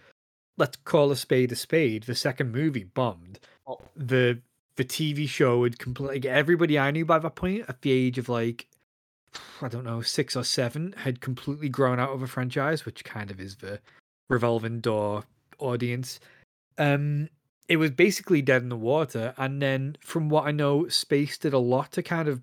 let's 0.58 0.78
call 0.78 1.12
a 1.12 1.16
spade 1.16 1.52
a 1.52 1.56
spade. 1.56 2.04
The 2.04 2.16
second 2.16 2.52
movie 2.52 2.86
bombed. 2.86 3.40
Oh. 3.68 3.80
The 3.96 4.40
the 4.78 4.86
TV 4.86 5.28
show 5.28 5.64
had 5.64 5.78
completely 5.80 6.16
like, 6.16 6.26
everybody 6.26 6.80
I 6.80 6.92
knew 6.92 7.06
by 7.06 7.20
that 7.20 7.36
point 7.36 7.66
at 7.68 7.82
the 7.82 7.92
age 7.92 8.18
of 8.18 8.30
like 8.30 8.68
I 9.62 9.68
don't 9.68 9.86
know, 9.86 10.02
six 10.02 10.36
or 10.36 10.44
seven, 10.44 10.94
had 10.98 11.22
completely 11.22 11.70
grown 11.70 12.00
out 12.00 12.10
of 12.10 12.22
a 12.22 12.28
franchise, 12.28 12.86
which 12.86 13.04
kind 13.04 13.32
of 13.32 13.40
is 13.40 13.58
the 13.58 13.80
revolving 14.30 14.80
door 14.80 15.24
audience. 15.60 16.20
Um, 16.78 17.30
it 17.72 17.78
was 17.78 17.90
basically 17.90 18.42
dead 18.42 18.64
in 18.64 18.68
the 18.68 18.76
water. 18.76 19.34
And 19.38 19.62
then, 19.62 19.96
from 20.02 20.28
what 20.28 20.46
I 20.46 20.52
know, 20.52 20.90
Space 20.90 21.38
did 21.38 21.54
a 21.54 21.58
lot 21.58 21.94
to 21.94 22.04
kind 22.04 22.28
of 22.28 22.42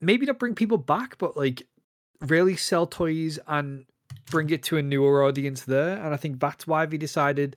maybe 0.00 0.26
not 0.26 0.40
bring 0.40 0.56
people 0.56 0.78
back, 0.78 1.16
but 1.16 1.36
like 1.36 1.62
really 2.20 2.56
sell 2.56 2.88
toys 2.88 3.38
and 3.46 3.84
bring 4.32 4.50
it 4.50 4.64
to 4.64 4.78
a 4.78 4.82
newer 4.82 5.22
audience 5.22 5.62
there. 5.62 5.96
And 5.96 6.12
I 6.12 6.16
think 6.16 6.40
that's 6.40 6.66
why 6.66 6.86
they 6.86 6.96
decided 6.96 7.54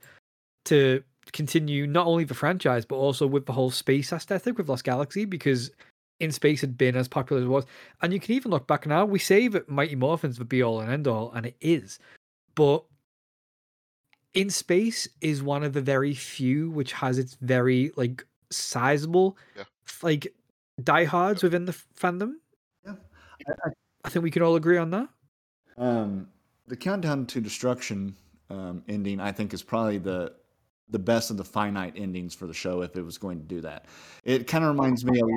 to 0.66 1.02
continue 1.32 1.88
not 1.88 2.06
only 2.06 2.22
the 2.22 2.34
franchise, 2.34 2.84
but 2.84 2.94
also 2.94 3.26
with 3.26 3.46
the 3.46 3.52
whole 3.52 3.72
space 3.72 4.12
aesthetic 4.12 4.56
with 4.56 4.68
Lost 4.68 4.84
Galaxy, 4.84 5.24
because 5.24 5.72
in 6.20 6.30
space 6.30 6.60
had 6.60 6.78
been 6.78 6.94
as 6.94 7.08
popular 7.08 7.42
as 7.42 7.46
it 7.46 7.50
was. 7.50 7.64
And 8.00 8.12
you 8.12 8.20
can 8.20 8.32
even 8.36 8.52
look 8.52 8.68
back 8.68 8.86
now, 8.86 9.04
we 9.04 9.18
say 9.18 9.48
that 9.48 9.68
Mighty 9.68 9.96
Morphin's 9.96 10.38
would 10.38 10.48
be 10.48 10.62
all 10.62 10.78
and 10.78 10.92
end 10.92 11.08
all, 11.08 11.32
and 11.32 11.46
it 11.46 11.56
is. 11.60 11.98
But 12.54 12.84
in 14.36 14.50
space 14.50 15.08
is 15.20 15.42
one 15.42 15.64
of 15.64 15.72
the 15.72 15.80
very 15.80 16.14
few 16.14 16.70
which 16.70 16.92
has 16.92 17.18
its 17.18 17.36
very 17.40 17.90
like 17.96 18.24
sizable 18.50 19.36
Yeah. 19.56 19.64
like 20.02 20.32
diehards 20.84 21.42
within 21.42 21.64
the 21.64 21.72
fandom. 21.98 22.34
Yeah. 22.84 22.94
I 24.04 24.08
think 24.08 24.22
we 24.22 24.30
can 24.30 24.42
all 24.42 24.54
agree 24.54 24.76
on 24.78 24.90
that. 24.90 25.08
Um, 25.78 26.28
the 26.68 26.76
countdown 26.76 27.26
to 27.26 27.40
destruction 27.40 28.14
um, 28.50 28.82
ending, 28.88 29.20
I 29.20 29.32
think, 29.32 29.52
is 29.52 29.62
probably 29.62 29.98
the 29.98 30.34
the 30.88 30.98
best 31.00 31.32
of 31.32 31.36
the 31.36 31.44
finite 31.44 31.94
endings 31.96 32.34
for 32.34 32.46
the 32.46 32.54
show. 32.54 32.82
If 32.82 32.94
it 32.94 33.02
was 33.02 33.18
going 33.18 33.38
to 33.38 33.44
do 33.44 33.60
that, 33.62 33.86
it 34.22 34.46
kind 34.46 34.62
of 34.62 34.70
reminds 34.70 35.04
me 35.04 35.18
of 35.18 35.28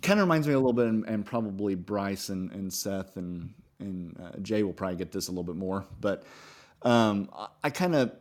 kind 0.00 0.18
of 0.18 0.24
reminds 0.24 0.48
me 0.48 0.54
a 0.54 0.58
little 0.58 0.72
bit, 0.72 0.88
and, 0.88 1.04
and 1.06 1.24
probably 1.24 1.74
Bryce 1.74 2.30
and, 2.30 2.50
and 2.52 2.72
Seth 2.72 3.16
and 3.16 3.52
and 3.78 4.18
uh, 4.20 4.38
Jay 4.40 4.62
will 4.62 4.72
probably 4.72 4.96
get 4.96 5.12
this 5.12 5.28
a 5.28 5.30
little 5.30 5.44
bit 5.44 5.56
more, 5.56 5.84
but 6.00 6.24
um, 6.82 7.28
I, 7.36 7.48
I 7.64 7.70
kind 7.70 7.94
of 7.94 8.12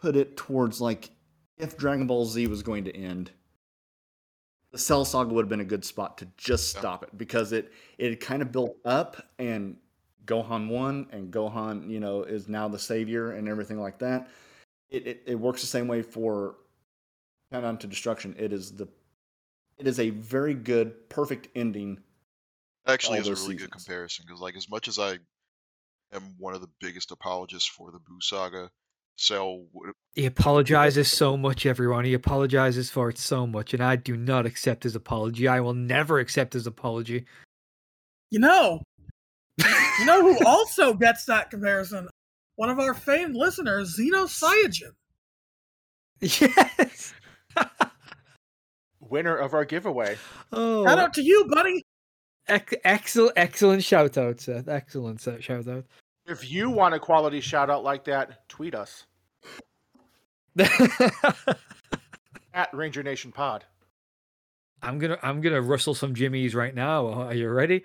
put 0.00 0.16
it 0.16 0.36
towards 0.36 0.80
like 0.80 1.10
if 1.58 1.76
Dragon 1.76 2.06
Ball 2.06 2.26
Z 2.26 2.46
was 2.46 2.62
going 2.62 2.84
to 2.84 2.96
end. 2.96 3.30
The 4.72 4.78
Cell 4.78 5.04
Saga 5.04 5.32
would 5.32 5.44
have 5.44 5.48
been 5.48 5.60
a 5.60 5.64
good 5.64 5.84
spot 5.84 6.18
to 6.18 6.28
just 6.36 6.74
Yeah. 6.74 6.80
stop 6.80 7.02
it 7.04 7.16
because 7.16 7.52
it 7.52 7.72
it 7.96 8.20
kind 8.20 8.42
of 8.42 8.50
built 8.50 8.76
up 8.84 9.16
and 9.38 9.76
Gohan 10.26 10.68
won 10.68 11.06
and 11.12 11.32
Gohan, 11.32 11.88
you 11.88 12.00
know, 12.00 12.22
is 12.22 12.48
now 12.48 12.66
the 12.66 12.78
savior 12.78 13.32
and 13.32 13.48
everything 13.48 13.80
like 13.80 13.98
that. 14.00 14.28
It, 14.88 15.06
it, 15.06 15.22
it 15.26 15.34
works 15.36 15.60
the 15.60 15.66
same 15.66 15.86
way 15.86 16.02
for 16.02 16.56
Countdown 17.52 17.78
to 17.78 17.86
Destruction. 17.86 18.34
It 18.38 18.52
is 18.52 18.72
the 18.72 18.88
it 19.76 19.86
is 19.86 19.98
a 20.00 20.10
very 20.10 20.54
good, 20.54 21.08
perfect 21.08 21.48
ending. 21.54 22.00
Actually, 22.86 23.18
all 23.18 23.28
is 23.28 23.40
a 23.40 23.42
really 23.42 23.56
good 23.56 23.72
comparison 23.72 24.24
because, 24.26 24.40
like, 24.40 24.56
as 24.56 24.68
much 24.68 24.88
as 24.88 24.98
I 24.98 25.18
am 26.12 26.22
one 26.38 26.54
of 26.54 26.60
the 26.60 26.70
biggest 26.80 27.10
apologists 27.10 27.68
for 27.68 27.90
the 27.90 27.98
Boo 27.98 28.20
Saga, 28.20 28.70
Cell 29.16 29.64
would 29.72 29.92
He 30.14 30.26
apologizes 30.26 31.10
so 31.10 31.36
much, 31.36 31.66
everyone. 31.66 32.04
He 32.04 32.14
apologizes 32.14 32.90
for 32.90 33.08
it 33.08 33.18
so 33.18 33.46
much, 33.46 33.72
and 33.74 33.82
I 33.82 33.96
do 33.96 34.16
not 34.16 34.46
accept 34.46 34.82
his 34.82 34.96
apology. 34.96 35.46
I 35.48 35.60
will 35.60 35.74
never 35.74 36.18
accept 36.18 36.52
his 36.52 36.66
apology. 36.66 37.24
You 38.30 38.40
know, 38.40 38.82
you 39.58 40.04
know 40.04 40.22
who 40.22 40.44
also 40.46 40.94
gets 40.94 41.24
that 41.26 41.50
comparison? 41.50 42.08
One 42.56 42.70
of 42.70 42.78
our 42.80 42.94
famed 42.94 43.36
listeners, 43.36 43.96
Xeno 43.98 44.26
Cyajin. 44.26 44.92
Yes. 46.20 47.12
Winner 49.00 49.36
of 49.36 49.52
our 49.54 49.64
giveaway. 49.64 50.16
oh, 50.52 50.84
Shout 50.86 50.98
out 50.98 51.14
to 51.14 51.22
you, 51.22 51.46
buddy. 51.50 51.84
ex- 52.48 52.74
excellent, 52.84 53.32
excellent 53.36 53.84
shout 53.84 54.16
out, 54.16 54.40
Seth. 54.40 54.66
Excellent 54.68 55.20
shout 55.20 55.68
out. 55.68 55.84
If 56.26 56.50
you 56.50 56.70
want 56.70 56.94
a 56.94 56.98
quality 56.98 57.40
shout 57.40 57.68
out 57.68 57.84
like 57.84 58.04
that, 58.04 58.48
tweet 58.48 58.74
us 58.74 59.04
at 62.54 62.72
Ranger 62.72 63.02
Nation 63.02 63.30
Pod. 63.30 63.64
I'm 64.82 64.98
gonna 64.98 65.18
I'm 65.22 65.40
gonna 65.40 65.60
rustle 65.60 65.94
some 65.94 66.14
jimmies 66.14 66.54
right 66.54 66.74
now. 66.74 67.08
Are 67.08 67.34
you 67.34 67.48
ready? 67.48 67.84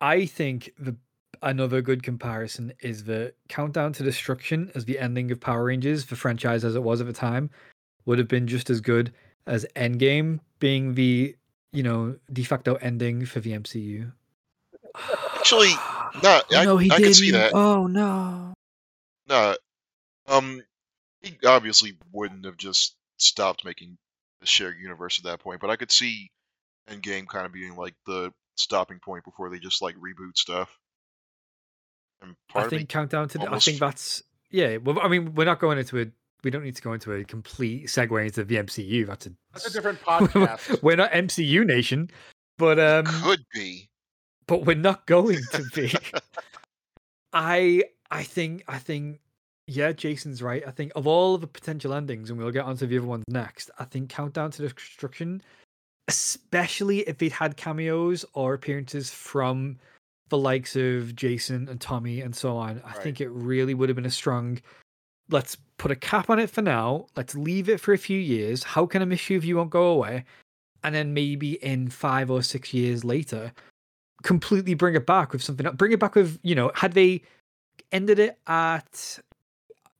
I 0.00 0.26
think 0.26 0.70
the 0.78 0.96
another 1.42 1.82
good 1.82 2.02
comparison 2.02 2.72
is 2.80 3.04
the 3.04 3.34
Countdown 3.48 3.92
to 3.94 4.02
Destruction 4.02 4.70
as 4.74 4.84
the 4.84 4.98
ending 4.98 5.30
of 5.30 5.40
Power 5.40 5.64
Rangers, 5.64 6.06
the 6.06 6.16
franchise 6.16 6.64
as 6.64 6.74
it 6.74 6.82
was 6.82 7.00
at 7.00 7.06
the 7.06 7.12
time, 7.12 7.50
would 8.06 8.18
have 8.18 8.28
been 8.28 8.46
just 8.46 8.70
as 8.70 8.80
good 8.80 9.12
as 9.46 9.66
Endgame 9.76 10.40
being 10.58 10.94
the 10.94 11.36
you 11.72 11.82
know 11.82 12.16
de 12.32 12.42
facto 12.42 12.74
ending 12.76 13.26
for 13.26 13.40
the 13.40 13.52
MCU. 13.52 14.12
Actually, 15.36 15.72
no, 16.22 16.40
Oh, 16.50 16.56
I, 16.56 16.64
no, 16.64 16.76
he 16.76 16.90
I 16.90 16.98
didn't. 16.98 17.14
see 17.14 17.30
that. 17.32 17.52
Oh 17.54 17.86
no. 17.86 18.54
No, 19.28 19.56
um, 20.26 20.62
he 21.22 21.36
obviously 21.46 21.96
wouldn't 22.12 22.44
have 22.44 22.56
just 22.58 22.94
stopped 23.16 23.64
making 23.64 23.96
the 24.40 24.46
shared 24.46 24.76
universe 24.78 25.18
at 25.18 25.24
that 25.24 25.40
point, 25.40 25.60
but 25.60 25.70
I 25.70 25.76
could 25.76 25.90
see 25.90 26.30
Endgame 26.90 27.26
kind 27.26 27.46
of 27.46 27.52
being 27.52 27.74
like 27.76 27.94
the 28.06 28.32
stopping 28.56 28.98
point 28.98 29.24
before 29.24 29.48
they 29.50 29.58
just 29.58 29.80
like 29.80 29.96
reboot 29.96 30.36
stuff. 30.36 30.68
And 32.20 32.34
part 32.48 32.66
I 32.66 32.68
think 32.68 32.88
Countdown 32.88 33.28
to. 33.30 33.38
the- 33.38 33.50
I 33.50 33.58
think 33.58 33.78
that's 33.78 34.22
yeah. 34.50 34.76
Well, 34.76 34.98
I 35.00 35.08
mean, 35.08 35.34
we're 35.34 35.44
not 35.46 35.58
going 35.60 35.78
into 35.78 36.00
a. 36.00 36.06
We 36.42 36.50
don't 36.50 36.62
need 36.62 36.76
to 36.76 36.82
go 36.82 36.92
into 36.92 37.10
a 37.12 37.24
complete 37.24 37.86
segue 37.86 38.22
into 38.22 38.44
the 38.44 38.56
MCU. 38.56 39.06
That's 39.06 39.26
a. 39.26 39.30
That's 39.54 39.66
a 39.66 39.72
different 39.72 40.00
podcast. 40.02 40.78
we're 40.82 40.96
not 40.96 41.10
MCU 41.12 41.64
nation, 41.64 42.10
but 42.58 42.78
um, 42.78 43.06
could 43.06 43.44
be. 43.54 43.88
But 44.46 44.64
we're 44.64 44.76
not 44.76 45.06
going 45.06 45.40
to 45.52 45.64
be. 45.74 45.92
I 47.32 47.84
I 48.10 48.22
think 48.22 48.64
I 48.68 48.78
think 48.78 49.20
yeah, 49.66 49.92
Jason's 49.92 50.42
right. 50.42 50.62
I 50.66 50.70
think 50.70 50.92
of 50.94 51.06
all 51.06 51.34
of 51.34 51.40
the 51.40 51.46
potential 51.46 51.94
endings, 51.94 52.30
and 52.30 52.38
we'll 52.38 52.50
get 52.50 52.64
onto 52.64 52.86
the 52.86 52.98
other 52.98 53.06
ones 53.06 53.24
next. 53.28 53.70
I 53.78 53.84
think 53.84 54.10
Countdown 54.10 54.50
to 54.52 54.68
Destruction, 54.68 55.42
especially 56.08 57.00
if 57.00 57.22
it 57.22 57.32
had 57.32 57.56
cameos 57.56 58.24
or 58.34 58.54
appearances 58.54 59.10
from 59.10 59.78
the 60.28 60.38
likes 60.38 60.76
of 60.76 61.16
Jason 61.16 61.68
and 61.68 61.80
Tommy 61.80 62.20
and 62.20 62.34
so 62.34 62.56
on, 62.56 62.80
I 62.84 62.88
Right. 62.88 63.02
think 63.02 63.20
it 63.20 63.28
really 63.30 63.74
would 63.74 63.88
have 63.88 63.96
been 63.96 64.06
a 64.06 64.10
strong. 64.10 64.60
Let's 65.30 65.56
put 65.78 65.90
a 65.90 65.96
cap 65.96 66.28
on 66.28 66.38
it 66.38 66.50
for 66.50 66.60
now. 66.60 67.06
Let's 67.16 67.34
leave 67.34 67.68
it 67.70 67.80
for 67.80 67.94
a 67.94 67.98
few 67.98 68.18
years. 68.18 68.62
How 68.62 68.84
can 68.84 69.00
I 69.00 69.06
miss 69.06 69.30
you 69.30 69.38
if 69.38 69.44
you 69.44 69.56
won't 69.56 69.70
go 69.70 69.86
away? 69.86 70.24
And 70.82 70.94
then 70.94 71.14
maybe 71.14 71.54
in 71.64 71.88
five 71.88 72.30
or 72.30 72.42
six 72.42 72.74
years 72.74 73.04
later, 73.04 73.52
completely 74.24 74.74
bring 74.74 74.96
it 74.96 75.06
back 75.06 75.32
with 75.32 75.42
something 75.42 75.64
else. 75.64 75.76
Bring 75.76 75.92
it 75.92 76.00
back 76.00 76.16
with, 76.16 76.40
you 76.42 76.56
know, 76.56 76.72
had 76.74 76.94
they 76.94 77.22
ended 77.92 78.18
it 78.18 78.38
at 78.48 79.20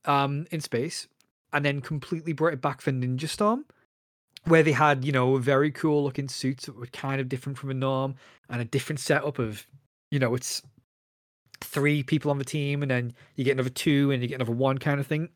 um 0.03 0.45
in 0.51 0.59
space 0.59 1.07
and 1.53 1.63
then 1.63 1.79
completely 1.79 2.33
brought 2.33 2.53
it 2.53 2.61
back 2.61 2.81
for 2.81 2.91
Ninja 2.91 3.29
Storm, 3.29 3.65
where 4.43 4.63
they 4.63 4.73
had, 4.73 5.05
you 5.05 5.13
know, 5.13 5.37
very 5.37 5.71
cool 5.71 6.03
looking 6.03 6.27
suits 6.27 6.65
that 6.65 6.75
were 6.75 6.87
kind 6.87 7.21
of 7.21 7.29
different 7.29 7.57
from 7.57 7.69
a 7.69 7.73
norm 7.73 8.15
and 8.49 8.61
a 8.61 8.65
different 8.65 8.99
setup 8.99 9.39
of, 9.39 9.65
you 10.11 10.19
know, 10.19 10.35
it's 10.35 10.61
three 11.61 12.03
people 12.03 12.29
on 12.29 12.37
the 12.37 12.43
team 12.43 12.81
and 12.81 12.91
then 12.91 13.13
you 13.35 13.45
get 13.45 13.53
another 13.53 13.69
two 13.69 14.11
and 14.11 14.21
you 14.21 14.27
get 14.27 14.35
another 14.35 14.51
one 14.51 14.77
kind 14.77 14.99
of 14.99 15.07
thing. 15.07 15.29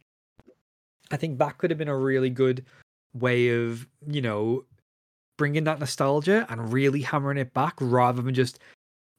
I 1.11 1.17
think 1.17 1.39
that 1.39 1.57
could 1.57 1.71
have 1.71 1.77
been 1.77 1.87
a 1.87 1.95
really 1.95 2.29
good 2.29 2.65
way 3.13 3.49
of, 3.49 3.87
you 4.05 4.21
know, 4.21 4.65
bringing 5.37 5.63
that 5.63 5.79
nostalgia 5.79 6.45
and 6.49 6.73
really 6.73 7.01
hammering 7.01 7.37
it 7.37 7.53
back 7.53 7.75
rather 7.79 8.21
than 8.21 8.33
just 8.33 8.59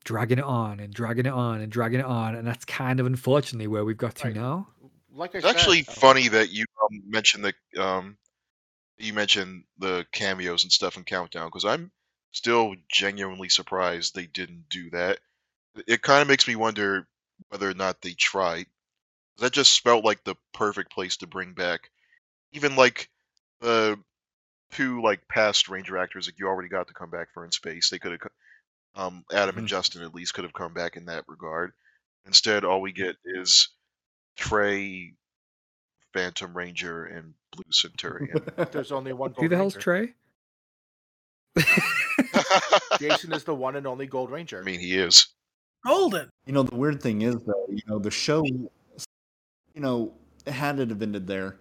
dragging 0.04 0.38
it 0.38 0.44
on 0.44 0.80
and 0.80 0.92
dragging 0.94 1.26
it 1.26 1.32
on 1.32 1.60
and 1.60 1.70
dragging 1.72 2.00
it 2.00 2.06
on, 2.06 2.34
and 2.34 2.46
that's 2.46 2.64
kind 2.64 3.00
of 3.00 3.06
unfortunately 3.06 3.66
where 3.66 3.84
we've 3.84 3.96
got 3.96 4.14
to 4.16 4.28
Right. 4.28 4.34
now. 4.34 4.68
Like 5.12 5.34
I 5.34 5.40
It's 5.40 5.46
said, 5.46 5.50
actually 5.50 5.82
uh, 5.88 5.94
funny 5.94 6.28
that 6.28 6.50
you 6.50 6.64
um, 6.82 7.02
mentioned 7.10 7.44
the 7.44 7.82
um, 7.82 8.18
you 8.98 9.14
mentioned 9.14 9.64
the 9.78 10.06
cameos 10.12 10.64
and 10.64 10.72
stuff 10.72 10.96
in 10.98 11.04
Countdown 11.04 11.48
because 11.48 11.64
I'm 11.66 11.92
still 12.32 12.76
genuinely 12.90 13.48
surprised 13.50 14.14
they 14.14 14.26
didn't 14.26 14.68
do 14.70 14.90
that. 14.90 15.20
It 15.86 16.02
kind 16.02 16.22
of 16.22 16.28
makes 16.28 16.48
me 16.48 16.56
wonder 16.56 17.08
whether 17.48 17.70
or 17.70 17.74
not 17.74 18.02
they 18.02 18.14
tried. 18.14 18.66
That 19.38 19.52
just 19.52 19.82
felt 19.82 20.04
like 20.04 20.24
the 20.24 20.36
perfect 20.54 20.92
place 20.92 21.18
to 21.18 21.26
bring 21.28 21.54
back, 21.54 21.90
even 22.52 22.76
like 22.76 23.10
the 23.60 23.98
two 24.72 25.02
like 25.02 25.28
past 25.28 25.68
Ranger 25.68 25.98
actors 25.98 26.26
that 26.26 26.38
you 26.38 26.46
already 26.48 26.68
got 26.68 26.88
to 26.88 26.94
come 26.94 27.10
back 27.10 27.32
for 27.32 27.44
in 27.44 27.52
space. 27.52 27.90
They 27.90 27.98
could 27.98 28.12
have, 28.12 28.20
um, 28.94 29.24
Adam 29.32 29.56
and 29.58 29.66
Mhm. 29.66 29.70
Justin 29.70 30.02
at 30.02 30.14
least 30.14 30.34
could 30.34 30.44
have 30.44 30.52
come 30.52 30.72
back 30.74 30.96
in 30.96 31.04
that 31.06 31.24
regard. 31.28 31.72
Instead, 32.26 32.64
all 32.64 32.80
we 32.80 32.92
get 32.92 33.16
is 33.24 33.68
Trey, 34.36 35.14
Phantom 36.12 36.56
Ranger, 36.56 37.04
and 37.04 37.34
Blue 37.52 37.70
Centurion. 37.70 38.44
there's 38.72 38.92
only 38.92 39.12
one. 39.12 39.32
Gold 39.32 39.42
Who 39.42 39.48
the 39.48 39.56
hell's 39.56 39.74
Ranger. 39.76 39.82
Trey? 39.82 40.14
Jason 42.98 43.32
is 43.32 43.44
the 43.44 43.54
one 43.54 43.76
and 43.76 43.86
only 43.86 44.06
Gold 44.06 44.30
Ranger. 44.30 44.60
I 44.60 44.62
mean, 44.64 44.80
he 44.80 44.96
is. 44.96 45.26
Golden. 45.86 46.28
You 46.46 46.52
know, 46.52 46.62
the 46.62 46.74
weird 46.76 47.02
thing 47.02 47.22
is 47.22 47.36
though, 47.44 47.66
you 47.70 47.82
know, 47.86 47.98
the 47.98 48.10
show, 48.10 48.44
you 48.44 48.68
know, 49.76 50.12
had 50.46 50.78
it 50.78 50.90
have 50.90 51.00
ended 51.02 51.26
there, 51.26 51.56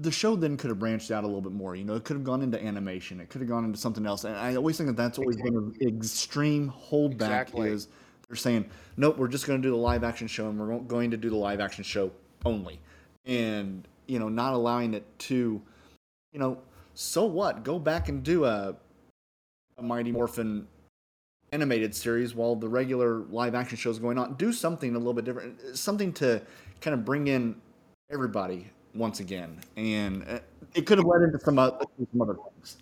the 0.00 0.10
show 0.10 0.34
then 0.34 0.56
could 0.56 0.70
have 0.70 0.78
branched 0.78 1.10
out 1.10 1.24
a 1.24 1.26
little 1.26 1.42
bit 1.42 1.52
more. 1.52 1.76
You 1.76 1.84
know, 1.84 1.94
it 1.94 2.04
could 2.04 2.16
have 2.16 2.24
gone 2.24 2.42
into 2.42 2.62
animation. 2.62 3.20
It 3.20 3.28
could 3.28 3.40
have 3.40 3.48
gone 3.48 3.64
into 3.64 3.78
something 3.78 4.06
else. 4.06 4.24
And 4.24 4.34
I 4.34 4.56
always 4.56 4.76
think 4.76 4.88
that 4.88 4.96
that's 4.96 5.18
always 5.18 5.36
been 5.36 5.56
an 5.56 5.74
extreme 5.80 6.72
holdback. 6.90 7.12
Exactly. 7.12 7.70
Is 7.70 7.88
they're 8.28 8.36
saying, 8.36 8.68
nope, 8.96 9.16
we're 9.16 9.28
just 9.28 9.46
going 9.46 9.60
to 9.60 9.66
do 9.66 9.70
the 9.70 9.76
live 9.76 10.02
action 10.02 10.26
show, 10.26 10.48
and 10.48 10.58
we're 10.58 10.78
going 10.80 11.10
to 11.12 11.16
do 11.16 11.30
the 11.30 11.36
live 11.36 11.60
action 11.60 11.84
show 11.84 12.10
only, 12.44 12.80
and 13.24 13.86
you 14.06 14.18
know, 14.18 14.28
not 14.28 14.54
allowing 14.54 14.94
it 14.94 15.04
to, 15.18 15.60
you 16.32 16.38
know, 16.38 16.58
so 16.94 17.24
what? 17.24 17.64
Go 17.64 17.78
back 17.78 18.08
and 18.08 18.22
do 18.22 18.44
a, 18.44 18.74
a 19.78 19.82
Mighty 19.82 20.12
Morphin 20.12 20.66
animated 21.52 21.94
series 21.94 22.34
while 22.34 22.56
the 22.56 22.68
regular 22.68 23.20
live 23.30 23.54
action 23.54 23.78
show 23.78 23.90
is 23.90 23.98
going 23.98 24.18
on. 24.18 24.34
Do 24.34 24.52
something 24.52 24.94
a 24.94 24.98
little 24.98 25.14
bit 25.14 25.24
different, 25.24 25.76
something 25.76 26.12
to 26.14 26.42
kind 26.80 26.94
of 26.94 27.04
bring 27.04 27.28
in 27.28 27.56
everybody 28.10 28.70
once 28.94 29.20
again, 29.20 29.60
and 29.76 30.24
uh, 30.28 30.38
it 30.74 30.86
could 30.86 30.98
have 30.98 31.06
led 31.06 31.22
into 31.22 31.38
some 31.40 31.58
other, 31.58 31.78
some 32.12 32.22
other 32.22 32.36
things. 32.50 32.76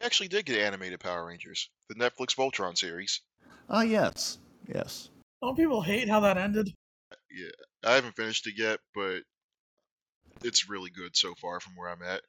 We 0.00 0.06
actually 0.06 0.28
did 0.28 0.46
get 0.46 0.58
animated 0.58 1.00
Power 1.00 1.26
Rangers, 1.26 1.68
the 1.88 1.94
Netflix 1.94 2.34
Voltron 2.34 2.76
series. 2.76 3.20
Ah, 3.68 3.82
yes, 3.82 4.38
yes. 4.66 5.10
Don't 5.42 5.56
people 5.56 5.82
hate 5.82 6.08
how 6.08 6.20
that 6.20 6.36
ended? 6.36 6.70
Yeah, 7.30 7.50
I 7.84 7.94
haven't 7.94 8.16
finished 8.16 8.46
it 8.46 8.54
yet, 8.56 8.80
but 8.94 9.22
it's 10.42 10.68
really 10.68 10.90
good 10.90 11.16
so 11.16 11.34
far 11.40 11.60
from 11.60 11.74
where 11.76 11.90
I'm 11.90 12.02
at. 12.02 12.22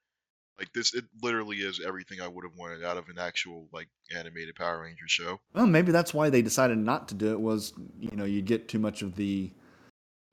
Like 0.60 0.74
this, 0.74 0.94
it 0.94 1.06
literally 1.24 1.58
is 1.58 1.82
everything 1.84 2.22
I 2.22 2.28
would 2.28 2.46
have 2.46 2.56
wanted 2.58 2.84
out 2.84 2.98
of 2.98 3.10
an 3.10 3.18
actual 3.18 3.68
like 3.74 3.88
animated 4.16 4.56
Power 4.56 4.82
Ranger 4.82 5.08
show. 5.08 5.40
Well, 5.54 5.66
maybe 5.66 5.92
that's 5.92 6.14
why 6.14 6.30
they 6.30 6.42
decided 6.42 6.78
not 6.78 7.08
to 7.08 7.16
do 7.16 7.32
it. 7.32 7.42
Was 7.42 7.74
you 8.00 8.16
know 8.16 8.26
you 8.26 8.42
get 8.42 8.68
too 8.68 8.80
much 8.80 9.02
of 9.02 9.16
the 9.16 9.52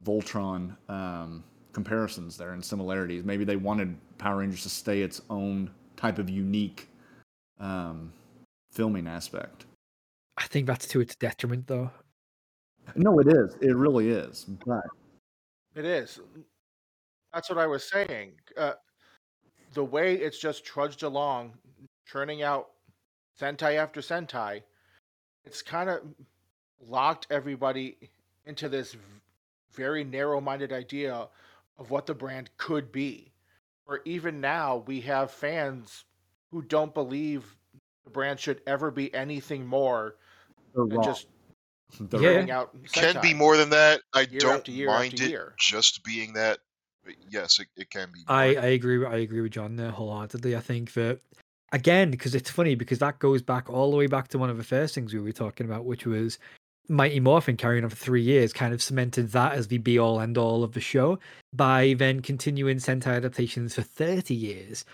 Voltron 0.05 0.77
um, 0.91 1.45
comparisons 1.79 2.37
there 2.37 2.55
and 2.55 2.64
similarities. 2.64 3.22
Maybe 3.22 3.45
they 3.45 3.55
wanted 3.55 3.97
Power 4.18 4.39
Rangers 4.39 4.64
to 4.64 4.68
stay 4.68 5.03
its 5.03 5.22
own 5.31 5.70
type 5.97 6.18
of 6.18 6.29
unique 6.29 6.89
um, 7.61 8.12
filming 8.72 9.07
aspect. 9.07 9.66
I 10.37 10.45
think 10.49 10.66
that's 10.66 10.89
to 10.89 11.01
its 11.01 11.14
detriment, 11.14 11.68
though. 11.68 11.89
No, 12.97 13.20
it 13.20 13.29
is. 13.29 13.55
It 13.61 13.76
really 13.76 14.09
is. 14.09 14.45
But 14.66 14.83
It 15.76 15.85
is. 15.85 16.18
That's 17.33 17.49
what 17.49 17.61
I 17.61 17.68
was 17.68 17.89
saying. 17.89 18.33
Uh, 18.57 18.72
the 19.74 19.85
way 19.85 20.14
it's 20.14 20.41
just 20.41 20.64
trudged 20.64 21.05
along, 21.05 21.53
churning 22.07 22.43
out 22.43 22.70
Sentai 23.41 23.76
after 23.76 24.01
Sentai, 24.01 24.62
it's 25.45 25.62
kind 25.62 25.89
of 25.89 26.01
locked 26.89 27.29
everybody 27.31 27.99
into 28.47 28.68
this 28.68 28.95
v- 28.95 29.01
very 29.74 30.03
narrow 30.03 30.41
minded 30.41 30.72
idea 30.72 31.29
of 31.79 31.91
what 31.91 32.07
the 32.07 32.14
brand 32.14 32.51
could 32.57 32.91
be. 32.93 33.33
Or 33.87 34.01
even 34.05 34.41
now, 34.41 34.85
we 34.87 35.01
have 35.03 35.31
fans 35.31 36.05
who 36.51 36.62
don't 36.62 36.93
believe 36.93 37.57
the 38.05 38.11
brand 38.11 38.39
should 38.41 38.61
ever 38.66 38.91
be 38.91 39.12
anything 39.14 39.66
more 39.66 40.16
they're 40.74 40.85
than 40.87 40.97
wrong. 40.97 41.05
just 41.05 41.26
They're 42.01 42.45
Yeah. 42.47 42.55
out 42.59 42.70
It 42.83 42.93
can 42.93 43.20
be 43.22 43.33
more 43.33 43.57
than 43.57 43.70
that. 43.70 44.03
I 44.12 44.22
Year 44.22 44.41
don't 44.41 44.57
after 44.59 44.72
year 44.72 44.89
mind 44.89 45.14
after 45.14 45.24
it 45.51 45.59
just 45.59 46.05
being 46.05 46.35
that. 46.35 46.59
But 47.05 47.14
yes, 47.31 47.59
it, 47.61 47.68
it 47.76 47.89
can 47.91 48.09
be. 48.12 48.18
More. 48.29 48.37
I, 48.37 48.45
I 48.55 48.66
agree. 48.66 48.99
with- 48.99 49.09
I 49.09 49.16
agree 49.18 49.41
with 49.41 49.53
John 49.53 49.76
there 49.76 49.91
wholeheartedly. 49.91 50.55
I 50.55 50.61
think 50.61 50.93
that 50.95 51.20
again 51.72 52.11
because 52.11 52.35
it's 52.35 52.51
funny 52.51 52.74
because 52.74 52.99
that 52.99 53.18
goes 53.18 53.41
back 53.41 53.70
all 53.70 53.91
the 53.91 53.97
way 53.97 54.07
back 54.07 54.29
to 54.29 54.39
one 54.39 54.51
of 54.51 54.59
the 54.59 54.64
first 54.64 54.95
things 54.95 55.14
we 55.14 55.20
were 55.20 55.33
talking 55.33 55.64
about, 55.64 55.87
which 55.87 56.05
was 56.07 56.39
Mighty 56.89 57.20
Morphin 57.20 57.57
carrying 57.57 57.84
on 57.84 57.91
for 57.91 57.97
three 57.97 58.22
years, 58.22 58.53
kind 58.53 58.72
of 58.72 58.82
cemented 58.82 59.30
that 59.32 59.53
as 59.53 59.68
the 59.68 59.78
be 59.78 59.99
all 59.99 60.20
end 60.20 60.39
all 60.39 60.64
of 60.64 60.72
the 60.72 60.80
show. 60.80 61.18
By 61.53 61.95
then 61.99 62.20
continuing 62.20 62.78
Sentai 62.78 63.16
adaptations 63.16 63.74
for 63.74 63.82
thirty 63.82 64.34
years, 64.34 64.84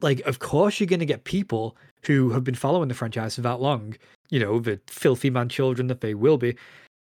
like 0.00 0.20
of 0.20 0.38
course 0.38 0.78
you're 0.78 0.86
going 0.86 1.00
to 1.00 1.06
get 1.06 1.24
people 1.24 1.76
who 2.04 2.30
have 2.30 2.44
been 2.44 2.54
following 2.54 2.88
the 2.88 2.94
franchise 2.94 3.34
for 3.34 3.40
that 3.42 3.60
long. 3.60 3.96
You 4.30 4.40
know 4.40 4.60
the 4.60 4.80
filthy 4.86 5.30
man 5.30 5.48
children 5.48 5.88
that 5.88 6.00
they 6.00 6.14
will 6.14 6.38
be. 6.38 6.56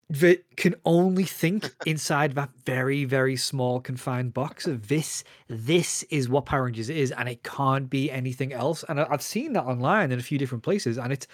That 0.09 0.43
can 0.57 0.75
only 0.84 1.23
think 1.23 1.73
inside 1.86 2.36
that 2.36 2.49
very, 2.65 3.05
very 3.05 3.38
small 3.38 3.79
confined 3.79 4.34
box 4.34 4.67
of 4.67 4.88
this 4.88 5.23
this 5.47 6.03
is 6.03 6.29
what 6.29 6.45
Power 6.45 6.65
Rangers 6.65 6.89
is, 6.89 7.11
and 7.11 7.27
it 7.27 7.43
can't 7.43 7.89
be 7.89 8.09
anything 8.09 8.53
else. 8.53 8.86
And 8.88 8.99
I've 8.99 9.21
seen 9.21 9.53
that 9.53 9.63
online 9.63 10.11
in 10.11 10.19
a 10.19 10.23
few 10.23 10.38
different 10.38 10.63
places, 10.63 10.97
and 10.97 11.11
it's 11.11 11.27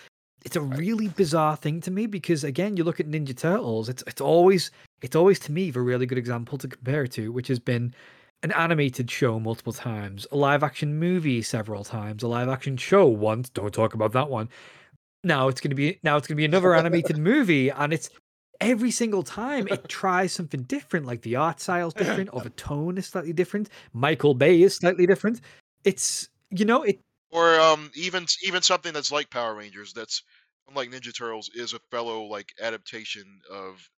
it's 0.47 0.55
a 0.55 0.61
really 0.61 1.09
bizarre 1.09 1.57
thing 1.57 1.81
to 1.81 1.91
me 1.91 2.05
because 2.07 2.45
again, 2.45 2.77
you 2.77 2.85
look 2.85 3.01
at 3.01 3.09
Ninja 3.09 3.35
Turtles, 3.37 3.89
it's 3.89 4.01
it's 4.07 4.21
always 4.21 4.71
it's 5.01 5.13
always 5.13 5.39
to 5.39 5.51
me 5.51 5.71
the 5.71 5.81
really 5.81 6.05
good 6.05 6.17
example 6.17 6.57
to 6.59 6.69
compare 6.69 7.03
it 7.03 7.11
to, 7.11 7.33
which 7.33 7.49
has 7.49 7.59
been 7.59 7.93
an 8.43 8.53
animated 8.53 9.11
show 9.11 9.41
multiple 9.41 9.73
times, 9.73 10.25
a 10.31 10.37
live 10.37 10.63
action 10.63 10.97
movie 10.97 11.41
several 11.41 11.83
times, 11.83 12.23
a 12.23 12.29
live 12.29 12.47
action 12.47 12.77
show 12.77 13.05
once. 13.07 13.49
Don't 13.49 13.73
talk 13.73 13.93
about 13.93 14.13
that 14.13 14.29
one. 14.29 14.47
Now 15.21 15.49
it's 15.49 15.59
gonna 15.59 15.75
be 15.75 15.99
now 16.01 16.15
it's 16.15 16.27
gonna 16.27 16.37
be 16.37 16.45
another 16.45 16.73
animated 16.73 17.17
movie, 17.31 17.69
and 17.69 17.91
it's 17.91 18.09
every 18.61 18.91
single 18.91 19.23
time 19.23 19.67
it 19.67 19.89
tries 19.89 20.31
something 20.31 20.63
different, 20.63 21.05
like 21.05 21.23
the 21.23 21.35
art 21.35 21.59
style 21.59 21.89
is 21.89 21.93
different, 21.93 22.29
or 22.31 22.39
the 22.39 22.51
tone 22.51 22.97
is 22.97 23.07
slightly 23.07 23.33
different. 23.33 23.67
Michael 23.91 24.33
Bay 24.33 24.61
is 24.61 24.77
slightly 24.77 25.05
different. 25.05 25.41
It's 25.83 26.29
you 26.51 26.63
know, 26.63 26.83
it 26.83 27.01
or 27.31 27.59
um 27.59 27.91
even 27.95 28.25
even 28.43 28.61
something 28.61 28.93
that's 28.93 29.11
like 29.11 29.29
Power 29.29 29.55
Rangers 29.55 29.91
that's 29.91 30.23
unlike 30.69 30.89
Ninja 30.89 31.15
Turtles 31.15 31.49
is 31.53 31.73
a 31.73 31.79
fellow 31.91 32.23
like 32.23 32.53
adaptation 32.61 33.39
of 33.51 33.89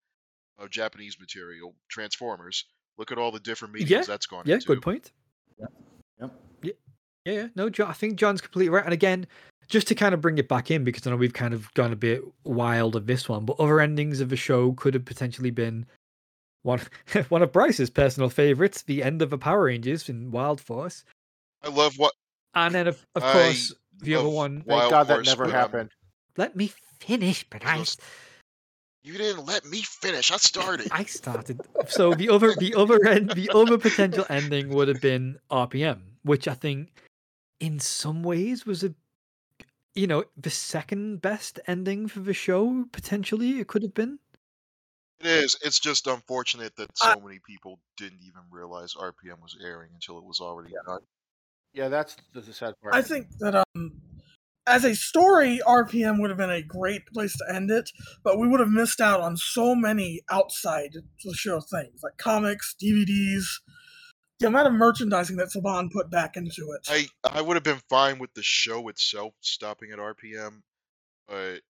of 0.57 0.69
Japanese 0.69 1.17
material 1.19 1.75
Transformers. 1.89 2.65
Look 2.97 3.11
at 3.11 3.17
all 3.17 3.31
the 3.31 3.39
different 3.39 3.73
mediums 3.73 3.91
Yeah, 3.91 4.01
that's 4.01 4.25
gone 4.25 4.43
yeah, 4.45 4.55
into. 4.55 4.67
good 4.67 4.81
point. 4.81 5.11
Yep. 5.59 5.71
Yeah, 6.61 6.71
yeah, 7.25 7.47
no, 7.55 7.69
Jo- 7.69 7.87
I 7.87 7.93
think 7.93 8.17
John's 8.17 8.41
completely 8.41 8.69
right. 8.69 8.83
And 8.83 8.93
again, 8.93 9.27
just 9.67 9.87
to 9.87 9.95
kind 9.95 10.13
of 10.13 10.21
bring 10.21 10.37
it 10.37 10.47
back 10.47 10.71
in, 10.71 10.83
because 10.83 11.05
I 11.05 11.11
know 11.11 11.17
we've 11.17 11.33
kind 11.33 11.53
of 11.53 11.73
gone 11.73 11.93
a 11.93 11.97
bit 11.97 12.23
wild 12.43 12.95
of 12.95 13.07
this 13.07 13.29
one, 13.29 13.45
but 13.45 13.59
other 13.59 13.79
endings 13.79 14.19
of 14.19 14.29
the 14.29 14.35
show 14.35 14.73
could 14.73 14.93
have 14.93 15.05
potentially 15.05 15.51
been 15.51 15.85
one 16.63 16.81
one 17.29 17.41
of 17.41 17.51
Bryce's 17.53 17.89
personal 17.89 18.29
favorites, 18.29 18.81
the 18.81 19.03
end 19.03 19.21
of 19.21 19.29
the 19.29 19.37
Power 19.37 19.65
Rangers 19.65 20.09
in 20.09 20.31
Wild 20.31 20.59
Force, 20.59 21.03
I 21.63 21.69
love 21.69 21.97
what 21.97 22.13
and 22.53 22.73
then 22.73 22.87
of, 22.87 23.05
of 23.15 23.23
I 23.23 23.33
course 23.33 23.73
the 23.99 24.15
other 24.15 24.29
one. 24.29 24.57
Thank 24.57 24.67
Wild 24.67 24.91
God 24.91 25.07
that 25.07 25.25
never 25.25 25.45
um, 25.45 25.51
happened. 25.51 25.91
Let 26.39 26.55
me 26.55 26.71
finish, 27.01 27.43
but 27.49 27.65
I. 27.65 27.83
You 29.03 29.17
didn't 29.17 29.45
let 29.45 29.65
me 29.65 29.81
finish. 29.81 30.31
I 30.31 30.37
started. 30.37 30.87
I 30.89 31.03
started. 31.03 31.67
So 31.89 32.13
the 32.13 32.29
over 32.29 32.53
the 32.53 32.75
other 32.75 33.05
end, 33.05 33.35
the 33.35 33.49
other 33.53 33.77
potential 33.77 34.25
ending 34.29 34.69
would 34.69 34.87
have 34.87 35.01
been 35.01 35.39
RPM, 35.51 36.15
which 36.23 36.47
I 36.47 36.53
think, 36.53 36.91
in 37.59 37.79
some 37.79 38.23
ways, 38.23 38.65
was 38.65 38.85
a, 38.85 38.95
you 39.95 40.07
know, 40.07 40.23
the 40.37 40.49
second 40.49 41.21
best 41.21 41.59
ending 41.67 42.07
for 42.07 42.21
the 42.21 42.33
show. 42.33 42.85
Potentially, 42.93 43.59
it 43.59 43.67
could 43.67 43.83
have 43.83 43.93
been. 43.93 44.19
It 45.19 45.27
is. 45.27 45.57
It's 45.61 45.79
just 45.79 46.07
unfortunate 46.07 46.73
that 46.77 46.89
I- 47.01 47.15
so 47.15 47.19
many 47.19 47.39
people 47.39 47.81
didn't 47.97 48.21
even 48.23 48.43
realize 48.49 48.95
RPM 48.95 49.41
was 49.41 49.57
airing 49.61 49.91
until 49.93 50.17
it 50.19 50.23
was 50.23 50.39
already 50.39 50.73
done. 50.85 51.01
Yeah, 51.73 51.89
that's 51.89 52.15
the 52.33 52.41
the 52.41 52.53
sad 52.53 52.75
part. 52.81 52.95
I 52.95 53.01
think 53.01 53.27
that 53.39 53.55
um, 53.75 54.01
as 54.67 54.85
a 54.85 54.95
story, 54.95 55.59
RPM 55.65 56.19
would 56.19 56.29
have 56.29 56.37
been 56.37 56.51
a 56.51 56.61
great 56.61 57.05
place 57.07 57.35
to 57.37 57.53
end 57.53 57.71
it, 57.71 57.89
but 58.23 58.37
we 58.37 58.47
would 58.47 58.59
have 58.59 58.69
missed 58.69 59.01
out 59.01 59.19
on 59.19 59.35
so 59.35 59.73
many 59.73 60.21
outside 60.29 60.93
the 61.23 61.33
show 61.33 61.59
things 61.59 62.01
like 62.03 62.17
comics, 62.17 62.75
DVDs, 62.81 63.45
the 64.39 64.47
amount 64.47 64.67
of 64.67 64.73
merchandising 64.73 65.37
that 65.37 65.49
Saban 65.49 65.91
put 65.91 66.09
back 66.09 66.37
into 66.37 66.71
it. 66.71 66.87
I 66.87 67.07
I 67.29 67.41
would 67.41 67.55
have 67.55 67.63
been 67.63 67.81
fine 67.89 68.19
with 68.19 68.33
the 68.33 68.43
show 68.43 68.87
itself 68.87 69.33
stopping 69.41 69.91
at 69.91 69.99
RPM, 69.99 70.61
but 71.27 71.61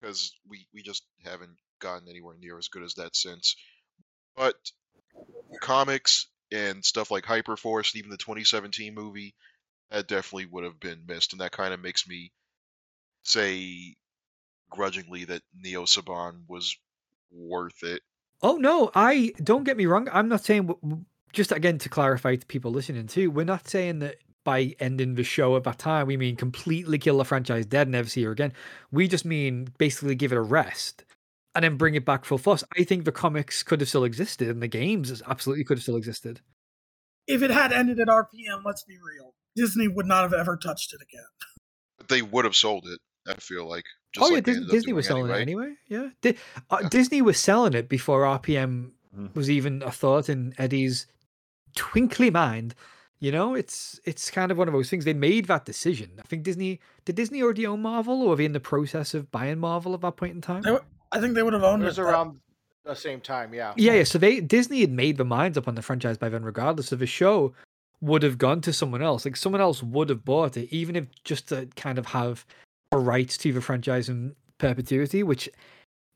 because 0.00 0.34
we 0.48 0.66
we 0.72 0.82
just 0.82 1.04
haven't 1.24 1.56
gotten 1.80 2.08
anywhere 2.08 2.36
near 2.38 2.58
as 2.58 2.68
good 2.68 2.82
as 2.82 2.94
that 2.94 3.16
since. 3.16 3.56
But 4.36 4.56
comics 5.60 6.26
and 6.52 6.84
stuff 6.84 7.10
like 7.10 7.24
Hyperforce, 7.24 7.96
even 7.96 8.10
the 8.10 8.16
2017 8.16 8.94
movie, 8.94 9.34
that 9.90 10.08
definitely 10.08 10.46
would 10.46 10.64
have 10.64 10.80
been 10.80 11.04
missed, 11.06 11.32
and 11.32 11.40
that 11.40 11.52
kind 11.52 11.74
of 11.74 11.80
makes 11.80 12.08
me 12.08 12.32
say 13.22 13.94
grudgingly 14.70 15.24
that 15.24 15.42
Neo 15.60 15.84
Saban 15.84 16.42
was 16.48 16.76
worth 17.30 17.82
it. 17.82 18.02
Oh 18.42 18.56
no, 18.56 18.90
I 18.94 19.32
don't 19.42 19.64
get 19.64 19.76
me 19.76 19.86
wrong. 19.86 20.08
I'm 20.12 20.28
not 20.28 20.44
saying 20.44 20.66
w- 20.66 20.80
w- 20.82 21.04
just 21.32 21.52
again 21.52 21.78
to 21.78 21.88
clarify 21.88 22.36
to 22.36 22.46
people 22.46 22.70
listening 22.70 23.06
too. 23.06 23.30
We're 23.30 23.44
not 23.44 23.68
saying 23.68 24.00
that 24.00 24.16
by 24.44 24.74
ending 24.78 25.14
the 25.14 25.24
show 25.24 25.56
at 25.56 25.64
that 25.64 25.78
time 25.78 26.06
we 26.06 26.16
mean 26.16 26.36
completely 26.36 26.98
kill 26.98 27.18
the 27.18 27.24
franchise 27.24 27.66
dead, 27.66 27.88
never 27.88 28.08
see 28.08 28.22
her 28.24 28.30
again. 28.30 28.52
We 28.92 29.08
just 29.08 29.24
mean 29.24 29.68
basically 29.78 30.14
give 30.14 30.32
it 30.32 30.36
a 30.36 30.42
rest 30.42 31.04
and 31.54 31.64
then 31.64 31.76
bring 31.76 31.94
it 31.94 32.04
back 32.04 32.24
full 32.24 32.38
force. 32.38 32.62
I 32.78 32.84
think 32.84 33.04
the 33.04 33.12
comics 33.12 33.62
could 33.62 33.80
have 33.80 33.88
still 33.88 34.04
existed 34.04 34.48
and 34.48 34.62
the 34.62 34.68
games 34.68 35.22
absolutely 35.26 35.64
could 35.64 35.78
have 35.78 35.82
still 35.82 35.96
existed. 35.96 36.40
If 37.26 37.42
it 37.42 37.50
had 37.50 37.72
ended 37.72 38.00
at 38.00 38.08
RPM, 38.08 38.62
let's 38.64 38.84
be 38.84 38.98
real, 39.02 39.33
Disney 39.56 39.88
would 39.88 40.06
not 40.06 40.22
have 40.22 40.32
ever 40.34 40.56
touched 40.56 40.92
it 40.94 41.00
again. 41.02 41.24
But 41.98 42.08
they 42.08 42.22
would 42.22 42.44
have 42.44 42.56
sold 42.56 42.86
it. 42.86 43.00
I 43.26 43.34
feel 43.34 43.66
like. 43.66 43.84
Just 44.12 44.24
oh 44.24 44.28
yeah, 44.28 44.34
like 44.36 44.44
they 44.44 44.52
Dis- 44.52 44.56
ended 44.58 44.68
up 44.70 44.72
Disney 44.74 44.92
was 44.92 45.06
selling 45.06 45.22
anyway. 45.24 45.38
it 45.38 45.42
anyway. 45.42 45.74
Yeah, 45.88 46.08
Di- 46.20 46.36
uh, 46.70 46.78
Yeah. 46.82 46.88
Disney 46.90 47.22
was 47.22 47.38
selling 47.38 47.72
it 47.74 47.88
before 47.88 48.24
RPM 48.24 48.92
Mhm. 49.16 49.34
was 49.34 49.48
even 49.50 49.82
a 49.82 49.90
thought 49.90 50.28
in 50.28 50.54
Eddie's 50.58 51.06
twinkly 51.74 52.30
mind. 52.30 52.74
You 53.20 53.32
know, 53.32 53.54
it's 53.54 53.98
it's 54.04 54.30
kind 54.30 54.50
of 54.52 54.58
one 54.58 54.68
of 54.68 54.74
those 54.74 54.90
things. 54.90 55.04
They 55.04 55.14
made 55.14 55.46
that 55.46 55.64
decision. 55.64 56.10
I 56.18 56.22
think 56.26 56.42
Disney 56.42 56.80
did 57.06 57.16
Disney 57.16 57.42
already 57.42 57.66
own 57.66 57.80
Marvel, 57.80 58.22
or 58.22 58.30
were 58.30 58.36
they 58.36 58.44
in 58.44 58.52
the 58.52 58.60
process 58.60 59.14
of 59.14 59.30
buying 59.30 59.58
Marvel 59.58 59.94
at 59.94 60.00
that 60.02 60.16
point 60.16 60.34
in 60.34 60.40
time? 60.42 60.62
Were- 60.64 60.84
I 61.12 61.20
think 61.20 61.34
they 61.34 61.42
would 61.42 61.52
have 61.54 61.62
owned 61.62 61.82
it. 61.82 61.86
was 61.86 61.96
but- 61.96 62.02
around 62.02 62.40
the 62.84 62.94
same 62.94 63.20
time, 63.20 63.54
yeah. 63.54 63.72
Yeah, 63.76 63.94
yeah. 63.94 64.04
So 64.04 64.18
they 64.18 64.40
Disney 64.40 64.80
had 64.82 64.90
made 64.92 65.16
the 65.16 65.24
minds 65.24 65.56
up 65.56 65.66
on 65.68 65.74
the 65.74 65.80
franchise 65.82 66.18
by 66.18 66.28
then, 66.28 66.44
regardless 66.44 66.92
of 66.92 66.98
the 66.98 67.06
show 67.06 67.54
would 68.04 68.22
have 68.22 68.36
gone 68.38 68.60
to 68.60 68.72
someone 68.72 69.02
else. 69.02 69.24
Like 69.24 69.36
someone 69.36 69.60
else 69.62 69.82
would 69.82 70.08
have 70.10 70.24
bought 70.24 70.56
it, 70.56 70.68
even 70.72 70.94
if 70.94 71.06
just 71.24 71.48
to 71.48 71.66
kind 71.76 71.98
of 71.98 72.06
have 72.06 72.44
a 72.92 72.98
right 72.98 73.28
to 73.28 73.52
the 73.52 73.60
franchise 73.60 74.08
in 74.08 74.36
perpetuity, 74.58 75.22
which 75.22 75.48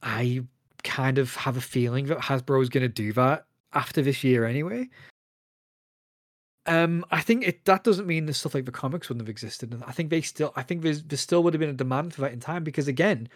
I 0.03 0.43
kind 0.85 1.19
of 1.19 1.35
have 1.37 1.57
a 1.57 1.61
feeling 1.61 2.07
that 2.07 2.19
Hasbro 2.19 2.63
is 2.63 2.69
going 2.69 2.83
to 2.83 2.89
do 2.89 3.13
that 3.15 3.47
after 3.73 4.03
this 4.03 4.23
year 4.23 4.45
anyway. 4.45 4.89
Um, 6.67 7.05
I 7.11 7.23
think 7.23 7.47
it 7.47 7.65
that 7.65 7.83
doesn't 7.83 8.07
mean 8.07 8.27
the 8.27 8.35
stuff 8.35 8.55
like 8.55 8.67
the 8.67 8.71
comics 8.73 9.09
wouldn't 9.09 9.23
have 9.23 9.31
existed. 9.31 9.73
And 9.73 9.83
I 9.85 9.93
think 9.93 10.11
they 10.11 10.21
still, 10.21 10.53
I 10.55 10.63
think 10.63 10.83
there's 10.83 11.03
there 11.03 11.17
still 11.17 11.43
would 11.43 11.55
have 11.55 11.61
been 11.61 11.71
a 11.71 11.75
demand 11.75 12.13
for 12.13 12.21
that 12.21 12.33
in 12.33 12.41
time 12.41 12.63
because 12.63 12.89
again, 12.89 13.29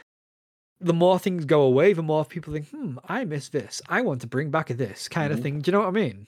the 0.80 0.92
more 0.92 1.18
things 1.18 1.46
go 1.46 1.62
away, 1.62 1.94
the 1.94 2.02
more 2.02 2.24
people 2.26 2.52
think, 2.52 2.68
hmm, 2.68 2.98
I 3.08 3.24
miss 3.24 3.48
this. 3.48 3.80
I 3.88 4.02
want 4.02 4.20
to 4.20 4.26
bring 4.26 4.50
back 4.50 4.68
this 4.68 5.08
kind 5.08 5.32
of 5.32 5.38
Mhm. 5.38 5.42
thing. 5.42 5.60
Do 5.60 5.70
you 5.70 5.72
know 5.72 5.78
what 5.80 5.88
I 5.88 5.92
mean? 5.92 6.26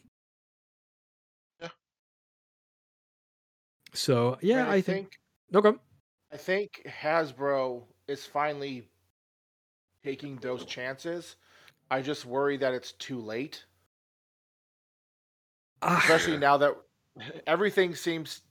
So 3.95 4.37
yeah, 4.43 4.61
And 4.63 4.71
I, 4.71 4.81
think. 4.81 5.19
No, 5.51 5.61
go 5.61 5.71
on. 5.71 5.81
I 6.33 6.37
think 6.37 6.83
Hasbro 7.01 7.83
is 8.09 8.27
finally 8.27 8.89
taking 10.05 10.37
those 10.37 10.65
chances. 10.65 11.37
I 11.91 12.03
just 12.03 12.27
worry 12.27 12.57
that 12.59 12.75
it's 12.75 12.93
too 12.93 13.21
late, 13.21 13.65
Ah, 15.83 15.99
especially 16.03 16.37
now 16.39 16.57
that 16.59 16.75
everything 17.47 17.95
seems 17.95 18.43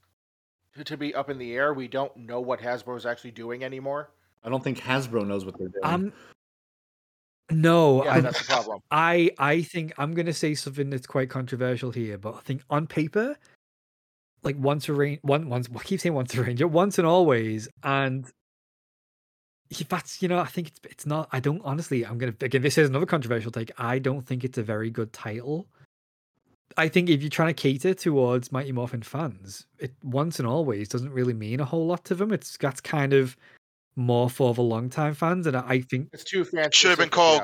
to- 0.75 0.83
to 0.83 0.97
be 0.97 1.13
up 1.13 1.29
in 1.29 1.37
the 1.37 1.53
air. 1.53 1.73
We 1.73 1.87
don't 1.87 2.15
know 2.15 2.39
what 2.41 2.59
Hasbro 2.59 2.95
is 2.97 3.05
actually 3.05 3.31
doing 3.31 3.63
anymore. 3.63 4.11
I 4.43 4.49
don't 4.49 4.63
think 4.63 4.79
Hasbro 4.79 5.25
knows 5.27 5.45
what 5.45 5.57
they're 5.57 5.67
doing. 5.69 5.83
I'm. 5.83 6.13
No, 7.51 8.03
Yeah, 8.05 8.13
I, 8.15 8.19
that's 8.21 8.39
the 8.39 8.45
problem. 8.45 8.81
I 8.89 9.29
I 9.37 9.61
think 9.61 9.93
I'm 9.97 10.13
gonna 10.13 10.33
say 10.33 10.55
something 10.55 10.89
that's 10.89 11.05
quite 11.05 11.29
controversial 11.29 11.91
here, 11.91 12.17
but 12.17 12.35
I 12.35 12.39
think 12.39 12.63
on 12.69 12.87
paper, 12.87 13.37
like 14.43 14.57
once 14.57 14.89
a 14.89 14.93
range, 14.93 15.19
one 15.21 15.49
once 15.49 15.69
I 15.73 15.83
keep 15.83 15.99
saying 15.99 16.13
once 16.13 16.33
a 16.35 16.43
ranger, 16.43 16.67
once 16.67 16.97
and 16.97 17.07
always, 17.07 17.67
and 17.83 18.29
yeah, 19.69 19.85
that's 19.89 20.21
you 20.21 20.27
know 20.27 20.39
I 20.39 20.45
think 20.45 20.67
it's 20.67 20.79
it's 20.83 21.05
not. 21.05 21.29
I 21.31 21.39
don't 21.39 21.61
honestly. 21.63 22.05
I'm 22.05 22.17
gonna 22.17 22.35
again. 22.41 22.61
This 22.61 22.77
is 22.77 22.89
another 22.89 23.05
controversial 23.05 23.51
take. 23.51 23.71
I 23.77 23.99
don't 23.99 24.25
think 24.25 24.43
it's 24.43 24.57
a 24.57 24.63
very 24.63 24.89
good 24.89 25.13
title. 25.13 25.67
I 26.75 26.87
think 26.87 27.09
if 27.09 27.21
you're 27.21 27.29
trying 27.29 27.53
to 27.53 27.61
cater 27.61 27.93
towards 27.93 28.51
Mighty 28.51 28.71
Morphin 28.71 29.03
fans, 29.03 29.67
it 29.77 29.93
once 30.03 30.39
and 30.39 30.47
always 30.47 30.89
doesn't 30.89 31.11
really 31.11 31.33
mean 31.33 31.59
a 31.59 31.65
whole 31.65 31.85
lot 31.85 32.03
to 32.05 32.15
them. 32.15 32.31
It's 32.31 32.57
that's 32.57 32.81
kind 32.81 33.13
of 33.13 33.37
more 33.95 34.29
for 34.29 34.53
the 34.53 34.63
long 34.63 34.89
time 34.89 35.13
fans, 35.13 35.47
and 35.47 35.55
I 35.55 35.63
I 35.67 35.81
think 35.81 36.09
It's 36.13 36.23
too 36.23 36.43
fancy. 36.43 36.75
Should 36.75 36.89
have 36.89 36.99
been 36.99 37.09
called 37.09 37.43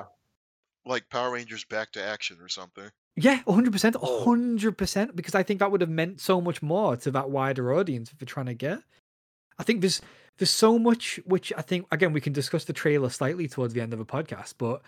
like 0.86 1.10
Power 1.10 1.32
Rangers 1.32 1.64
Back 1.66 1.92
to 1.94 2.04
Action 2.04 2.38
or 2.42 2.50
something. 2.50 2.90
Yeah, 3.16 3.42
hundred 3.48 3.74
percent, 3.74 3.96
Oh. 4.02 4.24
hundred 4.24 4.78
percent. 4.78 5.16
Because 5.16 5.36
I 5.36 5.44
think 5.44 5.60
that 5.60 5.72
would 5.72 5.82
have 5.82 5.90
meant 5.90 6.22
so 6.22 6.40
much 6.40 6.62
more 6.62 6.96
to 6.98 7.12
that 7.12 7.30
wider 7.30 7.74
audience 7.74 8.12
if 8.12 8.22
we're 8.22 8.26
trying 8.26 8.46
to 8.48 8.54
get. 8.54 8.80
I 9.58 9.64
think 9.64 9.82
there's 9.82 10.02
there's 10.38 10.50
so 10.52 10.80
much 10.80 11.20
which 11.26 11.52
I 11.58 11.62
think 11.62 11.86
again 11.92 12.14
we 12.14 12.22
can 12.22 12.32
discuss 12.34 12.64
the 12.66 12.74
trailer 12.74 13.10
slightly 13.10 13.48
towards 13.48 13.74
the 13.74 13.82
end 13.82 13.92
of 13.94 14.00
the 14.00 14.06
podcast, 14.06 14.54
but 14.58 14.82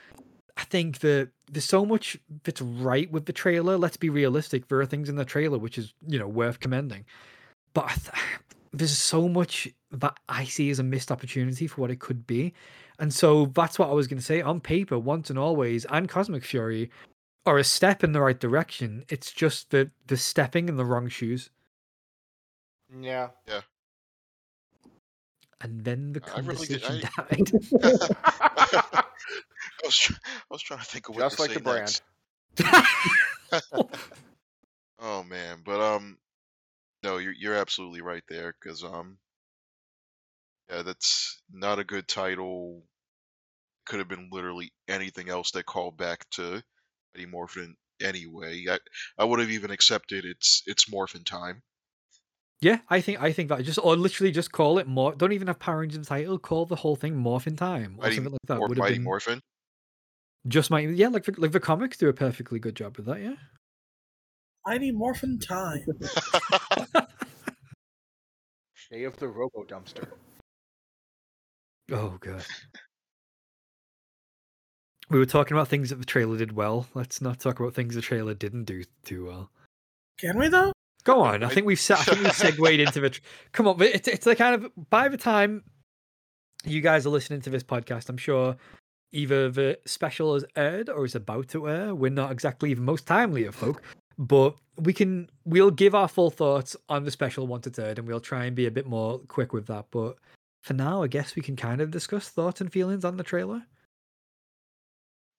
I 0.56 0.64
think 0.64 1.00
that 1.00 1.30
there's 1.52 1.66
so 1.66 1.86
much 1.86 2.18
that's 2.44 2.62
right 2.62 3.12
with 3.12 3.26
the 3.26 3.34
trailer. 3.34 3.78
Let's 3.78 3.98
be 3.98 4.10
realistic. 4.10 4.68
There 4.68 4.80
are 4.80 4.86
things 4.86 5.10
in 5.10 5.16
the 5.16 5.26
trailer 5.26 5.58
which 5.58 5.78
is 5.78 5.94
you 6.08 6.18
know 6.20 6.28
worth 6.28 6.60
commending, 6.62 7.06
but 7.74 7.86
I 7.86 7.96
th- 7.96 8.24
there's 8.72 8.98
so 8.98 9.28
much 9.28 9.68
that 9.92 10.18
I 10.30 10.46
see 10.46 10.70
as 10.70 10.80
a 10.80 10.84
missed 10.84 11.12
opportunity 11.12 11.68
for 11.68 11.82
what 11.82 11.92
it 11.92 12.00
could 12.00 12.26
be, 12.26 12.54
and 12.98 13.14
so 13.14 13.48
that's 13.48 13.78
what 13.78 13.90
I 13.90 13.94
was 13.94 14.08
going 14.08 14.20
to 14.20 14.26
say. 14.26 14.42
On 14.42 14.62
paper, 14.62 14.98
once 14.98 15.30
and 15.30 15.38
always, 15.38 15.84
and 15.90 16.08
Cosmic 16.08 16.46
Fury 16.46 16.90
are 17.46 17.58
a 17.58 17.64
step 17.64 18.04
in 18.04 18.12
the 18.12 18.22
right 18.22 18.40
direction. 18.40 19.04
It's 19.10 19.32
just 19.32 19.72
the 19.72 19.92
the 20.08 20.18
stepping 20.18 20.70
in 20.70 20.78
the 20.78 20.86
wrong 20.86 21.08
shoes, 21.10 21.50
Yeah. 23.00 23.30
Yeah. 23.48 23.62
And 25.62 25.84
then 25.84 26.14
the 26.14 26.22
I 26.36 26.40
really 26.40 26.66
did- 26.68 26.82
conversation 26.84 27.10
I- 27.18 27.36
died. 27.36 27.52
I 29.04 29.86
was 29.86 29.98
try- 29.98 30.18
I 30.26 30.44
was 30.50 30.62
trying 30.62 30.80
to 30.80 30.86
think 30.86 31.10
of 31.10 31.16
what 31.16 31.22
Just 31.22 31.36
to 31.38 31.42
like 31.42 31.52
say 31.52 31.58
the 31.58 31.62
brand. 31.62 32.02
Oh 35.04 35.24
man, 35.24 35.62
but 35.66 35.82
um, 35.82 36.18
no, 37.02 37.18
you're 37.18 37.34
you're 37.34 37.56
absolutely 37.56 38.02
right 38.02 38.22
there 38.30 38.54
because 38.62 38.84
um, 38.84 39.18
yeah, 40.70 40.84
that's 40.84 41.42
not 41.52 41.80
a 41.80 41.84
good 41.84 42.08
title. 42.08 42.84
Could 43.88 43.98
have 43.98 44.08
been 44.08 44.30
literally 44.32 44.72
anything 44.88 45.28
else 45.28 45.50
that 45.52 45.66
called 45.66 45.98
back 45.98 46.30
to 46.34 46.42
Mighty 46.44 46.64
Any 47.16 47.26
morphin 47.26 47.76
anyway. 48.02 48.66
I 48.70 48.80
I 49.18 49.26
would 49.26 49.40
have 49.40 49.52
even 49.52 49.72
accepted 49.72 50.26
it's 50.26 50.64
it's 50.66 50.90
Morphin 50.90 51.24
time. 51.24 51.62
yeah, 52.62 52.80
I 52.90 53.02
think 53.02 53.22
I 53.22 53.32
think 53.32 53.50
that 53.50 53.64
just 53.64 53.80
or 53.84 53.96
literally 53.96 54.32
just 54.32 54.52
call 54.52 54.78
it 54.80 54.88
more. 54.88 55.14
Don't 55.16 55.34
even 55.34 55.48
have 55.48 55.60
Power 55.60 55.80
Rangers 55.80 55.98
in 55.98 56.02
the 56.04 56.08
title. 56.08 56.38
Call 56.40 56.66
the 56.66 56.76
whole 56.76 56.96
thing 56.96 57.16
Morphin 57.16 57.56
Time 57.56 57.96
or 57.98 58.04
Mighty, 58.04 58.16
something 58.16 58.32
like 58.34 58.40
that. 58.48 58.58
Mor- 58.60 58.68
Would 58.70 58.78
have 58.78 58.84
Mighty 58.84 58.96
been 58.96 59.04
Morphin. 59.04 59.42
just 60.48 60.72
might 60.72 60.90
yeah, 60.90 61.08
like 61.10 61.26
the, 61.26 61.34
like 61.38 61.52
the 61.52 61.60
comics 61.60 61.98
do 61.98 62.08
a 62.10 62.14
perfectly 62.14 62.60
good 62.60 62.76
job 62.76 62.98
with 62.98 63.06
that. 63.08 63.20
Yeah. 63.22 63.36
Mighty 64.66 64.92
Morphin 64.92 65.40
Time. 65.40 65.84
Day 68.92 69.04
of 69.06 69.16
the 69.18 69.28
Robo 69.28 69.64
Dumpster. 69.64 70.08
Oh 71.92 72.18
god. 72.20 72.46
We 75.12 75.20
were 75.20 75.26
talking 75.26 75.56
about 75.58 75.68
things 75.68 75.90
that 75.90 75.98
the 76.00 76.06
trailer 76.06 76.38
did 76.38 76.54
well. 76.54 76.88
Let's 76.94 77.22
not 77.22 77.40
talk 77.40 77.60
about 77.60 77.74
things 77.74 77.96
the 77.96 78.02
trailer 78.02 78.34
didn't 78.34 78.64
do 78.64 78.84
too 79.04 79.26
well. 79.26 79.52
Can 80.18 80.38
we 80.40 80.48
though? 80.48 80.72
Go 81.04 81.20
on. 81.22 81.44
I 81.44 81.50
think 81.50 81.66
we've 81.66 81.80
se- 81.80 81.96
I 81.96 82.04
think 82.04 82.24
we've 82.24 82.34
segued 82.36 82.80
into 82.80 83.02
the. 83.02 83.10
tr- 83.10 83.22
Come 83.52 83.68
on, 83.68 83.78
but 83.78 83.88
it's 83.88 84.08
it's 84.08 84.24
the 84.26 84.36
kind 84.38 84.56
of 84.56 84.72
by 84.90 85.10
the 85.10 85.18
time 85.18 85.64
you 86.64 86.80
guys 86.80 87.06
are 87.06 87.10
listening 87.10 87.42
to 87.42 87.50
this 87.50 87.64
podcast, 87.64 88.08
I'm 88.08 88.18
sure 88.18 88.56
either 89.12 89.50
the 89.50 89.78
special 89.86 90.34
has 90.36 90.46
aired 90.56 90.90
or 90.90 91.04
is 91.04 91.16
about 91.16 91.50
to 91.50 91.68
air. 91.70 91.94
We're 91.94 92.10
not 92.12 92.32
exactly 92.32 92.74
the 92.74 92.82
most 92.82 93.06
timely 93.06 93.44
of 93.46 93.56
folk, 93.56 93.82
but 94.18 94.56
we 94.78 94.94
can 94.94 95.30
we'll 95.44 95.72
give 95.72 95.94
our 95.94 96.08
full 96.08 96.30
thoughts 96.30 96.78
on 96.88 97.04
the 97.04 97.12
special 97.12 97.48
once 97.48 97.68
it's 97.68 97.80
aired, 97.80 98.00
and 98.00 98.08
we'll 98.08 98.22
try 98.22 98.46
and 98.46 98.56
be 98.56 98.66
a 98.68 98.72
bit 98.72 98.86
more 98.88 99.20
quick 99.28 99.52
with 99.52 99.68
that. 99.68 99.88
But 99.92 100.16
for 100.62 100.74
now, 100.74 101.04
I 101.04 101.08
guess 101.08 101.36
we 101.36 101.42
can 101.42 101.58
kind 101.58 101.82
of 101.82 101.92
discuss 101.92 102.30
thoughts 102.30 102.62
and 102.62 102.72
feelings 102.72 103.04
on 103.04 103.18
the 103.18 103.24
trailer. 103.24 103.64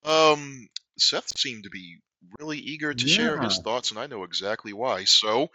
Um, 0.05 0.67
Seth 0.97 1.37
seemed 1.37 1.63
to 1.63 1.69
be 1.69 1.99
really 2.39 2.57
eager 2.59 2.93
to 2.93 3.07
share 3.07 3.37
his 3.39 3.59
thoughts, 3.59 3.91
and 3.91 3.99
I 3.99 4.07
know 4.07 4.23
exactly 4.23 4.73
why. 4.73 5.05
So, 5.05 5.49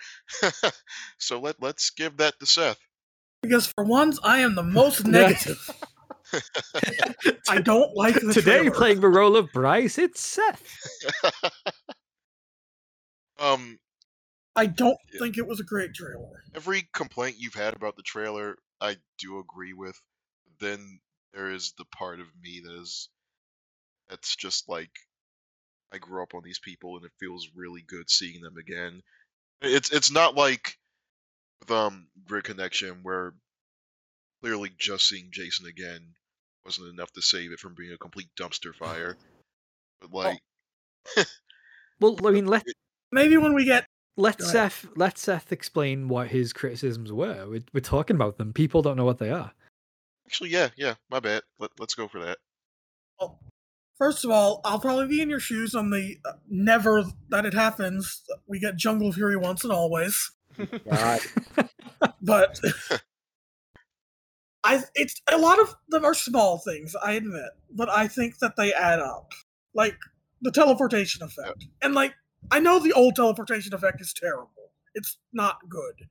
so 1.19 1.41
let 1.41 1.61
let's 1.63 1.91
give 1.91 2.19
that 2.19 2.39
to 2.41 2.47
Seth. 2.47 2.79
Because 3.43 3.67
for 3.67 3.85
once, 3.85 4.19
I 4.23 4.39
am 4.39 4.55
the 4.55 4.63
most 4.81 5.07
negative. 5.07 5.59
I 7.49 7.61
don't 7.61 7.95
like 7.97 8.21
the 8.21 8.33
Today, 8.33 8.59
trailer. 8.59 8.71
playing 8.71 9.01
the 9.01 9.09
role 9.09 9.37
of 9.37 9.53
Bryce, 9.53 9.97
it's 9.99 10.21
Seth. 10.21 10.63
um, 13.39 13.79
I 14.57 14.67
don't 14.67 14.99
Yeah. 15.13 15.21
think 15.21 15.39
it 15.39 15.47
was 15.47 15.61
a 15.61 15.65
great 15.65 15.95
trailer. 15.95 16.43
every 16.55 16.89
complaint 16.93 17.37
you've 17.39 17.55
had 17.55 17.75
about 17.75 17.97
the 17.97 18.03
trailer, 18.03 18.57
I 18.81 18.97
do 19.19 19.39
agree 19.39 19.73
with. 19.73 20.01
Then 20.61 21.01
there 21.33 21.51
is 21.51 21.73
the 21.79 21.85
part 21.85 22.21
of 22.21 22.27
me 22.43 22.61
that 22.65 22.73
is 22.73 23.09
that's 24.09 24.37
just 24.37 24.69
like 24.69 24.91
I 25.93 25.99
grew 25.99 26.23
up 26.23 26.35
on 26.35 26.43
these 26.45 26.59
people 26.59 26.97
and 26.97 27.05
it 27.05 27.13
feels 27.19 27.49
really 27.55 27.83
good 27.87 28.11
seeing 28.11 28.41
them 28.41 28.57
again. 28.57 29.03
It's 29.63 29.91
it's 29.91 30.11
not 30.11 30.37
like 30.37 30.77
with 31.61 31.71
um 31.71 32.09
Grid 32.27 32.45
Connection 32.45 33.01
where 33.03 33.35
clearly 34.43 34.71
just 34.79 35.09
seeing 35.09 35.29
Jason 35.31 35.67
again 35.67 36.15
wasn't 36.65 36.93
enough 36.93 37.13
to 37.13 37.23
save 37.23 37.53
it 37.53 37.59
from 37.59 37.75
being 37.75 37.93
a 37.93 37.99
complete 37.99 38.29
dumpster 38.39 38.75
fire. 38.75 39.17
But 40.01 40.13
like 40.13 40.41
Well, 42.01 42.17
I 42.25 42.31
mean, 42.33 42.47
let 42.47 42.65
Maybe 43.11 43.37
when 43.37 43.55
we 43.55 43.65
get 43.65 43.87
let 44.17 44.39
Go. 44.39 44.45
Seth 44.45 44.87
let 44.97 45.17
Seth 45.19 45.53
explain 45.53 46.09
what 46.09 46.29
his 46.29 46.53
criticisms 46.53 47.13
were. 47.13 47.47
We're, 47.49 47.63
we're 47.73 47.81
talking 47.81 48.17
about 48.17 48.37
them. 48.37 48.53
People 48.53 48.83
don't 48.83 48.97
know 48.97 49.05
what 49.05 49.19
they 49.19 49.31
are. 49.31 49.53
actually 50.27 50.51
yeah, 50.51 50.69
yeah, 50.77 50.95
my 51.11 51.21
bad. 51.21 51.43
Let, 51.59 51.71
let's 51.79 51.95
go 51.95 52.09
for 52.09 52.21
that. 52.21 52.39
Well, 53.19 53.39
first 53.99 54.25
of 54.25 54.31
all, 54.31 54.61
I'll 54.65 54.81
probably 54.81 55.07
be 55.07 55.21
in 55.21 55.29
your 55.29 55.41
shoes 55.41 55.75
on 55.75 55.91
the 55.91 56.17
uh, 56.25 56.33
never 56.49 57.05
that 57.29 57.45
it 57.45 57.55
happens. 57.55 58.23
We 58.47 58.61
get 58.61 58.77
Jungle 58.77 59.13
Fury 59.13 59.37
once 59.37 59.65
and 59.65 59.73
always, 59.73 60.31
God. 60.89 61.21
but 62.23 62.61
I 64.65 64.83
it's 64.95 65.21
a 65.31 65.39
lot 65.39 65.61
of 65.61 65.75
them 65.89 66.05
are 66.05 66.15
small 66.15 66.59
things, 66.59 66.95
I 67.03 67.13
admit, 67.13 67.51
but 67.71 67.89
I 67.89 68.09
think 68.09 68.39
that 68.39 68.57
they 68.57 68.73
add 68.73 69.01
up. 69.01 69.33
Like 69.75 69.97
the 70.41 70.51
teleportation 70.51 71.23
effect, 71.23 71.67
and 71.83 71.95
like 71.95 72.15
I 72.51 72.61
know 72.61 72.79
the 72.79 72.93
old 72.93 73.17
teleportation 73.17 73.75
effect 73.75 74.01
is 74.01 74.13
terrible. 74.13 74.73
It's 74.95 75.19
not 75.33 75.59
good, 75.69 76.09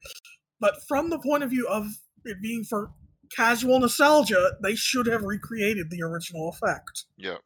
but 0.60 0.82
from 0.88 1.10
the 1.10 1.20
point 1.20 1.44
of 1.44 1.50
view 1.50 1.68
of 1.68 1.88
it 2.24 2.42
being 2.42 2.64
for 2.64 2.92
casual 3.36 3.80
nostalgia, 3.80 4.52
they 4.62 4.76
should 4.76 5.08
have 5.08 5.24
recreated 5.24 5.90
the 5.90 6.02
original 6.04 6.50
effect. 6.50 7.06
Yeah. 7.18 7.38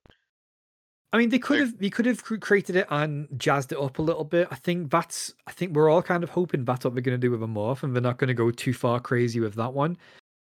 I 1.14 1.18
mean, 1.18 1.30
they 1.30 1.40
could 1.40 1.60
have 1.60 1.78
they 1.78 1.90
could 1.90 2.06
have 2.06 2.24
created 2.24 2.78
it 2.78 2.88
and 2.90 3.28
jazzed 3.38 3.74
it 3.74 3.78
up 3.78 4.00
a 4.00 4.02
little 4.02 4.24
bit. 4.24 4.48
I 4.50 4.56
think 4.56 4.92
that's 4.92 5.34
I 5.46 5.52
think 5.52 5.76
we're 5.76 5.90
all 5.90 6.02
kind 6.02 6.24
of 6.24 6.30
hoping 6.30 6.64
that's 6.64 6.86
what 6.86 6.94
they're 6.94 7.04
going 7.04 7.20
to 7.20 7.28
do 7.28 7.32
with 7.32 7.44
a 7.44 7.48
morph, 7.48 7.84
and 7.84 7.94
they're 7.94 8.02
not 8.02 8.18
going 8.18 8.30
to 8.30 8.34
go 8.34 8.50
too 8.50 8.74
far 8.74 9.00
crazy 9.00 9.40
with 9.40 9.56
that 9.56 9.74
one. 9.74 9.98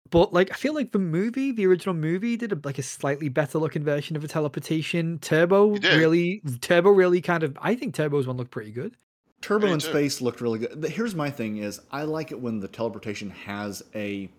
But 0.10 0.34
like, 0.34 0.52
I 0.52 0.56
feel 0.56 0.73
like 0.73 0.91
the 0.91 0.99
movie, 0.99 1.52
the 1.52 1.65
original 1.68 1.95
movie, 1.95 2.36
did 2.36 2.52
a, 2.52 2.60
like 2.64 2.77
a 2.77 2.84
slightly 2.84 3.30
better 3.30 3.57
looking 3.57 3.84
version 3.84 4.15
of 4.15 4.23
a 4.23 4.27
teleportation. 4.27 5.19
Turbo 5.19 5.69
really, 5.77 6.41
Turbo 6.61 6.90
really 6.90 7.22
kind 7.22 7.44
of. 7.44 7.57
I 7.61 7.76
think 7.76 7.94
Turbo's 7.94 8.27
one 8.27 8.38
looked 8.38 8.52
pretty 8.52 8.72
good. 8.72 8.95
Turbo 9.41 9.68
Me 9.68 9.73
in 9.73 9.80
too. 9.80 9.90
space 9.90 10.19
looked 10.19 10.41
really 10.41 10.60
good. 10.60 10.84
Here's 10.86 11.15
my 11.15 11.30
thing: 11.30 11.57
is 11.57 11.80
I 11.91 12.03
like 12.03 12.31
it 12.31 12.40
when 12.40 12.60
the 12.60 12.68
teleportation 12.68 13.30
has 13.30 13.84
a 13.95 14.30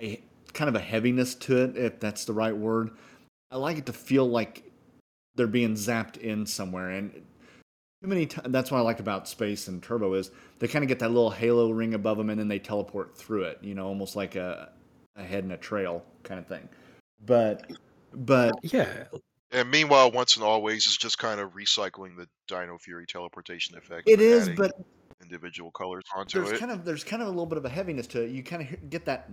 a 0.00 0.20
kind 0.54 0.68
of 0.68 0.74
a 0.74 0.80
heaviness 0.80 1.34
to 1.34 1.64
it, 1.64 1.76
if 1.76 2.00
that's 2.00 2.24
the 2.24 2.32
right 2.32 2.56
word. 2.56 2.90
I 3.50 3.58
like 3.58 3.78
it 3.78 3.86
to 3.86 3.92
feel 3.92 4.28
like 4.28 4.65
they're 5.36 5.46
being 5.46 5.74
zapped 5.74 6.16
in 6.16 6.46
somewhere, 6.46 6.90
and 6.90 7.12
too 7.12 8.08
many. 8.08 8.26
T- 8.26 8.40
that's 8.46 8.70
what 8.70 8.78
I 8.78 8.82
like 8.82 9.00
about 9.00 9.28
space 9.28 9.68
and 9.68 9.82
Turbo 9.82 10.14
is 10.14 10.30
they 10.58 10.68
kind 10.68 10.82
of 10.84 10.88
get 10.88 10.98
that 11.00 11.08
little 11.08 11.30
halo 11.30 11.70
ring 11.70 11.94
above 11.94 12.18
them, 12.18 12.30
and 12.30 12.38
then 12.38 12.48
they 12.48 12.58
teleport 12.58 13.16
through 13.16 13.44
it. 13.44 13.58
You 13.62 13.74
know, 13.74 13.86
almost 13.86 14.16
like 14.16 14.36
a 14.36 14.72
a 15.16 15.22
head 15.22 15.44
in 15.44 15.52
a 15.52 15.56
trail 15.56 16.04
kind 16.22 16.38
of 16.38 16.46
thing. 16.46 16.68
But 17.24 17.70
but 18.12 18.54
Yeah, 18.62 19.04
And 19.52 19.70
meanwhile, 19.70 20.10
once 20.10 20.36
and 20.36 20.44
always 20.44 20.86
is 20.86 20.96
just 20.96 21.18
kind 21.18 21.40
of 21.40 21.54
recycling 21.54 22.16
the 22.16 22.28
Dino 22.48 22.78
Fury 22.78 23.06
teleportation 23.06 23.76
effect. 23.76 24.08
It 24.08 24.20
is, 24.20 24.48
but 24.48 24.48
is, 24.48 24.48
adding 24.48 24.56
but 24.56 24.72
individual 25.22 25.70
colors 25.70 26.04
onto 26.14 26.40
there's 26.40 26.52
it. 26.52 26.60
kind 26.60 26.70
of 26.70 26.84
there's 26.84 27.04
kind 27.04 27.22
of 27.22 27.28
a 27.28 27.30
little 27.30 27.46
bit 27.46 27.58
of 27.58 27.64
a 27.64 27.68
heaviness 27.68 28.06
to 28.08 28.22
it. 28.22 28.30
You 28.30 28.42
kind 28.42 28.62
of 28.62 28.90
get 28.90 29.04
that 29.06 29.28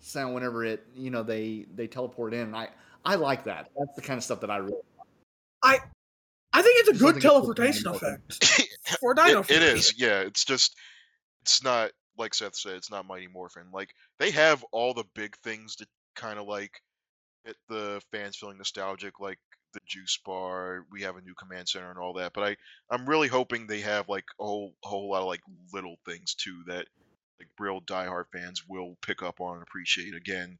sound 0.00 0.34
whenever 0.34 0.64
it 0.64 0.86
you 0.94 1.10
know 1.10 1.22
they 1.22 1.66
they 1.74 1.86
teleport 1.86 2.34
in. 2.34 2.40
And 2.40 2.56
I 2.56 2.68
I 3.04 3.16
like 3.16 3.44
that. 3.44 3.70
That's 3.78 3.94
the 3.96 4.02
kind 4.02 4.18
of 4.18 4.24
stuff 4.24 4.40
that 4.40 4.50
I 4.50 4.58
really. 4.58 4.80
I 5.62 5.78
I 6.52 6.62
think 6.62 6.80
it's 6.80 7.00
a 7.00 7.02
good 7.02 7.20
teleportation 7.20 7.88
effect 7.88 8.44
for 9.00 9.14
Dino 9.14 9.40
it, 9.40 9.50
it 9.50 9.58
Fury. 9.58 9.64
is, 9.64 9.94
yeah. 9.98 10.20
It's 10.20 10.44
just, 10.44 10.76
it's 11.42 11.64
not 11.64 11.92
like 12.18 12.34
Seth 12.34 12.56
said. 12.56 12.74
It's 12.74 12.90
not 12.90 13.06
Mighty 13.06 13.26
Morphin. 13.26 13.68
Like 13.72 13.94
they 14.18 14.30
have 14.32 14.62
all 14.70 14.92
the 14.92 15.04
big 15.14 15.36
things 15.38 15.76
to 15.76 15.86
kind 16.14 16.38
of 16.38 16.46
like 16.46 16.82
get 17.46 17.56
the 17.68 18.02
fans 18.12 18.36
feeling 18.36 18.58
nostalgic, 18.58 19.18
like 19.18 19.38
the 19.72 19.80
juice 19.86 20.18
bar. 20.24 20.84
We 20.90 21.02
have 21.02 21.16
a 21.16 21.22
new 21.22 21.34
command 21.34 21.68
center 21.68 21.88
and 21.88 21.98
all 21.98 22.12
that. 22.14 22.32
But 22.34 22.44
I, 22.44 22.56
I'm 22.90 23.08
really 23.08 23.28
hoping 23.28 23.66
they 23.66 23.80
have 23.80 24.08
like 24.10 24.26
a 24.38 24.44
whole, 24.44 24.74
a 24.84 24.88
whole 24.88 25.10
lot 25.10 25.22
of 25.22 25.28
like 25.28 25.42
little 25.72 25.96
things 26.04 26.34
too 26.34 26.62
that 26.66 26.86
like 27.40 27.48
real 27.58 27.80
diehard 27.80 28.24
fans 28.30 28.64
will 28.68 28.96
pick 29.00 29.22
up 29.22 29.40
on 29.40 29.54
and 29.54 29.62
appreciate 29.62 30.14
again. 30.14 30.58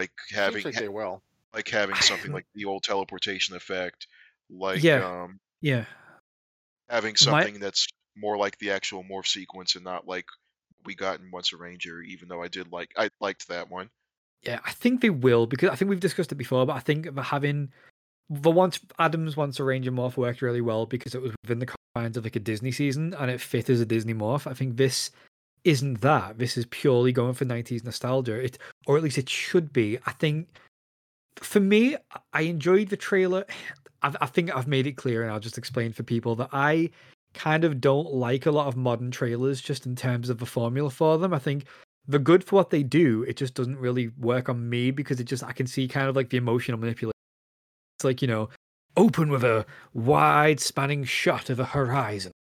Like 0.00 0.10
having, 0.30 0.62
Seems 0.62 0.74
like 0.74 0.82
they 0.82 0.88
will. 0.88 1.22
Like 1.56 1.68
having 1.68 1.96
something 1.96 2.30
like 2.32 2.46
the 2.54 2.66
old 2.66 2.84
teleportation 2.84 3.56
effect, 3.56 4.06
like 4.50 4.82
Yeah. 4.82 5.22
um 5.22 5.40
yeah. 5.60 5.86
having 6.88 7.12
My- 7.12 7.42
something 7.42 7.58
that's 7.60 7.88
more 8.16 8.36
like 8.38 8.58
the 8.58 8.70
actual 8.70 9.02
morph 9.02 9.26
sequence 9.26 9.74
and 9.74 9.82
not 9.84 10.06
like 10.06 10.26
we 10.84 10.94
got 10.94 11.18
in 11.20 11.30
Once 11.32 11.52
a 11.52 11.56
Ranger, 11.56 12.00
even 12.02 12.28
though 12.28 12.42
I 12.42 12.48
did 12.48 12.70
like 12.70 12.90
I 12.96 13.08
liked 13.20 13.48
that 13.48 13.70
one. 13.70 13.90
Yeah, 14.42 14.60
I 14.64 14.70
think 14.70 15.00
they 15.00 15.10
will 15.10 15.46
because 15.46 15.70
I 15.70 15.74
think 15.74 15.88
we've 15.88 15.98
discussed 15.98 16.30
it 16.30 16.36
before, 16.36 16.64
but 16.66 16.76
I 16.76 16.80
think 16.80 17.12
the 17.14 17.22
having 17.22 17.72
the 18.30 18.50
once 18.50 18.78
Adams 18.98 19.36
once 19.36 19.58
a 19.58 19.64
Ranger 19.64 19.90
morph 19.92 20.16
worked 20.16 20.42
really 20.42 20.60
well 20.60 20.86
because 20.86 21.14
it 21.14 21.22
was 21.22 21.32
within 21.42 21.58
the 21.58 21.66
confines 21.66 22.16
of 22.16 22.24
like 22.24 22.36
a 22.36 22.40
Disney 22.40 22.70
season 22.72 23.14
and 23.14 23.30
it 23.30 23.40
fit 23.40 23.70
as 23.70 23.80
a 23.80 23.86
Disney 23.86 24.14
morph. 24.14 24.46
I 24.48 24.54
think 24.54 24.76
this 24.76 25.10
isn't 25.64 26.00
that. 26.02 26.38
This 26.38 26.56
is 26.56 26.66
purely 26.66 27.10
going 27.12 27.34
for 27.34 27.44
90s 27.44 27.82
nostalgia. 27.84 28.34
It 28.38 28.58
or 28.86 28.96
at 28.96 29.02
least 29.02 29.18
it 29.18 29.28
should 29.28 29.72
be. 29.72 29.98
I 30.06 30.12
think 30.12 30.48
for 31.40 31.60
me, 31.60 31.96
I 32.32 32.42
enjoyed 32.42 32.88
the 32.88 32.96
trailer. 32.96 33.44
I, 34.02 34.14
I 34.20 34.26
think 34.26 34.54
I've 34.54 34.66
made 34.66 34.86
it 34.86 34.92
clear, 34.92 35.22
and 35.22 35.32
I'll 35.32 35.40
just 35.40 35.58
explain 35.58 35.92
for 35.92 36.02
people 36.02 36.34
that 36.36 36.50
I 36.52 36.90
kind 37.34 37.64
of 37.64 37.80
don't 37.80 38.12
like 38.12 38.46
a 38.46 38.50
lot 38.50 38.66
of 38.66 38.76
modern 38.76 39.10
trailers 39.10 39.60
just 39.60 39.86
in 39.86 39.94
terms 39.94 40.30
of 40.30 40.38
the 40.38 40.46
formula 40.46 40.90
for 40.90 41.18
them. 41.18 41.34
I 41.34 41.38
think 41.38 41.66
they're 42.08 42.20
good 42.20 42.44
for 42.44 42.56
what 42.56 42.70
they 42.70 42.82
do. 42.82 43.22
It 43.24 43.36
just 43.36 43.54
doesn't 43.54 43.78
really 43.78 44.08
work 44.18 44.48
on 44.48 44.68
me 44.68 44.90
because 44.90 45.20
it 45.20 45.24
just 45.24 45.44
I 45.44 45.52
can 45.52 45.66
see 45.66 45.88
kind 45.88 46.08
of 46.08 46.16
like 46.16 46.30
the 46.30 46.36
emotional 46.36 46.78
manipulation. 46.78 47.12
It's 47.98 48.04
like 48.04 48.22
you 48.22 48.28
know, 48.28 48.48
open 48.96 49.30
with 49.30 49.44
a 49.44 49.66
wide 49.92 50.60
spanning 50.60 51.04
shot 51.04 51.50
of 51.50 51.60
a 51.60 51.64
horizon. 51.64 52.32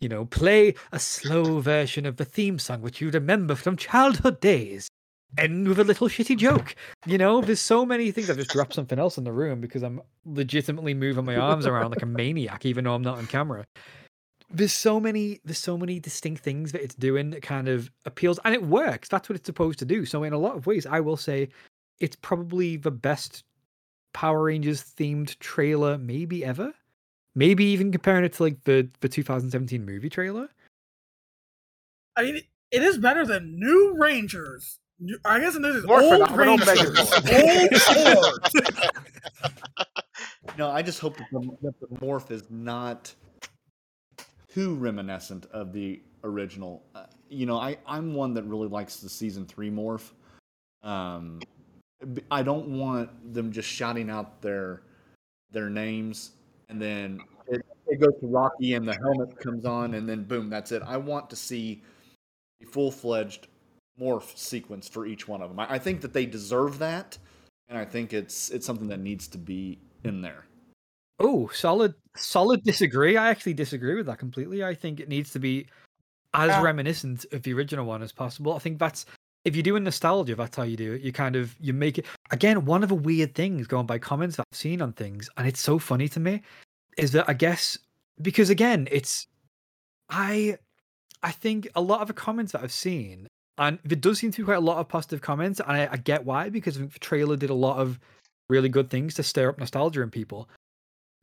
You 0.00 0.08
know, 0.08 0.26
play 0.26 0.74
a 0.92 0.98
slow 0.98 1.60
version 1.60 2.06
of 2.06 2.16
the 2.16 2.24
theme 2.24 2.58
song 2.58 2.82
which 2.82 3.00
you 3.00 3.10
remember 3.10 3.54
from 3.54 3.76
childhood 3.76 4.40
days. 4.40 4.88
End 5.36 5.68
with 5.68 5.78
a 5.78 5.84
little 5.84 6.08
shitty 6.08 6.36
joke. 6.36 6.74
You 7.06 7.18
know, 7.18 7.40
there's 7.40 7.60
so 7.60 7.84
many 7.84 8.10
things. 8.10 8.30
I've 8.30 8.36
just 8.36 8.50
dropped 8.50 8.74
something 8.74 8.98
else 8.98 9.18
in 9.18 9.24
the 9.24 9.32
room 9.32 9.60
because 9.60 9.82
I'm 9.82 10.00
legitimately 10.24 10.94
moving 10.94 11.24
my 11.24 11.36
arms 11.36 11.66
around 11.66 11.90
like 11.90 12.02
a 12.02 12.06
maniac, 12.06 12.64
even 12.64 12.84
though 12.84 12.94
I'm 12.94 13.02
not 13.02 13.18
on 13.18 13.26
camera 13.26 13.64
there's 14.50 14.72
so 14.72 14.98
many 14.98 15.40
there's 15.44 15.58
so 15.58 15.76
many 15.76 16.00
distinct 16.00 16.42
things 16.42 16.72
that 16.72 16.82
it's 16.82 16.94
doing 16.94 17.28
that 17.28 17.42
kind 17.42 17.68
of 17.68 17.90
appeals 18.06 18.40
and 18.46 18.54
it 18.54 18.62
works 18.62 19.06
that's 19.06 19.28
what 19.28 19.36
it's 19.36 19.44
supposed 19.44 19.78
to 19.78 19.84
do 19.84 20.06
so 20.06 20.22
in 20.22 20.32
a 20.32 20.38
lot 20.38 20.56
of 20.56 20.66
ways 20.66 20.86
i 20.86 20.98
will 20.98 21.18
say 21.18 21.46
it's 22.00 22.16
probably 22.16 22.78
the 22.78 22.90
best 22.90 23.44
power 24.14 24.44
rangers 24.44 24.82
themed 24.82 25.38
trailer 25.38 25.98
maybe 25.98 26.42
ever 26.46 26.72
maybe 27.34 27.62
even 27.62 27.92
comparing 27.92 28.24
it 28.24 28.32
to 28.32 28.42
like 28.42 28.64
the 28.64 28.88
the 29.00 29.08
2017 29.10 29.84
movie 29.84 30.08
trailer 30.08 30.48
I 32.18 32.22
mean, 32.22 32.36
it, 32.36 32.44
it 32.72 32.82
is 32.82 32.98
better 32.98 33.24
than 33.24 33.58
New 33.60 33.94
Rangers. 33.96 34.80
New, 35.00 35.18
I 35.24 35.38
guess 35.40 35.54
it 35.54 35.64
is 35.64 35.84
More 35.86 36.02
old 36.02 36.28
phenomenal 36.28 36.58
Rangers. 36.58 36.98
Megazord. 37.10 38.54
old 39.44 39.54
No, 40.58 40.70
I 40.70 40.82
just 40.82 40.98
hope 40.98 41.16
that 41.18 41.26
the, 41.30 41.56
that 41.62 41.80
the 41.80 41.86
morph 41.98 42.30
is 42.32 42.42
not 42.50 43.14
too 44.52 44.74
reminiscent 44.74 45.46
of 45.52 45.72
the 45.72 46.02
original. 46.24 46.82
Uh, 46.94 47.04
you 47.28 47.46
know, 47.46 47.58
I 47.58 47.78
I'm 47.86 48.12
one 48.14 48.34
that 48.34 48.42
really 48.44 48.66
likes 48.66 48.96
the 48.96 49.08
season 49.08 49.46
three 49.46 49.70
morph. 49.70 50.10
Um, 50.82 51.40
b- 52.14 52.22
I 52.30 52.42
don't 52.42 52.78
want 52.78 53.32
them 53.34 53.52
just 53.52 53.68
shouting 53.68 54.10
out 54.10 54.42
their 54.42 54.82
their 55.52 55.70
names 55.70 56.32
and 56.68 56.80
then 56.82 57.20
it, 57.46 57.64
it 57.86 58.00
goes 58.00 58.18
to 58.20 58.26
Rocky 58.26 58.74
and 58.74 58.86
the 58.86 58.94
helmet 58.94 59.38
comes 59.38 59.64
on 59.64 59.94
and 59.94 60.08
then 60.08 60.24
boom, 60.24 60.50
that's 60.50 60.72
it. 60.72 60.82
I 60.84 60.96
want 60.96 61.30
to 61.30 61.36
see 61.36 61.82
a 62.62 62.66
full 62.66 62.90
fledged 62.90 63.46
morph 64.00 64.36
sequence 64.36 64.88
for 64.88 65.06
each 65.06 65.26
one 65.28 65.42
of 65.42 65.48
them. 65.50 65.60
I, 65.60 65.74
I 65.74 65.78
think 65.78 66.00
that 66.02 66.12
they 66.12 66.26
deserve 66.26 66.78
that, 66.78 67.18
and 67.68 67.76
I 67.78 67.84
think 67.84 68.12
it's 68.12 68.50
it's 68.50 68.66
something 68.66 68.88
that 68.88 69.00
needs 69.00 69.28
to 69.28 69.38
be 69.38 69.78
in 70.04 70.20
there. 70.22 70.44
oh 71.20 71.48
solid 71.52 71.94
solid 72.16 72.62
disagree 72.62 73.16
i 73.16 73.28
actually 73.30 73.52
disagree 73.54 73.94
with 73.96 74.06
that 74.06 74.18
completely 74.18 74.62
i 74.64 74.72
think 74.74 75.00
it 75.00 75.08
needs 75.08 75.32
to 75.32 75.38
be 75.40 75.66
as 76.34 76.48
Yeah. 76.50 76.62
reminiscent 76.62 77.26
of 77.32 77.42
the 77.42 77.52
original 77.52 77.84
one 77.86 78.02
as 78.02 78.12
possible 78.12 78.52
i 78.54 78.58
think 78.60 78.78
that's 78.78 79.04
if 79.44 79.54
you're 79.56 79.62
doing 79.64 79.82
nostalgia 79.84 80.34
that's 80.36 80.56
how 80.56 80.62
you 80.62 80.76
do 80.76 80.92
it 80.92 81.00
you 81.02 81.10
kind 81.12 81.34
of 81.36 81.56
you 81.60 81.72
make 81.72 81.98
it 81.98 82.06
again 82.30 82.64
one 82.64 82.82
of 82.84 82.88
the 82.88 82.94
weird 82.94 83.34
things 83.34 83.66
going 83.66 83.86
by 83.86 83.98
comments 83.98 84.36
that 84.36 84.46
i've 84.52 84.56
seen 84.58 84.80
on 84.80 84.92
things 84.92 85.28
and 85.36 85.46
it's 85.48 85.60
so 85.60 85.78
funny 85.78 86.08
to 86.08 86.20
me 86.20 86.40
is 86.96 87.10
that 87.12 87.28
i 87.28 87.32
guess 87.34 87.76
because 88.22 88.50
again 88.50 88.86
it's 88.90 89.26
i 90.10 90.56
i 91.24 91.30
think 91.32 91.68
a 91.74 91.80
lot 91.80 92.00
of 92.00 92.06
the 92.08 92.14
comments 92.14 92.52
that 92.52 92.62
i've 92.62 92.72
seen 92.72 93.26
and 93.58 93.78
there 93.84 93.98
does 93.98 94.18
seem 94.18 94.30
to 94.32 94.42
be 94.42 94.44
quite 94.44 94.58
a 94.58 94.60
lot 94.60 94.78
of 94.78 94.88
positive 94.88 95.20
comments, 95.20 95.60
and 95.60 95.72
I, 95.72 95.88
I 95.92 95.96
get 95.96 96.24
why 96.24 96.48
because 96.48 96.78
the 96.78 96.88
trailer 97.00 97.36
did 97.36 97.50
a 97.50 97.54
lot 97.54 97.78
of 97.78 97.98
really 98.48 98.68
good 98.68 98.90
things 98.90 99.14
to 99.14 99.22
stir 99.22 99.48
up 99.48 99.58
nostalgia 99.58 100.02
in 100.02 100.10
people. 100.10 100.48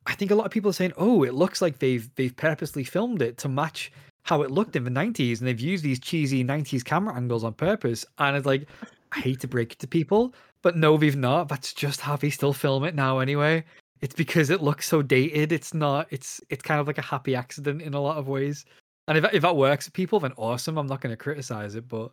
I 0.06 0.14
think 0.14 0.30
a 0.30 0.34
lot 0.34 0.46
of 0.46 0.52
people 0.52 0.70
are 0.70 0.74
saying, 0.74 0.92
"Oh, 0.96 1.24
it 1.24 1.34
looks 1.34 1.60
like 1.60 1.78
they've 1.78 2.08
they've 2.14 2.36
purposely 2.36 2.84
filmed 2.84 3.22
it 3.22 3.38
to 3.38 3.48
match 3.48 3.90
how 4.22 4.42
it 4.42 4.50
looked 4.50 4.76
in 4.76 4.84
the 4.84 4.90
'90s, 4.90 5.38
and 5.38 5.48
they've 5.48 5.60
used 5.60 5.82
these 5.82 5.98
cheesy 5.98 6.44
'90s 6.44 6.84
camera 6.84 7.14
angles 7.14 7.44
on 7.44 7.54
purpose." 7.54 8.04
And 8.18 8.36
it's 8.36 8.46
like, 8.46 8.68
I 9.12 9.20
hate 9.20 9.40
to 9.40 9.48
break 9.48 9.72
it 9.72 9.78
to 9.80 9.86
people, 9.86 10.34
but 10.62 10.76
no, 10.76 10.94
we've 10.94 11.16
not. 11.16 11.48
That's 11.48 11.72
just 11.72 12.00
how 12.00 12.16
they 12.16 12.30
still 12.30 12.52
film 12.52 12.84
it 12.84 12.94
now, 12.94 13.18
anyway. 13.18 13.64
It's 14.00 14.14
because 14.14 14.50
it 14.50 14.62
looks 14.62 14.86
so 14.86 15.02
dated. 15.02 15.52
It's 15.52 15.74
not. 15.74 16.06
It's 16.10 16.40
it's 16.50 16.62
kind 16.62 16.80
of 16.80 16.86
like 16.86 16.98
a 16.98 17.02
happy 17.02 17.34
accident 17.34 17.82
in 17.82 17.94
a 17.94 18.00
lot 18.00 18.18
of 18.18 18.28
ways. 18.28 18.64
And 19.08 19.18
if 19.18 19.24
if 19.32 19.42
that 19.42 19.56
works 19.56 19.86
for 19.86 19.92
people, 19.92 20.20
then 20.20 20.32
awesome. 20.36 20.78
I'm 20.78 20.86
not 20.86 21.00
going 21.00 21.12
to 21.12 21.16
criticize 21.16 21.74
it, 21.74 21.88
but 21.88 22.12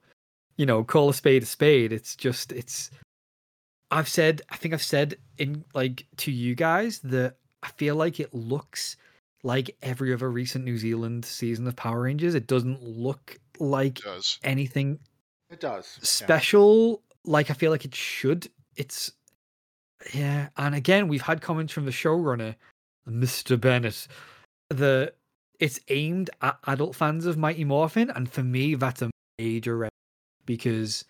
you 0.57 0.65
know, 0.65 0.83
call 0.83 1.09
a 1.09 1.13
spade 1.13 1.43
a 1.43 1.45
spade. 1.45 1.91
It's 1.93 2.15
just 2.15 2.51
it's. 2.51 2.91
I've 3.91 4.07
said. 4.09 4.41
I 4.49 4.55
think 4.57 4.73
I've 4.73 4.83
said 4.83 5.15
in 5.37 5.63
like 5.73 6.05
to 6.17 6.31
you 6.31 6.55
guys 6.55 6.99
that 6.99 7.35
I 7.61 7.69
feel 7.69 7.95
like 7.95 8.19
it 8.19 8.33
looks 8.33 8.97
like 9.43 9.75
every 9.81 10.13
other 10.13 10.29
recent 10.31 10.63
New 10.65 10.77
Zealand 10.77 11.25
season 11.25 11.67
of 11.67 11.75
Power 11.75 12.01
Rangers. 12.01 12.33
It 12.35 12.47
doesn't 12.47 12.81
look 12.83 13.37
like 13.59 13.99
It 13.99 14.05
does. 14.05 14.39
anything 14.43 14.99
It 15.49 15.59
does. 15.59 15.97
yeah. 15.99 16.05
special 16.05 17.01
like 17.25 17.51
I 17.51 17.53
feel 17.53 17.71
like 17.71 17.85
it 17.85 17.93
should. 17.95 18.47
It's 18.75 19.11
yeah, 20.13 20.49
and 20.57 20.75
again, 20.75 21.07
we've 21.07 21.21
had 21.21 21.41
comments 21.41 21.71
from 21.71 21.85
the 21.85 21.91
showrunner, 21.91 22.55
Mr. 23.07 23.59
Bennett, 23.59 24.07
that 24.69 25.13
it's 25.59 25.79
aimed 25.89 26.29
at 26.41 26.57
adult 26.67 26.95
fans 26.95 27.25
of 27.25 27.37
Mighty 27.37 27.63
Morphin, 27.63 28.09
and 28.09 28.29
for 28.29 28.43
me, 28.43 28.75
that's 28.75 29.01
a 29.01 29.09
major 29.39 29.77
red 29.77 29.91
because 30.45 31.05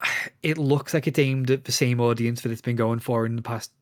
it 0.42 0.58
looks 0.58 0.94
like 0.94 1.06
it's 1.06 1.18
aimed 1.18 1.50
at 1.50 1.64
the 1.64 1.72
same 1.72 2.00
audience 2.00 2.42
that 2.42 2.52
it's 2.52 2.60
been 2.62 2.76
going 2.76 2.98
for 2.98 3.24
in 3.26 3.36
the 3.36 3.42
past 3.42 3.72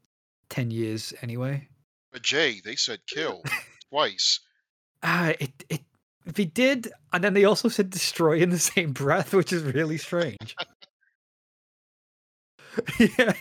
ten 0.48 0.70
years, 0.70 1.12
anyway. 1.22 1.68
But 2.12 2.22
Jay, 2.22 2.60
they 2.64 2.76
said 2.76 3.00
kill 3.06 3.42
twice. 3.90 4.40
Ah, 5.02 5.32
it 5.40 5.52
it 5.68 5.80
they 6.24 6.44
did, 6.46 6.90
and 7.12 7.22
then 7.22 7.34
they 7.34 7.44
also 7.44 7.68
said 7.68 7.90
destroy 7.90 8.38
in 8.38 8.50
the 8.50 8.58
same 8.58 8.92
breath, 8.92 9.32
which 9.34 9.52
is 9.52 9.62
really 9.62 9.98
strange. 9.98 10.56
yeah, 12.98 13.32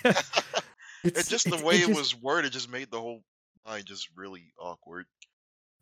It's, 1.04 1.28
just 1.28 1.46
the 1.50 1.56
it's- 1.56 1.64
way 1.64 1.76
it, 1.76 1.88
just- 1.88 1.98
was 2.00 2.16
worded 2.22 2.52
just 2.54 2.70
made 2.72 2.90
the 2.92 3.00
whole 3.00 3.22
line 3.66 3.84
just 3.86 4.10
really 4.16 4.54
awkward. 4.60 5.06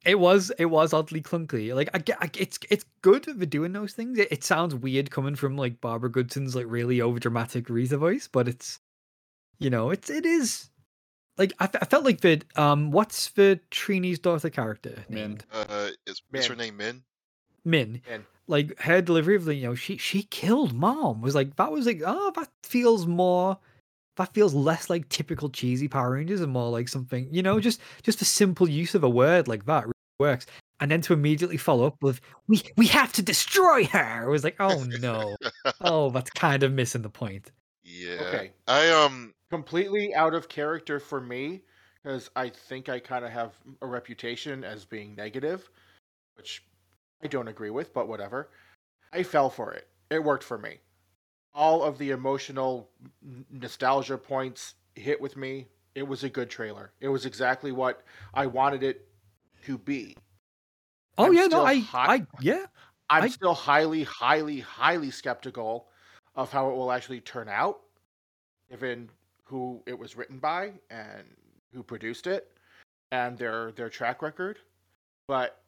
It 0.06 0.20
was 0.20 0.52
it 0.58 0.66
was 0.66 0.94
oddly 0.94 1.22
clunky. 1.22 1.74
Like 1.74 1.90
I 1.94 2.00
get, 2.00 2.18
I, 2.22 2.30
it's 2.38 2.60
it's 2.70 2.86
good 3.02 3.24
that 3.24 3.40
they're 3.40 3.46
doing 3.46 3.72
those 3.72 3.94
things. 3.94 4.20
It, 4.20 4.32
it 4.32 4.44
sounds 4.44 4.76
weird 4.76 5.12
coming 5.12 5.36
from 5.36 5.56
like 5.56 5.80
Barbara 5.80 6.10
Goodson's 6.10 6.56
like 6.56 6.66
really 6.68 7.00
over 7.00 7.20
dramatic 7.20 7.70
Rita 7.70 7.98
voice, 7.98 8.28
but 8.32 8.48
it's 8.48 8.80
you 9.60 9.70
know 9.70 9.92
it's 9.92 10.10
it 10.10 10.26
is 10.26 10.70
like 11.38 11.54
I, 11.60 11.70
I 11.82 11.86
felt 11.86 12.04
like 12.04 12.22
the 12.22 12.42
um 12.56 12.92
what's 12.92 13.30
the 13.32 13.60
Trini's 13.72 14.20
daughter 14.20 14.50
character 14.50 15.06
Minh. 15.10 15.16
named 15.16 15.46
Uh, 15.54 15.90
is, 16.06 16.22
is 16.34 16.48
her 16.48 16.56
Minh. 16.56 16.58
name 16.58 16.78
Minh? 16.78 17.02
Minh. 17.66 18.02
Minh. 18.02 18.24
Like 18.48 18.80
her 18.82 19.02
delivery 19.02 19.38
of 19.38 19.46
the 19.46 19.56
you 19.56 19.68
know 19.68 19.76
she 19.76 19.96
she 19.98 20.24
killed 20.24 20.74
mom 20.74 21.22
was 21.22 21.34
like 21.34 21.56
that 21.56 21.72
was 21.72 21.86
like 21.86 22.02
oh 22.06 22.32
that 22.36 22.50
feels 22.64 23.08
more 23.08 23.58
that 24.16 24.34
feels 24.34 24.54
less 24.54 24.90
like 24.90 25.10
typical 25.10 25.50
cheesy 25.50 25.88
Power 25.88 26.12
Rangers 26.12 26.42
and 26.42 26.52
more 26.52 26.70
like 26.70 26.88
something 26.88 27.28
you 27.32 27.42
know 27.42 27.60
just 27.60 27.82
just 28.04 28.22
a 28.22 28.26
simple 28.26 28.70
use 28.70 28.96
of 28.96 29.04
a 29.04 29.10
word 29.10 29.48
like 29.48 29.66
that 29.66 29.84
really 29.84 29.94
works. 30.20 30.46
And 30.80 30.92
then 30.92 31.02
to 31.02 31.14
immediately 31.14 31.58
follow 31.58 31.86
up 31.86 32.02
with 32.02 32.20
we 32.48 32.62
we 32.76 32.88
have 32.88 33.14
to 33.14 33.22
destroy 33.22 33.86
her. 33.86 34.28
It 34.28 34.30
was 34.30 34.44
like 34.44 34.56
oh 34.60 34.84
no 35.00 35.38
oh 35.82 36.10
that's 36.10 36.30
kind 36.32 36.64
of 36.64 36.74
missing 36.74 37.02
the 37.02 37.10
point. 37.10 37.52
Yeah. 37.84 38.22
Okay. 38.28 38.52
I 38.68 38.90
um 38.90 39.34
completely 39.50 40.14
out 40.16 40.34
of 40.34 40.50
character 40.50 41.00
for 41.00 41.22
me 41.22 41.62
because 42.04 42.30
I 42.36 42.50
think 42.50 42.90
I 42.90 43.00
kind 43.00 43.24
of 43.24 43.32
have 43.32 43.54
a 43.82 43.88
reputation 43.88 44.64
as 44.64 44.84
being 44.84 45.16
negative, 45.16 45.70
which 46.36 46.64
I 47.24 47.28
don't 47.28 47.48
agree 47.48 47.70
with, 47.70 47.94
but 47.94 48.08
whatever. 48.08 48.50
I 49.14 49.24
fell 49.24 49.50
for 49.50 49.72
it. 49.74 49.88
It 50.10 50.24
worked 50.24 50.44
for 50.44 50.58
me. 50.58 50.80
All 51.54 51.84
of 51.84 51.98
the 51.98 52.10
emotional 52.12 52.90
nostalgia 53.52 54.18
points 54.18 54.76
hit 54.96 55.20
with 55.22 55.38
me. 55.38 55.68
It 55.96 56.04
was 56.08 56.24
a 56.24 56.30
good 56.30 56.50
trailer. 56.50 56.92
It 57.00 57.10
was 57.10 57.26
exactly 57.26 57.72
what 57.72 58.02
I 58.34 58.48
wanted 58.48 58.82
it 58.84 59.08
to 59.66 59.78
be. 59.78 60.16
Oh 61.18 61.26
I'm 61.28 61.34
yeah 61.34 61.46
no 61.46 61.64
I 61.64 61.76
hot- 61.80 62.10
I 62.10 62.28
yeah 62.42 62.66
I'm 63.10 63.24
I- 63.24 63.28
still 63.28 63.54
highly, 63.54 64.04
highly, 64.04 64.60
highly 64.60 65.12
skeptical 65.12 65.90
of 66.36 66.52
how 66.52 66.70
it 66.70 66.74
will 66.76 66.92
actually 66.92 67.22
turn 67.22 67.48
out, 67.48 67.82
given 68.70 69.10
who 69.44 69.84
it 69.86 69.98
was 69.98 70.16
written 70.16 70.40
by 70.40 70.74
and 70.90 71.24
who 71.74 71.84
produced 71.84 72.26
it 72.28 72.52
and 73.12 73.38
their 73.38 73.72
their 73.74 73.90
track 73.90 74.22
record. 74.24 74.58
But 75.28 75.63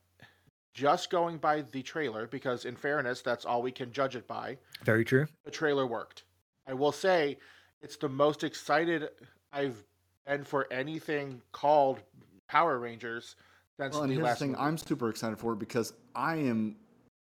just 0.76 1.10
going 1.10 1.38
by 1.38 1.62
the 1.72 1.82
trailer, 1.82 2.28
because 2.28 2.66
in 2.66 2.76
fairness, 2.76 3.22
that's 3.22 3.46
all 3.46 3.64
we 3.64 3.72
can 3.72 3.92
judge 3.92 4.16
it 4.16 4.28
by. 4.28 4.58
very 4.84 5.04
true. 5.06 5.26
The 5.46 5.52
trailer 5.52 5.88
worked. 5.88 6.24
I 6.68 6.74
will 6.74 6.92
say, 6.92 7.38
it's 7.82 7.96
the 7.96 8.10
most 8.10 8.44
excited 8.44 9.10
I've 9.54 9.84
been 10.28 10.44
for 10.44 10.72
anything 10.72 11.42
called 11.52 12.02
Power 12.50 12.78
Rangers 12.78 13.36
since 13.80 13.94
Well, 13.94 14.04
and 14.04 14.12
the 14.12 14.16
here's 14.16 14.24
the 14.24 14.28
last 14.28 14.40
thing: 14.40 14.52
movie. 14.52 14.62
I'm 14.62 14.78
super 14.78 15.10
excited 15.10 15.40
for 15.40 15.54
it 15.54 15.60
because 15.60 15.94
I 16.14 16.36
am, 16.36 16.76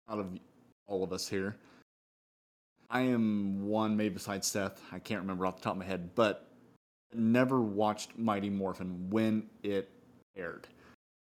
out 0.09 0.19
of 0.19 0.27
all 0.87 1.03
of 1.03 1.13
us 1.13 1.27
here, 1.27 1.55
I 2.89 3.01
am 3.01 3.67
one 3.67 3.95
maybe 3.95 4.15
besides 4.15 4.47
Seth. 4.47 4.81
I 4.91 4.99
can't 4.99 5.21
remember 5.21 5.45
off 5.45 5.57
the 5.57 5.63
top 5.63 5.73
of 5.73 5.79
my 5.79 5.85
head, 5.85 6.13
but 6.13 6.49
never 7.13 7.61
watched 7.61 8.17
Mighty 8.17 8.49
Morphin 8.49 9.09
when 9.09 9.47
it 9.63 9.89
aired. 10.35 10.67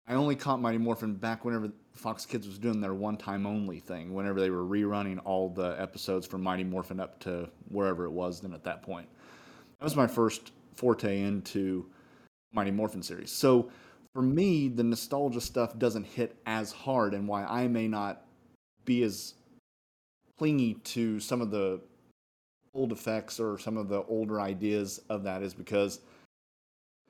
I 0.07 0.15
only 0.15 0.37
caught 0.37 0.61
Mighty 0.61 0.79
Morphin 0.79 1.15
back 1.15 1.45
whenever 1.45 1.73
Fox 1.95 2.27
Kids 2.27 2.47
was 2.47 2.59
doing 2.59 2.81
their 2.81 2.93
one-time 2.93 3.47
only 3.47 3.81
thing. 3.81 4.13
Whenever 4.13 4.39
they 4.39 4.51
were 4.51 4.65
rerunning 4.65 5.19
all 5.25 5.49
the 5.49 5.81
episodes 5.81 6.27
from 6.27 6.43
Mighty 6.43 6.65
Morphin 6.65 7.01
up 7.01 7.19
to 7.21 7.49
wherever 7.69 8.05
it 8.05 8.11
was 8.11 8.41
then 8.41 8.53
at 8.53 8.65
that 8.65 8.83
point. 8.83 9.09
That 9.79 9.85
was 9.85 9.97
my 9.97 10.07
first 10.07 10.53
forte 10.77 11.23
into 11.23 11.87
Mighty 12.53 12.71
Morphin 12.71 13.03
series. 13.03 13.31
So 13.31 13.71
for 14.13 14.23
me, 14.23 14.69
the 14.69 14.85
nostalgia 14.85 15.41
stuff 15.41 15.79
doesn't 15.79 16.05
hit 16.05 16.37
as 16.47 16.71
hard, 16.71 17.15
and 17.15 17.27
why 17.27 17.45
I 17.45 17.67
may 17.67 17.89
not 17.89 18.27
be 18.85 19.03
as 19.03 19.35
clingy 20.39 20.75
to 20.75 21.19
some 21.19 21.41
of 21.41 21.51
the 21.51 21.81
old 22.75 22.93
effects 22.93 23.41
or 23.41 23.59
some 23.59 23.77
of 23.77 23.89
the 23.89 24.03
older 24.03 24.41
ideas 24.41 25.01
of 25.09 25.23
that 25.25 25.43
is 25.43 25.55
because 25.55 26.01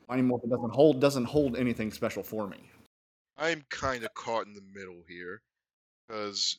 Mighty 0.08 0.22
Morphin 0.22 0.50
doesn't 0.50 0.74
hold 0.74 1.00
doesn't 1.00 1.24
hold 1.24 1.56
anything 1.56 1.90
special 1.90 2.22
for 2.22 2.46
me. 2.46 2.70
I'm 3.36 3.62
kind 3.70 4.04
of 4.04 4.14
caught 4.14 4.46
in 4.46 4.54
the 4.54 4.62
middle 4.72 5.02
here, 5.08 5.42
because 6.08 6.58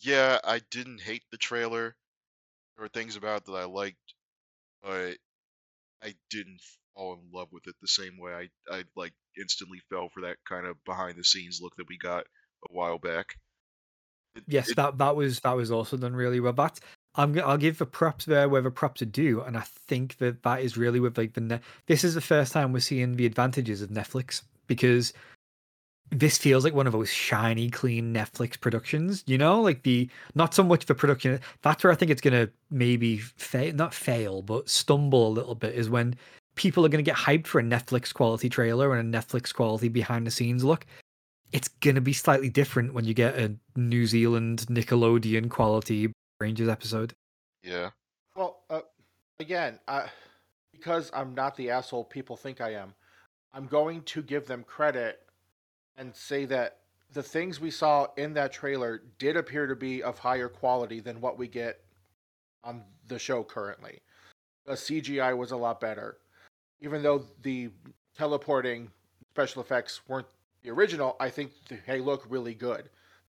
yeah, 0.00 0.38
I 0.44 0.60
didn't 0.70 1.00
hate 1.00 1.24
the 1.30 1.38
trailer. 1.38 1.96
There 2.76 2.84
were 2.84 2.88
things 2.88 3.16
about 3.16 3.42
it 3.42 3.46
that 3.46 3.52
I 3.56 3.64
liked, 3.64 4.14
but 4.82 5.16
I 6.02 6.14
didn't 6.30 6.60
fall 6.94 7.14
in 7.14 7.30
love 7.32 7.48
with 7.52 7.66
it 7.68 7.76
the 7.80 7.88
same 7.88 8.18
way 8.18 8.32
I 8.34 8.74
I 8.74 8.84
like 8.96 9.14
instantly 9.40 9.80
fell 9.90 10.08
for 10.10 10.22
that 10.22 10.38
kind 10.48 10.66
of 10.66 10.82
behind 10.84 11.18
the 11.18 11.24
scenes 11.24 11.60
look 11.62 11.76
that 11.76 11.88
we 11.88 11.98
got 11.98 12.24
a 12.68 12.72
while 12.72 12.98
back. 12.98 13.36
It- 14.36 14.44
Yes, 14.46 14.70
it- 14.70 14.76
that 14.76 14.98
that 14.98 15.16
was 15.16 15.40
that 15.40 15.52
was 15.52 15.70
also 15.70 15.96
done 15.96 16.14
really 16.14 16.40
well. 16.40 16.52
But 16.52 16.80
I'm 17.14 17.38
I'll 17.40 17.58
give 17.58 17.78
the 17.78 17.86
props 17.86 18.24
there 18.24 18.48
where 18.48 18.62
the 18.62 18.70
props 18.70 19.02
are 19.02 19.06
due, 19.06 19.42
and 19.42 19.56
I 19.56 19.62
think 19.62 20.18
that 20.18 20.42
that 20.42 20.62
is 20.62 20.76
really 20.76 21.00
with 21.00 21.18
like 21.18 21.34
the 21.34 21.40
ne- 21.40 21.60
this 21.86 22.04
is 22.04 22.14
the 22.14 22.20
first 22.20 22.52
time 22.52 22.72
we're 22.72 22.80
seeing 22.80 23.16
the 23.16 23.26
advantages 23.26 23.82
of 23.82 23.90
Netflix 23.90 24.42
because 24.66 25.12
this 26.10 26.38
feels 26.38 26.64
like 26.64 26.74
one 26.74 26.86
of 26.86 26.92
those 26.92 27.10
shiny, 27.10 27.70
clean 27.70 28.14
Netflix 28.14 28.60
productions. 28.60 29.24
You 29.26 29.38
know, 29.38 29.60
like 29.60 29.82
the 29.82 30.08
not 30.34 30.54
so 30.54 30.62
much 30.62 30.86
the 30.86 30.94
production. 30.94 31.40
That's 31.62 31.84
where 31.84 31.92
I 31.92 31.96
think 31.96 32.10
it's 32.10 32.20
gonna 32.20 32.48
maybe 32.70 33.18
fail, 33.18 33.74
not 33.74 33.94
fail, 33.94 34.42
but 34.42 34.68
stumble 34.68 35.28
a 35.28 35.30
little 35.30 35.54
bit. 35.54 35.74
Is 35.74 35.90
when 35.90 36.16
people 36.54 36.84
are 36.84 36.88
gonna 36.88 37.02
get 37.02 37.16
hyped 37.16 37.46
for 37.46 37.60
a 37.60 37.64
Netflix 37.64 38.12
quality 38.12 38.48
trailer 38.48 38.94
and 38.94 39.14
a 39.14 39.18
Netflix 39.18 39.54
quality 39.54 39.88
behind 39.88 40.26
the 40.26 40.30
scenes 40.30 40.64
look 40.64 40.86
it's 41.52 41.68
gonna 41.68 42.00
be 42.00 42.12
slightly 42.12 42.48
different 42.50 42.92
when 42.92 43.04
you 43.04 43.14
get 43.14 43.38
a 43.38 43.54
New 43.76 44.06
Zealand 44.06 44.66
Nickelodeon 44.68 45.48
quality 45.48 46.12
Rangers 46.40 46.68
episode. 46.68 47.14
yeah. 47.62 47.90
Well, 48.36 48.60
uh, 48.70 48.82
again, 49.40 49.80
I, 49.88 50.08
because 50.70 51.10
I'm 51.12 51.34
not 51.34 51.56
the 51.56 51.70
asshole 51.70 52.04
people 52.04 52.36
think 52.36 52.60
I 52.60 52.74
am, 52.74 52.94
I'm 53.52 53.66
going 53.66 54.02
to 54.02 54.22
give 54.22 54.46
them 54.46 54.62
credit 54.62 55.20
and 55.98 56.14
say 56.14 56.44
that 56.46 56.78
the 57.12 57.22
things 57.22 57.60
we 57.60 57.70
saw 57.70 58.06
in 58.16 58.32
that 58.34 58.52
trailer 58.52 59.02
did 59.18 59.36
appear 59.36 59.66
to 59.66 59.76
be 59.76 60.02
of 60.02 60.18
higher 60.18 60.48
quality 60.48 61.00
than 61.00 61.20
what 61.20 61.38
we 61.38 61.48
get 61.48 61.80
on 62.64 62.82
the 63.08 63.18
show 63.18 63.42
currently. 63.42 63.98
The 64.64 64.74
CGI 64.74 65.36
was 65.36 65.50
a 65.50 65.56
lot 65.56 65.80
better. 65.80 66.18
Even 66.80 67.02
though 67.02 67.24
the 67.42 67.70
teleporting 68.16 68.90
special 69.32 69.62
effects 69.62 70.00
weren't 70.06 70.26
the 70.62 70.70
original, 70.70 71.16
I 71.18 71.30
think 71.30 71.52
they 71.86 72.00
look 72.00 72.24
really 72.28 72.54
good. 72.54 72.88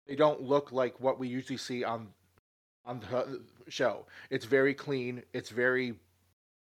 They 0.07 0.17
don't 0.17 0.43
look 0.43 0.73
like 0.73 1.01
what 1.01 1.19
we 1.19 1.29
usually 1.29 1.59
see 1.59 1.85
on 1.85 2.09
on 2.85 3.01
the 3.01 3.43
show. 3.69 4.07
It's 4.31 4.45
very 4.45 4.73
clean. 4.73 5.23
It's 5.33 5.51
very 5.51 5.95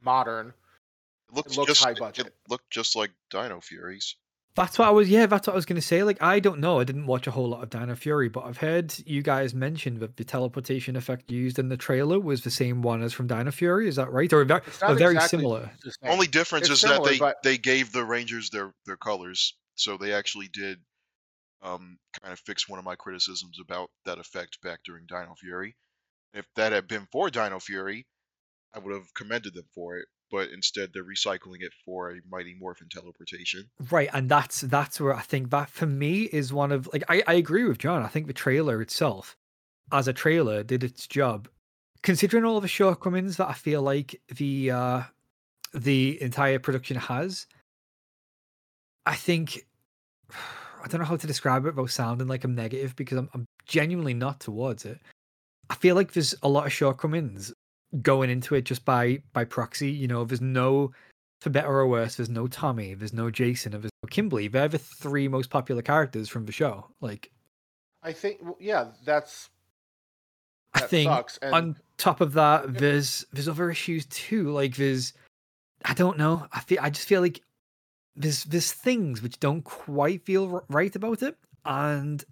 modern. 0.01 0.47
It 1.29 1.35
looks, 1.35 1.57
looks 1.57 1.69
just 1.69 1.83
high 1.83 1.93
budget. 1.93 2.27
It 2.27 2.33
looked 2.49 2.69
just 2.71 2.95
like 2.95 3.11
Dino 3.29 3.61
Furies. 3.61 4.15
That's 4.57 4.77
what 4.79 4.87
I 4.87 4.91
was. 4.91 5.07
Yeah, 5.09 5.27
that's 5.27 5.47
what 5.47 5.53
I 5.53 5.55
was 5.55 5.65
going 5.65 5.79
to 5.79 5.87
say. 5.87 6.03
Like, 6.03 6.21
I 6.21 6.39
don't 6.39 6.59
know. 6.59 6.79
I 6.79 6.83
didn't 6.83 7.05
watch 7.05 7.27
a 7.27 7.31
whole 7.31 7.47
lot 7.47 7.61
of 7.63 7.69
Dino 7.69 7.95
Fury, 7.95 8.27
but 8.27 8.43
I've 8.43 8.57
heard 8.57 8.93
you 9.05 9.21
guys 9.21 9.53
mention 9.53 9.99
that 9.99 10.17
the 10.17 10.23
teleportation 10.23 10.95
effect 10.95 11.31
used 11.31 11.59
in 11.59 11.69
the 11.69 11.77
trailer 11.77 12.19
was 12.19 12.41
the 12.41 12.49
same 12.49 12.81
one 12.81 13.03
as 13.03 13.13
from 13.13 13.27
Dino 13.27 13.51
Fury. 13.51 13.87
Is 13.87 13.95
that 13.97 14.11
right? 14.11 14.33
Or, 14.33 14.43
ve- 14.43 14.55
It's 14.65 14.81
or 14.81 14.95
very 14.95 15.13
exactly 15.15 15.39
similar? 15.39 15.71
the. 15.83 15.93
Only 16.09 16.27
difference 16.27 16.63
It's 16.69 16.73
is 16.73 16.81
similar, 16.81 17.03
that 17.05 17.09
they 17.11 17.19
but- 17.19 17.43
they 17.43 17.57
gave 17.57 17.91
the 17.91 18.03
Rangers 18.03 18.49
their 18.49 18.73
their 18.85 18.97
colors, 18.97 19.55
so 19.75 19.95
they 19.95 20.11
actually 20.13 20.47
did 20.51 20.79
um 21.61 21.97
kind 22.21 22.33
of 22.33 22.39
fix 22.39 22.67
one 22.67 22.79
of 22.79 22.85
my 22.85 22.95
criticisms 22.95 23.57
about 23.61 23.89
that 24.05 24.17
effect 24.19 24.59
back 24.61 24.79
during 24.83 25.05
Dino 25.07 25.35
Fury. 25.39 25.75
If 26.33 26.45
that 26.55 26.71
had 26.71 26.87
been 26.87 27.07
for 27.11 27.29
Dino 27.29 27.59
Fury, 27.59 28.05
I 28.73 28.79
would 28.79 28.93
have 28.93 29.13
commended 29.15 29.53
them 29.53 29.67
for 29.73 29.97
it. 29.97 30.07
But 30.29 30.49
instead, 30.49 30.91
they're 30.93 31.03
recycling 31.03 31.61
it 31.61 31.71
for 31.85 32.11
a 32.11 32.19
Mighty 32.29 32.55
Morphin 32.59 32.89
teleportation. 32.89 33.69
Right, 33.91 34.09
and 34.13 34.29
that's 34.29 34.61
that's 34.61 34.99
where 34.99 35.13
I 35.13 35.21
think 35.21 35.51
that 35.51 35.69
for 35.69 35.85
me 35.85 36.23
is 36.23 36.51
one 36.51 36.71
of 36.71 36.89
like 36.91 37.03
I, 37.07 37.23
I 37.27 37.33
agree 37.35 37.63
with 37.63 37.77
John. 37.77 38.03
I 38.03 38.07
think 38.07 38.27
the 38.27 38.33
trailer 38.33 38.81
itself, 38.81 39.37
as 39.91 40.07
a 40.07 40.13
trailer, 40.13 40.63
did 40.63 40.83
its 40.83 41.07
job. 41.07 41.47
Considering 42.03 42.45
all 42.45 42.61
the 42.61 42.67
shortcomings 42.67 43.37
that 43.37 43.49
I 43.49 43.53
feel 43.53 43.81
like 43.81 44.21
the 44.35 44.71
uh 44.71 45.03
the 45.73 46.21
entire 46.21 46.59
production 46.59 46.97
has, 46.97 47.47
I 49.05 49.15
think 49.15 49.65
I 50.83 50.87
don't 50.89 51.01
know 51.01 51.07
how 51.07 51.17
to 51.17 51.27
describe 51.27 51.65
it 51.65 51.75
without 51.75 51.89
sounding 51.89 52.27
like 52.27 52.43
I'm 52.43 52.55
negative 52.55 52.95
because 52.95 53.17
I'm, 53.17 53.29
I'm 53.33 53.45
genuinely 53.65 54.13
not 54.13 54.39
towards 54.39 54.85
it. 54.85 54.99
I 55.69 55.75
feel 55.75 55.95
like 55.95 56.13
there's 56.13 56.35
a 56.43 56.49
lot 56.49 56.65
of 56.65 56.71
shortcomings 56.71 57.53
going 58.01 58.29
into 58.29 58.55
it 58.55 58.63
just 58.63 58.85
by 58.85 59.21
by 59.33 59.43
proxy. 59.43 59.89
You 59.89 60.07
know, 60.07 60.25
there's 60.25 60.41
no 60.41 60.91
for 61.41 61.49
better 61.49 61.69
or 61.69 61.87
worse, 61.87 62.15
there's 62.15 62.29
no 62.29 62.47
Tommy, 62.47 62.93
there's 62.93 63.13
no 63.13 63.29
Jason, 63.29 63.73
and 63.73 63.83
there's 63.83 63.91
no 64.03 64.07
Kimberly. 64.09 64.47
They're 64.47 64.67
the 64.67 64.79
three 64.79 65.27
most 65.27 65.49
popular 65.49 65.81
characters 65.81 66.29
from 66.29 66.45
the 66.45 66.51
show. 66.51 66.87
Like, 66.99 67.31
I 68.01 68.11
think, 68.11 68.39
well, 68.41 68.57
yeah, 68.59 68.87
that's 69.05 69.49
I 70.73 70.81
think 70.81 71.09
sucks. 71.09 71.37
And 71.41 71.53
on 71.53 71.75
top 71.97 72.21
of 72.21 72.33
that, 72.33 72.73
there's 72.73 73.25
there's 73.31 73.47
other 73.47 73.69
issues 73.69 74.05
too. 74.07 74.49
Like, 74.49 74.75
there's 74.75 75.13
I 75.85 75.93
don't 75.93 76.17
know. 76.17 76.47
I 76.51 76.59
feel 76.61 76.79
I 76.81 76.89
just 76.89 77.07
feel 77.07 77.21
like 77.21 77.41
there's 78.15 78.43
there's 78.45 78.71
things 78.71 79.21
which 79.21 79.39
don't 79.39 79.63
quite 79.63 80.25
feel 80.25 80.63
right 80.69 80.95
about 80.95 81.21
it. 81.21 81.37
And 81.65 82.23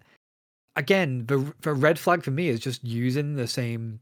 again, 0.74 1.26
the 1.26 1.54
the 1.60 1.74
red 1.74 1.98
flag 1.98 2.24
for 2.24 2.32
me 2.32 2.48
is 2.48 2.60
just 2.60 2.84
using 2.84 3.36
the 3.36 3.46
same 3.46 4.00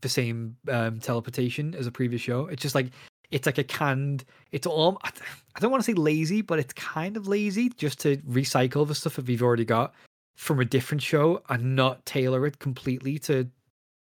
the 0.00 0.08
same 0.08 0.56
um, 0.68 1.00
teleportation 1.00 1.74
as 1.74 1.86
a 1.86 1.92
previous 1.92 2.22
show. 2.22 2.46
It's 2.46 2.62
just 2.62 2.74
like 2.74 2.90
it's 3.30 3.46
like 3.46 3.58
a 3.58 3.64
canned. 3.64 4.24
It's 4.52 4.66
all. 4.66 4.98
I 5.04 5.60
don't 5.60 5.70
want 5.70 5.82
to 5.84 5.90
say 5.90 5.94
lazy, 5.94 6.42
but 6.42 6.58
it's 6.58 6.72
kind 6.72 7.16
of 7.16 7.26
lazy 7.26 7.70
just 7.70 8.00
to 8.00 8.16
recycle 8.18 8.86
the 8.86 8.94
stuff 8.94 9.16
that 9.16 9.26
we've 9.26 9.42
already 9.42 9.64
got 9.64 9.94
from 10.36 10.60
a 10.60 10.64
different 10.64 11.02
show 11.02 11.42
and 11.48 11.76
not 11.76 12.04
tailor 12.06 12.46
it 12.46 12.58
completely 12.58 13.18
to 13.20 13.48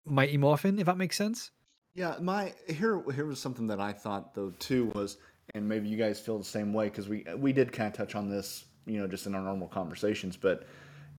Mighty 0.04 0.36
Morphin. 0.36 0.78
If 0.78 0.86
that 0.86 0.96
makes 0.96 1.16
sense. 1.16 1.50
Yeah, 1.94 2.16
my 2.20 2.52
here 2.66 3.02
here 3.14 3.26
was 3.26 3.40
something 3.40 3.66
that 3.68 3.80
I 3.80 3.92
thought 3.92 4.34
though 4.34 4.52
too 4.58 4.86
was, 4.94 5.18
and 5.54 5.68
maybe 5.68 5.88
you 5.88 5.96
guys 5.96 6.18
feel 6.18 6.38
the 6.38 6.44
same 6.44 6.72
way 6.72 6.86
because 6.88 7.08
we 7.08 7.24
we 7.36 7.52
did 7.52 7.72
kind 7.72 7.86
of 7.86 7.94
touch 7.94 8.14
on 8.14 8.28
this, 8.28 8.64
you 8.84 8.98
know, 8.98 9.06
just 9.06 9.26
in 9.26 9.34
our 9.34 9.42
normal 9.42 9.68
conversations. 9.68 10.36
But 10.36 10.66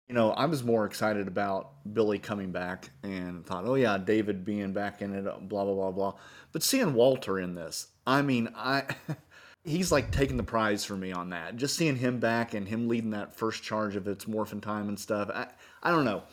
you 0.07 0.13
know, 0.13 0.31
I 0.31 0.45
was 0.45 0.63
more 0.63 0.85
excited 0.85 1.27
about 1.27 1.71
Billy 1.93 2.19
coming 2.19 2.51
back 2.51 2.89
and 3.03 3.45
thought, 3.45 3.65
oh 3.65 3.75
yeah, 3.75 3.97
David 3.97 4.45
being 4.45 4.71
back 4.73 5.01
in 5.01 5.13
it, 5.13 5.23
blah 5.23 5.65
blah 5.65 5.73
blah 5.73 5.91
blah. 5.91 6.13
But 6.51 6.63
seeing 6.63 6.93
Walter 6.93 7.39
in 7.39 7.55
this, 7.55 7.87
I 8.05 8.21
mean, 8.21 8.49
I 8.55 8.83
he's 9.63 9.91
like 9.91 10.11
taking 10.11 10.37
the 10.37 10.43
prize 10.43 10.85
for 10.85 10.95
me 10.95 11.11
on 11.11 11.29
that. 11.29 11.55
Just 11.55 11.75
seeing 11.75 11.95
him 11.95 12.19
back 12.19 12.53
and 12.53 12.67
him 12.67 12.87
leading 12.87 13.11
that 13.11 13.35
first 13.35 13.63
charge 13.63 13.95
of 13.95 14.07
its 14.07 14.27
morphin 14.27 14.61
time 14.61 14.87
and 14.89 14.99
stuff. 14.99 15.29
I 15.33 15.47
I 15.81 15.91
don't 15.91 16.05
know. 16.05 16.23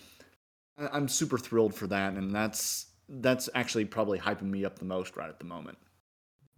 I- 0.79 0.89
I'm 0.89 1.09
super 1.09 1.39
thrilled 1.39 1.75
for 1.75 1.87
that, 1.87 2.13
and 2.15 2.35
that's 2.35 2.87
that's 3.09 3.49
actually 3.55 3.87
probably 3.87 4.19
hyping 4.19 4.51
me 4.51 4.65
up 4.65 4.79
the 4.79 4.85
most 4.85 5.17
right 5.17 5.29
at 5.29 5.39
the 5.39 5.45
moment. 5.47 5.79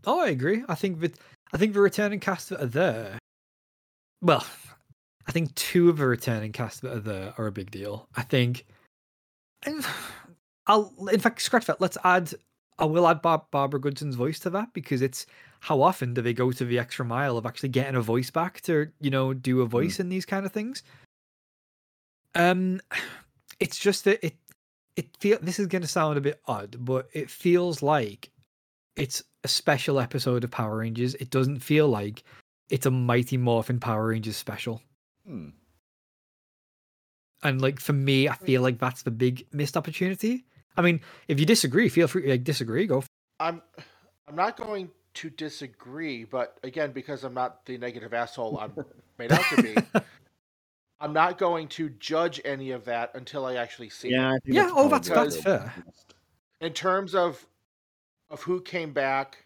Oh, 0.07 0.21
I 0.21 0.29
agree. 0.29 0.65
I 0.69 0.75
think 0.75 1.01
that 1.01 1.17
I 1.53 1.59
think 1.59 1.75
the 1.75 1.81
returning 1.81 2.19
cast 2.21 2.49
that 2.51 2.61
are 2.61 2.67
there. 2.67 3.19
Well, 4.21 4.45
I 5.27 5.33
think 5.33 5.55
two 5.55 5.89
of 5.89 5.99
the 5.99 6.07
returning 6.07 6.53
cast 6.53 6.83
that 6.83 6.93
are 6.93 7.01
there 7.01 7.35
are 7.39 7.47
a 7.47 7.53
big 7.53 7.71
deal. 7.71 8.09
I 8.17 8.23
think. 8.23 8.67
I'll 10.67 10.93
in 11.13 11.21
fact 11.21 11.43
scratch 11.43 11.67
that. 11.67 11.81
Let's 11.81 11.99
add. 12.05 12.33
I 12.79 12.87
will 12.87 13.07
add 13.07 13.23
Bar- 13.23 13.47
Barbara 13.51 13.81
Goodson's 13.81 14.17
voice 14.17 14.41
to 14.41 14.51
that 14.51 14.73
because 14.73 15.01
it's 15.01 15.27
how 15.61 15.81
often 15.81 16.13
do 16.13 16.21
they 16.23 16.33
go 16.33 16.51
to 16.51 16.65
the 16.65 16.79
extra 16.79 17.05
mile 17.05 17.37
of 17.39 17.47
actually 17.47 17.69
getting 17.69 17.95
a 17.95 18.03
voice 18.03 18.31
back 18.31 18.61
to 18.63 18.89
you 19.01 19.11
know 19.11 19.33
do 19.33 19.63
a 19.63 19.67
voice 19.67 20.01
in 20.01 20.09
these 20.09 20.27
kind 20.27 20.45
of 20.45 20.53
things. 20.53 20.83
Um, 22.35 22.81
it's 23.61 23.79
just 23.79 24.05
that 24.05 24.25
it 24.25 24.35
it 24.97 25.17
feel 25.19 25.39
this 25.41 25.59
is 25.59 25.67
going 25.67 25.83
to 25.83 25.89
sound 25.89 26.19
a 26.19 26.23
bit 26.23 26.41
odd, 26.47 26.77
but 26.79 27.09
it 27.13 27.31
feels 27.31 27.83
like 27.83 28.31
it's 28.97 29.23
a 29.43 29.49
special 29.49 29.99
episode 30.01 30.45
of 30.45 30.51
Power 30.51 30.79
Rangers. 30.79 31.15
It 31.17 31.31
doesn't 31.31 31.61
feel 31.61 31.89
like 31.89 32.23
it's 32.71 32.87
a 32.87 32.91
Mighty 32.91 33.37
Morphin 33.37 33.81
Power 33.81 34.09
Rangers 34.09 34.37
special. 34.37 34.81
Hmm. 35.27 35.49
And 37.43 37.61
like 37.61 37.79
for 37.79 37.93
me, 37.93 38.29
I 38.29 38.35
feel 38.35 38.63
like 38.63 38.79
that's 38.79 39.03
the 39.03 39.11
big 39.11 39.47
missed 39.53 39.77
opportunity. 39.77 40.45
I 40.77 40.83
mean, 40.83 41.01
if 41.29 41.39
you 41.39 41.47
disagree, 41.47 41.89
feel 41.89 42.09
free 42.09 42.23
to 42.23 42.31
like, 42.31 42.45
disagree. 42.45 42.87
Go. 42.87 43.05
I'm, 43.39 43.63
I'm 44.27 44.35
not 44.35 44.57
going 44.57 44.91
to 45.15 45.31
disagree, 45.31 46.25
but 46.25 46.59
again, 46.63 46.93
because 46.93 47.23
I'm 47.23 47.35
not 47.35 47.65
the 47.67 47.79
negative 47.79 48.13
asshole 48.15 48.59
I'm 48.59 48.85
made 49.19 49.31
out 49.31 49.45
to 49.55 49.63
be, 49.63 49.77
I'm 51.01 51.13
not 51.13 51.39
going 51.39 51.69
to 51.69 51.91
judge 51.91 52.41
any 52.45 52.71
of 52.71 52.87
that 52.87 53.13
until 53.15 53.45
I 53.47 53.57
actually 53.57 53.91
see 53.91 54.09
it. 54.09 54.13
Yeah, 54.13 54.33
I 54.33 54.39
Yeah, 54.45 54.71
oh, 54.73 54.89
that's- 54.89 55.09
good. 55.09 55.17
that's 55.17 55.37
fair. 55.37 55.73
In 56.61 56.73
terms 56.73 57.15
of 57.15 57.47
of 58.31 58.43
who 58.43 58.61
came 58.63 58.93
back 58.93 59.45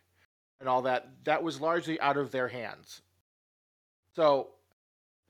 and 0.61 0.69
all 0.69 0.83
that, 0.83 1.09
that 1.25 1.43
was 1.43 1.61
largely 1.61 2.01
out 2.01 2.17
of 2.17 2.31
their 2.31 2.49
hands. 2.49 3.03
So 4.15 4.51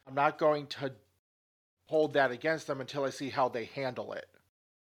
I'm 0.09 0.14
not 0.14 0.39
going 0.39 0.66
to 0.68 0.93
hold 1.86 2.14
that 2.14 2.30
against 2.30 2.66
them 2.66 2.80
until 2.80 3.05
I 3.05 3.10
see 3.10 3.28
how 3.28 3.48
they 3.48 3.66
handle 3.66 4.12
it. 4.12 4.26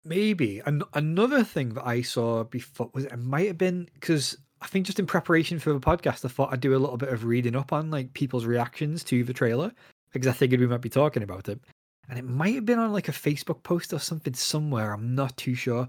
Maybe 0.05 0.61
An- 0.65 0.85
another 0.95 1.43
thing 1.43 1.75
that 1.75 1.87
I 1.87 2.03
saw 2.03 2.45
before 2.45 2.91
was 2.93 3.07
it 3.07 3.17
might 3.17 3.49
have 3.49 3.59
been 3.59 3.89
because 3.95 4.37
I 4.61 4.67
think 4.67 4.87
just 4.87 5.01
in 5.01 5.07
preparation 5.07 5.59
for 5.59 5.73
the 5.73 5.81
podcast, 5.81 6.25
I 6.25 6.29
thought 6.29 6.53
I'd 6.53 6.61
do 6.61 6.77
a 6.77 6.79
little 6.79 6.97
bit 6.97 7.09
of 7.09 7.25
reading 7.25 7.57
up 7.57 7.73
on 7.73 7.91
like 7.91 8.15
people's 8.15 8.45
reactions 8.45 9.03
to 9.05 9.25
the 9.25 9.33
trailer 9.33 9.73
because 10.13 10.29
I 10.29 10.33
figured 10.33 10.61
we 10.61 10.67
might 10.67 10.81
be 10.81 10.89
talking 10.89 11.23
about 11.23 11.49
it, 11.49 11.61
and 12.09 12.19
it 12.19 12.25
might 12.25 12.55
have 12.55 12.65
been 12.65 12.79
on 12.79 12.93
like 12.93 13.09
a 13.09 13.13
Facebook 13.13 13.63
post 13.65 13.93
or 13.93 13.99
something 13.99 14.33
somewhere. 14.33 14.93
I'm 14.93 15.15
not 15.15 15.37
too 15.37 15.55
sure, 15.55 15.89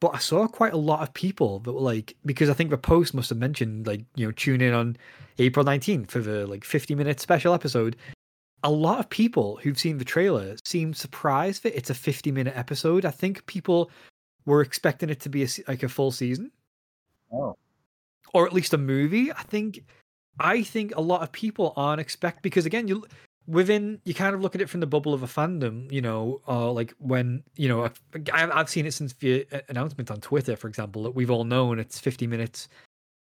but 0.00 0.14
I 0.14 0.18
saw 0.18 0.46
quite 0.46 0.72
a 0.72 0.78
lot 0.78 1.02
of 1.02 1.12
people 1.12 1.58
that 1.60 1.72
were 1.72 1.80
like 1.80 2.16
because 2.24 2.48
I 2.48 2.54
think 2.54 2.70
the 2.70 2.78
post 2.78 3.14
must 3.14 3.30
have 3.30 3.38
mentioned 3.38 3.86
like 3.86 4.04
you 4.14 4.26
know 4.26 4.32
tune 4.32 4.60
in 4.60 4.72
on 4.72 4.96
April 5.38 5.64
19th 5.64 6.10
for 6.10 6.20
the 6.20 6.46
like 6.46 6.64
50 6.64 6.94
minute 6.94 7.20
special 7.20 7.52
episode. 7.52 7.96
A 8.66 8.70
lot 8.70 8.98
of 8.98 9.08
people 9.08 9.60
who've 9.62 9.78
seen 9.78 9.98
the 9.98 10.04
trailer 10.04 10.56
seem 10.64 10.92
surprised 10.92 11.62
that 11.62 11.76
it's 11.76 11.88
a 11.88 11.94
50 11.94 12.32
minute 12.32 12.54
episode. 12.56 13.04
I 13.04 13.12
think 13.12 13.46
people 13.46 13.90
were 14.44 14.60
expecting 14.60 15.08
it 15.08 15.20
to 15.20 15.28
be 15.28 15.44
a, 15.44 15.48
like 15.68 15.84
a 15.84 15.88
full 15.88 16.10
season 16.10 16.50
Oh. 17.32 17.56
or 18.34 18.44
at 18.44 18.52
least 18.52 18.74
a 18.74 18.78
movie. 18.78 19.30
I 19.32 19.42
think 19.42 19.84
I 20.40 20.62
think 20.64 20.94
a 20.96 21.00
lot 21.00 21.22
of 21.22 21.30
people 21.30 21.72
aren't 21.76 22.00
expect 22.00 22.42
because 22.42 22.66
again 22.66 22.88
you 22.88 23.04
within 23.46 24.00
you 24.04 24.14
kind 24.14 24.34
of 24.34 24.40
look 24.40 24.56
at 24.56 24.60
it 24.60 24.68
from 24.68 24.80
the 24.80 24.86
bubble 24.86 25.14
of 25.14 25.22
a 25.22 25.26
fandom, 25.26 25.90
you 25.92 26.02
know, 26.02 26.40
uh, 26.48 26.70
like 26.72 26.92
when 26.98 27.44
you 27.54 27.68
know 27.68 27.84
I've, 27.84 28.00
I've 28.32 28.68
seen 28.68 28.84
it 28.86 28.94
since 28.94 29.12
the 29.14 29.46
uh, 29.52 29.60
announcement 29.68 30.10
on 30.10 30.20
Twitter, 30.20 30.56
for 30.56 30.66
example, 30.66 31.04
that 31.04 31.14
we've 31.14 31.30
all 31.30 31.44
known 31.44 31.78
it's 31.78 32.00
50 32.00 32.26
minutes 32.26 32.68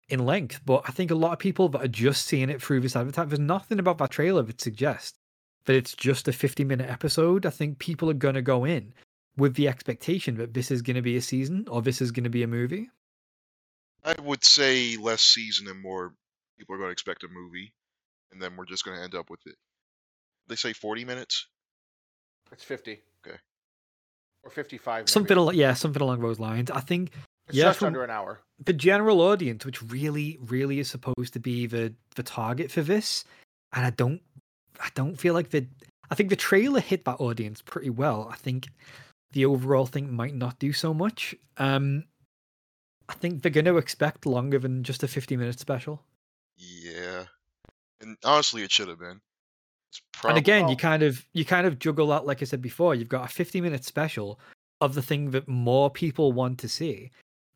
in 0.08 0.26
length. 0.26 0.60
But 0.66 0.82
I 0.88 0.90
think 0.90 1.12
a 1.12 1.14
lot 1.14 1.32
of 1.32 1.38
people 1.38 1.68
that 1.70 1.84
are 1.84 1.88
just 1.88 2.26
seeing 2.26 2.50
it 2.50 2.60
through 2.60 2.80
this 2.80 2.96
advertisement, 2.96 3.30
there's 3.30 3.38
nothing 3.40 3.78
about 3.78 3.98
that 3.98 4.10
trailer 4.10 4.42
that 4.42 4.60
suggests 4.60 5.16
that 5.68 5.76
it's 5.76 5.94
just 5.94 6.26
a 6.26 6.32
50 6.32 6.64
minute 6.64 6.88
episode. 6.90 7.46
I 7.46 7.50
think 7.50 7.78
people 7.78 8.10
are 8.10 8.14
gonna 8.14 8.42
go 8.42 8.64
in 8.64 8.92
with 9.36 9.54
the 9.54 9.68
expectation 9.68 10.36
that 10.38 10.54
this 10.54 10.70
is 10.72 10.82
going 10.82 10.96
to 10.96 11.02
be 11.02 11.16
a 11.16 11.20
season 11.22 11.64
or 11.70 11.80
this 11.80 12.00
is 12.00 12.10
going 12.10 12.24
to 12.24 12.30
be 12.30 12.42
a 12.42 12.48
movie. 12.48 12.90
I 14.04 14.14
would 14.20 14.42
say 14.44 14.96
less 14.96 15.22
season 15.22 15.68
and 15.68 15.80
more 15.80 16.12
people 16.58 16.74
are 16.74 16.78
going 16.78 16.88
to 16.88 16.92
expect 16.92 17.22
a 17.22 17.28
movie, 17.28 17.72
and 18.32 18.42
then 18.42 18.56
we're 18.56 18.64
just 18.64 18.84
going 18.84 18.96
to 18.96 19.02
end 19.04 19.14
up 19.14 19.30
with 19.30 19.38
it. 19.46 19.54
They 20.48 20.56
say 20.56 20.72
40 20.72 21.04
minutes. 21.04 21.46
It's 22.50 22.64
50. 22.64 23.00
Okay. 23.24 23.36
Or 24.42 24.50
55. 24.50 25.02
maybe. 25.02 25.08
Something, 25.10 25.36
al- 25.36 25.52
yeah, 25.54 25.74
something 25.74 26.02
along 26.02 26.20
those 26.20 26.40
lines. 26.40 26.68
I 26.72 26.80
think 26.80 27.12
It's 27.46 27.58
yeah, 27.58 27.64
just 27.66 27.82
under 27.84 28.02
an 28.02 28.10
hour. 28.10 28.40
the 28.64 28.72
general 28.72 29.20
audience, 29.20 29.64
which 29.64 29.80
really, 29.84 30.36
really 30.40 30.80
is 30.80 30.90
supposed 30.90 31.32
to 31.34 31.38
be 31.38 31.66
the 31.66 31.94
the 32.16 32.24
target 32.24 32.72
for 32.72 32.82
this, 32.82 33.24
and 33.72 33.86
I 33.86 33.90
don't, 33.90 34.20
I 34.80 34.88
don't 34.94 35.16
feel 35.16 35.34
like 35.34 35.50
the. 35.50 35.66
I 36.10 36.14
think 36.14 36.30
the 36.30 36.36
trailer 36.36 36.80
hit 36.80 37.04
that 37.04 37.20
audience 37.20 37.60
pretty 37.60 37.90
well. 37.90 38.28
I 38.32 38.36
think 38.36 38.68
the 39.32 39.44
overall 39.44 39.86
thing 39.86 40.14
might 40.14 40.34
not 40.34 40.58
do 40.58 40.72
so 40.72 40.94
much. 40.94 41.34
Um, 41.58 42.04
I 43.08 43.14
think 43.14 43.42
they're 43.42 43.50
going 43.52 43.66
to 43.66 43.76
expect 43.76 44.26
longer 44.26 44.58
than 44.58 44.84
just 44.84 45.02
a 45.02 45.08
50 45.08 45.36
minute 45.36 45.58
special. 45.58 46.02
Yeah, 46.56 47.24
and 48.00 48.16
honestly, 48.24 48.62
it 48.62 48.72
should 48.72 48.88
have 48.88 48.98
been. 48.98 49.20
It's 49.90 50.02
prob- 50.12 50.30
and 50.30 50.38
again, 50.38 50.68
you 50.68 50.76
kind 50.76 51.02
of 51.02 51.24
you 51.32 51.44
kind 51.44 51.66
of 51.66 51.78
juggle 51.78 52.08
that, 52.08 52.26
like 52.26 52.42
I 52.42 52.46
said 52.46 52.62
before. 52.62 52.94
You've 52.94 53.08
got 53.08 53.24
a 53.24 53.32
50 53.32 53.60
minute 53.60 53.84
special 53.84 54.40
of 54.80 54.94
the 54.94 55.02
thing 55.02 55.30
that 55.32 55.48
more 55.48 55.90
people 55.90 56.32
want 56.32 56.58
to 56.58 56.68
see, 56.68 57.10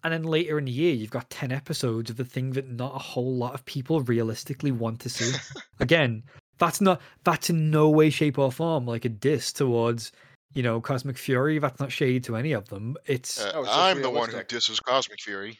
and 0.04 0.12
then 0.12 0.22
later 0.24 0.58
in 0.58 0.64
the 0.64 0.72
year, 0.72 0.94
you've 0.94 1.10
got 1.10 1.30
10 1.30 1.52
episodes 1.52 2.10
of 2.10 2.16
the 2.16 2.24
thing 2.24 2.52
that 2.52 2.68
not 2.68 2.94
a 2.94 2.98
whole 2.98 3.36
lot 3.36 3.54
of 3.54 3.64
people 3.64 4.00
realistically 4.00 4.72
want 4.72 5.00
to 5.00 5.08
see. 5.08 5.32
again, 5.80 6.22
that's 6.62 6.80
not 6.80 7.00
that's 7.24 7.50
in 7.50 7.70
no 7.70 7.90
way, 7.90 8.08
shape, 8.08 8.38
or 8.38 8.52
form 8.52 8.86
like 8.86 9.04
a 9.04 9.08
diss 9.08 9.52
towards 9.52 10.12
you 10.54 10.62
know 10.62 10.80
Cosmic 10.80 11.18
Fury. 11.18 11.58
That's 11.58 11.80
not 11.80 11.90
shade 11.92 12.22
to 12.24 12.36
any 12.36 12.52
of 12.52 12.68
them. 12.68 12.96
It's 13.06 13.40
Uh, 13.44 13.52
No, 13.52 13.60
it's 13.62 13.70
I'm 13.72 14.00
the 14.02 14.08
one 14.10 14.28
who 14.28 14.36
realistic. 14.36 14.48
disses 14.48 14.80
Cosmic 14.80 15.20
Fury. 15.20 15.58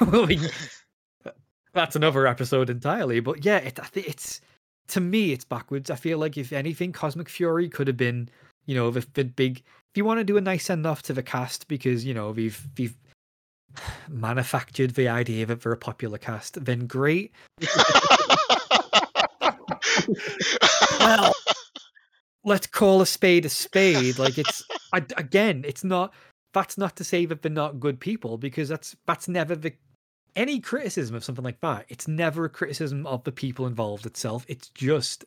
well, 0.00 0.26
we- 0.28 0.40
that's 1.74 1.96
another 1.96 2.26
episode 2.26 2.70
entirely. 2.70 3.20
But 3.20 3.44
yeah, 3.44 3.58
it, 3.58 3.78
I 3.80 3.86
think 3.86 4.08
it's 4.08 4.40
to 4.88 5.00
me, 5.00 5.32
it's 5.32 5.44
backwards. 5.44 5.90
I 5.90 5.96
feel 5.96 6.18
like 6.18 6.38
if 6.38 6.52
anything, 6.52 6.92
Cosmic 6.92 7.28
Fury 7.28 7.68
could 7.68 7.88
have 7.88 7.96
been, 7.96 8.28
you 8.66 8.74
know, 8.76 8.90
the, 8.90 9.04
the 9.14 9.24
big. 9.24 9.58
If 9.58 9.96
you 9.98 10.04
want 10.04 10.20
to 10.20 10.24
do 10.24 10.36
a 10.36 10.40
nice 10.40 10.64
send 10.66 10.86
off 10.86 11.02
to 11.02 11.12
the 11.12 11.22
cast, 11.24 11.66
because 11.68 12.04
you 12.04 12.14
know 12.14 12.30
we've 12.30 12.66
we've 12.78 12.94
manufactured 14.08 14.92
the 14.94 15.08
idea 15.08 15.44
that 15.46 15.60
they're 15.62 15.72
a 15.72 15.76
popular 15.76 16.18
cast, 16.18 16.64
then 16.64 16.86
great. 16.86 17.32
Well, 21.00 21.32
Let's 22.46 22.68
call 22.68 23.02
a 23.02 23.06
spade 23.06 23.44
a 23.44 23.48
spade. 23.48 24.20
Like 24.20 24.38
it's 24.38 24.62
I, 24.92 24.98
again, 25.16 25.64
it's 25.66 25.82
not. 25.82 26.14
That's 26.54 26.78
not 26.78 26.94
to 26.96 27.04
say 27.04 27.26
that 27.26 27.42
they're 27.42 27.50
not 27.50 27.80
good 27.80 27.98
people, 27.98 28.38
because 28.38 28.68
that's 28.68 28.94
that's 29.04 29.26
never 29.26 29.56
the 29.56 29.72
any 30.36 30.60
criticism 30.60 31.16
of 31.16 31.24
something 31.24 31.44
like 31.44 31.60
that. 31.62 31.86
It's 31.88 32.06
never 32.06 32.44
a 32.44 32.48
criticism 32.48 33.04
of 33.04 33.24
the 33.24 33.32
people 33.32 33.66
involved 33.66 34.06
itself. 34.06 34.46
It's 34.46 34.68
just 34.68 35.24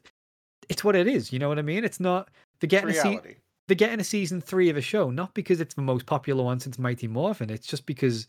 it's 0.69 0.81
what 0.81 0.95
it 0.95 1.07
is. 1.07 1.33
You 1.33 1.39
know 1.39 1.49
what 1.49 1.59
I 1.59 1.61
mean? 1.61 1.83
It's 1.83 1.99
not 1.99 2.29
they're 2.61 2.69
getting 2.69 2.91
a 2.91 2.93
se- 2.93 3.35
they're 3.67 3.75
getting 3.75 3.99
a 3.99 4.05
season 4.05 4.39
three 4.39 4.69
of 4.69 4.77
a 4.77 4.81
show, 4.81 5.09
not 5.09 5.33
because 5.33 5.59
it's 5.59 5.75
the 5.75 5.81
most 5.81 6.05
popular 6.05 6.45
one 6.45 6.61
since 6.61 6.79
Mighty 6.79 7.09
Morphin. 7.09 7.49
It's 7.49 7.67
just 7.67 7.85
because 7.85 8.27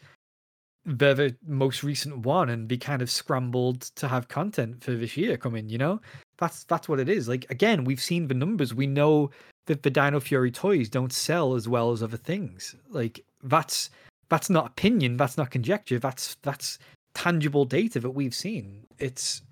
they're 0.84 1.14
the 1.14 1.36
most 1.46 1.84
recent 1.84 2.18
one, 2.26 2.48
and 2.48 2.68
they 2.68 2.76
kind 2.76 3.02
of 3.02 3.10
scrambled 3.10 3.82
to 3.82 4.08
have 4.08 4.26
content 4.26 4.82
for 4.82 4.90
this 4.92 5.16
year 5.16 5.36
coming. 5.36 5.68
You 5.68 5.78
know, 5.78 6.00
that's 6.40 6.64
that's 6.64 6.88
what 6.88 6.98
it 6.98 7.08
is. 7.08 7.28
Like 7.28 7.48
again, 7.50 7.84
we've 7.84 8.02
seen 8.02 8.26
the 8.26 8.34
numbers. 8.34 8.74
We 8.74 8.86
know 8.86 9.30
that 9.66 9.82
the 9.82 9.90
Dino 9.90 10.18
Fury 10.18 10.50
toys 10.50 10.88
don't 10.88 11.12
sell 11.12 11.54
as 11.54 11.68
well 11.68 11.92
as 11.92 12.02
other 12.02 12.16
things. 12.16 12.74
Like 12.88 13.24
that's 13.44 13.90
that's 14.28 14.50
not 14.50 14.66
opinion. 14.66 15.16
That's 15.16 15.36
not 15.36 15.50
conjecture. 15.50 15.98
That's 15.98 16.36
that's 16.42 16.78
tangible 17.14 17.64
data 17.64 18.00
that 18.00 18.10
we've 18.10 18.34
seen. 18.34 18.86
It's 18.98 19.42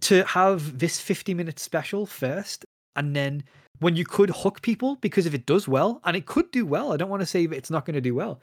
to 0.00 0.24
have 0.24 0.78
this 0.78 0.98
50 0.98 1.34
minute 1.34 1.58
special 1.58 2.06
first 2.06 2.64
and 2.96 3.14
then 3.14 3.44
when 3.80 3.96
you 3.96 4.04
could 4.04 4.30
hook 4.30 4.62
people 4.62 4.96
because 4.96 5.26
if 5.26 5.34
it 5.34 5.46
does 5.46 5.68
well 5.68 6.00
and 6.04 6.16
it 6.16 6.26
could 6.26 6.50
do 6.50 6.64
well 6.64 6.92
i 6.92 6.96
don't 6.96 7.10
want 7.10 7.20
to 7.20 7.26
say 7.26 7.46
that 7.46 7.56
it's 7.56 7.70
not 7.70 7.84
going 7.84 7.94
to 7.94 8.00
do 8.00 8.14
well 8.14 8.40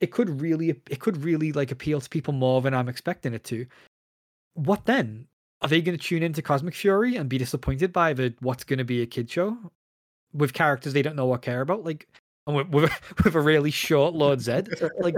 it 0.00 0.10
could 0.10 0.40
really 0.40 0.68
it 0.68 1.00
could 1.00 1.24
really 1.24 1.52
like 1.52 1.70
appeal 1.70 2.00
to 2.00 2.08
people 2.10 2.34
more 2.34 2.60
than 2.60 2.74
i'm 2.74 2.88
expecting 2.88 3.32
it 3.32 3.44
to 3.44 3.66
what 4.54 4.84
then 4.84 5.26
are 5.62 5.68
they 5.68 5.80
going 5.80 5.96
to 5.96 6.02
tune 6.02 6.22
into 6.22 6.42
cosmic 6.42 6.74
fury 6.74 7.16
and 7.16 7.28
be 7.28 7.38
disappointed 7.38 7.92
by 7.92 8.12
the 8.12 8.34
what's 8.40 8.64
going 8.64 8.78
to 8.78 8.84
be 8.84 9.02
a 9.02 9.06
kid 9.06 9.30
show? 9.30 9.56
With 10.32 10.52
characters 10.52 10.92
they 10.92 11.02
don't 11.02 11.16
know 11.16 11.28
or 11.28 11.38
care 11.38 11.62
about 11.62 11.84
like 11.84 12.06
and 12.48 12.56
with, 12.56 12.68
with, 12.72 13.24
with 13.24 13.34
a 13.34 13.40
really 13.40 13.70
short 13.70 14.14
lord 14.14 14.40
Zedd 14.40 14.68
like 14.98 15.14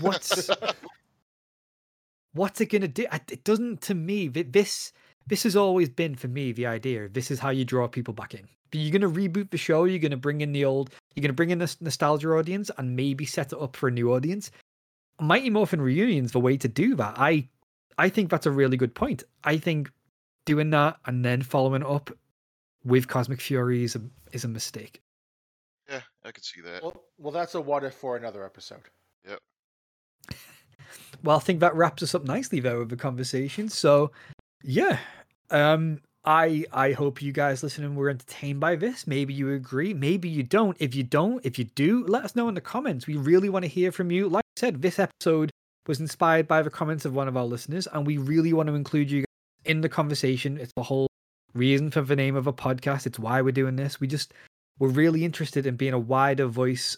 what's 0.00 0.48
what's 2.32 2.60
it 2.60 2.66
going 2.66 2.82
to 2.82 2.88
do 2.88 3.06
it 3.12 3.42
doesn't 3.44 3.80
to 3.82 3.94
me 3.94 4.28
this 4.28 4.92
this 5.26 5.42
has 5.42 5.56
always 5.56 5.88
been 5.88 6.14
for 6.14 6.28
me 6.28 6.52
the 6.52 6.66
idea 6.66 7.08
this 7.08 7.30
is 7.30 7.40
how 7.40 7.50
you 7.50 7.64
draw 7.64 7.88
people 7.88 8.14
back 8.14 8.34
in. 8.34 8.46
You're 8.72 8.98
going 8.98 9.14
to 9.14 9.20
reboot 9.20 9.50
the 9.50 9.56
show 9.56 9.84
you're 9.84 9.98
going 9.98 10.10
to 10.10 10.16
bring 10.16 10.42
in 10.42 10.52
the 10.52 10.64
old 10.64 10.90
you're 11.14 11.22
going 11.22 11.30
to 11.30 11.34
bring 11.34 11.50
in 11.50 11.58
this 11.58 11.80
nostalgia 11.80 12.30
audience 12.30 12.70
and 12.76 12.94
maybe 12.94 13.24
set 13.24 13.52
it 13.52 13.60
up 13.60 13.74
for 13.74 13.88
a 13.88 13.92
new 13.92 14.12
audience. 14.12 14.50
Mighty 15.18 15.48
morphin 15.48 15.80
reunions 15.80 16.32
the 16.32 16.40
way 16.40 16.56
to 16.58 16.68
do 16.68 16.94
that 16.96 17.14
i 17.16 17.48
i 17.98 18.08
think 18.08 18.30
that's 18.30 18.46
a 18.46 18.50
really 18.50 18.76
good 18.76 18.94
point 18.94 19.22
i 19.44 19.56
think 19.56 19.90
doing 20.44 20.70
that 20.70 20.96
and 21.06 21.24
then 21.24 21.42
following 21.42 21.84
up 21.84 22.10
with 22.84 23.08
cosmic 23.08 23.40
fury 23.40 23.82
is 23.82 23.96
a, 23.96 24.00
is 24.32 24.44
a 24.44 24.48
mistake 24.48 25.02
yeah, 25.88 26.00
I 26.24 26.32
could 26.32 26.44
see 26.44 26.60
that. 26.62 26.82
Well, 26.82 27.04
well, 27.18 27.32
that's 27.32 27.54
a 27.54 27.60
what 27.60 27.84
if 27.84 27.94
for 27.94 28.16
another 28.16 28.44
episode. 28.44 28.82
Yep. 29.28 29.38
well, 31.22 31.36
I 31.36 31.40
think 31.40 31.60
that 31.60 31.74
wraps 31.74 32.02
us 32.02 32.14
up 32.14 32.24
nicely 32.24 32.60
there 32.60 32.78
with 32.78 32.88
the 32.88 32.96
conversation. 32.96 33.68
So, 33.68 34.10
yeah, 34.64 34.98
um, 35.50 36.00
I 36.24 36.64
I 36.72 36.92
hope 36.92 37.22
you 37.22 37.32
guys 37.32 37.62
listening 37.62 37.94
were 37.94 38.10
entertained 38.10 38.60
by 38.60 38.76
this. 38.76 39.06
Maybe 39.06 39.32
you 39.32 39.52
agree, 39.52 39.94
maybe 39.94 40.28
you 40.28 40.42
don't. 40.42 40.76
If 40.80 40.94
you 40.94 41.04
don't, 41.04 41.44
if 41.46 41.58
you 41.58 41.64
do, 41.64 42.04
let 42.06 42.24
us 42.24 42.34
know 42.34 42.48
in 42.48 42.54
the 42.54 42.60
comments. 42.60 43.06
We 43.06 43.16
really 43.16 43.48
want 43.48 43.64
to 43.64 43.70
hear 43.70 43.92
from 43.92 44.10
you. 44.10 44.28
Like 44.28 44.44
I 44.56 44.60
said, 44.60 44.82
this 44.82 44.98
episode 44.98 45.50
was 45.88 46.00
inspired 46.00 46.48
by 46.48 46.62
the 46.62 46.70
comments 46.70 47.04
of 47.04 47.14
one 47.14 47.28
of 47.28 47.36
our 47.36 47.44
listeners, 47.44 47.86
and 47.92 48.06
we 48.06 48.18
really 48.18 48.52
want 48.52 48.68
to 48.68 48.74
include 48.74 49.10
you 49.10 49.24
in 49.64 49.80
the 49.80 49.88
conversation. 49.88 50.58
It's 50.58 50.72
the 50.76 50.82
whole 50.82 51.08
reason 51.54 51.90
for 51.90 52.02
the 52.02 52.16
name 52.16 52.36
of 52.36 52.46
a 52.46 52.52
podcast. 52.52 53.06
It's 53.06 53.18
why 53.18 53.40
we're 53.42 53.52
doing 53.52 53.76
this. 53.76 54.00
We 54.00 54.06
just 54.06 54.32
we're 54.78 54.88
really 54.88 55.24
interested 55.24 55.66
in 55.66 55.76
being 55.76 55.94
a 55.94 55.98
wider 55.98 56.46
voice 56.46 56.96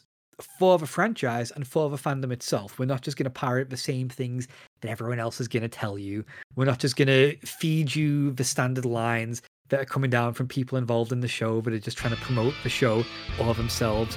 for 0.59 0.79
the 0.79 0.87
franchise 0.87 1.51
and 1.51 1.67
for 1.67 1.91
the 1.91 1.97
fandom 1.97 2.33
itself. 2.33 2.79
We're 2.79 2.87
not 2.87 3.03
just 3.03 3.17
going 3.17 3.25
to 3.25 3.31
parrot 3.31 3.71
the 3.71 3.77
same 3.77 4.09
things 4.09 4.47
that 4.81 4.91
everyone 4.91 5.19
else 5.19 5.41
is 5.41 5.49
going 5.49 5.63
to 5.63 5.69
tell 5.69 5.99
you. 5.99 6.25
We're 6.55 6.65
not 6.65 6.79
just 6.79 6.97
going 6.97 7.09
to 7.09 7.37
feed 7.47 7.95
you 7.95 8.33
the 8.33 8.45
standard 8.45 8.85
lines 8.85 9.43
that 9.69 9.81
are 9.81 9.85
coming 9.85 10.11
down 10.11 10.35
from 10.35 10.49
people 10.49 10.79
involved 10.79 11.13
in 11.13 11.21
the 11.21 11.29
show 11.29 11.61
that 11.61 11.73
are 11.73 11.79
just 11.79 11.99
trying 11.99 12.15
to 12.15 12.21
promote 12.21 12.55
the 12.63 12.69
show 12.69 13.05
or 13.41 13.55
themselves. 13.55 14.17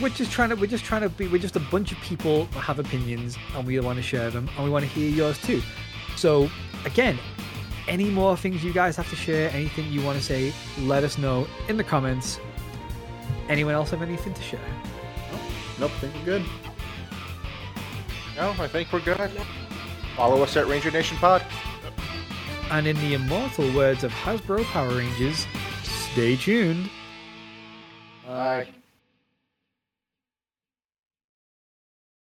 We're 0.00 0.10
just 0.10 0.30
trying 0.30 0.50
to 0.50 0.54
we're 0.54 0.66
just 0.66 0.84
trying 0.84 1.02
to 1.02 1.08
be 1.08 1.28
we're 1.28 1.38
just 1.38 1.56
a 1.56 1.60
bunch 1.60 1.92
of 1.92 1.98
people 1.98 2.44
that 2.46 2.60
have 2.60 2.78
opinions 2.78 3.36
and 3.56 3.66
we 3.66 3.78
want 3.80 3.96
to 3.96 4.02
share 4.02 4.30
them 4.30 4.48
and 4.56 4.64
we 4.64 4.70
want 4.70 4.84
to 4.84 4.90
hear 4.90 5.10
yours 5.10 5.40
too. 5.42 5.62
So 6.16 6.50
again, 6.84 7.18
any 7.88 8.10
more 8.10 8.36
things 8.36 8.62
you 8.62 8.72
guys 8.72 8.96
have 8.96 9.10
to 9.10 9.16
share, 9.16 9.50
anything 9.50 9.90
you 9.92 10.02
want 10.02 10.18
to 10.18 10.24
say, 10.24 10.52
let 10.78 11.04
us 11.04 11.18
know 11.18 11.46
in 11.68 11.76
the 11.76 11.84
comments. 11.84 12.38
Anyone 13.48 13.74
else 13.74 13.90
have 13.90 14.02
anything 14.02 14.34
to 14.34 14.42
share? 14.42 14.60
Nope, 15.80 15.90
think 16.00 16.14
we're 16.14 16.24
good. 16.24 16.44
No, 18.36 18.50
I 18.58 18.68
think 18.68 18.92
we're 18.92 19.00
good. 19.00 19.30
Follow 20.16 20.42
us 20.42 20.56
at 20.56 20.66
Ranger 20.66 20.90
Nation 20.90 21.16
Pod. 21.18 21.42
And 22.72 22.86
in 22.86 22.96
the 22.96 23.12
immortal 23.12 23.70
words 23.74 24.02
of 24.02 24.10
Hasbro 24.12 24.64
Power 24.64 24.96
Rangers, 24.96 25.46
stay 25.82 26.36
tuned. 26.36 26.88
Bye. 28.26 28.66